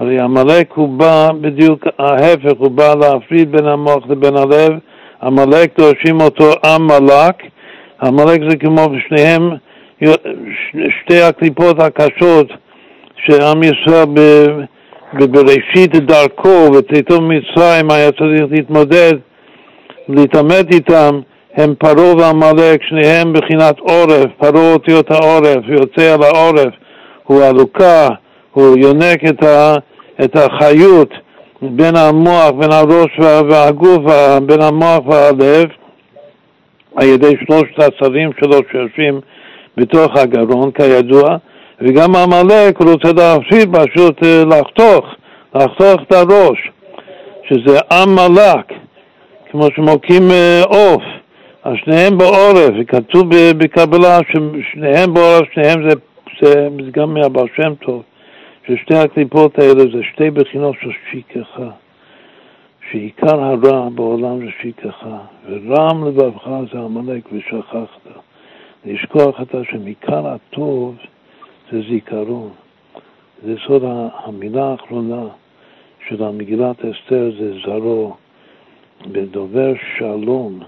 הרי 0.00 0.20
עמלק 0.20 0.72
הוא 0.74 0.88
בא 0.88 1.28
בדיוק 1.40 1.86
ההפך, 1.98 2.52
הוא 2.58 2.70
בא 2.70 2.94
להפריד 2.94 3.52
בין 3.52 3.66
המוח 3.66 4.04
לבין 4.08 4.36
הלב. 4.36 4.72
עמלק 5.22 5.78
דורשים 5.78 6.20
אותו 6.20 6.52
עמלק, 6.64 7.42
עמלק 8.02 8.40
זה 8.50 8.56
כמו 8.56 8.86
שניהם, 9.08 9.50
שתי 11.00 11.22
הקליפות 11.22 11.80
הקשות 11.80 12.46
שעם 13.26 13.62
ישראל 13.62 14.04
בראשית 15.12 15.96
דרכו 15.96 16.72
וצאתו 16.72 17.20
ממצרים 17.20 17.90
היה 17.90 18.12
צריך 18.12 18.42
להתמודד, 18.50 19.12
להתעמת 20.08 20.74
איתם, 20.74 21.20
הם 21.56 21.74
פרעה 21.78 22.16
ועמלק, 22.16 22.82
שניהם 22.88 23.32
בחינת 23.32 23.78
עורף, 23.78 24.26
פרעה 24.38 24.72
אותיות 24.72 25.10
העורף, 25.10 25.64
יוצא 25.68 26.14
על 26.14 26.22
העורף, 26.22 26.74
הוא 27.24 27.44
עלוקה, 27.44 28.08
הוא 28.52 28.78
יונק 28.78 29.24
את, 29.28 29.44
ה, 29.44 29.74
את 30.24 30.36
החיות 30.36 31.10
בין 31.62 31.96
המוח, 31.96 32.50
בין 32.50 32.72
הראש 32.72 33.18
והגוף, 33.50 34.12
בין 34.46 34.62
המוח 34.62 35.06
והלב, 35.06 35.68
על 36.96 37.06
ידי 37.06 37.32
שלושת 37.46 37.78
הצווים 37.78 38.30
שלו 38.40 38.58
שיושבים 38.72 39.20
בתוך 39.76 40.16
הגרון, 40.16 40.70
כידוע, 40.70 41.36
וגם 41.80 42.16
עמלק 42.16 42.78
רוצה 42.78 43.12
להפסיד 43.16 43.76
פשוט 43.76 44.24
אה, 44.24 44.44
לחתוך, 44.44 45.06
לחתוך 45.54 46.02
את 46.02 46.12
הראש, 46.12 46.70
שזה 47.48 47.78
עמלק, 47.92 48.72
כמו 49.50 49.66
שמוקים 49.76 50.30
אה, 50.30 50.62
עוף. 50.66 51.02
אז 51.64 51.72
שניהם 51.84 52.18
בעורף, 52.18 52.70
וכתוב 52.80 53.28
בקבלה 53.58 54.18
ששניהם 54.28 55.14
בעורף, 55.14 55.42
שניהם 55.54 55.88
זה, 55.88 55.94
זה 56.84 56.90
גם 56.92 57.14
מהבר 57.14 57.44
שם 57.56 57.74
טוב, 57.74 58.02
ששתי 58.66 58.96
הקליפות 58.96 59.58
האלה 59.58 59.82
זה 59.92 60.02
שתי 60.12 60.30
בחינות 60.30 60.76
של 60.80 60.90
שכחה, 61.10 61.70
שעיקר 62.90 63.44
הרע 63.44 63.88
בעולם 63.88 64.38
זה 64.38 64.50
שכחה, 64.62 65.18
ורם 65.46 66.08
לבבך 66.08 66.48
זה 66.72 66.78
עמלק 66.78 67.24
ושכחת. 67.32 68.06
לשכוח 68.84 69.40
אתה 69.42 69.58
שמעיקר 69.70 70.26
הטוב 70.26 70.96
זה 71.72 71.80
זיכרון. 71.88 72.50
זה 73.44 73.54
סוד 73.66 73.82
המילה 74.14 74.64
האחרונה 74.64 75.24
של 76.08 76.22
המגילת 76.22 76.76
אסתר 76.84 77.30
זה 77.38 77.52
זרעו, 77.64 78.16
בדובר 79.06 79.72
שלום. 79.98 80.60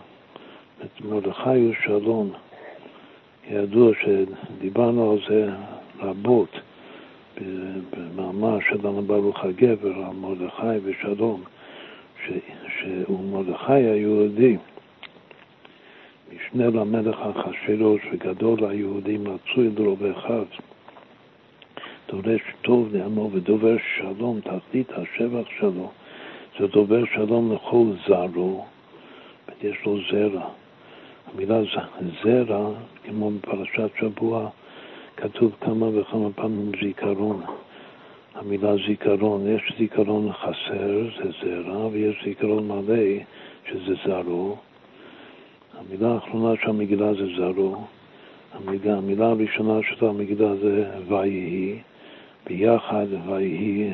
את 0.85 1.05
מרדכי 1.05 1.61
הוא 1.61 1.73
שלום. 1.85 2.31
ידוע 3.51 3.93
שדיברנו 4.03 5.13
על 5.13 5.19
זה 5.29 5.51
רבות 6.01 6.61
במאמר 7.91 8.59
שלנו 8.69 9.03
ברוך 9.03 9.45
הגבר 9.45 9.95
על 9.95 10.13
מרדכי 10.15 10.79
ושלום, 10.85 11.43
ש, 12.27 12.31
שהוא 12.79 13.25
מרדכי 13.33 13.73
היהודי, 13.73 14.57
משנה 16.35 16.67
למלך 16.67 17.17
אחשוורוש 17.19 18.01
וגדול 18.13 18.65
היהודים 18.65 19.25
רצוי 19.29 19.71
לרוביכיו, 19.79 20.45
דורש 22.09 22.43
טוב 22.63 22.89
לעמו 22.93 23.31
ודובר 23.33 23.77
שלום, 23.97 24.41
תכלית 24.41 24.91
השבח 24.91 25.49
שלו, 25.59 25.91
זה 26.59 26.67
דובר 26.67 27.05
שלום 27.15 27.53
לכל 27.53 27.87
זרו, 28.07 28.65
יש 29.63 29.77
לו 29.87 29.99
זרע. 30.11 30.49
המילה 31.35 31.61
זרע, 32.25 32.71
כמו 33.05 33.31
בפרשת 33.31 33.91
שבוע, 34.01 34.51
כתוב 35.17 35.53
כמה 35.61 35.87
וכמה 35.87 36.33
פעמים 36.35 36.73
זיכרון. 36.83 37.43
המילה 38.35 38.73
זיכרון, 38.87 39.47
יש 39.47 39.73
זיכרון 39.79 40.33
חסר, 40.33 41.09
זה 41.17 41.31
זרע, 41.43 41.87
ויש 41.87 42.25
זיכרון 42.25 42.69
מלא, 42.69 43.05
שזה 43.69 43.95
זרו. 44.05 44.57
המילה 45.79 46.15
האחרונה 46.15 46.55
של 46.63 46.71
המגילה 46.71 47.15
זה 47.15 47.27
זרו. 47.37 47.77
המילה, 48.55 48.97
המילה 48.97 49.27
הראשונה 49.27 49.79
של 49.83 50.07
המגילה 50.07 50.57
זה 50.57 50.85
ויהי, 51.09 51.79
ביחד 52.47 53.07
ויהי 53.27 53.91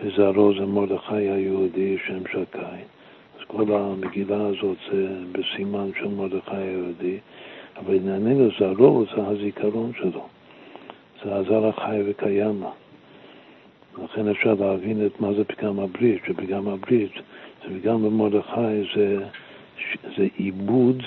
וזרעו 0.00 0.52
זה 0.58 0.66
מרדכי 0.66 1.14
היהודי 1.14 1.96
שם 2.06 2.22
שקי. 2.32 2.58
אז 3.38 3.44
כל 3.46 3.72
המגילה 3.72 4.46
הזאת 4.46 4.76
זה 4.92 5.08
בסימן 5.32 5.90
של 5.98 6.08
מרדכי 6.08 6.56
היהודי, 6.56 7.18
אבל 7.76 7.94
ענייננו 7.94 8.48
זרעו 8.58 9.04
זה 9.16 9.26
הזיכרון 9.26 9.92
שלו. 9.98 10.26
זה 11.24 11.34
הזר 11.34 11.66
החי 11.66 12.00
וקיימא. 12.06 12.68
לכן 14.04 14.28
אפשר 14.28 14.54
להבין 14.54 15.06
את 15.06 15.20
מה 15.20 15.32
זה 15.32 15.44
פגם 15.44 15.80
הברית, 15.80 16.22
שפגם 16.26 16.68
הברית 16.68 17.12
זה 17.62 17.80
פגם 17.80 18.02
במרדכי 18.02 18.96
זה, 18.96 19.18
זה 20.16 20.26
עיבוד 20.36 21.02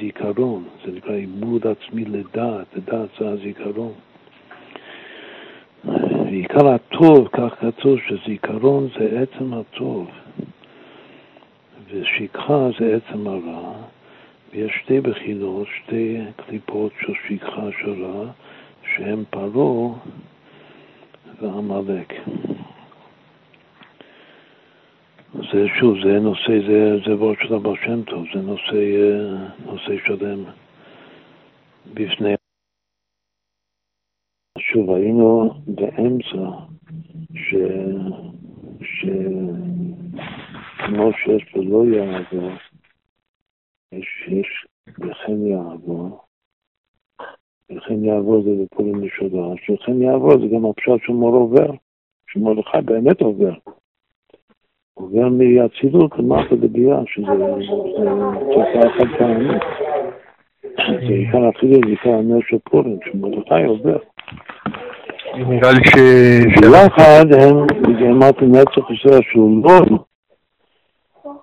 זיכרון, 0.00 0.64
זה 0.84 0.92
נקרא 0.92 1.14
עיבוד 1.14 1.66
עצמי 1.66 2.04
לדעת, 2.04 2.66
לדעת 2.76 3.08
זה 3.20 3.28
הזיכרון. 3.28 3.92
ועיקר 6.24 6.68
הטוב, 6.68 7.28
כך 7.32 7.54
כתוב 7.60 7.98
שזיכרון 8.08 8.88
זה 8.98 9.20
עצם 9.22 9.54
הטוב, 9.54 10.10
ושכחה 11.90 12.68
זה 12.78 12.96
עצם 12.96 13.26
הרע, 13.26 13.72
ויש 14.52 14.72
שתי 14.84 15.00
בחינות, 15.00 15.66
שתי 15.76 16.18
קליפות 16.36 16.92
של 17.00 17.12
שכחה 17.28 17.66
של 17.82 18.04
רע, 18.04 18.30
שהם 18.96 19.24
פרעה 19.30 19.94
ועמלק. 21.40 22.12
זה 25.34 25.66
שוב, 25.80 25.96
זה 26.04 26.20
נושא, 26.20 26.52
זה, 26.68 26.98
זה 27.06 27.14
וורד 27.14 27.36
של 27.42 27.54
הבעל 27.54 27.76
שם 27.84 28.02
טוב, 28.02 28.24
זה 28.34 28.40
נושא, 28.40 28.76
אה, 28.76 29.48
נושא 29.66 29.92
שלם 30.06 30.44
בפני... 31.94 32.34
שוב, 34.58 34.90
היינו 34.90 35.50
באמצע 35.66 36.50
ש... 37.34 37.54
ש... 38.82 39.06
כמו 40.78 41.10
שיש 41.12 41.54
ולא 41.54 41.84
יעבור, 41.96 42.50
יש, 43.92 44.28
יש 44.28 44.66
וכן 44.98 45.46
יעבור, 45.46 46.27
וכן 47.76 48.04
יעבור 48.04 48.42
זה 48.42 48.50
בפורים 48.62 49.02
משודש, 49.02 49.70
וכן 49.70 50.02
יעבור 50.02 50.30
זה 50.30 50.46
גם 50.54 50.64
הפשט 50.64 51.06
של 51.06 51.12
מור 51.12 51.34
עובר, 51.34 51.70
שמרדכי 52.30 52.78
באמת 52.84 53.20
עובר. 53.20 53.52
עובר 54.94 55.28
מאצילות 55.28 56.18
למטה 56.18 56.54
לביאה, 56.54 57.00
שזה 57.06 57.26
תופעה 58.52 58.90
חד 58.98 59.18
פעמית. 59.18 59.62
זה 60.76 61.14
עיקר 61.14 61.48
אפילו 61.48 61.74
זה 61.74 61.90
עיקר 61.90 62.10
הנר 62.10 62.38
של 62.48 62.58
פורים, 62.70 62.98
שמרדכי 63.04 63.64
עובר. 63.64 63.98
נראה 65.34 65.72
לי 65.72 65.84
ש... 65.84 65.94
ביחד 66.60 67.26
הם, 67.32 67.66
אמרתי 68.10 68.44
נצח 68.46 68.90
ישראל 68.90 69.22
שהוא 69.22 69.64
לא 69.64 69.98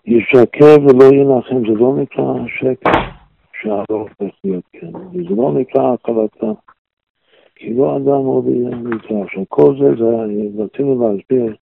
ישקר 0.06 0.76
ולא 0.84 1.06
ינחם, 1.14 1.60
זה 1.68 1.80
לא 1.80 1.96
נקרא 1.98 2.34
שקר 2.48 3.15
שהרוב 3.62 4.08
הופך 4.10 4.36
להיות 4.44 4.66
כן, 4.72 4.96
וזה 4.96 5.36
לא 5.38 5.54
נקרא 5.60 5.94
הקלטה. 5.94 6.62
כי 7.56 7.74
לא 7.74 7.98
אדם 7.98 8.26
עוד 8.26 8.46
נקרא. 8.94 9.24
עכשיו 9.24 9.44
כל 9.50 9.76
זה, 9.80 10.04
זה 10.04 10.64
רצינו 10.64 11.02
להסביר 11.02 11.56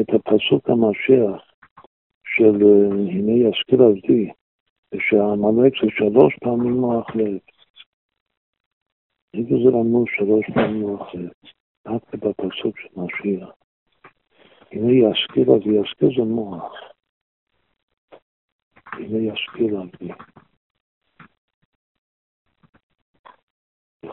את 0.00 0.06
הפסוק 0.14 0.70
המשיח 0.70 1.42
של 2.24 2.62
הנה 3.10 3.48
ישכיל 3.48 3.82
עבדי, 3.82 4.30
ושהעמלק 4.94 5.72
זה 5.82 5.88
שלוש 5.90 6.36
פעמים 6.40 6.72
מוח 6.72 7.06
לב. 7.14 7.38
איפה 9.34 9.54
זה 9.64 9.68
אמרו 9.68 10.04
שלוש 10.06 10.46
פעמים 10.54 10.80
מוח 10.80 11.14
לב? 11.14 11.30
רק 11.86 12.14
בפסוק 12.14 12.78
של 12.78 12.88
משיח. 12.96 13.48
הנה 14.72 14.92
ישכיל 14.92 15.50
עבדי, 15.50 15.70
ישכיל 15.70 16.08
זה 16.16 16.22
מוח. 16.24 16.72
הנה 18.92 19.18
ישכיל 19.18 19.76
עבדי. 19.76 20.12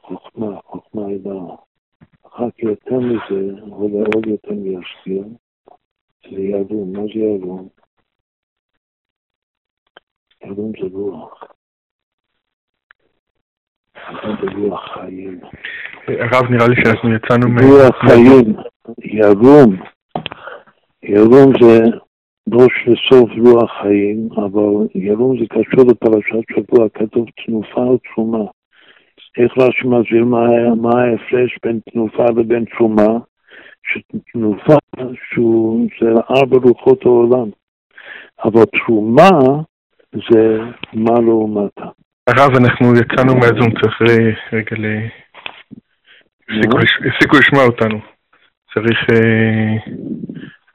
חוכמה, 0.02 0.60
חוכמה 0.66 1.06
היא 1.06 1.20
באה. 1.20 1.56
אחר 2.28 2.50
כך 2.52 2.60
יותר 2.60 3.00
מזה, 3.00 3.62
עולה 3.72 4.06
עוד 4.16 4.28
יותר 4.28 4.52
מישכיל, 4.52 5.24
זה 6.32 6.42
ירום. 6.42 6.94
מה 6.94 7.04
זה 7.04 7.20
ירום? 7.20 7.68
ירום 10.46 10.72
זה 10.82 10.88
רוח. 10.92 11.44
זה 14.42 14.52
רוח 14.58 14.94
חיים. 14.94 15.40
הרב, 16.08 16.52
נראה 16.52 16.68
לי 16.68 16.76
שאנחנו 16.76 17.16
יצאנו 17.16 17.50
מ... 17.50 17.58
רוח 17.60 17.96
חיים, 18.08 18.56
ירום. 19.04 19.76
ירום 21.04 21.54
זה 21.62 21.80
ראש 22.54 22.88
וסוף 22.88 23.30
רוח 23.46 23.72
חיים, 23.82 24.30
אבל 24.32 24.88
ירום 24.96 25.40
זה 25.40 25.46
קשור 25.50 25.92
לפרשת 25.92 26.46
שבוע, 26.52 26.90
כתוב 26.90 27.26
תנופה 27.46 27.82
ותרומה. 27.82 28.46
איך 29.38 29.52
רש"י 29.58 29.88
מסביר 29.88 30.26
מה 30.76 31.02
ההפרש 31.02 31.58
בין 31.64 31.80
תנופה 31.92 32.26
לבין 32.38 32.66
תרומה? 32.66 33.20
שתנופה 33.84 34.78
שהוא, 35.30 35.90
זה 36.02 36.10
ארבע 36.30 36.58
רוחות 36.64 37.06
העולם, 37.06 37.50
אבל 38.46 38.66
תרומה 38.66 39.30
זה 40.14 40.60
מה 40.94 41.20
לעומתה. 41.20 41.86
הרב, 42.28 42.56
אנחנו 42.56 42.88
יצאנו 42.94 43.36
מהזום, 43.36 43.72
צריך 43.82 44.02
רגע 44.54 44.76
ל... 44.78 44.86
הפסיקו 47.08 47.38
לשמוע 47.38 47.64
אותנו. 47.66 48.00
צריך... 48.74 49.00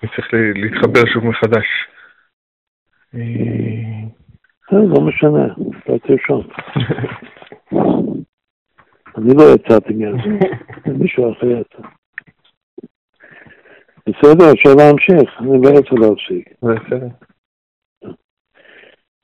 אני 0.03 0.11
צריך 0.17 0.29
להתחבר 0.55 1.07
שוב 1.13 1.25
מחדש. 1.25 1.67
לא 4.73 5.01
משנה, 5.01 5.55
תרשום. 6.07 6.43
אני 9.17 9.35
לא 9.35 9.43
יצאתי 9.55 9.95
מהזום, 9.95 10.39
מישהו 11.01 11.33
אחר 11.33 11.47
יצא. 11.47 11.89
בסדר, 14.07 14.53
אפשר 14.53 14.75
להמשיך, 14.79 15.41
אני 15.41 15.63
לא 15.63 15.71
רוצה 15.71 15.95
להפסיק. 16.01 16.49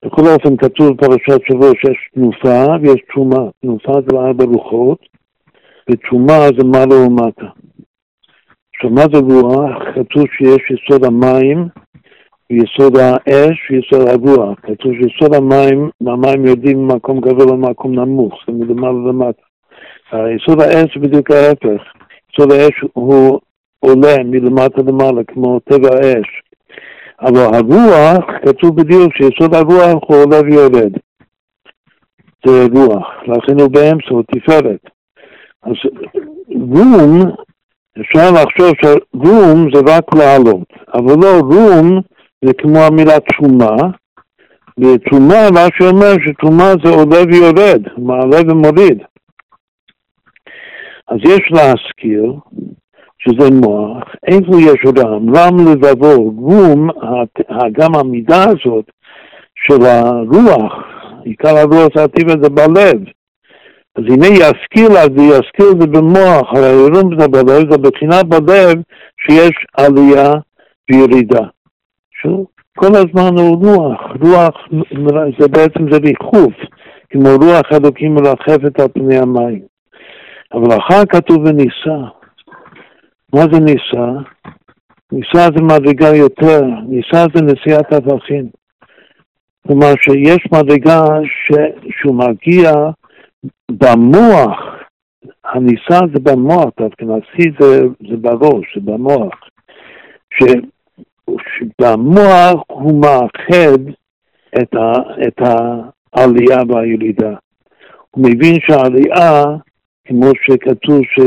בכל 0.04 0.22
אופן 0.34 0.56
כתוב 0.56 0.92
בפרשת 0.92 1.40
שבוע 1.48 1.70
שיש 1.80 2.10
תנופה 2.14 2.66
ויש 2.82 3.02
תשומה. 3.10 3.50
תנופה 3.60 3.92
זה 3.92 4.16
ארבע 4.16 4.44
רוחות, 4.44 4.98
ותשומה 5.90 6.38
זה 6.58 6.64
מעלה 6.64 7.06
ומטה. 7.06 7.46
עכשיו, 8.74 8.90
מה 8.90 9.02
זה 9.12 9.18
רוח? 9.18 9.82
כתוב 9.94 10.24
שיש 10.38 10.70
יסוד 10.70 11.04
המים, 11.04 11.68
ויסוד 12.50 12.96
האש 12.96 13.70
ויסוד 13.70 14.08
הרוח. 14.08 14.60
כתוב 14.62 14.92
שיסוד 14.92 15.34
המים, 15.34 15.90
המים 16.00 16.46
יודעים 16.46 16.78
ממקום 16.78 17.20
גדול 17.20 17.48
למקום 17.48 17.94
נמוך, 17.94 18.34
זה 18.46 18.52
מלמעלה 18.52 19.08
למטה. 19.08 19.42
יסוד 20.12 20.60
האש 20.60 20.94
זה 20.94 21.00
בדיוק 21.00 21.30
ההפך. 21.30 21.82
יסוד 22.32 22.52
האש 22.52 22.84
הוא 22.92 23.40
עולה 23.80 24.16
מלמטה 24.24 24.82
למעלה, 24.86 25.24
כמו 25.24 25.60
טבע 25.60 25.88
האש. 25.94 26.42
אבל 27.20 27.54
הרוח, 27.54 28.24
כתוב 28.46 28.76
בדיוק 28.76 29.12
שיסוד 29.16 29.54
הרוח 29.54 30.02
הוא 30.06 30.16
עולה 30.16 30.40
ויורד. 30.40 30.92
זה 32.46 32.66
רוח, 32.74 33.06
לכן 33.26 33.60
הוא 33.60 33.70
באמצע, 33.70 34.10
הוא 34.10 34.22
תפארת. 34.32 34.80
אז 35.62 35.72
רום, 36.50 37.20
אפשר 38.00 38.30
לחשוב 38.30 38.72
שרום 38.82 39.68
זה 39.74 39.80
רק 39.86 40.14
לעלות, 40.14 40.68
אבל 40.94 41.14
לא, 41.22 41.40
רום 41.40 42.00
זה 42.44 42.52
כמו 42.58 42.78
המילה 42.78 43.20
תשומה, 43.20 43.76
ותשומה, 44.78 45.50
מה 45.54 45.66
שאומר 45.78 46.12
שתשומה 46.24 46.72
זה 46.84 46.90
עולה 46.90 47.22
ויורד, 47.28 47.82
מעלה 47.98 48.40
ומוריד. 48.48 49.02
אז 51.08 51.18
יש 51.24 51.40
להזכיר 51.50 52.34
שזה 53.18 53.50
מוח, 53.50 54.04
איפה 54.26 54.60
יש 54.60 54.98
רם? 54.98 55.36
רם 55.36 55.56
לבבו, 55.68 56.30
רום, 56.30 56.90
גם 57.72 57.94
המידה 57.94 58.44
הזאת 58.44 58.90
של 59.54 59.82
הרוח, 59.82 60.72
עיקר 61.24 61.56
הרוח 61.56 61.88
זה 61.94 62.04
הטבע 62.04 62.34
זה 62.42 62.48
בלב. 62.48 63.00
אז 63.96 64.04
הנה 64.08 64.26
ישכיל, 64.26 64.96
אז 64.96 65.08
ישכיל 65.16 65.80
זה 65.80 65.86
במוח, 65.86 66.52
הרי 66.52 66.88
רום 66.88 67.20
זה 67.20 67.28
בלב, 67.28 67.72
זה 67.72 67.78
בחינה 67.78 68.22
בלב 68.22 68.82
שיש 69.26 69.66
עלייה 69.76 70.32
וירידה. 70.90 71.46
שוב, 72.22 72.46
כל 72.76 72.92
הזמן 72.94 73.38
הוא 73.38 73.66
רוח, 73.66 74.00
רוח 74.20 74.68
זה 75.40 75.48
בעצם 75.48 75.92
זה 75.92 75.98
ריחוף, 75.98 76.54
כמו 77.10 77.28
רוח 77.28 77.72
אלוקים 77.72 78.14
מרחפת 78.14 78.80
על 78.80 78.88
פני 78.94 79.18
המים. 79.18 79.75
אבל 80.52 80.76
אחר 80.78 81.06
כתוב 81.08 81.36
ונישא. 81.44 81.98
מה 83.34 83.40
זה 83.52 83.60
נישא? 83.60 84.06
נישא 85.12 85.48
זה 85.56 85.62
מדרגה 85.62 86.16
יותר, 86.16 86.62
נישא 86.88 87.26
זה 87.34 87.42
נשיאת 87.42 87.92
אברכים. 87.92 88.48
כלומר 89.66 89.92
שיש 90.02 90.38
מדרגה 90.52 91.00
ש... 91.24 91.52
שהוא 92.00 92.14
מגיע 92.14 92.72
במוח, 93.70 94.58
הנישא 95.44 95.98
זה 96.14 96.20
במוח, 96.22 96.68
דווקא 96.80 97.04
נשיא 97.04 97.50
זה, 97.60 97.80
זה 98.08 98.16
בראש, 98.16 98.74
זה 98.74 98.80
במוח. 98.84 99.34
שבמוח 101.30 102.62
הוא 102.66 103.00
מאחד 103.00 103.78
את, 104.62 104.74
ה, 104.74 104.92
את 105.28 105.40
העלייה 106.12 106.58
והירידה. 106.68 107.34
הוא 108.10 108.24
מבין 108.28 108.54
שהעלייה, 108.60 109.42
כמו 110.06 110.30
שכתוב 110.42 111.00
ש, 111.02 111.20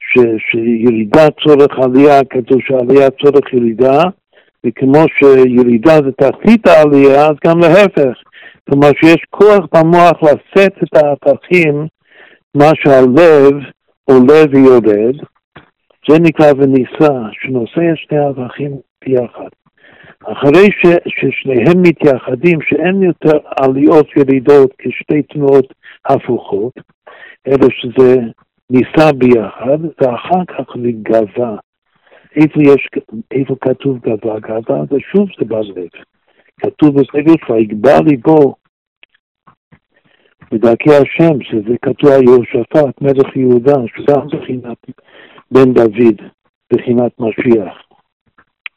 ש, 0.00 0.18
שירידה 0.50 1.26
צורך 1.44 1.78
עלייה, 1.78 2.24
כתוב 2.30 2.58
שעלייה 2.60 3.10
צורך 3.10 3.52
ירידה, 3.52 4.02
וכמו 4.66 5.04
שירידה 5.18 5.94
זה 5.94 6.12
תחתית 6.12 6.66
העלייה, 6.66 7.26
אז 7.26 7.34
גם 7.46 7.58
להפך. 7.58 8.22
כלומר 8.68 8.88
שיש 9.00 9.24
כוח 9.30 9.66
במוח 9.74 10.22
לשאת 10.22 10.72
את 10.82 10.96
ההפכים, 10.96 11.86
מה 12.54 12.70
שהלב 12.74 13.52
עולה 14.04 14.42
ויורד, 14.50 15.16
זה 16.08 16.18
נקרא 16.20 16.52
וניסה, 16.56 17.14
שנושא 17.32 17.92
את 17.92 17.96
שני 17.96 18.18
ההפכים 18.18 18.72
ביחד. 19.04 19.48
אחרי 20.24 20.68
ש, 20.70 20.86
ששניהם 21.08 21.82
מתייחדים, 21.82 22.58
שאין 22.68 23.02
יותר 23.02 23.38
עליות 23.56 24.06
ירידות 24.16 24.70
כשתי 24.78 25.22
תנועות 25.22 25.74
הפוכות, 26.06 26.72
אלא 27.46 27.68
שזה 27.70 28.16
ניסה 28.70 29.12
ביחד, 29.12 29.78
ואחר 30.00 30.44
כך 30.48 30.76
לגאווה. 30.76 31.56
איפה, 32.36 32.60
יש, 32.62 32.88
איפה 33.30 33.56
כתוב 33.60 33.98
גאווה? 33.98 34.40
גאווה 34.40 34.84
זה 34.90 34.96
שוב 35.00 35.28
זה 35.38 35.44
בלב. 35.44 35.88
כתוב 36.60 37.00
בסגל 37.00 37.34
ויגבר 37.48 38.00
ליבו 38.06 38.54
בדרכי 40.52 40.90
השם, 40.90 41.42
שזה 41.42 41.74
כתוב 41.82 42.10
על 42.10 42.22
יהושפט, 42.22 43.02
מלך 43.02 43.36
יהודה, 43.36 43.74
שגם 43.86 44.26
בחינת 44.26 44.78
בן 45.50 45.72
דוד, 45.72 46.22
בחינת 46.72 47.12
משיח. 47.20 47.74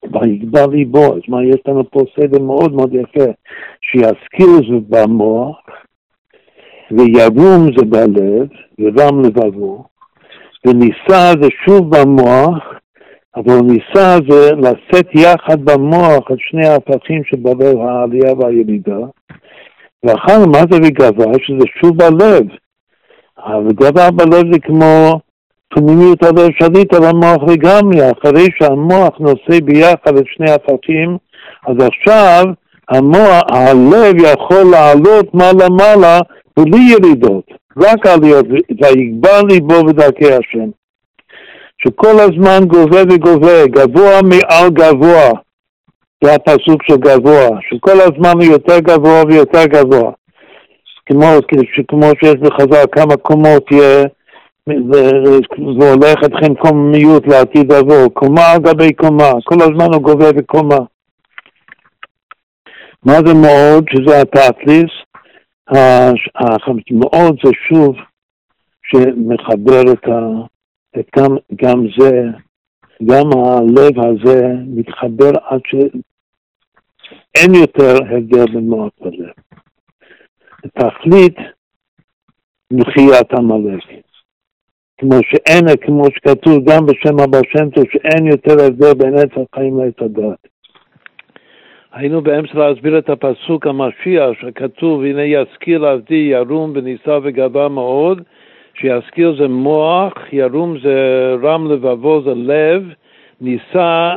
ויגבר 0.04 0.68
ליבו, 0.68 1.16
אז 1.16 1.22
מה, 1.28 1.44
יש 1.44 1.62
לנו 1.68 1.92
פה 1.92 2.00
סדר 2.16 2.42
מאוד 2.44 2.74
מאוד 2.74 2.94
יפה, 2.94 3.32
שיזכיר 3.82 4.48
זה 4.70 4.80
במוח, 4.90 5.58
וירום 6.92 7.70
זה 7.78 7.86
בלב, 7.86 8.48
ורם 8.80 9.22
לבבו, 9.26 9.86
וניסה 10.66 11.32
זה 11.42 11.48
שוב 11.66 11.96
במוח, 11.96 12.64
אבל 13.36 13.62
ניסה 13.62 14.18
זה 14.30 14.52
לשאת 14.56 15.16
יחד 15.16 15.62
במוח 15.66 16.32
את 16.32 16.38
שני 16.40 16.68
ההפכים 16.68 17.24
שבלב 17.24 17.78
העלייה 17.78 18.34
והירידה, 18.34 19.00
ואחר 20.04 20.46
מה 20.46 20.60
זה 20.72 20.80
בגאווה? 20.80 21.34
שזה 21.42 21.66
שוב 21.82 21.98
בלב. 21.98 22.48
וגאווה 23.66 24.12
בלב 24.12 24.54
זה 24.54 24.60
כמו 24.60 25.20
פנימיות 25.70 26.24
הלב 26.24 26.50
שליט 26.60 26.94
על 26.94 27.04
המוח 27.04 27.44
לגמרי, 27.50 28.12
אחרי 28.12 28.46
שהמוח 28.60 29.20
נושא 29.20 29.60
ביחד 29.64 30.18
את 30.18 30.26
שני 30.28 30.52
הפכים, 30.52 31.18
אז 31.68 31.76
עכשיו 31.88 32.44
המוח, 32.90 33.42
הלב 33.50 34.16
יכול 34.18 34.64
לעלות 34.72 35.34
מעלה-מעלה 35.34 36.20
בלי 36.60 36.92
ירידות, 36.92 37.52
רק 37.78 38.06
עליות, 38.06 38.46
ויגבר 38.50 39.42
ליבו 39.50 39.84
בדרכי 39.84 40.34
השם. 40.34 40.70
שכל 41.78 42.20
הזמן 42.20 42.66
גובה 42.68 43.02
וגובה, 43.10 43.68
גבוה 43.68 44.22
מעל 44.22 44.70
גבוה, 44.70 45.30
זה 46.24 46.36
הפסוק 46.36 46.84
של 46.84 46.98
גבוה, 46.98 47.50
שכל 47.70 48.02
הזמן 48.02 48.34
הוא 48.34 48.44
יותר 48.44 48.80
גבוה 48.80 49.24
ויותר 49.28 49.66
גבוה. 49.66 50.12
כמו, 51.06 51.28
כמו 51.88 52.10
שיש 52.20 52.36
בחז"ל 52.36 52.86
כמה 52.92 53.18
קומות 53.18 53.72
יהיה, 53.72 54.04
והולך 55.80 56.24
אתכם 56.26 56.56
קוממיות 56.56 57.28
לעתיד 57.28 57.72
לבוא, 57.74 58.08
קומה 58.14 58.52
על 58.52 58.60
גבי 58.60 58.94
קומה, 58.94 59.32
כל 59.44 59.62
הזמן 59.62 59.94
הוא 59.94 60.02
גובה 60.02 60.32
בקומה. 60.32 60.80
מה 63.06 63.14
זה 63.26 63.34
מאוד? 63.34 63.86
שזה 63.90 64.22
התתליס. 64.22 64.92
מאוד 66.92 67.36
זה 67.44 67.52
שוב 67.68 67.96
שמחבר 68.84 69.82
את 69.94 70.08
ה... 70.08 70.46
את 71.00 71.10
גם, 71.18 71.36
גם 71.56 71.86
זה, 71.98 72.12
גם 73.06 73.26
הלב 73.40 74.00
הזה 74.00 74.48
מתחבר 74.68 75.32
עד 75.44 75.62
שאין 75.68 77.56
יותר 77.56 77.94
הבדל 78.04 78.46
בין 78.54 78.70
מוח 78.70 78.92
ולב. 79.02 79.34
תכלית 80.62 81.38
מחיית 82.74 83.32
עמלק. 83.34 83.84
כמו 85.00 85.16
שאין, 85.24 85.66
כמו 85.86 86.04
שכתוב 86.06 86.70
גם 86.70 86.86
בשם 86.86 87.20
הבא 87.24 87.38
שם 87.52 87.70
טוב, 87.70 87.86
שאין 87.92 88.26
יותר 88.26 88.66
הבדל 88.66 88.94
בין 88.94 89.14
עץ 89.18 89.32
החיים 89.32 89.80
לעץ 89.80 89.94
הדת. 90.00 90.48
היינו 91.94 92.22
באמצע 92.22 92.60
להסביר 92.60 92.98
את 92.98 93.10
הפסוק 93.10 93.68
המשיח 93.68 94.30
שכתוב, 94.42 95.04
הנה 95.04 95.24
יזכיר 95.24 95.86
עבדי 95.86 96.30
ירום 96.32 96.72
ונישא 96.76 97.20
וגבה 97.24 97.68
מאוד, 97.68 98.22
שיזכיר 98.74 99.36
זה 99.38 99.48
מוח, 99.48 100.14
ירום 100.32 100.78
זה 100.80 101.36
רם 101.44 101.72
לבבו 101.72 102.22
זה 102.22 102.34
לב, 102.36 102.84
נישא, 103.42 104.16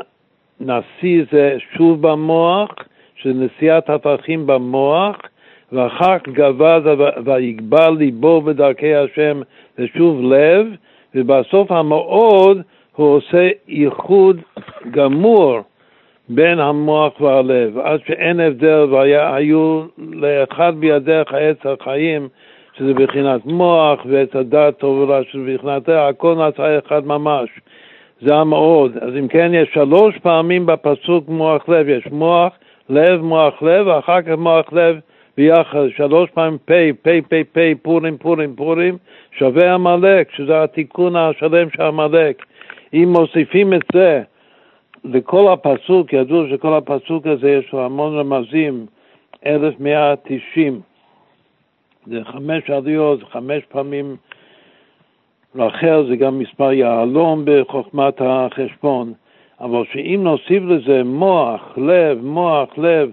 נשיא 0.61 1.25
זה 1.33 1.57
שוב 1.77 2.03
במוח, 2.09 2.71
שזה 3.17 3.33
נשיאת 3.33 3.91
הפכים 3.91 4.47
במוח, 4.47 5.17
ואחר 5.73 6.19
כך 6.19 6.29
גבה 6.29 6.81
זה 6.81 6.95
ויגבר 7.25 7.91
ליבו 7.91 8.43
בדרכי 8.43 8.95
השם 8.95 9.41
זה 9.79 9.87
שוב 9.97 10.23
לב, 10.23 10.67
ובסוף 11.15 11.73
המאוד 11.73 12.63
הוא 12.97 13.17
עושה 13.17 13.49
ייחוד 13.69 14.41
גמור 14.91 15.61
בין 16.35 16.61
המוח 16.61 17.21
והלב, 17.21 17.79
עד 17.79 18.01
שאין 18.07 18.41
הבדל 18.41 18.87
והיו 18.91 19.83
לאחד 19.99 20.73
בידיך 20.79 21.33
עץ 21.33 21.67
החיים 21.67 22.29
שזה 22.79 22.95
בחינת 22.95 23.47
מוח, 23.47 24.01
ואת 24.07 24.35
הדעת 24.35 24.79
טובה 24.79 25.21
שזה 25.25 25.55
בחינת 25.55 25.87
זה, 25.87 26.07
הכל 26.07 26.35
נעשה 26.35 26.79
אחד 26.79 27.07
ממש. 27.07 27.49
זה 28.21 28.35
המאוד. 28.35 28.97
אז 28.97 29.17
אם 29.19 29.29
כן, 29.29 29.51
יש 29.55 29.69
שלוש 29.75 30.19
פעמים 30.19 30.67
בפסוק 30.67 31.29
מוח 31.29 31.69
לב, 31.69 31.89
יש 31.89 32.07
מוח, 32.13 32.53
לב, 32.91 33.21
מוח 33.23 33.63
לב, 33.63 33.87
ואחר 33.87 34.23
כך 34.23 34.33
מוח 34.39 34.73
לב 34.73 34.97
ביחד, 35.37 35.87
שלוש 35.97 36.31
פעמים 36.31 36.59
פ', 36.65 36.73
פ', 37.03 37.09
פ', 37.29 37.43
פ', 37.53 37.73
פורים, 37.83 38.19
פורים, 38.19 38.57
פורים, 38.57 38.97
שווה 39.39 39.75
עמלק, 39.75 40.31
שזה 40.37 40.63
התיקון 40.63 41.17
השלם 41.17 41.71
של 41.71 41.83
עמלק. 41.83 42.45
אם 42.95 43.15
מוסיפים 43.17 43.75
את 43.75 43.83
זה 43.93 44.23
לכל 45.05 45.53
הפסוק, 45.53 46.13
ידעו 46.13 46.49
שכל 46.51 46.75
הפסוק 46.75 47.27
הזה 47.27 47.51
יש 47.51 47.73
לו 47.73 47.85
המון 47.85 48.19
רמזים, 48.19 48.87
1190. 49.47 50.81
זה 52.07 52.25
חמש 52.25 52.71
עליות, 52.71 53.23
חמש 53.23 53.63
פעמים 53.69 54.17
רחל, 55.57 56.07
זה 56.09 56.17
גם 56.17 56.39
מספר 56.39 56.73
יהלום 56.73 57.43
בחוכמת 57.45 58.21
החשבון. 58.21 59.13
אבל 59.61 59.85
שאם 59.93 60.21
נוסיף 60.25 60.63
לזה 60.67 61.03
מוח, 61.05 61.79
לב, 61.79 62.25
מוח, 62.25 62.69
לב, 62.79 63.11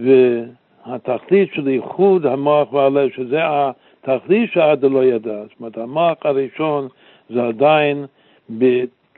והתכלית 0.00 1.48
של 1.54 1.68
איחוד 1.68 2.26
המוח 2.26 2.72
והלב, 2.72 3.10
שזה 3.16 3.40
התכלית 3.42 4.52
שעד 4.52 4.84
לא 4.84 5.04
ידע, 5.04 5.42
זאת 5.42 5.52
אומרת, 5.60 5.78
המוח 5.78 6.16
הראשון 6.24 6.88
זה 7.30 7.46
עדיין 7.46 8.06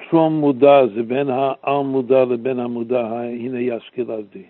בטרום 0.06 0.40
מודע, 0.40 0.86
זה 0.94 1.02
בין 1.02 1.30
העל 1.30 1.84
מודע 1.84 2.24
לבין 2.24 2.58
המודע, 2.58 3.06
הנה 3.20 3.58
עבדי. 3.98 4.44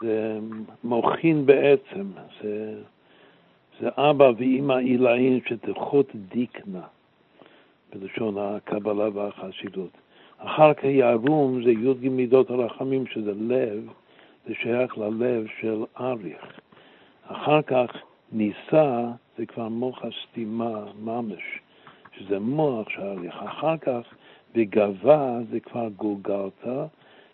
זה 0.00 0.38
מוחין 0.84 1.46
בעצם, 1.46 2.06
זה... 2.42 2.74
זה 3.80 3.88
אבא 3.96 4.32
ואימא 4.36 4.72
עילאין 4.72 5.40
שתכות 5.48 6.06
דיקנה, 6.14 6.82
בלשון 7.92 8.34
הקבלה 8.38 9.08
והחסידות. 9.14 9.90
אחר 10.38 10.74
כך 10.74 10.84
יערום 10.84 11.62
זה 11.64 11.70
י"ג 11.70 12.08
מידות 12.08 12.50
הרחמים, 12.50 13.06
שזה 13.06 13.32
לב, 13.40 13.88
זה 14.46 14.54
שייך 14.54 14.98
ללב 14.98 15.46
של 15.60 15.84
אריך. 16.00 16.60
אחר 17.26 17.62
כך 17.62 17.90
ניסה 18.32 19.04
זה 19.38 19.46
כבר 19.46 19.68
מוח 19.68 20.02
הסתימה 20.04 20.84
ממש, 21.02 21.60
שזה 22.20 22.38
מוח 22.38 22.88
של 22.88 23.02
אריך. 23.02 23.34
אחר 23.42 23.76
כך 23.76 24.00
בגבה 24.54 25.38
זה 25.50 25.60
כבר 25.60 25.88
גולגלתא, 25.96 26.84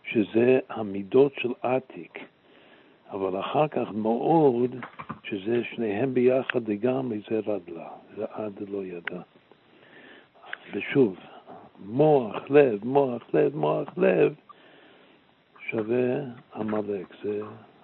שזה 0.04 0.58
המידות 0.68 1.32
של 1.40 1.52
עתיק. 1.62 2.18
אבל 3.10 3.40
אחר 3.40 3.68
כך 3.68 3.88
מאוד, 3.94 4.76
שזה 5.24 5.64
שניהם 5.64 6.14
ביחד 6.14 6.68
לגמרי, 6.68 7.20
זה 7.30 7.40
רדלה, 7.46 7.88
זה 8.16 8.24
עד 8.30 8.52
לא 8.68 8.84
ידע. 8.84 9.20
ושוב, 10.72 11.16
מוח 11.84 12.50
לב, 12.50 12.84
מוח 12.84 13.22
לב, 13.34 13.56
מוח 13.56 13.88
לב, 13.96 14.34
שווה 15.70 16.18
עמלק, 16.54 17.06
זה 17.22 17.40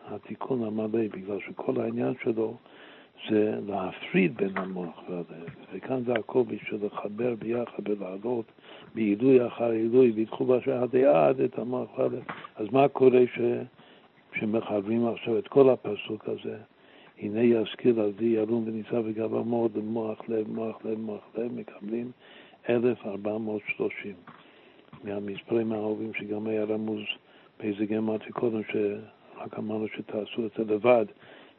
התיקון 0.09 0.65
המלא, 0.65 1.09
בגלל 1.13 1.39
שכל 1.41 1.81
העניין 1.81 2.15
שלו 2.23 2.57
זה 3.31 3.55
להפריד 3.67 4.37
בין 4.37 4.57
המוח 4.57 5.03
והלב, 5.09 5.49
וכאן 5.73 6.05
זה 6.05 6.13
הכל 6.13 6.43
בשביל 6.43 6.81
לחבר 6.87 7.35
ביחד 7.35 7.89
ולעלות 7.89 8.45
בעילוי 8.95 9.47
אחר 9.47 9.71
עילוי, 9.71 10.11
וידחו 10.11 10.45
באשר 10.45 10.83
הדעה 10.83 11.31
את 11.31 11.59
המוח 11.59 11.99
והלב. 11.99 12.23
אז 12.57 12.67
מה 12.73 12.89
קורה 12.89 13.21
ש... 13.35 13.41
שמחברים 14.35 15.07
עכשיו 15.07 15.39
את 15.39 15.49
כל 15.49 15.71
הפסוק 15.71 16.29
הזה? 16.29 16.57
הנה 17.19 17.43
יזכיר 17.43 18.01
על 18.01 18.13
די 18.19 18.25
ירום 18.25 18.65
וניצב 18.67 19.03
וגבה 19.05 19.43
מאוד 19.43 19.77
למוח 19.77 20.19
לב, 20.29 20.49
מוח 20.49 20.85
לב, 20.85 20.99
מוח 20.99 21.23
לב, 21.35 21.53
מקבלים 21.53 22.11
1430 22.69 24.15
מהמספרים 25.05 25.73
האהובים 25.73 26.15
שגם 26.15 26.47
היה 26.47 26.65
רמוז 26.65 27.03
באיזה 27.61 27.87
גמרתי 27.87 28.33
קודם, 28.33 28.61
שרק 28.73 29.59
אמרנו 29.59 29.89
שתעשו 29.89 30.47
את 30.47 30.51
זה 30.57 30.75
לבד, 30.75 31.07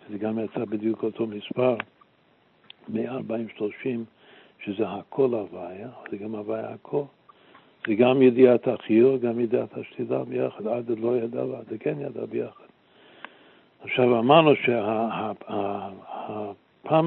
שזה 0.08 0.18
גם 0.18 0.40
יצא 0.40 0.66
בדיוק 0.66 1.04
אותו 1.04 1.28
מספר, 1.28 1.76
14030, 2.96 4.06
שזה 4.66 4.88
הכל 4.88 5.30
הוויה, 5.34 5.90
זה 6.12 6.18
גם 6.18 6.36
הוויה 6.36 6.70
הכל. 6.70 7.04
זה 7.88 7.94
גם 7.94 8.22
ידיעת 8.22 8.68
החיור, 8.68 9.18
גם 9.18 9.40
ידיעת 9.40 9.78
השתילה 9.78 10.24
ביחד, 10.24 10.68
עד 10.68 10.92
לא 11.00 11.18
ידע 11.18 11.46
ועד 11.46 11.74
כן 11.80 11.96
ידע 12.00 12.26
ביחד. 12.26 12.64
עכשיו 13.84 14.20
אמרנו 14.20 14.52
שהפעם 15.46 15.92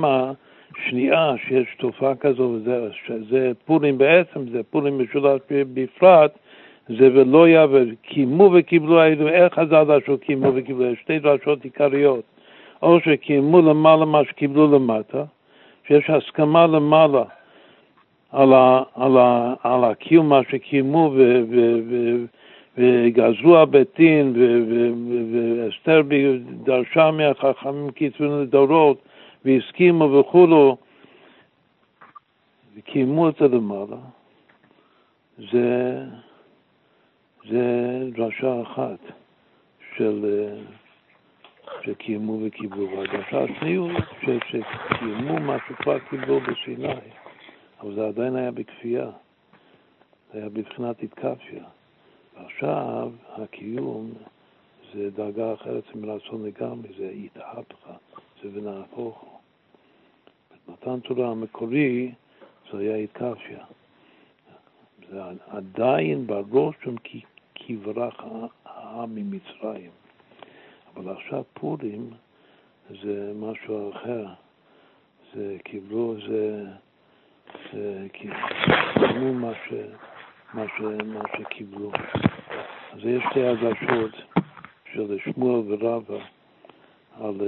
השנייה 0.04 1.34
שיש 1.48 1.76
תופעה 1.78 2.14
כזו, 2.14 2.42
וזה, 2.42 2.88
שזה 3.06 3.52
פורים 3.64 3.98
בעצם, 3.98 4.48
זה 4.52 4.62
פורים 4.62 4.98
משולש 4.98 5.40
בפרט, 5.50 6.38
זה 6.88 7.08
ולא 7.14 7.48
יעבר, 7.48 7.84
קיימו 8.02 8.50
וקיבלו, 8.54 9.02
איך 9.28 9.54
חז"ל 9.54 9.84
דרשו 9.84 10.18
קיימו 10.18 10.52
וקיבלו? 10.54 10.96
שתי 10.96 11.18
דרשות 11.18 11.64
עיקריות. 11.64 12.24
או 12.86 13.00
שקיימו 13.00 13.60
למעלה 13.62 14.04
מה 14.04 14.24
שקיבלו 14.24 14.72
למטה, 14.72 15.24
שיש 15.86 16.10
הסכמה 16.10 16.66
למעלה 16.66 17.24
על, 18.32 18.52
ה, 18.52 18.82
על, 18.94 19.18
ה, 19.18 19.54
על 19.62 19.84
הקיום 19.84 20.28
מה 20.28 20.40
שקיימו 20.50 21.14
וגזרו 22.76 23.56
הבתים 23.56 24.32
ואסתר 25.32 26.02
דרשה 26.64 27.10
מהחכמים 27.10 27.90
כתבנו 27.96 28.42
לדורות 28.42 28.98
והסכימו 29.44 30.12
וכולו 30.12 30.76
וקיימו 32.76 33.28
את 33.28 33.34
זה 33.40 33.48
למעלה, 33.48 33.96
זה, 35.52 35.98
זה 37.48 37.98
דרשה 38.12 38.62
אחת 38.62 38.98
של, 39.96 40.46
שקיימו 41.84 42.38
וקיבלו. 42.46 42.90
והדרשה 42.90 43.44
השנייה 43.44 43.82
שקיימו 44.20 45.40
מה 45.40 45.56
שכבר 45.68 45.98
קיבלו 45.98 46.40
בסיני, 46.40 46.94
אבל 47.80 47.94
זה 47.94 48.06
עדיין 48.06 48.36
היה 48.36 48.50
בכפייה, 48.50 49.10
זה 50.32 50.38
היה 50.38 50.48
בבחינת 50.48 51.02
התקפיה. 51.02 51.64
ועכשיו 52.36 53.10
הקיום 53.28 54.12
זה 54.94 55.10
דרגה 55.10 55.54
אחרת 55.54 55.84
מרצון 55.94 56.46
לגמרי, 56.46 56.88
זה 56.98 57.10
התהפכה, 57.10 57.94
זה 58.42 58.48
ונהפוך. 58.52 59.38
במתן 60.68 61.00
תורה 61.00 61.30
המקורי 61.30 62.12
זה 62.72 62.78
היה 62.78 62.96
התקפיה. 62.96 63.64
זה 65.10 65.20
עדיין 65.46 66.26
בראש 66.26 66.74
שם 66.84 66.94
כברח 67.54 68.24
העם 68.64 69.14
ממצרים. 69.14 69.90
אבל 70.96 71.12
עכשיו 71.12 71.42
פורים 71.54 72.10
זה 73.02 73.32
משהו 73.36 73.90
אחר. 73.90 74.26
זה 75.34 75.56
קיבלו, 75.64 76.14
זה, 76.28 76.64
זה 77.72 78.06
קיבלו 78.12 79.32
מה, 79.34 79.52
ש, 79.54 79.72
מה, 80.54 80.64
ש, 80.68 80.80
מה 81.04 81.20
שקיבלו. 81.36 81.90
אז 82.92 82.98
יש 83.04 83.22
שתי 83.30 83.46
הגשות 83.46 84.14
של 84.92 85.18
שמואל 85.18 85.62
ורבא 85.66 86.18
על, 87.20 87.40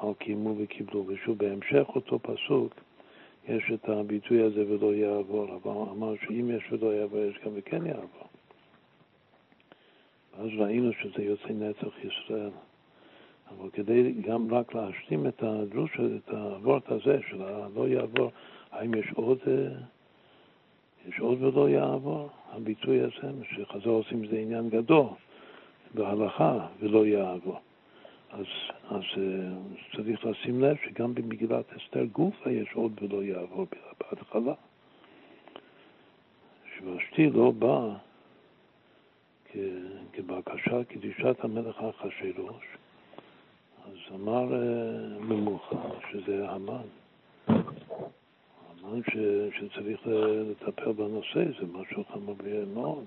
על 0.00 0.14
קיימו 0.18 0.54
וקיבלו. 0.58 1.04
ושוב, 1.06 1.38
בהמשך 1.38 1.86
אותו 1.88 2.18
פסוק 2.18 2.74
יש 3.48 3.72
את 3.74 3.88
הביטוי 3.88 4.42
הזה 4.42 4.64
ולא 4.68 4.94
יעבור, 4.94 5.44
אבל 5.44 5.70
אמר 5.70 6.14
שאם 6.26 6.50
יש 6.56 6.72
ולא 6.72 6.94
יעבור, 6.94 7.20
יש 7.20 7.38
גם 7.44 7.52
וכן 7.54 7.86
יעבור. 7.86 8.28
ואז 10.38 10.48
ראינו 10.58 10.92
שזה 10.92 11.22
יוצא 11.22 11.48
נצח 11.48 11.94
ישראל. 12.04 12.50
אבל 13.50 13.70
כדי 13.70 14.12
גם 14.12 14.54
רק 14.54 14.74
להשלים 14.74 15.26
את 15.26 15.42
הדרוש, 15.42 15.90
את 16.00 16.30
הוורט 16.30 16.90
הזה 16.90 17.18
של 17.28 17.42
הלא 17.42 17.88
יעבור, 17.88 18.30
האם 18.72 18.94
יש 18.94 19.06
עוד, 19.14 19.38
יש 21.08 21.20
עוד 21.20 21.42
ולא 21.42 21.68
יעבור? 21.68 22.28
הביטוי 22.52 23.00
הזה, 23.00 23.32
שחז"ל 23.50 23.88
עושים 23.88 24.26
זה 24.26 24.38
עניין 24.38 24.68
גדול 24.68 25.06
בהלכה 25.94 26.66
ולא 26.80 27.06
יעבור. 27.06 27.58
אז, 28.30 28.44
אז 28.90 29.02
צריך 29.96 30.24
לשים 30.24 30.60
לב 30.60 30.76
שגם 30.84 31.14
במגילת 31.14 31.64
אסתר 31.72 32.04
גופה 32.04 32.50
יש 32.50 32.68
עוד 32.74 32.92
ולא 33.02 33.22
יעבור 33.24 33.66
בהתחלה. 34.00 34.54
שוושתי 36.78 37.30
לא 37.30 37.50
בא 37.50 37.94
כבקשה 40.12 40.84
קדישת 40.84 41.36
המלך 41.44 41.76
אחשוורוש, 41.76 42.64
אז 43.84 44.14
אמר 44.14 44.54
אה, 44.54 45.18
ממוחה, 45.20 45.76
שזה 46.10 46.48
המן. 46.48 46.86
המן 47.48 49.00
ש, 49.10 49.16
שצריך 49.58 50.00
לטפל 50.50 50.92
בנושא, 50.92 51.44
זה 51.60 51.66
משהו 51.72 52.04
חמור 52.12 52.36
מאוד. 52.74 53.04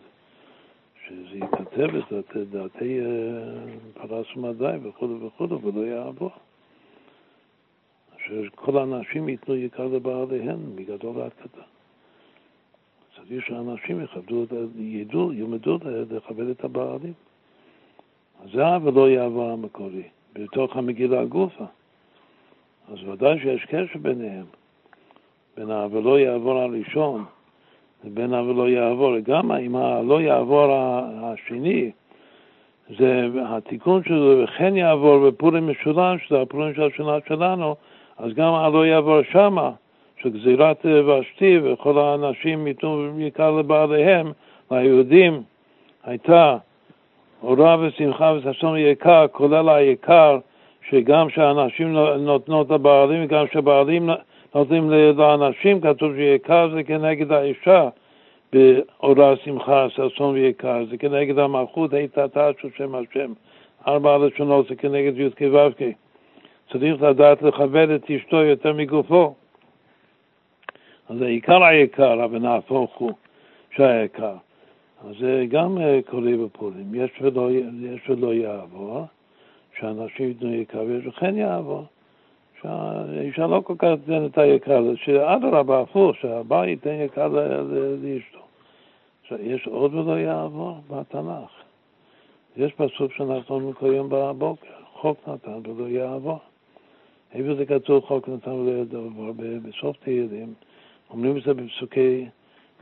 שזה 1.08 1.38
ייכתב 1.38 1.95
את 1.95 2.38
דעתי 2.52 2.99
אה, 2.99 3.08
פרס 3.94 4.26
ומדי 4.36 4.78
וכו' 4.84 5.22
וכו' 5.22 5.62
ולא 5.62 5.86
יעבור. 5.86 6.32
שכל 8.26 8.78
האנשים 8.78 9.30
ייתנו 9.30 9.56
יקר 9.56 9.88
לבעליהם, 9.88 10.76
מגדול 10.76 11.18
ועד 11.18 11.32
קטן. 11.34 11.62
צריך 13.16 13.45
שאנשים 13.45 14.04
יכבדו, 14.04 14.45
ידעו, 14.76 15.34
ילמדו 15.34 15.78
לכבד 16.12 16.48
את 16.48 16.64
הבעלים. 16.64 17.14
אז 18.44 18.49
זה 18.52 18.64
ולא 18.84 19.10
יעבור 19.10 19.52
המקורי. 19.52 20.04
בתוך 20.40 20.78
המגילה 20.78 21.26
גופה. 21.26 21.66
אז 22.92 23.10
ודאי 23.10 23.40
שיש 23.40 23.66
קשר 23.66 24.00
ביניהם, 24.02 24.46
בין 25.58 25.72
ה"ולא 25.72 26.20
יעבור" 26.20 26.60
הראשון 26.60 27.26
לבין 28.04 28.34
ה"ולא 28.34 28.70
יעבור". 28.70 29.20
גם 29.20 29.52
אם 29.52 29.76
ה"לא 29.76 30.22
יעבור" 30.22 30.68
השני, 31.24 31.92
זה 32.98 33.30
התיקון 33.46 34.04
שלו, 34.04 34.44
וכן 34.44 34.78
יעבור 34.78 35.30
בפורים 35.30 35.68
משולש, 35.68 36.28
שזה 36.28 36.42
הפורים 36.42 36.74
של 36.74 36.84
השנה 36.84 37.18
שלנו, 37.28 37.76
אז 38.18 38.34
גם 38.34 38.54
ה"לא 38.54 38.86
יעבור 38.86 39.22
שמה, 39.32 39.72
שגזירת 40.22 40.86
ושתי 40.86 41.60
וכל 41.64 42.00
האנשים 42.00 42.68
בעיקר 43.18 43.52
לבעליהם, 43.52 44.32
ליהודים, 44.72 45.42
הייתה 46.04 46.58
אורה 47.44 47.78
ושמחה 47.80 48.34
וששון 48.38 48.78
יקר, 48.78 49.26
כולל 49.32 49.70
היקר, 49.70 50.40
שגם 50.90 51.30
שהאנשים 51.30 51.94
נותנות 52.18 52.70
לבעלים 52.70 53.24
וגם 53.26 53.46
שהבעלים 53.54 54.10
נותנים 54.56 54.90
לאנשים, 55.18 55.82
כתוב 55.82 56.16
שיקר 56.16 56.70
זה 56.70 56.84
כנגד 56.84 57.32
האישה, 57.32 57.90
באורה, 58.54 59.34
שמחה, 59.44 59.88
ששון 59.90 60.34
ויקר, 60.34 60.86
זה 60.90 60.98
כנגד 60.98 61.40
המלכות, 61.40 61.94
היתתה 61.94 62.50
של 62.62 62.70
שם 62.78 62.96
השם. 62.96 63.34
ארבע 63.88 64.14
הלשונות 64.14 64.68
זה 64.68 64.76
כנגד 64.76 65.20
י"ק 65.20 65.42
ו"ק. 65.42 65.82
צריך 66.72 67.02
לדעת 67.02 67.42
לכבד 67.42 67.90
את 67.90 68.12
אשתו 68.12 68.44
יותר 68.44 68.74
מגופו. 68.74 69.36
אז 71.10 71.18
זה 71.18 71.26
עיקר 71.26 71.64
היקר, 71.64 72.24
אבל 72.26 72.40
נהפוך 72.40 72.96
הוא 72.98 73.12
שהיקר. 73.76 74.36
אז 75.06 75.15
זה 75.19 75.45
גם 75.49 75.78
אה, 75.78 75.99
קורה 76.10 76.32
בפורים. 76.45 76.95
יש 76.95 77.11
ולא, 77.22 77.52
יש 77.82 78.10
ולא 78.10 78.34
יעבור, 78.34 79.06
שאנשים 79.80 80.28
ייתנו 80.28 80.53
יקר 80.53 80.84
ויש 80.88 81.07
וכן 81.07 81.38
יעבור. 81.38 81.86
שהאישה 82.61 83.48
לא 83.48 83.61
כל 83.65 83.74
כך 83.78 83.88
תיתן 84.06 84.26
את 84.26 84.38
היקר, 84.38 84.95
שאדרבה, 84.95 85.82
הפוך, 85.82 86.15
שהבא 86.15 86.65
ייתן 86.65 87.02
יקר 87.06 87.28
לאשתו. 88.02 88.40
יש 89.40 89.68
עוד 89.68 89.94
ולא 89.94 90.19
יעבור 90.19 90.78
בתנ"ך. 90.90 91.52
יש 92.57 92.74
פסוק 92.74 93.14
שאנחנו 93.14 93.60
מקיים 93.60 94.10
בבוקר, 94.10 94.68
חוק 94.94 95.18
נתן 95.28 95.72
ולא 95.72 95.90
יעבור. 95.90 96.40
איפה 97.34 97.56
זה 97.56 97.65
כתוב 97.65 98.03
חוק 98.03 98.30
נתן 98.30 98.52
ולא 98.52 98.72
יעבור? 98.72 99.34
בסוף 99.64 99.98
תהילים, 99.98 100.53
אומרים 101.10 101.38
את 101.38 101.44
זה 101.44 101.53
בפסוקי 101.53 102.26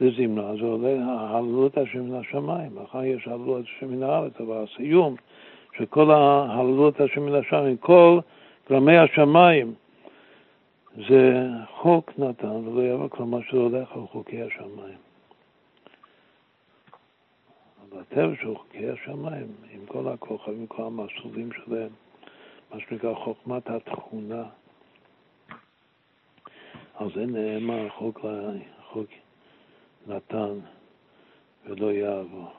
לזמנה, 0.02 0.56
זה 0.56 0.66
עולה 0.66 0.96
הללו 1.20 1.68
את 1.68 1.78
השם 1.78 2.10
מן 2.10 2.16
השמיים, 2.16 2.78
אחר 2.78 3.04
יש 3.04 3.28
הללו 3.28 3.60
את 3.60 3.64
השם 3.64 3.92
מן 3.92 4.04
הארץ, 4.04 4.34
אבל 4.40 4.64
הסיום 4.64 5.16
של 5.78 5.86
כל 5.86 6.12
ההללו 6.12 6.90
את 6.90 7.02
השם 7.02 7.26
מן 7.26 7.36
השמיים, 7.36 7.78
כל 7.78 8.20
גרמי 8.70 8.98
השמיים 8.98 9.74
זה 11.10 11.48
חוק 11.76 12.12
נתן 12.18 12.48
ולא 12.48 12.82
יעבור, 12.82 13.10
כלומר 13.10 13.40
שזה 13.42 13.58
הולך 13.58 13.92
על 13.92 14.02
חוקי 14.12 14.42
השמיים. 14.42 14.98
אבל 17.82 18.02
הטבע 18.02 18.36
של 18.42 18.56
חוקי 18.56 18.90
השמיים, 18.90 19.48
עם 19.72 19.86
כל 19.88 20.08
הכוכבים, 20.08 20.68
כל 20.68 20.84
המסלולים 20.84 21.50
שלהם, 21.52 21.90
מה 22.74 22.80
שנקרא 22.80 23.14
חוכמת 23.14 23.70
התכונה, 23.70 24.44
על 26.96 27.10
זה 27.16 27.26
נאמר 27.26 27.90
חוק, 27.90 28.20
חוק 28.92 29.08
נתן 30.08 30.60
ולא 31.66 31.92
יעבור. 31.92 32.50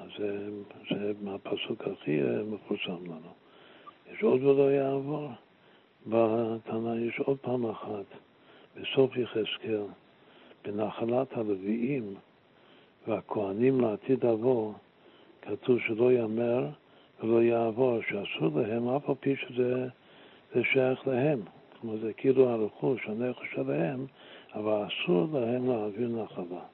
אז 0.00 0.08
זה, 0.18 0.48
זה 0.90 1.12
מהפסוק 1.20 1.82
הכי 1.82 2.20
מפורסם 2.50 3.06
לנו. 3.06 3.32
יש 4.12 4.22
עוד 4.22 4.42
ולא 4.42 4.72
יעבור. 4.72 5.28
בתנא 6.06 6.94
יש 6.98 7.18
עוד 7.18 7.38
פעם 7.38 7.66
אחת, 7.66 8.04
בסוף 8.76 9.16
יחזקאל, 9.16 9.82
בנחלת 10.64 11.36
הלוויים 11.36 12.14
והכהנים 13.06 13.80
לעתיד 13.80 14.24
לבוא, 14.24 14.72
כתוב 15.42 15.78
שלא 15.86 16.12
יאמר 16.12 16.66
ולא 17.20 17.42
יעבור, 17.42 17.98
שאסור 18.02 18.60
להם, 18.60 18.88
אף 18.88 19.08
על 19.08 19.14
פי 19.20 19.36
שזה 19.36 19.88
שייך 20.62 21.06
להם. 21.06 21.40
כלומר, 21.80 21.96
זה 21.96 22.12
כאילו 22.12 22.48
הרכוש, 22.48 23.06
הנכס 23.06 23.42
שלהם, 23.54 24.06
אבל 24.54 24.86
אסור 24.86 25.28
להם 25.32 25.68
להעביר 25.68 26.08
נחלה. 26.08 26.64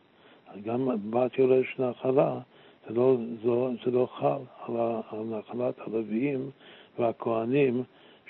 גם 0.62 0.88
בת 1.10 1.38
יורש 1.38 1.78
נחלה, 1.78 2.38
זה 2.88 2.94
לא, 2.94 3.16
זה, 3.42 3.50
זה 3.84 3.90
לא 3.90 4.08
חל 4.18 4.38
על, 4.66 4.76
על 5.10 5.38
נחלת 5.38 5.74
הלוויים 5.78 6.50
והכהנים 6.98 7.82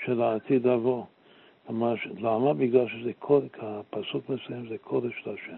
של 0.05 0.21
העתיד 0.21 0.67
לבוא. 0.67 1.03
ממש, 1.69 2.07
למה? 2.17 2.53
בגלל 2.53 2.87
שזה 2.87 3.13
קודש, 3.19 3.49
הפסוק 3.61 4.29
מסוים 4.29 4.67
זה 4.69 4.77
קודש 4.77 5.23
להשם. 5.25 5.57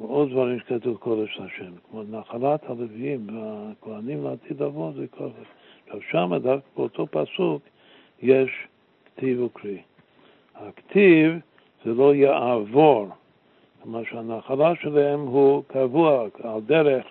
ועוד 0.00 0.30
דברים 0.30 0.58
שכתוב 0.58 0.96
קודש 0.96 1.38
להשם, 1.40 1.72
כמו 1.90 2.02
נחלת 2.02 2.64
הלוויים 2.64 3.26
והכהנים 3.28 4.24
לעתיד 4.24 4.62
לבוא 4.62 4.92
זה 4.92 5.06
קודש. 5.10 5.46
עכשיו 5.86 6.00
שם 6.10 6.34
דווקא 6.42 6.68
באותו 6.76 7.06
פסוק 7.10 7.62
יש 8.22 8.50
כתיב 9.04 9.42
וקריא. 9.42 9.78
הכתיב 10.54 11.32
זה 11.84 11.94
לא 11.94 12.14
יעבור, 12.14 13.08
כלומר 13.84 14.04
שהנחלה 14.04 14.72
שלהם 14.82 15.20
הוא 15.20 15.62
קבוע 15.66 16.26
על 16.42 16.60
דרך, 16.66 17.04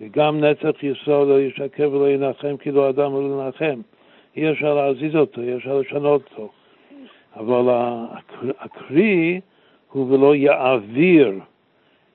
וגם 0.00 0.40
נצח 0.40 0.82
ישראל 0.82 1.26
לא 1.26 1.40
ישקר 1.40 1.90
ולא 1.92 2.10
ינחם 2.10 2.56
כאילו 2.56 2.88
אדם 2.88 3.12
לא 3.12 3.44
ינחם. 3.44 3.80
אי 4.36 4.50
אפשר 4.50 4.74
להזיז 4.74 5.16
אותו, 5.16 5.40
אי 5.40 5.56
אפשר 5.56 5.78
לשנות 5.78 6.22
אותו. 6.30 6.48
אבל 7.36 7.74
הקרי 8.58 9.40
הוא 9.92 10.12
ולא 10.12 10.34
יעביר 10.34 11.32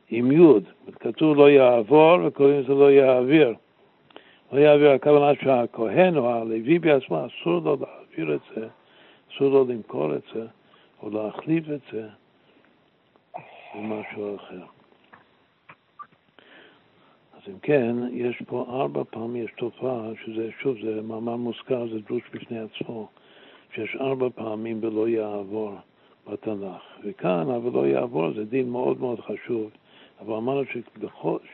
עם 0.10 0.32
יוד. 0.32 0.64
כתוב 1.00 1.38
לא 1.38 1.50
יעבור 1.50 2.18
וקוראים 2.26 2.60
לזה 2.60 2.74
לא 2.74 2.92
יעביר. 2.92 3.54
לא 4.52 4.60
יעביר, 4.60 4.92
הכוונה 4.92 5.32
שהכהן 5.44 6.18
או 6.18 6.30
הלוי 6.30 6.80
בעצמו 6.80 7.26
אסור 7.26 7.62
לו 7.64 7.78
להעביר 7.82 8.36
את 8.36 8.42
זה, 8.56 8.68
אסור 9.32 9.50
לו 9.50 9.66
למכור 9.70 10.16
את 10.16 10.24
זה 10.34 10.46
או 11.04 11.10
להחליף 11.10 11.64
את 11.70 11.82
זה 11.92 12.08
במשהו 13.76 14.36
אחר. 14.36 14.64
אז 17.34 17.42
אם 17.48 17.60
כן, 17.62 17.96
יש 18.12 18.42
פה 18.48 18.66
ארבע 18.70 19.04
פעמים, 19.10 19.46
יש 19.46 19.52
תופעה, 19.58 20.02
שזה, 20.26 20.50
שוב, 20.60 20.78
זה 20.82 21.02
מאמר 21.02 21.36
מוזכר, 21.36 21.88
זה 21.88 22.00
דרוש 22.00 22.24
בפני 22.34 22.60
עצמו, 22.60 23.08
שיש 23.74 23.96
ארבע 24.02 24.28
פעמים 24.36 24.80
ולא 24.82 25.08
יעבור 25.08 25.76
בתנ"ך. 26.30 26.82
וכאן, 27.04 27.50
אבל 27.50 27.72
לא 27.72 27.88
יעבור, 27.88 28.34
זה 28.34 28.46
דין 28.46 28.70
מאוד 28.70 29.00
מאוד 29.00 29.20
חשוב, 29.20 29.70
אבל 30.22 30.34
אמרנו 30.34 30.62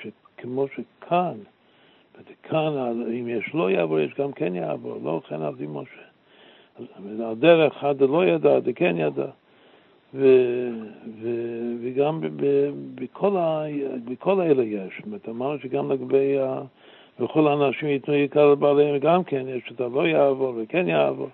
שכמו 0.02 0.66
שכאן, 0.68 1.38
כאן, 2.44 2.74
אם 3.20 3.28
יש 3.28 3.52
לא 3.54 3.72
יעבור, 3.72 4.00
יש 4.00 4.14
גם 4.14 4.32
כן 4.32 4.56
יעבור, 4.56 4.98
לא 5.04 5.22
כן 5.28 5.42
עבדי 5.42 5.66
משה. 5.70 6.02
אז 6.80 7.20
הדרך, 7.20 7.76
אחד 7.76 8.02
לא 8.02 8.26
ידע, 8.26 8.60
זה 8.60 8.74
כן 8.74 8.96
ידע. 8.98 9.28
ו, 10.18 10.26
ו, 11.22 11.30
וגם 11.82 12.20
בכל, 12.96 13.38
ה, 13.38 13.64
בכל 14.06 14.42
האלה 14.42 14.64
יש. 14.64 14.94
זאת 14.98 15.06
אומרת, 15.06 15.30
אמרנו 15.30 15.60
שגם 15.60 15.92
לגבי, 15.92 16.40
ה, 16.40 16.62
וכל 17.20 17.48
האנשים 17.48 17.90
ייתנו 17.90 18.14
עיקר 18.14 18.52
לבעליהם 18.52 18.98
גם 18.98 19.24
כן, 19.24 19.46
יש 19.48 19.72
את 19.72 19.82
הלא 19.82 20.08
יעבור 20.08 20.54
וכן 20.58 20.88
יעבור. 20.88 21.30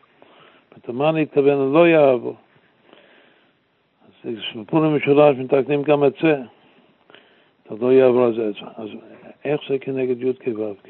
זאת 0.76 0.88
אומרת, 0.88 1.02
מה 1.02 1.10
אני 1.10 1.22
מתכוון 1.22 1.70
ללא 1.70 1.88
יעבור? 1.88 2.36
אז 4.24 4.32
בפורים 4.56 4.96
משולש 4.96 5.38
מתקנים 5.38 5.84
גם 5.84 6.04
את 6.04 6.14
זה. 6.22 6.36
אתה 7.64 7.76
לא 7.82 7.94
יעבור 7.94 8.24
על 8.24 8.36
זה. 8.36 8.52
אז 8.76 8.90
איך 9.46 9.62
זה 9.70 9.80
כנגד 9.80 10.22
י"ק 10.22 10.48
ו"ק? 10.48 10.90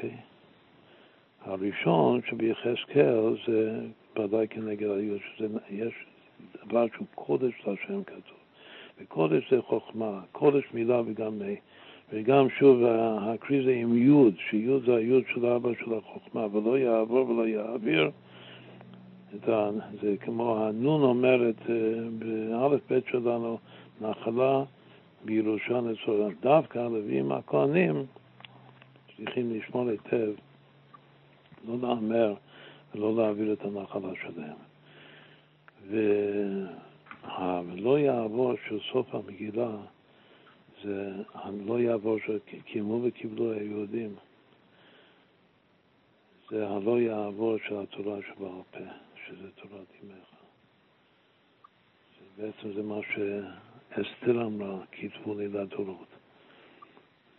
הראשון 1.44 2.20
שביחזקאל 2.30 3.36
זה 3.46 3.80
ודאי 4.18 4.48
כנגד 4.48 4.90
היוד, 4.90 5.20
שיש 5.36 6.04
דבר 6.68 6.86
שהוא 6.94 7.06
קודש 7.14 7.52
להשם 7.66 8.04
כתוב. 8.04 8.38
וקודש 8.98 9.50
זה 9.50 9.62
חוכמה, 9.62 10.20
קודש 10.32 10.64
מילה 10.74 11.00
וגם 11.06 11.38
מי. 11.38 11.56
וגם 12.12 12.50
שוב, 12.58 12.82
הקריא 13.20 13.64
זה 13.64 13.72
עם 13.72 13.96
יוד, 13.96 14.34
שיוד 14.50 14.84
זה 14.86 14.96
היוד 14.96 15.22
של 15.34 15.46
אבא 15.46 15.70
של 15.84 15.94
החוכמה, 15.94 16.46
ולא 16.52 16.78
יעבור 16.78 17.30
ולא 17.30 17.46
יעביר. 17.48 18.10
זה 20.02 20.16
כמו 20.20 20.64
הנון 20.64 21.02
אומרת 21.02 21.54
אה, 21.70 21.74
באלף 22.18 22.80
בית 22.90 23.04
שלנו, 23.10 23.58
נחלה 24.00 24.62
בירושה 25.24 25.80
נצורה. 25.80 26.28
דווקא 26.40 26.78
הלווים 26.78 27.32
הכהנים 27.32 28.04
צריכים 29.16 29.54
לשמור 29.54 29.88
היטב, 29.88 30.32
לא 31.68 31.74
להמר 31.82 32.34
ולא 32.94 33.16
להעביר 33.16 33.52
את 33.52 33.64
הנחלה 33.64 34.08
שלהם. 34.22 34.73
והלא 35.88 37.98
יעבור 37.98 38.54
של 38.68 38.78
סוף 38.92 39.14
המגילה 39.14 39.76
זה 40.84 41.12
הלא 41.34 41.80
יעבור 41.80 42.18
שקיימו 42.18 43.00
וקיבלו 43.04 43.52
היהודים. 43.52 44.14
זה 46.50 46.68
הלא 46.68 47.00
יעבור 47.00 47.56
של 47.68 47.76
התורה 47.76 48.18
שבעל 48.22 48.62
פה, 48.70 48.78
שזה 49.26 49.50
תורת 49.54 49.86
אימך. 50.02 50.34
בעצם 52.36 52.72
זה 52.74 52.82
מה 52.82 52.98
שאסתר 53.02 54.46
אמרה, 54.46 54.78
כתבו 54.92 55.38
לי 55.38 55.48
לדורות. 55.48 56.08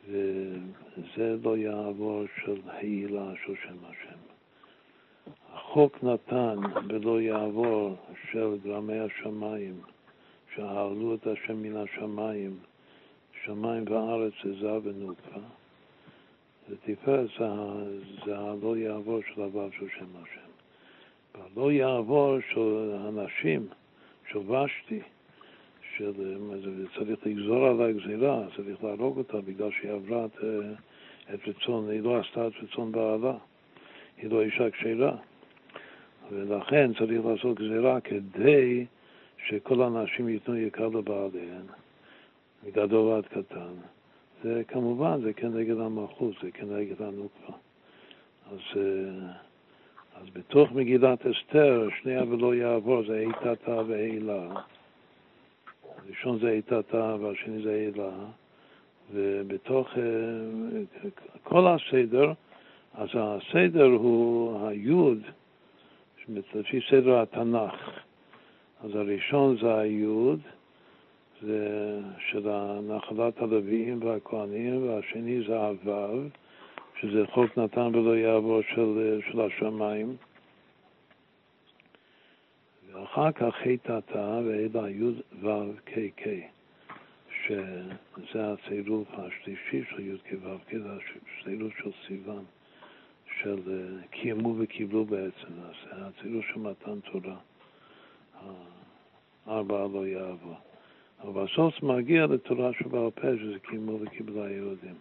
וזה 0.08 1.38
לא 1.44 1.58
יעבור 1.58 2.24
של 2.44 2.62
העילה 2.68 3.34
של 3.46 3.54
שם 3.64 3.86
השם. 3.86 4.05
החוק 5.56 6.04
נתן 6.04 6.56
ולא 6.90 7.22
יעבור 7.22 7.96
של 8.32 8.58
גרמי 8.64 9.00
השמיים, 9.00 9.74
שהעלו 10.56 11.16
את 11.16 11.28
השם 11.28 11.62
מן 11.62 11.78
השמיים, 11.78 12.58
שמיים 13.46 13.84
וארץ 13.88 14.34
זה 14.44 14.54
זר 14.62 14.80
ונוקבה, 14.84 15.42
ותפארת 16.70 17.28
זה, 17.40 17.48
זה 18.26 18.38
הלא 18.38 18.78
יעבור 18.78 19.20
של 19.34 19.42
הוו 19.42 19.70
של 19.80 19.88
שם 20.00 20.06
השם. 20.24 20.50
והלא 21.36 21.72
יעבור 21.72 22.38
של 22.54 22.96
הנשים, 23.00 23.68
של 24.32 24.38
ושתי, 24.38 25.00
של, 25.98 26.14
צריך 26.96 27.20
לגזור 27.26 27.66
עליה 27.68 27.92
גזירה, 27.92 28.44
צריך 28.56 28.84
להרוג 28.84 29.18
אותה 29.18 29.42
בגלל 29.42 29.72
שהיא 29.72 29.92
עברה 29.92 30.26
את, 30.26 30.38
את 31.34 31.48
רצון, 31.48 31.90
היא 31.90 32.02
לא 32.02 32.20
עשתה 32.20 32.48
את 32.48 32.54
רצון 32.64 32.92
בעלה, 32.92 33.34
היא 34.18 34.30
לא 34.30 34.42
אישה 34.42 34.72
כשרה. 34.72 35.18
ולכן 36.32 36.92
צריך 36.94 37.26
לעשות 37.26 37.60
גזירה 37.60 38.02
כדי 38.02 38.86
שכל 39.48 39.82
האנשים 39.82 40.30
ייתנו 40.30 40.58
יקר 40.58 40.88
לבעליהן, 40.88 41.66
מגדול 42.64 43.08
ועד 43.08 43.26
קטן. 43.26 43.74
זה 44.44 44.62
כמובן, 44.68 45.22
זה 45.22 45.34
כנגד 45.34 45.80
המלכות, 45.80 46.34
זה 46.44 46.52
כנגד 46.52 47.02
הנוקבה. 47.02 47.54
אז, 48.52 48.60
אה, 48.78 49.32
אז 50.22 50.30
בתוך 50.34 50.72
מגילת 50.72 51.26
אסתר, 51.26 51.88
שנייה 52.02 52.24
ולא 52.24 52.56
יעבור, 52.56 53.04
זה 53.08 53.20
איתתה 53.20 53.82
והילה. 53.88 54.48
הראשון 56.06 56.40
זה 56.40 56.50
איתתה 56.50 57.16
והשני 57.20 57.64
זה 57.64 57.72
הילה. 57.72 58.12
ובתוך 59.14 59.88
אה, 59.98 61.12
כל 61.44 61.68
הסדר, 61.68 62.34
אז 62.94 63.10
הסדר 63.14 63.86
הוא 63.86 64.68
היוד, 64.68 65.22
לפי 66.30 66.80
סדר 66.90 67.22
התנ"ך. 67.22 68.00
אז 68.84 68.96
הראשון 68.96 69.58
זה 69.62 69.78
היוד, 69.78 70.40
זה 71.42 72.00
של 72.20 72.50
נחלת 72.82 73.42
הלוויים 73.42 74.04
והכהנים, 74.04 74.88
והשני 74.88 75.42
זה 75.48 75.58
הוו, 75.58 76.30
שזה 77.00 77.24
חוק 77.32 77.58
נתן 77.58 77.96
ולא 77.96 78.18
יעבור 78.18 78.62
של, 78.62 79.20
של 79.32 79.42
השמיים. 79.42 80.16
ואחר 82.94 83.32
כך 83.32 83.56
ה' 83.66 83.78
תתא 83.78 84.42
ואלא 84.46 84.90
י' 84.90 85.22
ו' 85.42 85.74
ק' 85.86 86.22
ק', 86.22 86.28
שזה 87.46 88.54
הצירוף 88.54 89.08
השלישי 89.14 89.84
של 89.90 90.00
י' 90.00 90.18
כ' 90.18 90.34
ו' 90.44 90.58
ק', 90.70 90.74
זה 90.74 90.90
הצירוף 91.42 91.74
של 91.78 91.92
סיוון, 92.08 92.46
של 93.46 93.60
אה, 93.68 94.08
קיימו 94.10 94.56
וקיבלו 94.58 95.06
בעצם, 95.06 95.48
זה 95.50 96.06
הצירוף 96.06 96.46
של 96.46 96.60
מתן 96.60 97.00
תורה. 97.12 97.36
ארבע 99.48 99.88
לא 99.94 100.08
יעבור. 100.08 100.56
אבל 101.24 101.44
בסוף 101.44 101.82
זה 101.82 101.88
מגיע 101.88 102.26
לתורה 102.26 102.72
שבעל 102.74 103.12
פה, 103.12 103.28
שזה 103.40 103.60
קיימו 103.60 103.98
וקיבלו 104.02 104.44
היהודים. 104.44 104.96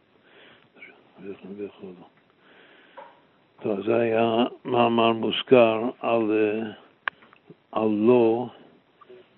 טוב, 3.63 3.87
זה 3.87 3.97
היה 3.97 4.45
מאמר 4.65 5.13
מוזכר 5.13 5.91
על, 6.01 6.31
אה, 6.33 6.71
על 7.73 7.89
לא, 7.89 8.47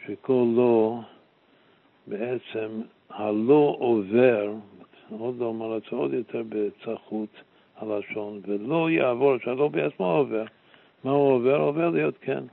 שכל 0.07 0.47
לא, 0.57 1.01
בעצם 2.07 2.81
הלא 3.11 3.77
עובר, 3.79 4.55
עוד 5.11 5.39
לא 5.39 5.45
אומר 5.45 5.77
את 5.77 5.83
זה 5.83 5.97
עוד 5.97 6.13
יותר 6.13 6.43
בצחות 6.49 7.29
הלשון, 7.77 8.41
ולא 8.47 8.91
יעבור, 8.91 9.39
שהלא 9.39 9.69
בעצמו 9.69 10.13
עובר. 10.13 10.45
מה 11.05 11.11
הוא 11.11 11.33
עובר? 11.33 11.57
עובר 11.57 11.91
להיות 11.91 12.15
כן. 12.21 12.45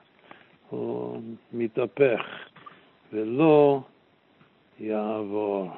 הוא 0.69 1.21
מתהפך, 1.53 2.21
ולא 3.13 3.81
יעבור. 4.79 5.69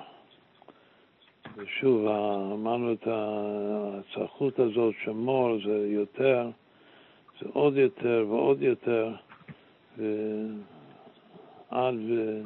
ושוב, 1.57 2.07
אמרנו 2.53 2.93
את 2.93 3.07
הצחות 3.07 4.59
הזאת, 4.59 4.93
שמור 5.03 5.57
זה 5.65 5.88
יותר, 5.89 6.49
זה 7.41 7.47
עוד 7.53 7.77
יותר 7.77 8.26
ועוד 8.30 8.61
יותר, 8.61 9.13
ועד 9.97 11.95
ו... 12.09 12.41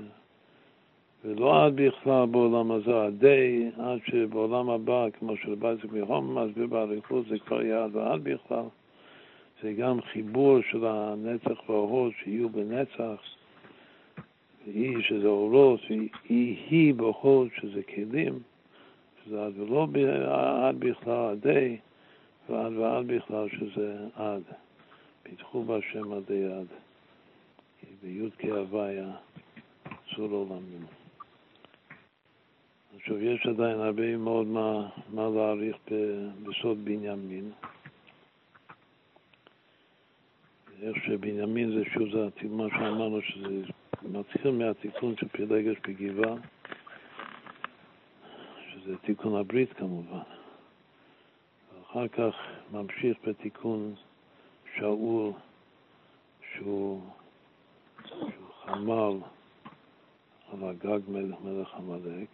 ולא 1.26 1.66
עד 1.66 1.76
בכלל 1.76 2.26
בעולם 2.26 2.72
הזה, 2.72 3.04
עדי, 3.06 3.70
עד 3.78 4.00
שבעולם 4.06 4.70
הבא, 4.70 5.06
כמו 5.20 5.38
שבייזק 5.38 5.86
מחום 5.86 6.38
מסביר 6.38 6.68
באריכות, 6.68 7.26
זה 7.30 7.40
כבר 7.40 7.62
יהיה 7.62 7.84
עד 7.84 7.96
ועד 7.96 8.24
בכלל. 8.24 8.66
זה 9.64 9.74
גם 9.74 10.02
חיבור 10.02 10.58
של 10.72 10.86
הנצח 10.86 11.70
והאורות 11.70 12.14
שיהיו 12.24 12.50
בנצח, 12.50 13.22
והיא 14.68 14.98
שזה 15.02 15.28
אורות, 15.28 15.80
והיא 15.90 16.58
היא 16.70 16.94
בהוד 16.94 17.48
שזה 17.62 17.84
כלים. 17.84 18.40
שזה 19.26 19.46
עד 19.46 19.60
ולא 19.60 19.88
עד 20.64 20.80
בכלל 20.80 21.32
עדי, 21.32 21.78
ועד 22.50 22.74
ועד 22.78 23.08
בכלל 23.08 23.50
שזה 23.50 23.98
עד. 24.16 24.42
פיתחו 25.24 25.64
בהשם 25.64 26.14
עדי 26.14 26.46
עד. 26.46 26.68
בי"ד 28.04 28.30
כהוויה 28.38 29.12
צור 30.16 30.30
עולמים. 30.32 30.99
עכשיו, 33.00 33.24
יש 33.24 33.46
עדיין 33.46 33.80
הרבה 33.80 34.18
מאוד 34.18 34.48
מה, 34.48 34.90
מה 35.10 35.30
להעריך 35.30 35.78
בסוד 36.44 36.86
בנימין. 36.86 37.52
איך 40.82 40.96
שבנימין 41.06 41.72
זה 41.72 41.84
שוב, 41.94 42.10
זה 42.10 42.30
מה 42.50 42.64
שאמרנו, 42.70 43.22
שזה 43.22 43.72
מתחיל 44.02 44.52
מהתיקון 44.52 45.16
של 45.18 45.28
פילגש 45.28 45.78
בגבעה. 45.88 46.36
שזה 48.72 48.98
תיקון 48.98 49.36
הברית 49.36 49.74
כמובן. 49.74 50.20
ואחר 51.74 52.08
כך 52.08 52.36
ממשיך 52.72 53.18
בתיקון 53.28 53.94
שאול, 54.76 55.32
שהוא, 56.56 57.02
שהוא 58.06 58.32
חמל 58.66 59.18
על 60.52 60.70
הגג 60.70 61.00
מלך 61.10 61.74
עמלק. 61.74 62.30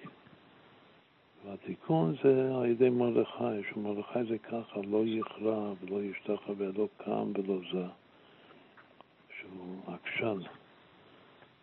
והתיקון 1.46 2.16
זה 2.24 2.52
על 2.56 2.66
ידי 2.66 2.90
מרדכי, 2.90 3.70
שמרדכי 3.74 4.24
זה 4.30 4.38
ככה, 4.38 4.80
לא 4.92 5.04
יכרע 5.06 5.74
ולא 5.82 6.04
ישתחווה 6.04 6.56
ולא 6.58 6.88
קם 6.98 7.32
ולא 7.36 7.60
זה, 7.72 7.86
שהוא 9.40 9.82
עקשן. 9.88 10.38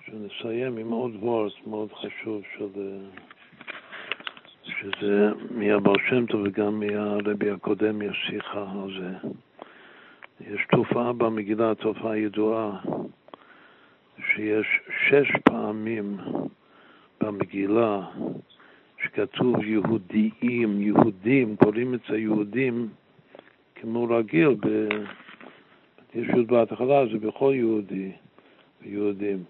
שנסיים 0.07 0.77
עם 0.77 0.91
עוד 0.91 1.13
וורט 1.21 1.53
מאוד 1.67 1.93
חשוב 1.93 2.43
של 2.59 2.69
שזה 4.65 5.31
מהבר 5.51 5.93
שם 6.09 6.27
טוב 6.27 6.41
וגם 6.45 6.81
מהרבי 6.81 7.51
הקודם 7.51 8.03
יש 8.03 8.27
שיחה 8.27 8.67
על 8.83 8.91
זה. 9.01 9.29
יש 10.41 10.67
תופעה 10.71 11.13
במגילה, 11.13 11.75
תופעה 11.75 12.19
ידועה, 12.19 12.81
שיש 14.19 14.67
שש 15.09 15.31
פעמים 15.45 16.17
במגילה 17.21 18.01
שכתוב 19.13 19.65
יהודיים, 19.65 20.81
יהודים, 20.81 21.57
קוראים 21.57 21.95
את 21.95 22.01
זה 22.09 22.19
יהודים 22.19 22.89
כמו 23.75 24.05
רגיל, 24.11 24.49
ב... 24.49 24.89
יש 26.15 26.29
יהוד 26.29 26.47
בהתחלה, 26.47 27.07
זה 27.07 27.19
בכל 27.19 27.53
יהודי, 27.57 28.13
יהודים. 28.85 29.45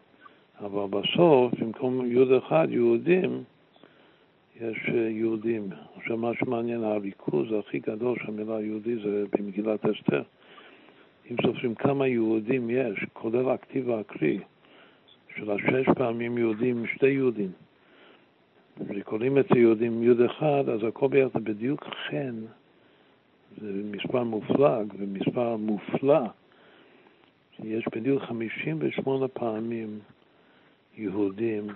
אבל 0.61 1.01
בסוף, 1.01 1.55
במקום 1.59 2.07
יהוד 2.07 2.33
אחד, 2.33 2.67
יהודים, 2.71 3.43
יש 4.61 4.79
אה, 4.89 5.09
יהודים. 5.09 5.69
עכשיו, 5.97 6.17
מה 6.17 6.31
שמעניין, 6.39 6.85
הריכוז 6.85 7.47
הכי 7.59 7.79
גדול 7.79 8.19
של 8.19 8.29
המילה 8.29 8.61
יהודי 8.61 8.97
זה 8.97 9.25
במגילת 9.33 9.85
אסתר. 9.85 10.23
אם 11.31 11.37
סופרים 11.47 11.75
כמה 11.75 12.07
יהודים 12.07 12.71
יש, 12.71 13.05
כולל 13.13 13.51
הכתיב 13.51 13.89
והקריא, 13.89 14.39
של 15.37 15.51
השש 15.51 15.89
פעמים 15.97 16.39
יהודים, 16.39 16.87
שתי 16.87 17.09
יהודים. 17.09 17.51
וקוראים 18.81 19.39
את 19.39 19.47
זה 19.53 19.59
יהודים 19.59 20.03
יהוד 20.03 20.21
אחד, 20.21 20.69
אז 20.69 20.85
הכל 20.89 21.09
ביחד 21.09 21.45
בדיוק 21.45 21.85
חן. 21.85 22.35
זה 23.61 23.73
מספר 23.85 24.23
מופלג 24.23 24.95
ומספר 24.99 25.57
מופלא. 25.57 26.21
יש 27.65 27.85
בדיוק 27.93 28.23
58 28.23 29.29
פעמים 29.29 29.99
יהודים 30.97 31.67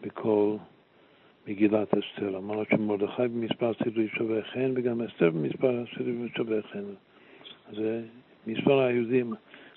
בכל 0.00 0.56
מגילת 1.46 1.94
אסתר. 1.94 2.38
אמרנו 2.38 2.62
שמרדכי 2.70 3.28
במספר 3.28 3.72
סידורי 3.84 4.08
שווה 4.08 4.42
חן, 4.42 4.72
וגם 4.74 5.02
אסתר 5.02 5.30
במספר 5.30 5.84
סידורי 5.96 6.28
שווה 6.36 6.62
חן. 6.62 6.84
זה 7.72 8.02
מספר 8.46 8.80
היהודים. 8.80 9.34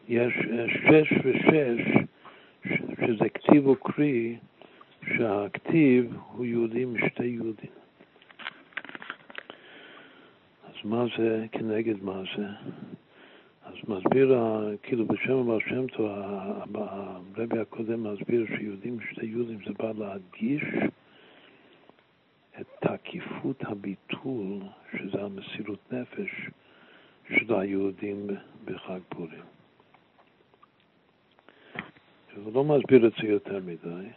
יש 0.07 0.33
שש 0.69 1.13
ושש, 1.23 1.97
שזה 3.05 3.29
כתיב 3.29 3.67
וקריא, 3.67 4.35
שהכתיב 5.17 6.13
הוא 6.31 6.45
יהודי 6.45 6.85
משתי 6.85 7.25
יהודים. 7.25 7.71
אז 10.63 10.73
מה 10.83 11.05
זה 11.17 11.45
כנגד 11.51 12.03
מה 12.03 12.21
זה? 12.37 12.45
אז 13.65 13.73
מסביר, 13.87 14.35
כאילו 14.83 15.05
בשם 15.05 15.33
הבעל 15.33 15.59
שם 15.69 15.87
טוב, 15.87 16.11
הרבי 16.75 17.59
הקודם 17.59 18.13
מסביר 18.13 18.45
שיהודים 18.57 18.97
שתי 19.11 19.25
יהודים 19.25 19.57
זה 19.65 19.73
בא 19.79 19.91
להדגיש 19.97 20.63
את 22.59 22.65
תקיפות 22.79 23.63
הביטול, 23.63 24.59
שזה 24.91 25.21
המסירות 25.23 25.93
נפש 25.93 26.49
של 27.29 27.55
היהודים 27.55 28.27
בחג 28.65 28.99
פורים. 29.09 29.54
הוא 32.43 32.53
לא 32.53 32.63
מסביר 32.63 33.07
את 33.07 33.11
זה 33.21 33.27
יותר 33.27 33.59
מדי, 33.65 34.07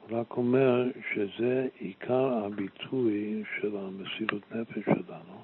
הוא 0.00 0.18
רק 0.18 0.36
אומר 0.36 0.84
שזה 1.14 1.68
עיקר 1.78 2.44
הביטוי 2.44 3.42
של 3.60 3.76
המסירות 3.76 4.52
נפש 4.54 4.84
שלנו. 4.84 5.38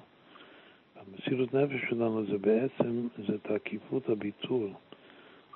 המסירות 0.95 1.53
נפש 1.53 1.89
שלנו 1.89 2.25
זה 2.25 2.37
בעצם, 2.37 3.07
זה 3.27 3.37
תקיפות 3.37 4.09
הביטול. 4.09 4.69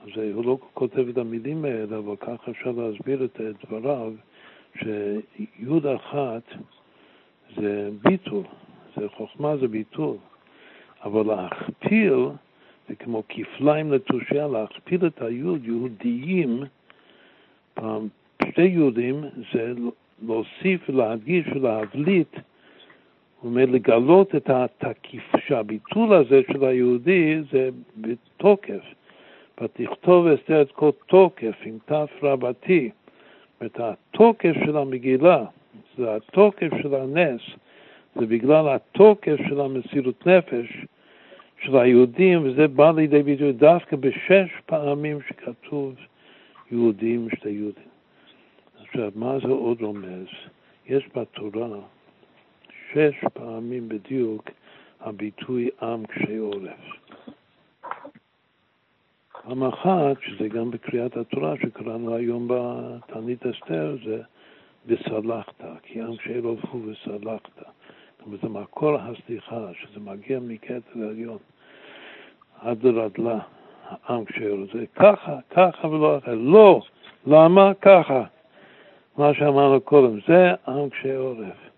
אז 0.03 0.09
הוא 0.33 0.45
לא 0.45 0.57
כותב 0.73 1.07
את 1.09 1.17
המילים 1.17 1.65
האלה, 1.65 1.97
אבל 1.97 2.15
ככה 2.15 2.51
אפשר 2.51 2.71
להסביר 2.71 3.25
את 3.25 3.41
דבריו, 3.65 4.13
שיוד 4.77 5.85
אחת 5.85 6.43
זה 7.55 7.89
ביטול, 8.01 8.43
זה 8.97 9.09
חוכמה 9.09 9.57
זה 9.57 9.67
ביטול, 9.67 10.17
אבל 11.03 11.25
להכפיל 11.35 12.15
זה 12.89 12.95
כמו 12.95 13.23
כפליים 13.29 13.91
לתושייה, 13.91 14.47
להכפיל 14.47 15.07
את 15.07 15.21
היוד, 15.21 15.65
יהודיים, 15.65 16.63
פעם 17.73 18.07
שתי 18.51 18.61
יהודים 18.61 19.23
זה 19.53 19.73
להוסיף, 20.27 20.89
להדגיש 20.89 21.47
ולהבליט 21.47 22.35
הוא 23.39 23.49
אומר 23.49 23.65
לגלות 23.65 24.35
את 24.35 24.49
התקיף, 24.49 25.23
שהביטול 25.47 26.13
הזה 26.13 26.41
של 26.51 26.65
היהודי 26.65 27.41
זה 27.51 27.69
בתוקף. 27.97 28.83
ותכתוב 29.61 30.27
אסתר 30.27 30.61
את 30.61 30.71
כל 30.71 30.89
תוקף 31.05 31.55
עם 31.65 31.77
ת' 31.85 32.23
רבתי. 32.23 32.89
זאת 33.61 33.79
התוקף 33.79 34.53
של 34.65 34.77
המגילה, 34.77 35.45
זה 35.97 36.15
התוקף 36.15 36.69
של 36.81 36.95
הנס, 36.95 37.41
זה 38.15 38.25
בגלל 38.25 38.69
התוקף 38.69 39.35
של 39.49 39.61
המסירות 39.61 40.27
נפש 40.27 40.85
של 41.61 41.77
היהודים, 41.77 42.43
וזה 42.43 42.67
בא 42.67 42.91
לידי 42.91 43.23
ביטוי 43.23 43.51
דווקא 43.53 43.95
בשש 43.95 44.49
פעמים 44.65 45.17
שכתוב 45.27 45.95
יהודים 46.71 47.27
ושתי 47.27 47.49
יהודים. 47.49 47.89
עכשיו, 48.81 49.11
מה 49.15 49.39
זה 49.39 49.47
עוד 49.47 49.81
רומז? 49.81 50.27
יש 50.85 51.09
בתורה 51.15 51.79
שש 52.93 53.23
פעמים 53.33 53.89
בדיוק 53.89 54.49
הביטוי 54.99 55.69
עם 55.81 56.05
קשי 56.05 56.37
עורף. 56.37 56.99
פעם 59.31 59.63
אחת, 59.63 60.15
שזה 60.21 60.47
גם 60.47 60.71
בקריאת 60.71 61.17
התורה 61.17 61.53
שקראנו 61.61 62.15
היום 62.15 62.47
בתענית 62.47 63.45
אסתר, 63.45 63.97
זה 64.05 64.21
וסלחת, 64.85 65.63
כי 65.83 66.01
עם 66.01 66.17
קשי 66.17 66.37
עורף 66.37 66.65
הוא 66.65 66.81
וסלחת. 66.91 67.78
זאת 68.31 68.43
אומרת, 68.43 68.55
זה 68.55 68.61
מקור 68.61 68.95
הסליחה, 68.95 69.67
שזה 69.81 69.99
מגיע 69.99 70.39
מכתר 70.39 70.79
העליון 70.95 71.37
עד 72.61 72.83
לרדלה, 72.83 73.39
העם 73.89 74.25
עורף. 74.49 74.73
זה 74.73 74.85
ככה, 74.95 75.37
ככה 75.49 75.87
ולא 75.87 76.17
אחר. 76.17 76.35
לא! 76.35 76.81
למה? 77.27 77.71
ככה. 77.81 78.23
מה 79.17 79.33
שאמרנו 79.33 79.81
קודם, 79.81 80.19
זה 80.27 80.53
עם 80.67 80.89
קשי 80.89 81.11
עורף 81.13 81.69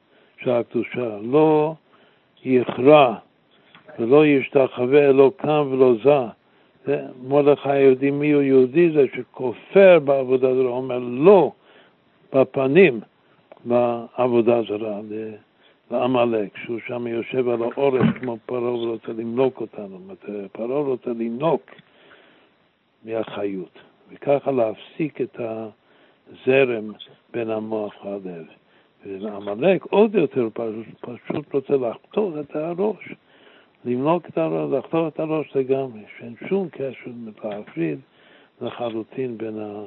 של 0.43 0.49
הקדושה. 0.49 1.17
לא 1.21 1.75
יכרע 2.43 3.15
ולא 3.99 4.25
ישתחווה, 4.25 5.11
לא 5.11 5.31
קם 5.37 5.67
ולא 5.71 5.93
זע. 6.03 6.27
מרדכי 7.27 7.69
היהודי, 7.69 8.11
מי 8.11 8.31
הוא 8.31 8.41
יהודי? 8.41 8.91
זה 8.91 9.05
שכופר 9.15 9.99
בעבודה 9.99 10.55
זרה, 10.55 10.69
אומר 10.69 10.99
לא 10.99 11.51
בפנים 12.33 12.99
בעבודה 13.65 14.61
זרה, 14.61 14.99
לעמלק, 15.91 16.57
שהוא 16.57 16.79
שם 16.87 17.07
יושב 17.07 17.49
על 17.49 17.63
האורש 17.63 18.07
כמו 18.19 18.37
פרעה 18.45 18.73
ורוצה 18.73 19.11
למלוק 19.11 19.61
אותנו. 19.61 19.99
פרעה 20.51 20.79
רוצה 20.79 21.09
לנוק 21.09 21.61
מהחיות, 23.05 23.79
וככה 24.11 24.51
להפסיק 24.51 25.21
את 25.21 25.39
הזרם 25.39 26.91
בין 27.33 27.49
המוח 27.49 28.05
והלב. 28.05 28.45
ועמלק 29.05 29.83
עוד 29.83 30.15
יותר 30.15 30.47
פשוט, 30.53 30.85
פשוט 31.01 31.53
רוצה 31.53 31.73
לחתור 31.73 32.39
את 32.39 32.55
הראש. 32.55 33.13
למלוק 33.85 34.25
את 34.29 34.37
הראש, 34.37 34.71
לחתור 34.71 35.07
את 35.07 35.19
הראש 35.19 35.55
לגמרי, 35.55 36.01
שאין 36.17 36.35
שום 36.49 36.69
קשר 36.69 37.11
להפריד 37.43 37.99
לחלוטין 38.61 39.37
בין, 39.37 39.59
ה, 39.59 39.83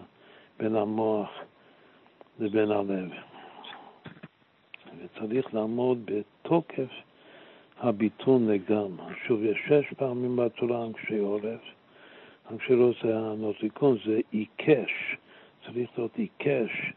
בין 0.58 0.76
המוח 0.76 1.30
לבין 2.40 2.70
הלב. 2.70 3.10
וצריך 4.98 5.54
לעמוד 5.54 5.98
בתוקף 6.04 6.90
הביטול 7.80 8.40
נגדם. 8.40 8.96
שוב, 9.26 9.42
יש 9.42 9.58
שש 9.68 9.94
פעמים 9.96 10.36
בתורה 10.36 10.86
אנשי 10.86 11.18
עורף. 11.18 11.60
אנשי 12.50 12.72
עורף 12.72 12.96
זה 13.02 13.18
הנוזיקון, 13.18 13.98
זה 14.06 14.20
עיקש, 14.30 15.16
צריך 15.66 15.88
להיות 15.98 16.16
עיקש, 16.16 16.92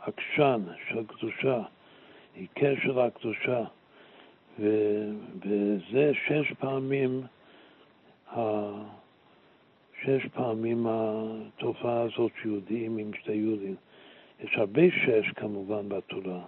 עקשן 0.00 0.60
של 0.88 1.06
קדושה, 1.06 1.62
עיקש 2.34 2.82
של 2.82 2.98
הקדושה. 2.98 3.64
ו, 4.58 4.66
וזה 5.38 6.12
שש 6.26 6.52
פעמים, 6.58 7.22
שש 10.02 10.26
פעמים 10.34 10.86
התופעה 10.88 12.00
הזאת 12.00 12.32
שיהודים 12.42 12.98
עם 12.98 13.10
שתי 13.20 13.32
יהודים. 13.32 13.76
יש 14.40 14.54
הרבה 14.56 14.82
שש 14.90 15.32
כמובן 15.36 15.88
בתורה, 15.88 16.40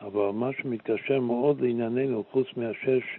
אבל 0.00 0.30
מה 0.30 0.50
שמתקשר 0.58 1.20
מאוד 1.20 1.60
לענייננו, 1.60 2.24
חוץ 2.30 2.46
מהשש 2.56 3.18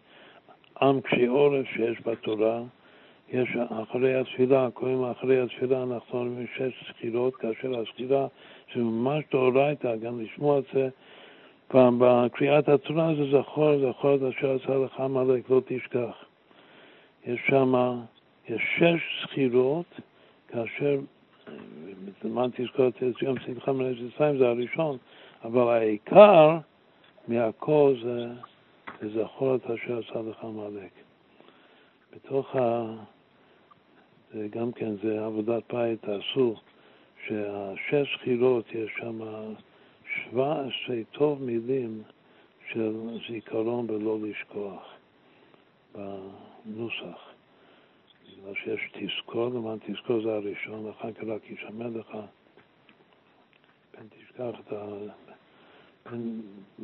עם 0.82 1.02
קשי 1.02 1.26
עורף 1.26 1.66
שיש 1.66 1.98
בתורה, 2.06 2.62
יש 3.34 3.50
אחרי 3.84 4.16
התפילה, 4.16 4.68
קוראים 4.74 5.04
אחרי 5.04 5.42
התפילה, 5.42 5.84
אנחנו 5.84 6.20
אומרים 6.20 6.48
שש 6.56 6.92
סחירות, 6.92 7.36
כאשר 7.36 7.80
הסחירה 7.80 8.28
זה 8.76 8.82
ממש 8.82 9.24
דאורייתא, 9.32 9.96
גם 9.96 10.22
לשמוע 10.22 10.60
את 10.60 10.64
זה. 10.74 10.90
בקריאת 11.74 12.70
התורה 12.70 13.16
זה 13.16 13.38
זכור, 13.38 13.92
זכור 13.92 14.16
את 14.16 14.22
אשר 14.22 14.56
עשה 14.56 14.76
לך 14.78 15.00
עמלק, 15.00 15.50
לא 15.50 15.62
תשכח. 15.66 16.26
יש 17.26 17.40
שם, 17.48 18.00
יש 18.50 18.62
שש 18.78 19.26
סחירות, 19.26 20.00
כאשר, 20.48 21.00
למען 22.24 22.50
תזכור 22.56 22.88
את 22.88 23.22
יום 23.22 23.40
שמחה 23.40 23.72
מלאכת 23.72 24.02
ישראל, 24.16 24.38
זה 24.38 24.48
הראשון, 24.48 24.98
אבל 25.44 25.68
העיקר 25.68 26.58
מהכל 27.28 27.96
זה, 28.04 28.28
זה 29.02 29.24
זכור 29.24 29.56
את 29.56 29.66
אשר 29.66 30.00
עשה 30.00 30.22
לך 30.30 30.44
עמלק. 30.44 30.92
בתוך 32.16 32.56
ה... 32.56 32.94
זה 34.34 34.48
גם 34.50 34.72
כן, 34.72 34.96
זה 35.04 35.26
עבודת 35.26 35.74
בית, 35.74 36.02
תעשו, 36.02 36.56
שהשש 37.28 38.18
סחירות 38.18 38.66
יש 38.72 38.92
שם 39.00 39.20
שבע 40.06 40.62
עשרה 40.62 40.98
טוב 41.12 41.44
מילים 41.44 42.04
של 42.72 42.94
זיכרון 43.30 43.90
ולא 43.90 44.18
לשכוח 44.22 44.94
בנוסח. 45.96 47.32
בגלל 48.28 48.54
שיש 48.56 48.92
תזכור, 48.94 49.50
למען 49.50 49.78
תזכור 49.86 50.22
זה 50.22 50.34
הראשון, 50.34 50.90
אחר 50.90 51.12
כך 51.12 51.24
רק 51.24 51.50
יישמר 51.50 51.88
לך, 51.88 52.18
פן 53.92 54.06
תשכח 54.10 54.60
את 54.60 54.74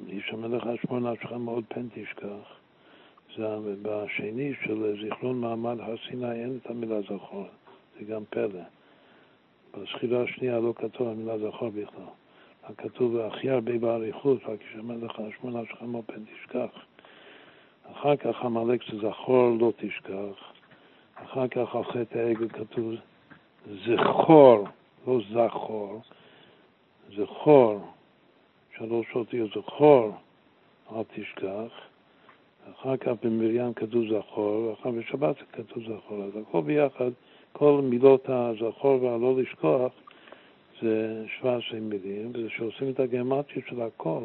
יישמר 0.07 0.48
לך 0.48 0.64
שמור 0.81 0.99
נפשך 0.99 1.31
מאוד 1.31 1.64
פן 1.68 1.88
תשכח. 1.94 2.57
זה 3.38 3.57
בשני 3.81 4.53
של 4.64 4.95
זיכרון 5.02 5.41
מעמד 5.41 5.80
הר 5.80 5.95
סיני 6.10 6.31
אין 6.31 6.60
את 6.61 6.69
המילה 6.69 7.02
זכור, 7.02 7.48
זה 7.99 8.06
גם 8.06 8.23
פלא. 8.30 8.61
בזכירה 9.73 10.23
השנייה 10.23 10.60
לא 10.60 10.73
כתוב 10.76 11.07
המילה 11.07 11.38
זכור 11.38 11.69
בכלל. 11.69 12.03
הכתוב 12.64 13.18
הכי 13.18 13.49
הרבה 13.49 13.77
באריכות, 13.77 14.39
רק 14.45 14.60
ישמע 14.72 14.94
לך 15.02 15.22
שמונה 15.39 15.60
שלך 15.69 15.84
פן 16.06 16.23
תשכח. 16.26 16.85
אחר 17.91 18.15
כך 18.15 18.45
עמלק 18.45 18.81
זה 18.91 18.98
זכור 18.98 19.57
לא 19.60 19.72
תשכח. 19.77 20.53
אחר 21.15 21.48
כך 21.48 21.76
על 21.76 21.84
חטא 21.84 22.18
העגל 22.18 22.49
כתוב 22.49 22.94
זכור, 23.85 24.68
לא 25.07 25.19
זכור, 25.31 26.02
זכור, 27.15 27.80
שלוש 28.78 29.16
אותיות 29.16 29.49
זכור, 29.49 30.12
אל 30.91 31.04
תשכח. 31.16 31.72
אחר 32.72 32.98
כך 32.98 33.12
במרים 33.24 33.74
כתוב 33.74 34.04
זכור, 34.08 34.62
ואחר 34.62 34.91
בשבת 34.91 35.36
כתוב 35.52 35.84
זכור. 35.84 36.24
אז 36.24 36.32
הכל 36.41 36.62
ביחד, 36.62 37.12
כל 37.52 37.82
מילות 37.84 38.30
הזכור 38.30 39.04
והלא 39.04 39.36
לשכוח, 39.38 39.91
זה 40.82 41.26
17 41.40 41.80
מילים, 41.80 42.32
וכשעושים 42.34 42.90
את 42.90 42.99
הגרמטיה 42.99 43.62
של 43.70 43.82
הכל, 43.82 44.24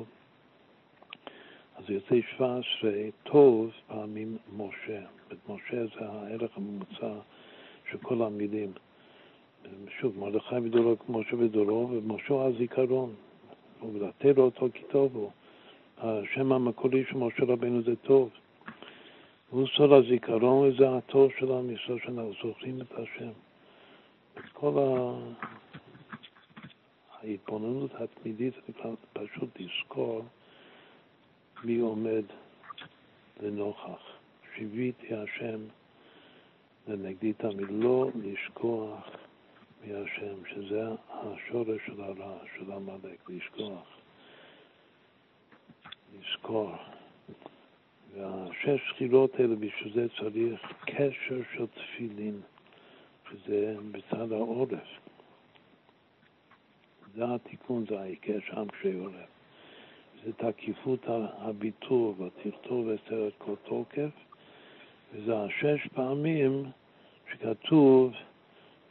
אז 1.77 1.91
יוצא 1.91 2.15
17 2.37 2.91
טוב 3.23 3.71
פעמים 3.87 4.37
משה. 4.57 5.01
משה 5.49 5.87
זה 5.87 6.09
הערך 6.09 6.51
הממוצע 6.57 7.13
של 7.91 7.99
כל 8.03 8.23
המילים. 8.23 8.73
שוב, 10.01 10.19
מרדכי 10.19 10.55
ודורו 10.55 10.99
כמו 10.99 11.25
שבדורו, 11.25 11.89
ומשה 11.91 12.45
הזיכרון. 12.45 13.15
ולתת 13.95 14.37
לו 14.37 14.45
אותו 14.45 14.69
כי 14.75 14.83
טוב 14.91 15.17
הוא. 15.17 15.31
השם 15.99 16.53
המקורי 16.53 17.05
של 17.11 17.17
משה 17.17 17.45
רבנו 17.45 17.83
זה 17.83 17.97
טוב. 17.97 18.31
הוא 19.51 19.67
סוד 19.77 19.93
הזיכרון 19.93 20.69
וזה 20.69 20.97
הטוב 20.97 21.31
של 21.39 21.53
עם 21.53 21.71
ישראל, 21.71 21.99
שאנחנו 21.99 22.33
זוכרים 22.43 22.81
את 22.81 22.93
השם. 22.93 23.31
את 24.35 24.49
כל. 24.53 24.73
ההתבוננות 27.23 27.91
התמידית 27.95 28.55
זה 28.67 28.89
פשוט 29.13 29.61
לזכור 29.61 30.25
מי 31.65 31.79
עומד 31.79 32.25
לנוכח. 33.41 34.03
שיוויתי 34.55 35.15
השם 35.15 35.61
לנגדי 36.89 37.33
תמיד, 37.33 37.67
לא 37.71 38.11
לשכוח 38.23 39.11
מהשם, 39.87 40.45
שזה 40.51 40.83
השורש 41.09 41.81
של 41.87 42.01
הרע, 42.01 42.39
של 42.57 42.73
עמלק, 42.73 43.29
לשכוח, 43.29 43.87
לזכור. 46.15 46.73
והשש 48.15 48.81
זכירות 48.95 49.35
האלה, 49.35 49.55
בשביל 49.55 49.93
זה 49.95 50.07
צריך 50.09 50.73
קשר 50.85 51.41
של 51.57 51.67
תפילין, 51.67 52.41
שזה 53.31 53.77
בצד 53.91 54.33
העורף. 54.33 54.89
זה 57.15 57.35
התיקון, 57.35 57.85
זה 57.89 58.01
ההיקש 58.01 58.51
עם 58.51 58.67
שיורד. 58.83 59.13
זה 60.25 60.33
תקיפות 60.33 61.01
הביטור 61.39 62.15
והתכתוב 62.19 62.89
את 62.89 63.33
כל 63.39 63.55
תוקף, 63.65 64.11
וזה 65.13 65.43
השש 65.43 65.87
פעמים 65.95 66.65
שכתוב 67.33 68.13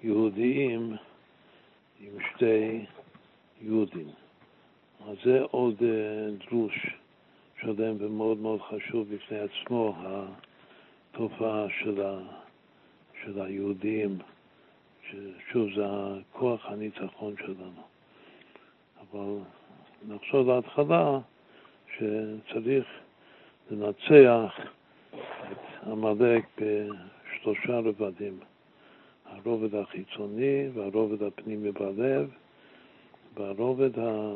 יהודיים 0.04 0.96
עם 2.00 2.12
שתי 2.30 2.86
יהודים. 3.62 4.08
אז 5.10 5.18
זה 5.24 5.42
עוד 5.42 5.76
אה, 5.84 6.30
דרוש 6.50 6.96
שלם 7.62 7.96
ומאוד 8.00 8.38
מאוד 8.38 8.62
חשוב 8.62 9.08
בפני 9.16 9.38
עצמו, 9.40 9.96
התופעה 11.12 11.66
של, 11.80 12.02
ה, 12.02 12.20
של 13.24 13.42
היהודים, 13.42 14.18
ששוב, 15.10 15.68
זה 15.76 15.86
הכוח 15.86 16.66
הניצחון 16.66 17.36
שלנו. 17.38 17.82
אבל 19.02 19.38
נחשוב 20.08 20.50
להתחלה 20.50 21.20
שצריך 21.98 22.86
לנצח 23.72 24.60
את 25.52 25.88
עמלק 25.88 26.46
בשלושה 26.58 27.80
רבדים, 27.80 28.40
הרובד 29.32 29.76
החיצוני 29.76 30.70
והרובד 30.74 31.24
הפנימי 31.24 31.72
בלב 31.72 32.30
והרובד 33.34 34.00
ה... 34.00 34.34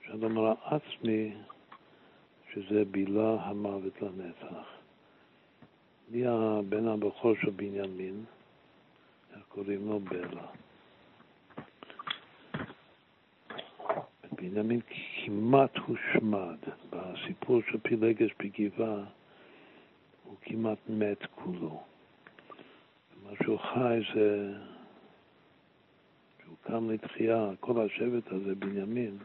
אפשר 0.00 0.14
לומר 0.14 0.54
עצמי, 0.64 1.34
שזה 2.52 2.84
בילה 2.84 3.36
המוות 3.40 4.02
לנצח. 4.02 4.66
מי 6.10 6.26
הבן 6.26 6.88
הבכור 6.88 7.34
של 7.42 7.50
בנימין? 7.50 8.24
קוראים 9.48 9.88
לו? 9.88 10.00
בלה. 10.00 10.46
בנימין 14.32 14.80
כמעט 15.24 15.76
הושמד. 15.76 16.58
בסיפור 16.90 17.60
של 17.70 17.78
פילגש 17.82 18.30
בגבעה 18.38 19.04
הוא 20.24 20.36
כמעט 20.42 20.78
מת 20.88 21.26
כולו. 21.34 21.82
מה 23.28 23.34
שהוא 23.42 23.58
חי 23.58 24.00
זה 24.14 24.52
שהוא 26.42 26.56
קם 26.62 26.90
לתחייה, 26.90 27.50
כל 27.60 27.86
השבט 27.86 28.32
הזה, 28.32 28.54
בנימין, 28.54 29.18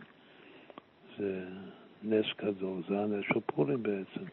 זה 1.18 1.46
נס 2.04 2.26
גדול, 2.38 2.82
זה 2.90 3.00
הנס 3.00 3.26
של 3.34 3.40
פורים 3.46 3.84
בעצם. 3.84 4.26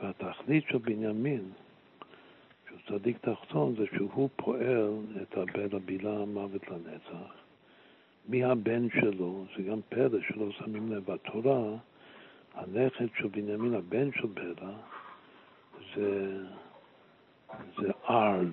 והתכלית 0.00 0.64
של 0.68 0.78
בנימין, 0.78 1.50
שהוא 2.68 2.78
צדיק 2.88 3.18
תחתון, 3.18 3.74
זה 3.78 3.84
שהוא 3.96 4.28
פועל 4.36 4.92
את 5.22 5.36
הבן 5.36 5.76
הבילה 5.76 6.18
המוות 6.22 6.62
לנצח. 6.68 7.34
מי 8.28 8.44
הבן 8.44 8.90
שלו, 8.90 9.44
זה 9.56 9.62
גם 9.62 9.80
פלא 9.88 10.20
שלא 10.28 10.50
שמים 10.50 10.92
לב 10.92 11.12
בתורה, 11.12 11.76
הנכד 12.54 13.06
של 13.18 13.28
בנימין, 13.28 13.74
הבן 13.74 14.12
של 14.12 14.26
בלע, 14.26 14.72
זה, 15.96 16.38
זה 17.78 17.90
ארד, 18.10 18.48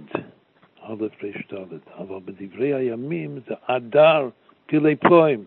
א' 0.82 0.94
ר' 1.24 1.56
ד', 1.56 1.78
אבל 1.98 2.20
בדברי 2.26 2.74
הימים 2.74 3.40
זה 3.48 3.54
אדר 3.68 4.30
פילי 4.66 4.96
פלואים. 4.96 5.44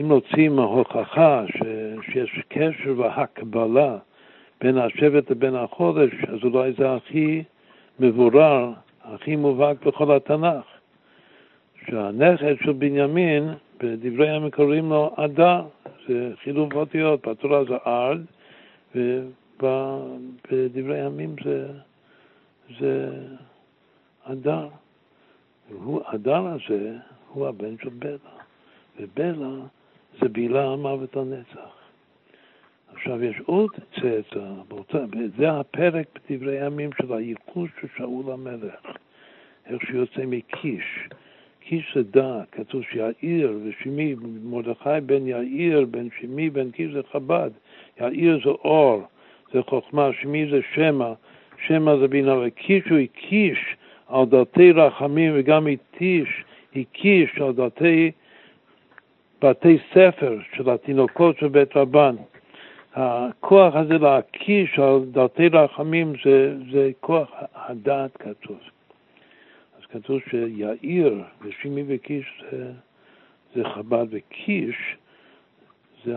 אם 0.00 0.12
רוצים 0.12 0.58
ההוכחה 0.58 1.44
שיש 2.02 2.40
קשר 2.48 2.94
והקבלה 2.96 3.98
בין 4.60 4.78
השבט 4.78 5.30
לבין 5.30 5.54
החודש, 5.54 6.10
אז 6.28 6.38
אולי 6.42 6.72
זה 6.72 6.94
הכי 6.94 7.42
מבורר, 8.00 8.72
הכי 9.02 9.36
מובהק 9.36 9.86
בכל 9.86 10.16
התנ"ך. 10.16 10.64
שהנכד 11.86 12.54
של 12.64 12.72
בנימין, 12.72 13.48
בדברי 13.80 14.30
הימים 14.30 14.50
קוראים 14.50 14.90
לו 14.90 15.14
אדר, 15.16 15.62
זה 16.08 16.32
חילוב 16.42 16.74
אותיות, 16.74 17.28
בתורה 17.28 17.64
זה 17.64 17.76
ארד, 17.86 18.20
ובדברי 19.62 21.00
הימים 21.00 21.34
זה, 21.44 21.66
זה 22.80 23.10
אדר. 24.24 24.68
והדר 25.70 26.46
הזה 26.46 26.96
הוא 27.28 27.48
הבן 27.48 27.78
של 27.82 27.88
בלה, 27.88 28.16
ובלה 29.00 29.66
זה 30.20 30.28
בילה 30.28 30.64
המוות 30.64 31.16
לנצח. 31.16 31.76
עכשיו 32.92 33.24
יש 33.24 33.36
עוד 33.46 33.70
צאצא, 33.94 34.52
זה 35.38 35.50
הפרק 35.50 36.06
בדברי 36.30 36.60
הימים 36.60 36.90
של 37.00 37.12
הייחוס 37.12 37.70
של 37.80 37.86
שאול 37.96 38.32
המלך, 38.32 38.96
איך 39.66 39.82
שיוצא 39.82 40.22
מקיש. 40.26 41.08
קיש 41.60 41.92
זה 41.94 42.02
דעת, 42.02 42.50
כתוב 42.52 42.82
שיאיר 42.82 43.58
ושמי, 43.64 44.14
מרדכי 44.44 45.00
בן 45.06 45.26
יאיר, 45.26 45.86
בן 45.90 46.08
שמי, 46.20 46.50
בן 46.50 46.70
קיש 46.70 46.92
זה 46.92 47.00
חב"ד. 47.12 47.50
יאיר 48.00 48.40
זה 48.44 48.50
אור, 48.50 49.02
זה 49.52 49.62
חוכמה, 49.62 50.10
שמי 50.20 50.46
זה 50.50 50.60
שמע, 50.74 51.12
שמע 51.66 51.96
זה 51.96 52.08
בינה, 52.08 52.38
וקיש 52.38 52.84
הוא 52.90 52.98
הקיש 52.98 53.76
על 54.08 54.24
דתי 54.24 54.72
רחמים 54.72 55.32
וגם 55.36 55.66
התיש, 55.66 56.44
הקיש 56.76 57.38
על 57.40 57.52
דתי 57.52 58.10
בתי 59.42 59.78
ספר 59.90 60.38
של 60.56 60.70
התינוקות 60.70 61.38
של 61.38 61.48
בית 61.48 61.76
רבן. 61.76 62.16
הכוח 62.94 63.74
הזה 63.76 63.98
להקיש 63.98 64.78
על 64.78 65.00
דתי 65.10 65.48
רחמים 65.48 66.12
זה, 66.24 66.54
זה 66.72 66.90
כוח 67.00 67.30
הדעת 67.54 68.16
כתוב. 68.16 68.58
אז 69.78 69.86
כתוב 69.86 70.20
שיאיר 70.30 71.22
ושימי 71.42 71.84
וקיש 71.88 72.42
זה, 72.50 72.70
זה 73.54 73.64
חב"ד, 73.64 74.06
וקיש 74.10 74.96
זה 76.04 76.16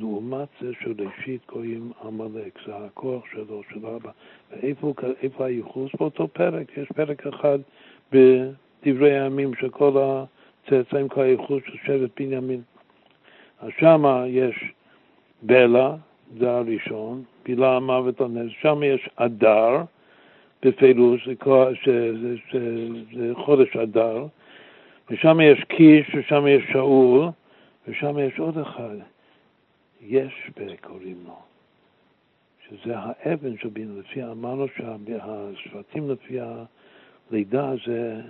לעומת 0.00 0.48
זה 0.60 0.72
של 0.80 0.94
ראשית 0.98 1.40
קוראים 1.46 1.92
עמלק, 2.04 2.58
זה 2.66 2.76
הכוח 2.76 3.24
שלו, 3.32 3.62
של 3.72 3.86
אבא. 3.86 4.10
ואיפה 4.50 5.46
הייחוס? 5.46 5.90
באותו 5.98 6.28
פרק, 6.28 6.76
יש 6.76 6.88
פרק 6.94 7.26
אחד 7.26 7.58
בדברי 8.12 9.20
הימים 9.20 9.54
של 9.54 9.68
כל 9.68 9.92
הצאצאים, 9.98 11.08
כל 11.08 11.22
הייחוס 11.22 11.62
של 11.66 11.76
שבט 11.84 12.20
בנימין. 12.20 12.60
אז 13.60 13.70
שמה 13.78 14.24
יש 14.26 14.72
בלה, 15.42 15.96
זה 16.38 16.50
הראשון, 16.50 17.22
בילה 17.44 17.76
המוות 17.76 18.20
הנס, 18.20 18.50
שם 18.60 18.82
יש 18.82 19.08
אדר, 19.16 19.82
בפירוש, 20.62 21.28
זה 23.14 23.32
חודש 23.34 23.76
אדר, 23.76 24.26
ושם 25.10 25.40
יש 25.40 25.64
קיש, 25.64 26.14
ושם 26.14 26.46
יש 26.46 26.62
שאול, 26.72 27.28
ושם 27.88 28.18
יש 28.18 28.38
עוד 28.38 28.58
אחד, 28.58 28.96
יש 30.00 30.50
קוראים 30.80 31.24
לו, 31.26 31.38
שזה 32.68 32.98
האבן 32.98 33.58
של 33.58 33.68
בינה, 33.68 34.00
לפי 34.00 34.24
אמרנו 34.24 34.66
שהשבטים 34.68 36.10
לפי 36.10 36.38
הלידה 36.40 37.72
זה, 37.86 38.20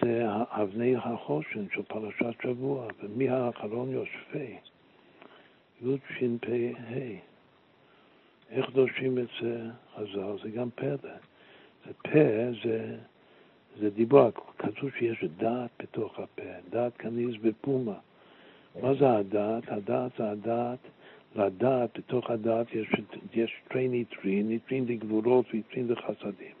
זה 0.00 0.24
אבני 0.50 0.96
החושן 0.96 1.66
של 1.74 1.82
פרשת 1.82 2.42
שבוע, 2.42 2.88
ומי 3.02 3.28
האחרון 3.28 3.90
יושפי, 3.90 4.56
י"שפ"ה. 5.82 7.26
איך 8.50 8.70
דורשים 8.70 9.18
את 9.18 9.26
זה 9.40 9.70
חז"ל? 9.94 10.36
זה 10.42 10.50
גם 10.50 10.70
פלא. 10.74 10.96
זה 11.86 11.92
פה, 12.02 12.52
זה, 12.64 12.96
זה 13.78 13.90
דיבור, 13.90 14.30
כתוב 14.58 14.90
שיש 14.98 15.24
דעת 15.36 15.70
בתוך 15.78 16.18
הפה, 16.18 16.42
דעת 16.70 16.96
גניז 16.96 17.36
בפומא. 17.42 17.98
מה 18.82 18.94
זה 18.94 19.16
הדעת? 19.16 19.68
הדעת 19.68 20.12
זה 20.18 20.30
הדעת, 20.30 20.78
לדעת, 21.36 21.98
בתוך 21.98 22.30
הדעת 22.30 22.66
יש, 22.74 22.88
יש 23.34 23.56
שתי 23.64 23.88
עיטרין, 23.88 24.48
עיטרין 24.48 24.84
לגבורות 24.88 25.46
ועיטרין 25.52 25.88
לחסדים. 25.88 26.54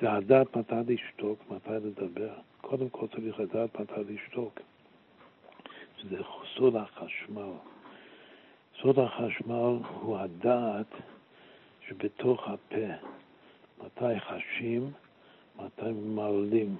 זה 0.00 0.12
הדעת 0.12 0.56
מתי 0.56 0.74
לשתוק, 0.94 1.38
מתי 1.50 1.70
לדבר. 1.70 2.34
קודם 2.60 2.88
כל 2.88 3.06
צריך 3.06 3.40
לדעת 3.40 3.80
מתי 3.80 4.12
לשתוק. 4.14 4.60
זה 6.10 6.16
סוד 6.56 6.76
החשמל. 6.76 7.52
סוד 8.82 8.98
החשמל 8.98 9.78
הוא 10.00 10.18
הדעת 10.18 10.92
שבתוך 11.88 12.48
הפה. 12.48 12.86
מתי 13.84 14.20
חשים, 14.20 14.90
מתי 15.56 15.92
מעלים. 16.04 16.76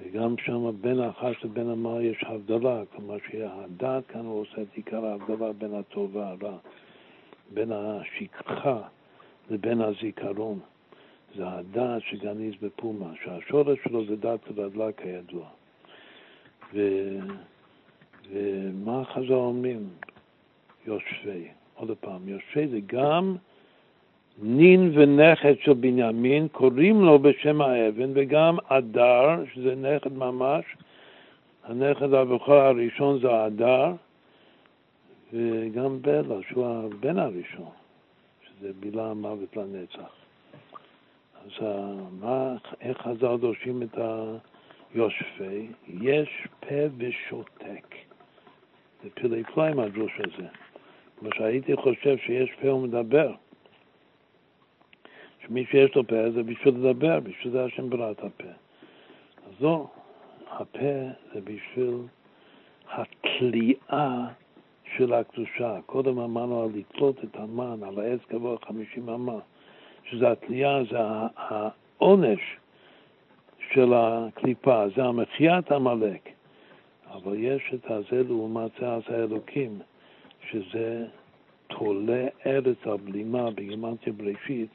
וגם 0.00 0.34
שם 0.44 0.70
בין 0.80 1.00
החש 1.00 1.44
לבין 1.44 1.68
המר 1.68 2.00
יש 2.00 2.24
הבדלה, 2.26 2.82
כלומר 2.96 3.16
שהדעת 3.30 4.06
כאן 4.06 4.26
הוא 4.26 4.40
עושה 4.40 4.62
את 4.62 4.68
עיקר 4.74 5.04
ההבדלה 5.06 5.52
בין 5.52 5.74
הטוב 5.74 6.16
והרע, 6.16 6.56
בין 7.54 7.72
השכחה 7.72 8.82
לבין 9.50 9.80
הזיכרון. 9.80 10.58
זה 11.36 11.48
הדעת 11.48 12.02
שגניז 12.02 12.54
בפומה, 12.62 13.12
שהשורש 13.24 13.78
שלו 13.84 14.06
זה 14.06 14.16
דעת 14.16 14.40
וגדלה 14.48 14.92
כידוע. 14.92 15.46
ו... 16.74 16.78
ומה 18.30 19.00
החז"ל 19.00 19.32
אומרים? 19.32 19.88
יושבי. 20.86 21.48
עוד 21.74 21.90
פעם, 22.00 22.28
יושבי 22.28 22.68
זה 22.68 22.78
גם 22.86 23.36
נין 24.38 24.90
ונכד 24.94 25.54
של 25.60 25.72
בנימין, 25.72 26.48
קוראים 26.48 27.00
לו 27.00 27.18
בשם 27.18 27.60
האבן, 27.60 28.10
וגם 28.14 28.56
אדר, 28.68 29.44
שזה 29.54 29.74
נכד 29.74 30.12
ממש, 30.12 30.64
הנכד 31.64 32.14
הבכור 32.14 32.54
הראשון 32.54 33.20
זה 33.20 33.46
אדר, 33.46 33.92
וגם 35.32 36.02
בלה, 36.02 36.36
שהוא 36.48 36.66
הבן 36.66 37.18
הראשון, 37.18 37.70
שזה 38.42 38.70
בילה 38.80 39.10
המוות 39.10 39.56
לנצח. 39.56 40.12
אז 41.44 41.66
מה, 42.20 42.54
איך 42.80 42.98
חז"ל 42.98 43.36
דורשים 43.36 43.82
את 43.82 43.98
יושפי, 44.94 45.66
יש 45.88 46.46
פה 46.60 46.74
ושותק. 46.96 47.94
זה 49.02 49.10
פלאי 49.14 49.44
פלאי 49.44 49.74
מהדרוש 49.74 50.12
הזה. 50.18 50.48
כמו 51.18 51.28
שהייתי 51.34 51.76
חושב 51.76 52.16
שיש 52.16 52.50
פה 52.60 52.72
ומדבר. 52.72 53.32
שמי 55.50 55.64
שיש 55.70 55.94
לו 55.96 56.06
פה 56.06 56.30
זה 56.30 56.42
בשביל 56.42 56.74
לדבר, 56.74 57.20
בשביל 57.20 57.52
זה 57.52 57.64
השם 57.64 57.90
ברא 57.90 58.10
את 58.10 58.18
הפה. 58.18 58.48
אז 59.46 59.52
לא, 59.60 59.86
הפה 60.50 61.08
זה 61.34 61.40
בשביל 61.40 61.94
התליאה 62.92 64.26
של 64.96 65.12
הקדושה. 65.12 65.78
קודם 65.86 66.18
אמרנו 66.18 66.62
על 66.62 66.70
לתלות 66.74 67.24
את 67.24 67.36
המן, 67.36 67.82
על 67.82 67.98
העץ 67.98 68.20
גבוה 68.30 68.56
חמישים 68.66 69.08
אמה, 69.08 69.38
שזה 70.04 70.30
התלייה, 70.30 70.82
זה 70.90 70.98
העונש 71.36 72.40
של 73.72 73.92
הקליפה, 73.94 74.84
זה 74.96 75.04
המחיית 75.04 75.72
עמלק. 75.72 76.28
אבל 77.12 77.34
יש 77.38 77.62
את 77.74 77.90
הזה 77.90 78.22
לעומת 78.22 78.70
זה, 78.80 78.92
אז 78.92 79.02
האלוקים, 79.08 79.78
שזה 80.50 81.06
תולה 81.66 82.26
ארץ 82.46 82.76
על 82.84 82.96
בלימה 82.96 83.50
בגימנטיה 83.50 84.12
בראשית, 84.12 84.70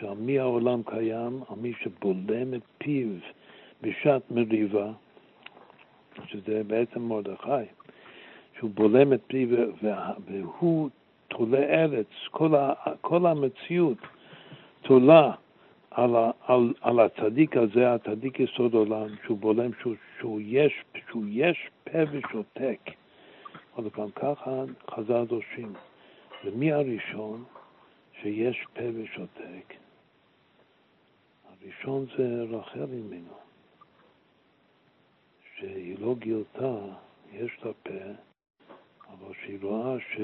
שעל 0.00 0.16
מי 0.16 0.38
העולם 0.38 0.82
קיים, 0.82 1.40
על 1.48 1.56
מי 1.56 1.72
שבולם 1.82 2.54
את 2.54 2.60
פיו 2.78 3.08
בשעת 3.82 4.30
מריבה, 4.30 4.92
שזה 6.24 6.62
בעצם 6.66 7.02
מרדכי, 7.02 7.50
שהוא 8.58 8.70
בולם 8.74 9.12
את 9.12 9.20
פיו 9.26 9.48
והוא 10.26 10.90
תולה 11.28 11.58
ארץ, 11.58 12.06
כל, 12.30 12.54
ה, 12.54 12.72
כל 13.00 13.26
המציאות 13.26 13.98
תולה 14.82 15.32
על, 15.90 16.10
על, 16.46 16.74
על 16.80 17.00
הצדיק 17.00 17.56
הזה, 17.56 17.94
הצדיק 17.94 18.40
יסוד 18.40 18.74
עולם, 18.74 19.06
שהוא 19.24 19.38
בולם, 19.38 19.70
שהוא, 19.80 19.94
שהוא, 20.18 20.40
יש, 20.44 20.72
שהוא 21.10 21.24
יש 21.28 21.70
פה 21.84 21.98
ושותק. 22.10 22.80
עוד 23.74 23.92
פעם, 23.92 24.10
ככה 24.10 24.64
חז"ל 24.90 25.24
דורשים. 25.24 25.72
ומי 26.44 26.72
הראשון 26.72 27.44
שיש 28.22 28.66
פה 28.74 28.82
ושותק? 28.94 29.85
הראשון 31.66 32.06
זה 32.18 32.56
רחל 32.56 32.86
אימנו, 32.92 33.34
שהיא 35.56 35.96
לא 35.98 36.14
גילתה, 36.14 36.76
יש 37.32 37.50
לה 37.64 37.72
פה, 37.82 37.90
אבל 39.08 39.34
שהיא 39.42 39.58
רואה 39.62 39.96
ש... 40.00 40.20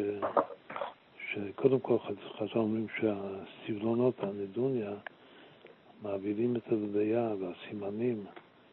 שקודם 1.32 1.81
כל 1.81 1.98
חז"ל 1.98 2.59
אומרים 2.59 2.86
שהסבלונות, 2.89 4.14
הנדוניה, 4.20 4.93
מעבירים 6.02 6.56
את 6.56 6.62
הלוויה 6.66 7.35
והסימנים, 7.39 8.24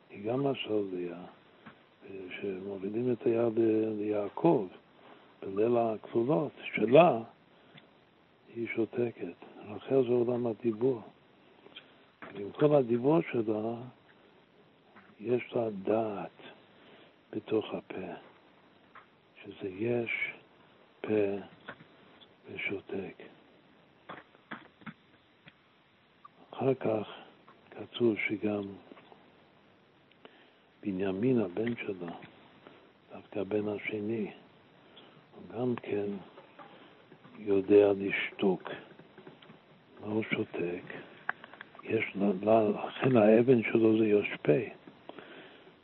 היא 0.09 0.23
גם 0.23 0.47
עשה 0.47 0.69
לוויה, 0.69 1.21
שמורידים 2.41 3.11
את 3.11 3.25
היד 3.25 3.53
ליעקב 3.97 4.67
בליל 5.41 5.77
הכלולות 5.77 6.51
שלה, 6.75 7.19
היא 8.55 8.67
שותקת. 8.75 9.33
רחל 9.69 10.03
זה 10.03 10.13
עולם 10.13 10.47
הדיבור. 10.47 11.01
ועם 12.33 12.51
כל 12.51 12.75
הדיבור 12.75 13.19
שלה, 13.31 13.75
יש 15.19 15.53
לה 15.55 15.69
דעת 15.69 16.41
בתוך 17.31 17.65
הפה, 17.73 18.13
שזה 19.43 19.69
יש 19.69 20.11
פה 21.01 21.37
ושותק. 22.51 23.23
אחר 26.53 26.73
כך 26.73 27.07
כתוב 27.71 28.15
שגם 28.27 28.63
בנימין 30.81 31.41
הבן 31.41 31.75
שלה, 31.75 32.11
דווקא 33.11 33.39
הבן 33.39 33.67
השני, 33.67 34.31
הוא 35.35 35.59
גם 35.59 35.75
כן 35.75 36.05
יודע 37.39 37.93
לשתוק, 37.97 38.69
לא 40.01 40.21
שותק. 40.23 41.08
יש, 41.89 42.03
לכן 42.43 43.17
האבן 43.17 43.63
שלו 43.63 43.97
זה 43.97 44.07
יושפה, 44.07 44.61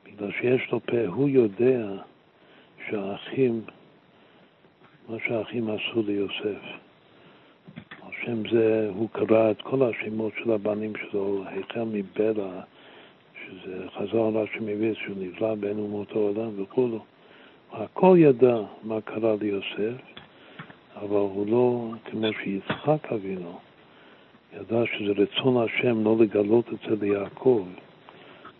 בגלל 0.06 0.32
שיש 0.32 0.72
לו 0.72 0.80
פה, 0.80 1.06
הוא 1.08 1.30
יודע 1.30 1.88
שהאחים, 2.90 3.62
מה 5.10 5.18
שהאחים 5.28 5.70
עשו 5.70 6.04
ליוסף. 6.08 6.62
השם 8.04 8.50
זה, 8.52 8.90
הוא 8.96 9.10
קרא 9.10 9.52
את 9.52 9.62
כל 9.62 9.84
השמות 9.84 10.34
של 10.44 10.52
הבנים 10.52 10.94
שלו, 10.96 11.44
החל 11.44 11.84
מבלע, 11.84 12.62
שזה 13.46 13.90
חזר 13.90 14.22
על 14.22 14.38
השם 14.38 14.68
הביא, 14.68 14.94
שהוא 14.94 15.16
נבלע 15.20 15.56
בין 15.56 15.78
אומות 15.78 16.12
העולם 16.12 16.62
וכולו. 16.62 17.06
הכל 17.72 18.16
ידע 18.20 18.58
מה 18.84 19.02
קרה 19.02 19.36
ליוסף, 19.42 20.02
אבל 20.96 21.16
הוא 21.16 21.48
לא, 21.48 21.92
כמו 22.06 22.28
שיצחק 22.44 23.12
אבינו, 23.12 23.60
ידע 24.56 24.85
שזה 24.85 25.11
רצון 25.22 25.64
השם 25.64 26.03
לא 26.03 26.16
לגלות 26.19 26.66
את 26.74 26.90
זה 26.90 27.06
ליעקב. 27.06 27.67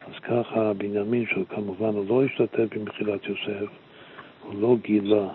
אז 0.08 0.20
ככה 0.20 0.74
בנימין, 0.74 1.26
שכמובן 1.26 1.90
הוא 1.90 2.06
לא 2.10 2.24
השתתף 2.26 2.78
במחילת 2.78 3.26
יוסף, 3.26 3.72
הוא 4.42 4.62
לא 4.62 4.76
גילה, 4.82 5.28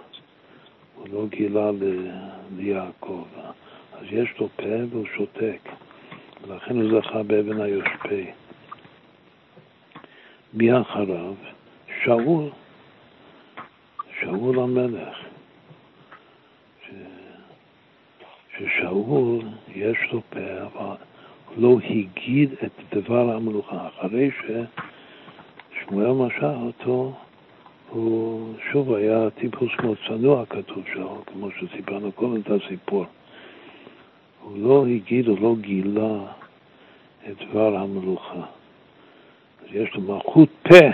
הוא 0.94 1.06
לא 1.12 1.26
גילה 1.28 1.70
ל... 1.70 2.10
ליעקב. 2.56 3.24
אז 3.92 4.06
יש 4.10 4.28
לו 4.38 4.48
פה 4.56 4.84
והוא 4.90 5.06
שותק, 5.16 5.68
ולכן 6.42 6.80
הוא 6.80 7.00
זכה 7.00 7.22
באבן 7.22 7.60
היושפה. 7.60 8.30
מי 10.54 10.80
אחריו? 10.80 11.34
שאול, 12.04 12.50
שאול 14.20 14.60
המלך. 14.60 15.16
ש... 16.86 16.90
ששאול 18.60 19.38
יש 19.74 19.98
לו 20.12 20.20
פה, 20.30 20.40
אבל 20.62 20.96
לא 21.56 21.76
הגיד 21.84 22.50
את 22.64 22.94
דבר 22.94 23.30
המלוכה. 23.36 23.88
אחרי 23.88 24.30
ששמואל 24.30 26.12
משך 26.12 26.42
אותו, 26.42 27.12
הוא 27.88 28.54
שוב 28.72 28.94
היה 28.94 29.30
טיפוס 29.30 29.70
מאוד 29.82 29.96
צנוע, 30.08 30.44
כתוב 30.46 30.84
שם, 30.94 31.06
כמו 31.26 31.48
שסיפרנו 31.50 32.12
קודם 32.12 32.40
את 32.40 32.50
הסיפור. 32.50 33.04
הוא 34.42 34.58
לא 34.58 34.86
הגיד, 34.86 35.28
הוא 35.28 35.38
לא 35.40 35.54
גילה 35.60 36.18
את 37.28 37.48
דבר 37.48 37.76
המלוכה. 37.76 38.42
אז 39.62 39.66
יש 39.72 39.94
לו 39.94 40.00
מלכות 40.00 40.48
פה, 40.62 40.86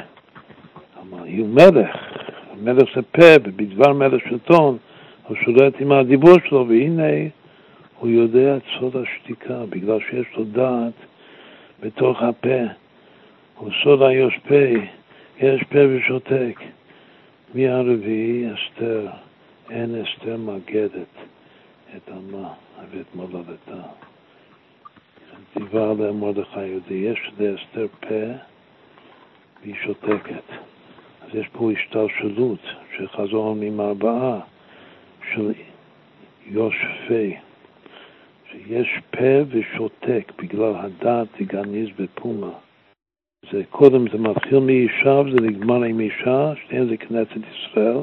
אבל 1.01 1.29
הוא 1.39 1.49
מלך, 1.49 1.97
המלך 2.51 2.89
זה 2.97 3.03
פה, 3.03 3.35
ובדבר 3.45 3.93
מלך 3.93 4.23
שלטון, 4.29 4.77
הוא 5.29 5.37
שולט 5.45 5.75
עם 5.81 5.93
הדיבור 5.93 6.35
שלו, 6.49 6.69
והנה 6.69 7.13
הוא 7.99 8.09
יודע 8.09 8.57
את 8.57 8.63
סוד 8.79 8.97
השתיקה, 8.97 9.67
בגלל 9.69 9.99
שיש 10.01 10.27
לו 10.37 10.45
דעת 10.45 10.93
בתוך 11.81 12.23
הפה. 12.23 12.61
הוא 13.55 13.71
סוד 13.83 14.03
היוש 14.03 14.39
פה, 14.49 14.65
יש 15.39 15.63
פה 15.63 15.79
ושותק. 15.89 16.61
מי 17.55 17.69
הרביעי? 17.69 18.45
אסתר. 18.55 19.09
אין 19.71 20.03
אסתר 20.03 20.37
מגדת 20.37 21.15
את 21.97 22.09
עמה. 22.09 22.49
ואת 22.91 23.15
מולדתה. 23.15 23.83
ציווה 25.55 25.91
עליהם 25.91 26.21
מרדכי 26.21 26.67
יהודי, 26.67 26.95
יש 26.95 27.31
לאסתר 27.39 27.87
פה 28.01 28.33
והיא 29.63 29.75
שותקת. 29.85 30.49
אז 31.23 31.35
יש 31.35 31.49
פה 31.53 31.71
השתלשלות 31.73 32.61
שחזור 32.97 33.57
עם 33.63 33.81
ארבעה 33.81 34.41
של 35.33 35.53
יושפי, 36.47 37.37
שיש 38.65 39.01
פה 39.11 39.43
ושותק 39.49 40.33
בגלל 40.39 40.73
הדעת 40.77 41.27
תגניז 41.37 41.89
בפומה. 41.99 42.51
זה 43.53 43.63
קודם, 43.71 44.09
זה 44.13 44.19
מתחיל 44.19 44.59
מאישה 44.59 45.11
וזה 45.11 45.41
נגמר 45.41 45.83
עם 45.83 46.01
אישה, 46.01 46.53
שניהם 46.67 46.89
זה 46.89 46.97
כנסת 46.97 47.37
ישראל, 47.37 47.97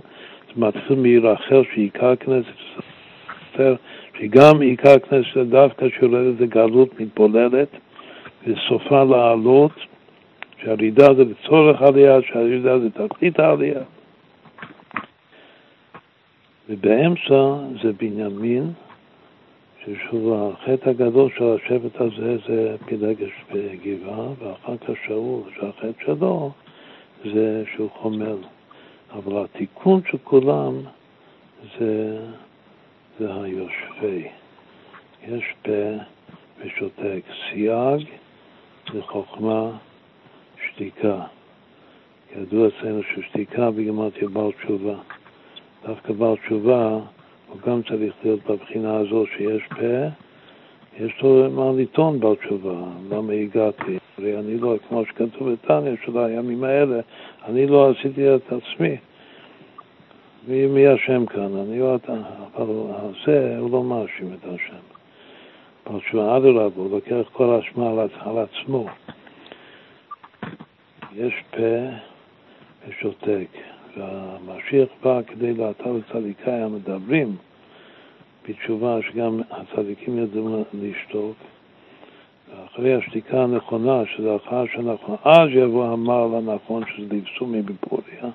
זה 0.47 0.53
מתחיל 0.61 0.97
מרחל 0.99 1.63
שהיא 1.73 1.83
עיקר 1.83 2.15
כנסת 2.15 2.47
ישראל, 3.53 3.75
שגם 4.19 4.61
עיקר 4.61 4.99
כנסת 4.99 5.37
דווקא 5.37 5.85
שיולדת 5.99 6.37
זה 6.37 6.45
גלות 6.45 6.99
מתבוללת, 6.99 7.67
וסופה 8.47 9.03
לעלות, 9.03 9.71
שהרידה 10.63 11.13
זה 11.13 11.23
לצורך 11.23 11.81
עלייה, 11.81 12.21
שהרידה 12.21 12.79
זה 12.79 12.89
תכלית 12.89 13.39
העלייה. 13.39 13.81
ובאמצע 16.69 17.55
זה 17.83 17.91
בנימין, 17.99 18.71
ששוב 19.85 20.33
החטא 20.33 20.89
הגדול 20.89 21.29
של 21.37 21.55
השבט 21.55 22.01
הזה 22.01 22.37
זה 22.47 22.75
פילגש 22.85 23.31
בגבעה, 23.51 24.27
ואחר 24.39 24.77
כך 24.77 24.93
שאול, 25.05 25.41
שהחטא 25.55 26.05
שלו 26.05 26.51
זה 27.25 27.63
שהוא 27.75 27.89
חומל. 27.89 28.37
אבל 29.13 29.43
התיקון 29.43 30.01
של 30.11 30.17
כולם 30.23 30.81
זה 31.79 32.19
זה 33.19 33.33
היושבי. 33.43 34.27
יש 35.27 35.43
פה 35.61 35.71
ושותק. 36.59 37.21
סייג 37.49 38.07
זה 38.93 39.01
חוכמה, 39.01 39.71
שתיקה. 40.65 41.21
ידוע 42.35 42.67
אצלנו 42.67 43.01
ששתיקה 43.03 43.71
בגימטריה 43.71 44.29
בעל 44.29 44.51
תשובה. 44.51 44.95
דווקא 45.85 46.13
בעל 46.13 46.35
תשובה 46.37 46.99
הוא 47.47 47.57
גם 47.67 47.81
צריך 47.89 48.13
להיות 48.23 48.39
בבחינה 48.49 48.97
הזו 48.97 49.25
שיש 49.37 49.63
פה, 49.69 50.07
יש 50.99 51.21
לו 51.21 51.51
מה 51.51 51.81
לטעון 51.81 52.19
בעל 52.19 52.35
תשובה, 52.35 52.75
למה 53.09 53.33
הגעתי. 53.33 53.97
הרי 54.17 54.39
אני 54.39 54.57
לא, 54.57 54.75
כמו 54.89 55.05
שכתוב 55.05 55.51
בתניא 55.51 55.91
של 56.05 56.17
הימים 56.17 56.63
האלה, 56.63 56.99
אני 57.47 57.67
לא 57.67 57.89
עשיתי 57.89 58.35
את 58.35 58.53
עצמי. 58.53 58.97
מי, 60.47 60.65
מי 60.65 60.87
השם 60.87 61.25
כאן? 61.25 61.57
אני 61.57 61.79
לא 61.79 61.95
אתה, 61.95 62.13
אבל 62.55 62.75
זה, 63.25 63.57
הוא 63.59 63.71
לא 63.71 63.83
מאשים 63.83 64.33
את 64.33 64.45
השם. 64.45 65.99
תשובה, 65.99 66.37
אדרבה, 66.37 66.75
הוא 66.75 66.91
לוקח 66.91 67.29
כל 67.31 67.49
האשמה 67.49 67.89
על, 67.89 67.99
על 68.19 68.37
עצמו. 68.37 68.87
יש 71.15 71.33
פה 71.51 71.89
ושותק. 72.87 73.72
והמשיח 73.97 74.89
בא 75.03 75.21
כדי 75.27 75.53
לאתר 75.53 75.91
לצדיקי 75.91 76.51
המדברים 76.51 77.35
בתשובה 78.49 78.99
שגם 79.01 79.41
הצדיקים 79.51 80.17
ידעו 80.17 80.63
לשתוק. 80.73 81.35
ואחרי 82.49 82.95
השתיקה 82.95 83.43
הנכונה, 83.43 84.01
שזה 84.05 84.35
אחר 84.35 84.65
שנכון, 84.73 85.15
אז 85.23 85.49
יבוא 85.49 85.85
המעל 85.85 86.35
הנכון 86.35 86.83
שזה 86.87 87.15
לבסומי 87.15 87.61
בפוריה, 87.61 88.29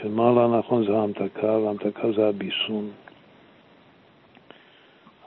שמעל 0.00 0.38
הנכון 0.38 0.86
זה 0.86 0.98
ההמתקה, 0.98 1.46
וההמתקה 1.46 2.12
זה 2.12 2.28
הביסום. 2.28 2.90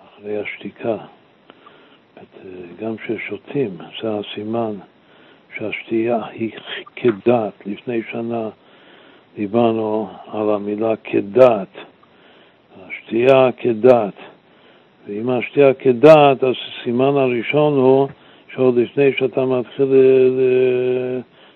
אחרי 0.05 0.37
השתיקה, 0.37 0.97
גם 2.79 2.97
כששותים, 2.97 3.77
זה 4.01 4.09
הסימן 4.19 4.75
שהשתייה 5.57 6.25
היא 6.25 6.51
כדת. 6.95 7.53
לפני 7.65 8.01
שנה 8.11 8.49
דיברנו 9.35 10.09
על 10.27 10.49
המילה 10.49 10.93
כדת, 11.03 11.67
השתייה 12.87 13.49
כדת. 13.57 14.13
ואם 15.07 15.29
השתייה 15.29 15.73
כדת, 15.73 16.43
אז 16.43 16.53
הסימן 16.79 17.17
הראשון 17.17 17.73
הוא 17.73 18.07
שעוד 18.53 18.75
לפני 18.75 19.11
שאתה 19.17 19.45
מתחיל 19.45 19.93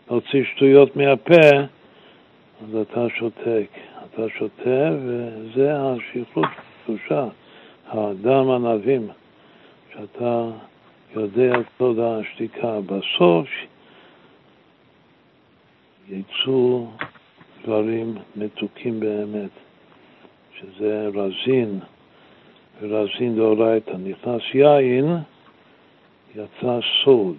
להוציא 0.09 0.43
שטויות 0.43 0.95
מהפה, 0.95 1.49
אז 2.63 2.75
אתה 2.81 3.05
שותק. 3.17 3.67
אתה 4.15 4.23
שותה, 4.37 4.89
וזה 5.05 5.73
השכרות 5.75 6.45
קדושה, 6.85 7.25
האדם 7.87 8.49
ענבים, 8.49 9.07
שאתה 9.93 10.45
יודע 11.15 11.59
את 11.59 11.65
סוד 11.77 11.99
השתיקה. 11.99 12.79
בסוף 12.85 13.47
יצאו 16.09 16.87
דברים 17.65 18.15
מתוקים 18.35 18.99
באמת, 18.99 19.49
שזה 20.59 21.09
רזין, 21.13 21.79
ורזין 22.81 23.35
דאורייתא. 23.35 23.91
נכנס 23.91 24.41
יין, 24.53 25.17
יצא 26.35 26.79
סוד. 27.03 27.35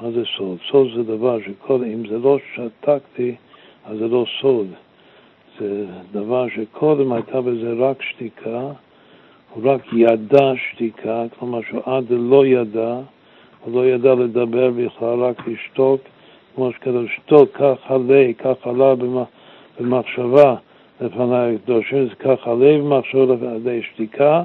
מה 0.00 0.10
זה 0.10 0.22
סוד? 0.36 0.58
סוד 0.70 0.88
זה 0.94 1.02
דבר 1.02 1.38
שכל, 1.40 1.84
אם 1.84 2.08
זה 2.08 2.18
לא 2.18 2.38
שתקתי, 2.54 3.34
אז 3.84 3.98
זה 3.98 4.08
לא 4.08 4.24
סוד. 4.40 4.66
זה 5.58 5.86
דבר 6.12 6.48
שקודם 6.48 7.12
הייתה 7.12 7.40
בזה 7.40 7.72
רק 7.78 8.02
שתיקה, 8.02 8.70
הוא 9.54 9.72
רק 9.72 9.80
ידע 9.92 10.52
שתיקה, 10.56 11.24
כלומר 11.38 11.60
שהוא 11.62 11.82
עד 11.86 12.04
לא 12.10 12.46
ידע, 12.46 12.98
הוא 13.64 13.74
לא 13.74 13.86
ידע 13.86 14.14
לדבר 14.14 14.70
בכלל, 14.70 15.20
רק 15.20 15.48
לשתוק, 15.48 16.00
כמו 16.54 16.72
שכתוב, 16.72 17.06
שתוק, 17.16 17.50
כך 17.52 17.90
עלי, 17.90 18.34
כך 18.38 18.66
עלה 18.66 18.94
במחשבה 19.80 20.54
לפניי 21.00 21.54
הקדושים, 21.54 22.08
זה 22.08 22.14
כך 22.14 22.48
עלי 22.48 22.78
במחשבה 22.78 23.34
לפני 23.34 23.82
שתיקה, 23.82 24.42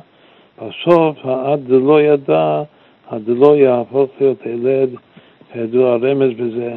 בסוף 0.57 1.17
העד 1.23 1.69
לא 1.69 2.01
ידע, 2.01 2.63
עד 3.07 3.23
לא 3.27 3.55
יהפוך 3.55 4.09
להיות 4.19 4.45
ילד, 4.45 4.89
כידוע 5.53 5.93
הרמז 5.93 6.31
בזה, 6.37 6.73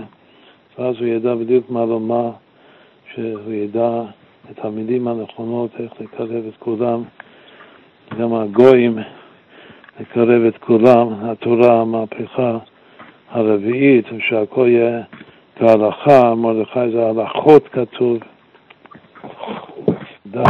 ואז 0.78 0.97
הוא 0.99 1.07
ידע 1.07 1.34
בדיוק 1.34 1.70
מה 1.70 1.84
לומר, 1.84 2.31
שהוא 3.15 3.52
ידע 3.52 4.02
את 4.50 4.65
המילים 4.65 5.09
הנכונות, 5.09 5.70
איך 5.78 5.92
לקרב 6.00 6.44
את 6.49 6.57
כולם, 6.59 7.02
גם 8.18 8.34
הגויים, 8.34 8.99
לקרב 10.00 10.42
את 10.49 10.57
כולם, 10.59 11.09
התורה, 11.23 11.81
המהפכה 11.81 12.59
הרביעית, 13.31 14.05
ושהכל 14.12 14.67
יהיה 14.68 15.02
כהלכה, 15.61 16.35
מרדכי 16.35 16.91
זה 16.93 17.07
הלכות 17.07 17.69
כתוב, 17.69 18.19
דת 20.27 20.47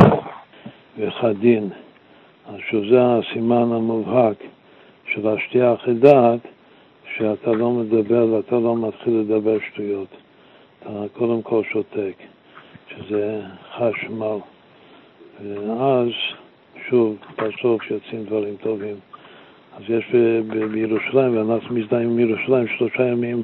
וכדין. 0.98 1.68
אז 2.48 2.56
שזה 2.70 2.98
הסימן 3.02 3.72
המובהק 3.72 4.36
של 5.14 5.28
השתייה 5.28 5.74
אחרי 5.74 5.94
דעת, 5.94 6.40
שאתה 7.16 7.52
לא 7.52 7.70
מדבר 7.70 8.26
ואתה 8.32 8.56
לא 8.56 8.76
מתחיל 8.76 9.14
לדבר 9.14 9.58
שטויות. 9.70 10.08
אתה 10.82 10.90
קודם 11.12 11.42
כל 11.42 11.62
שותק, 11.72 12.14
שזה 12.88 13.40
חשמל. 13.76 14.36
ואז, 15.44 16.08
שוב, 16.88 17.16
בסוף 17.38 17.90
יוצאים 17.90 18.24
דברים 18.24 18.56
טובים. 18.62 18.96
אז 19.76 19.82
יש 19.88 20.04
בירושלים, 20.70 21.36
ואנחנו 21.36 21.74
מזדהים 21.74 22.10
עם 22.10 22.18
ירושלים 22.18 22.66
שלושה 22.78 23.02
ימים 23.06 23.42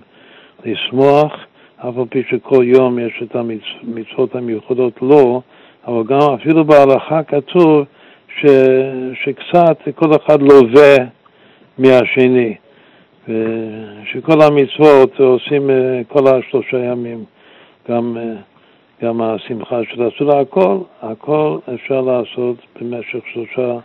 לשמוח, 0.64 1.45
אף 1.78 1.98
על 1.98 2.04
פי 2.10 2.22
שכל 2.28 2.64
יום 2.64 2.98
יש 2.98 3.22
את 3.22 3.36
המצוות 3.36 4.34
המיוחדות 4.34 5.02
לו, 5.02 5.42
אבל 5.86 6.02
גם 6.06 6.34
אפילו 6.34 6.64
בהלכה 6.64 7.22
כתוב 7.22 7.84
ש, 8.40 8.46
שקצת 9.24 9.78
כל 9.94 10.10
אחד 10.16 10.42
לווה 10.42 10.96
מהשני, 11.78 12.54
שכל 14.04 14.42
המצוות 14.42 15.20
עושים 15.20 15.70
אה, 15.70 16.00
כל 16.08 16.26
השלושה 16.26 16.78
ימים, 16.78 17.24
גם, 17.88 18.16
אה, 18.16 18.34
גם 19.02 19.22
השמחה 19.22 19.80
של 19.90 20.02
הסעודה, 20.02 20.40
הכל, 20.40 20.78
הכל 21.02 21.58
אפשר 21.74 22.00
לעשות 22.00 22.56
במשך 22.80 23.18
שלושה 23.32 23.78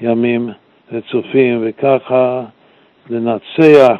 ימים 0.00 0.50
רצופים, 0.92 1.62
וככה 1.62 2.44
לנצח 3.10 3.96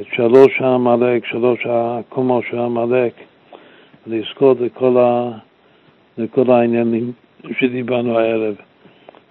את 0.00 0.06
שלוש 0.12 0.60
העמלק, 0.60 1.26
שלוש 1.26 1.66
הקומות 1.66 2.44
של 2.50 2.58
העמלק, 2.58 3.12
לזכות 4.06 4.60
לכל, 4.60 4.96
ה, 4.98 5.30
לכל 6.18 6.50
העניינים 6.50 7.12
שדיברנו 7.58 8.18
הערב. 8.18 8.54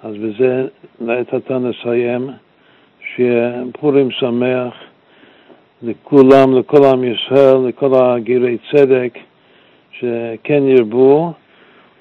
אז 0.04 0.16
בזה 0.16 0.68
לעת 1.02 1.34
עתה 1.34 1.58
נסיים, 1.58 2.30
שיהיה 3.00 3.64
פורים 3.80 4.12
שמח 4.12 4.74
לכולם, 5.84 6.58
לכל 6.58 6.86
עם 6.86 7.04
ישראל, 7.04 7.68
לכל 7.68 7.92
הגירי 7.96 8.58
צדק, 8.72 9.18
שכן 9.92 10.64
ירבו, 10.68 11.34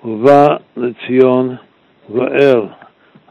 ובא 0.05 0.57
לציון 0.77 1.57
גואל. 2.11 2.61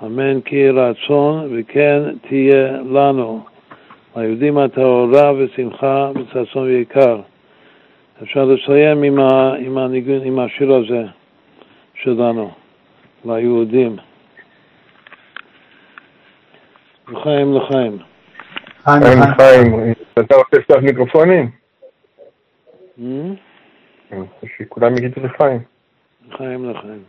אמן 0.06 0.42
כי 0.42 0.70
רצון 0.70 1.48
וכן 1.52 2.02
תהיה 2.28 2.72
לנו. 2.72 3.53
היהודים 4.16 4.58
הטהורה 4.58 5.34
ושמחה 5.34 6.12
וששון 6.16 6.64
ויקר. 6.64 7.22
אפשר 8.24 8.46
לסיים 8.46 9.04
עם, 9.04 9.20
ה, 9.20 9.54
עם, 9.60 9.78
הניגון, 9.78 10.22
עם 10.24 10.40
השיר 10.40 10.74
הזה 10.74 11.04
שלנו, 11.94 12.52
ליהודים. 13.26 13.96
לחיים 17.12 17.58
לחיים. 17.58 17.98
חיים 18.84 19.20
לחיים. 19.20 19.94
אתה 20.20 20.36
רוצה 20.36 20.58
לפתוח 20.58 20.78
מיקרופונים? 20.78 21.50
Hmm? 23.00 23.02
שכולם 24.58 24.98
יגידו 24.98 25.22
לחיים. 25.24 25.60
לחיים 26.30 26.70
לחיים. 26.70 27.04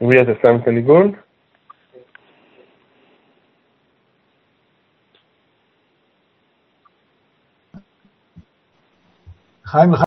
אורי, 0.00 0.22
אתה 0.22 0.30
שם 0.42 0.56
את 0.62 0.68
הניגון? 0.68 1.12
חיים, 9.64 9.94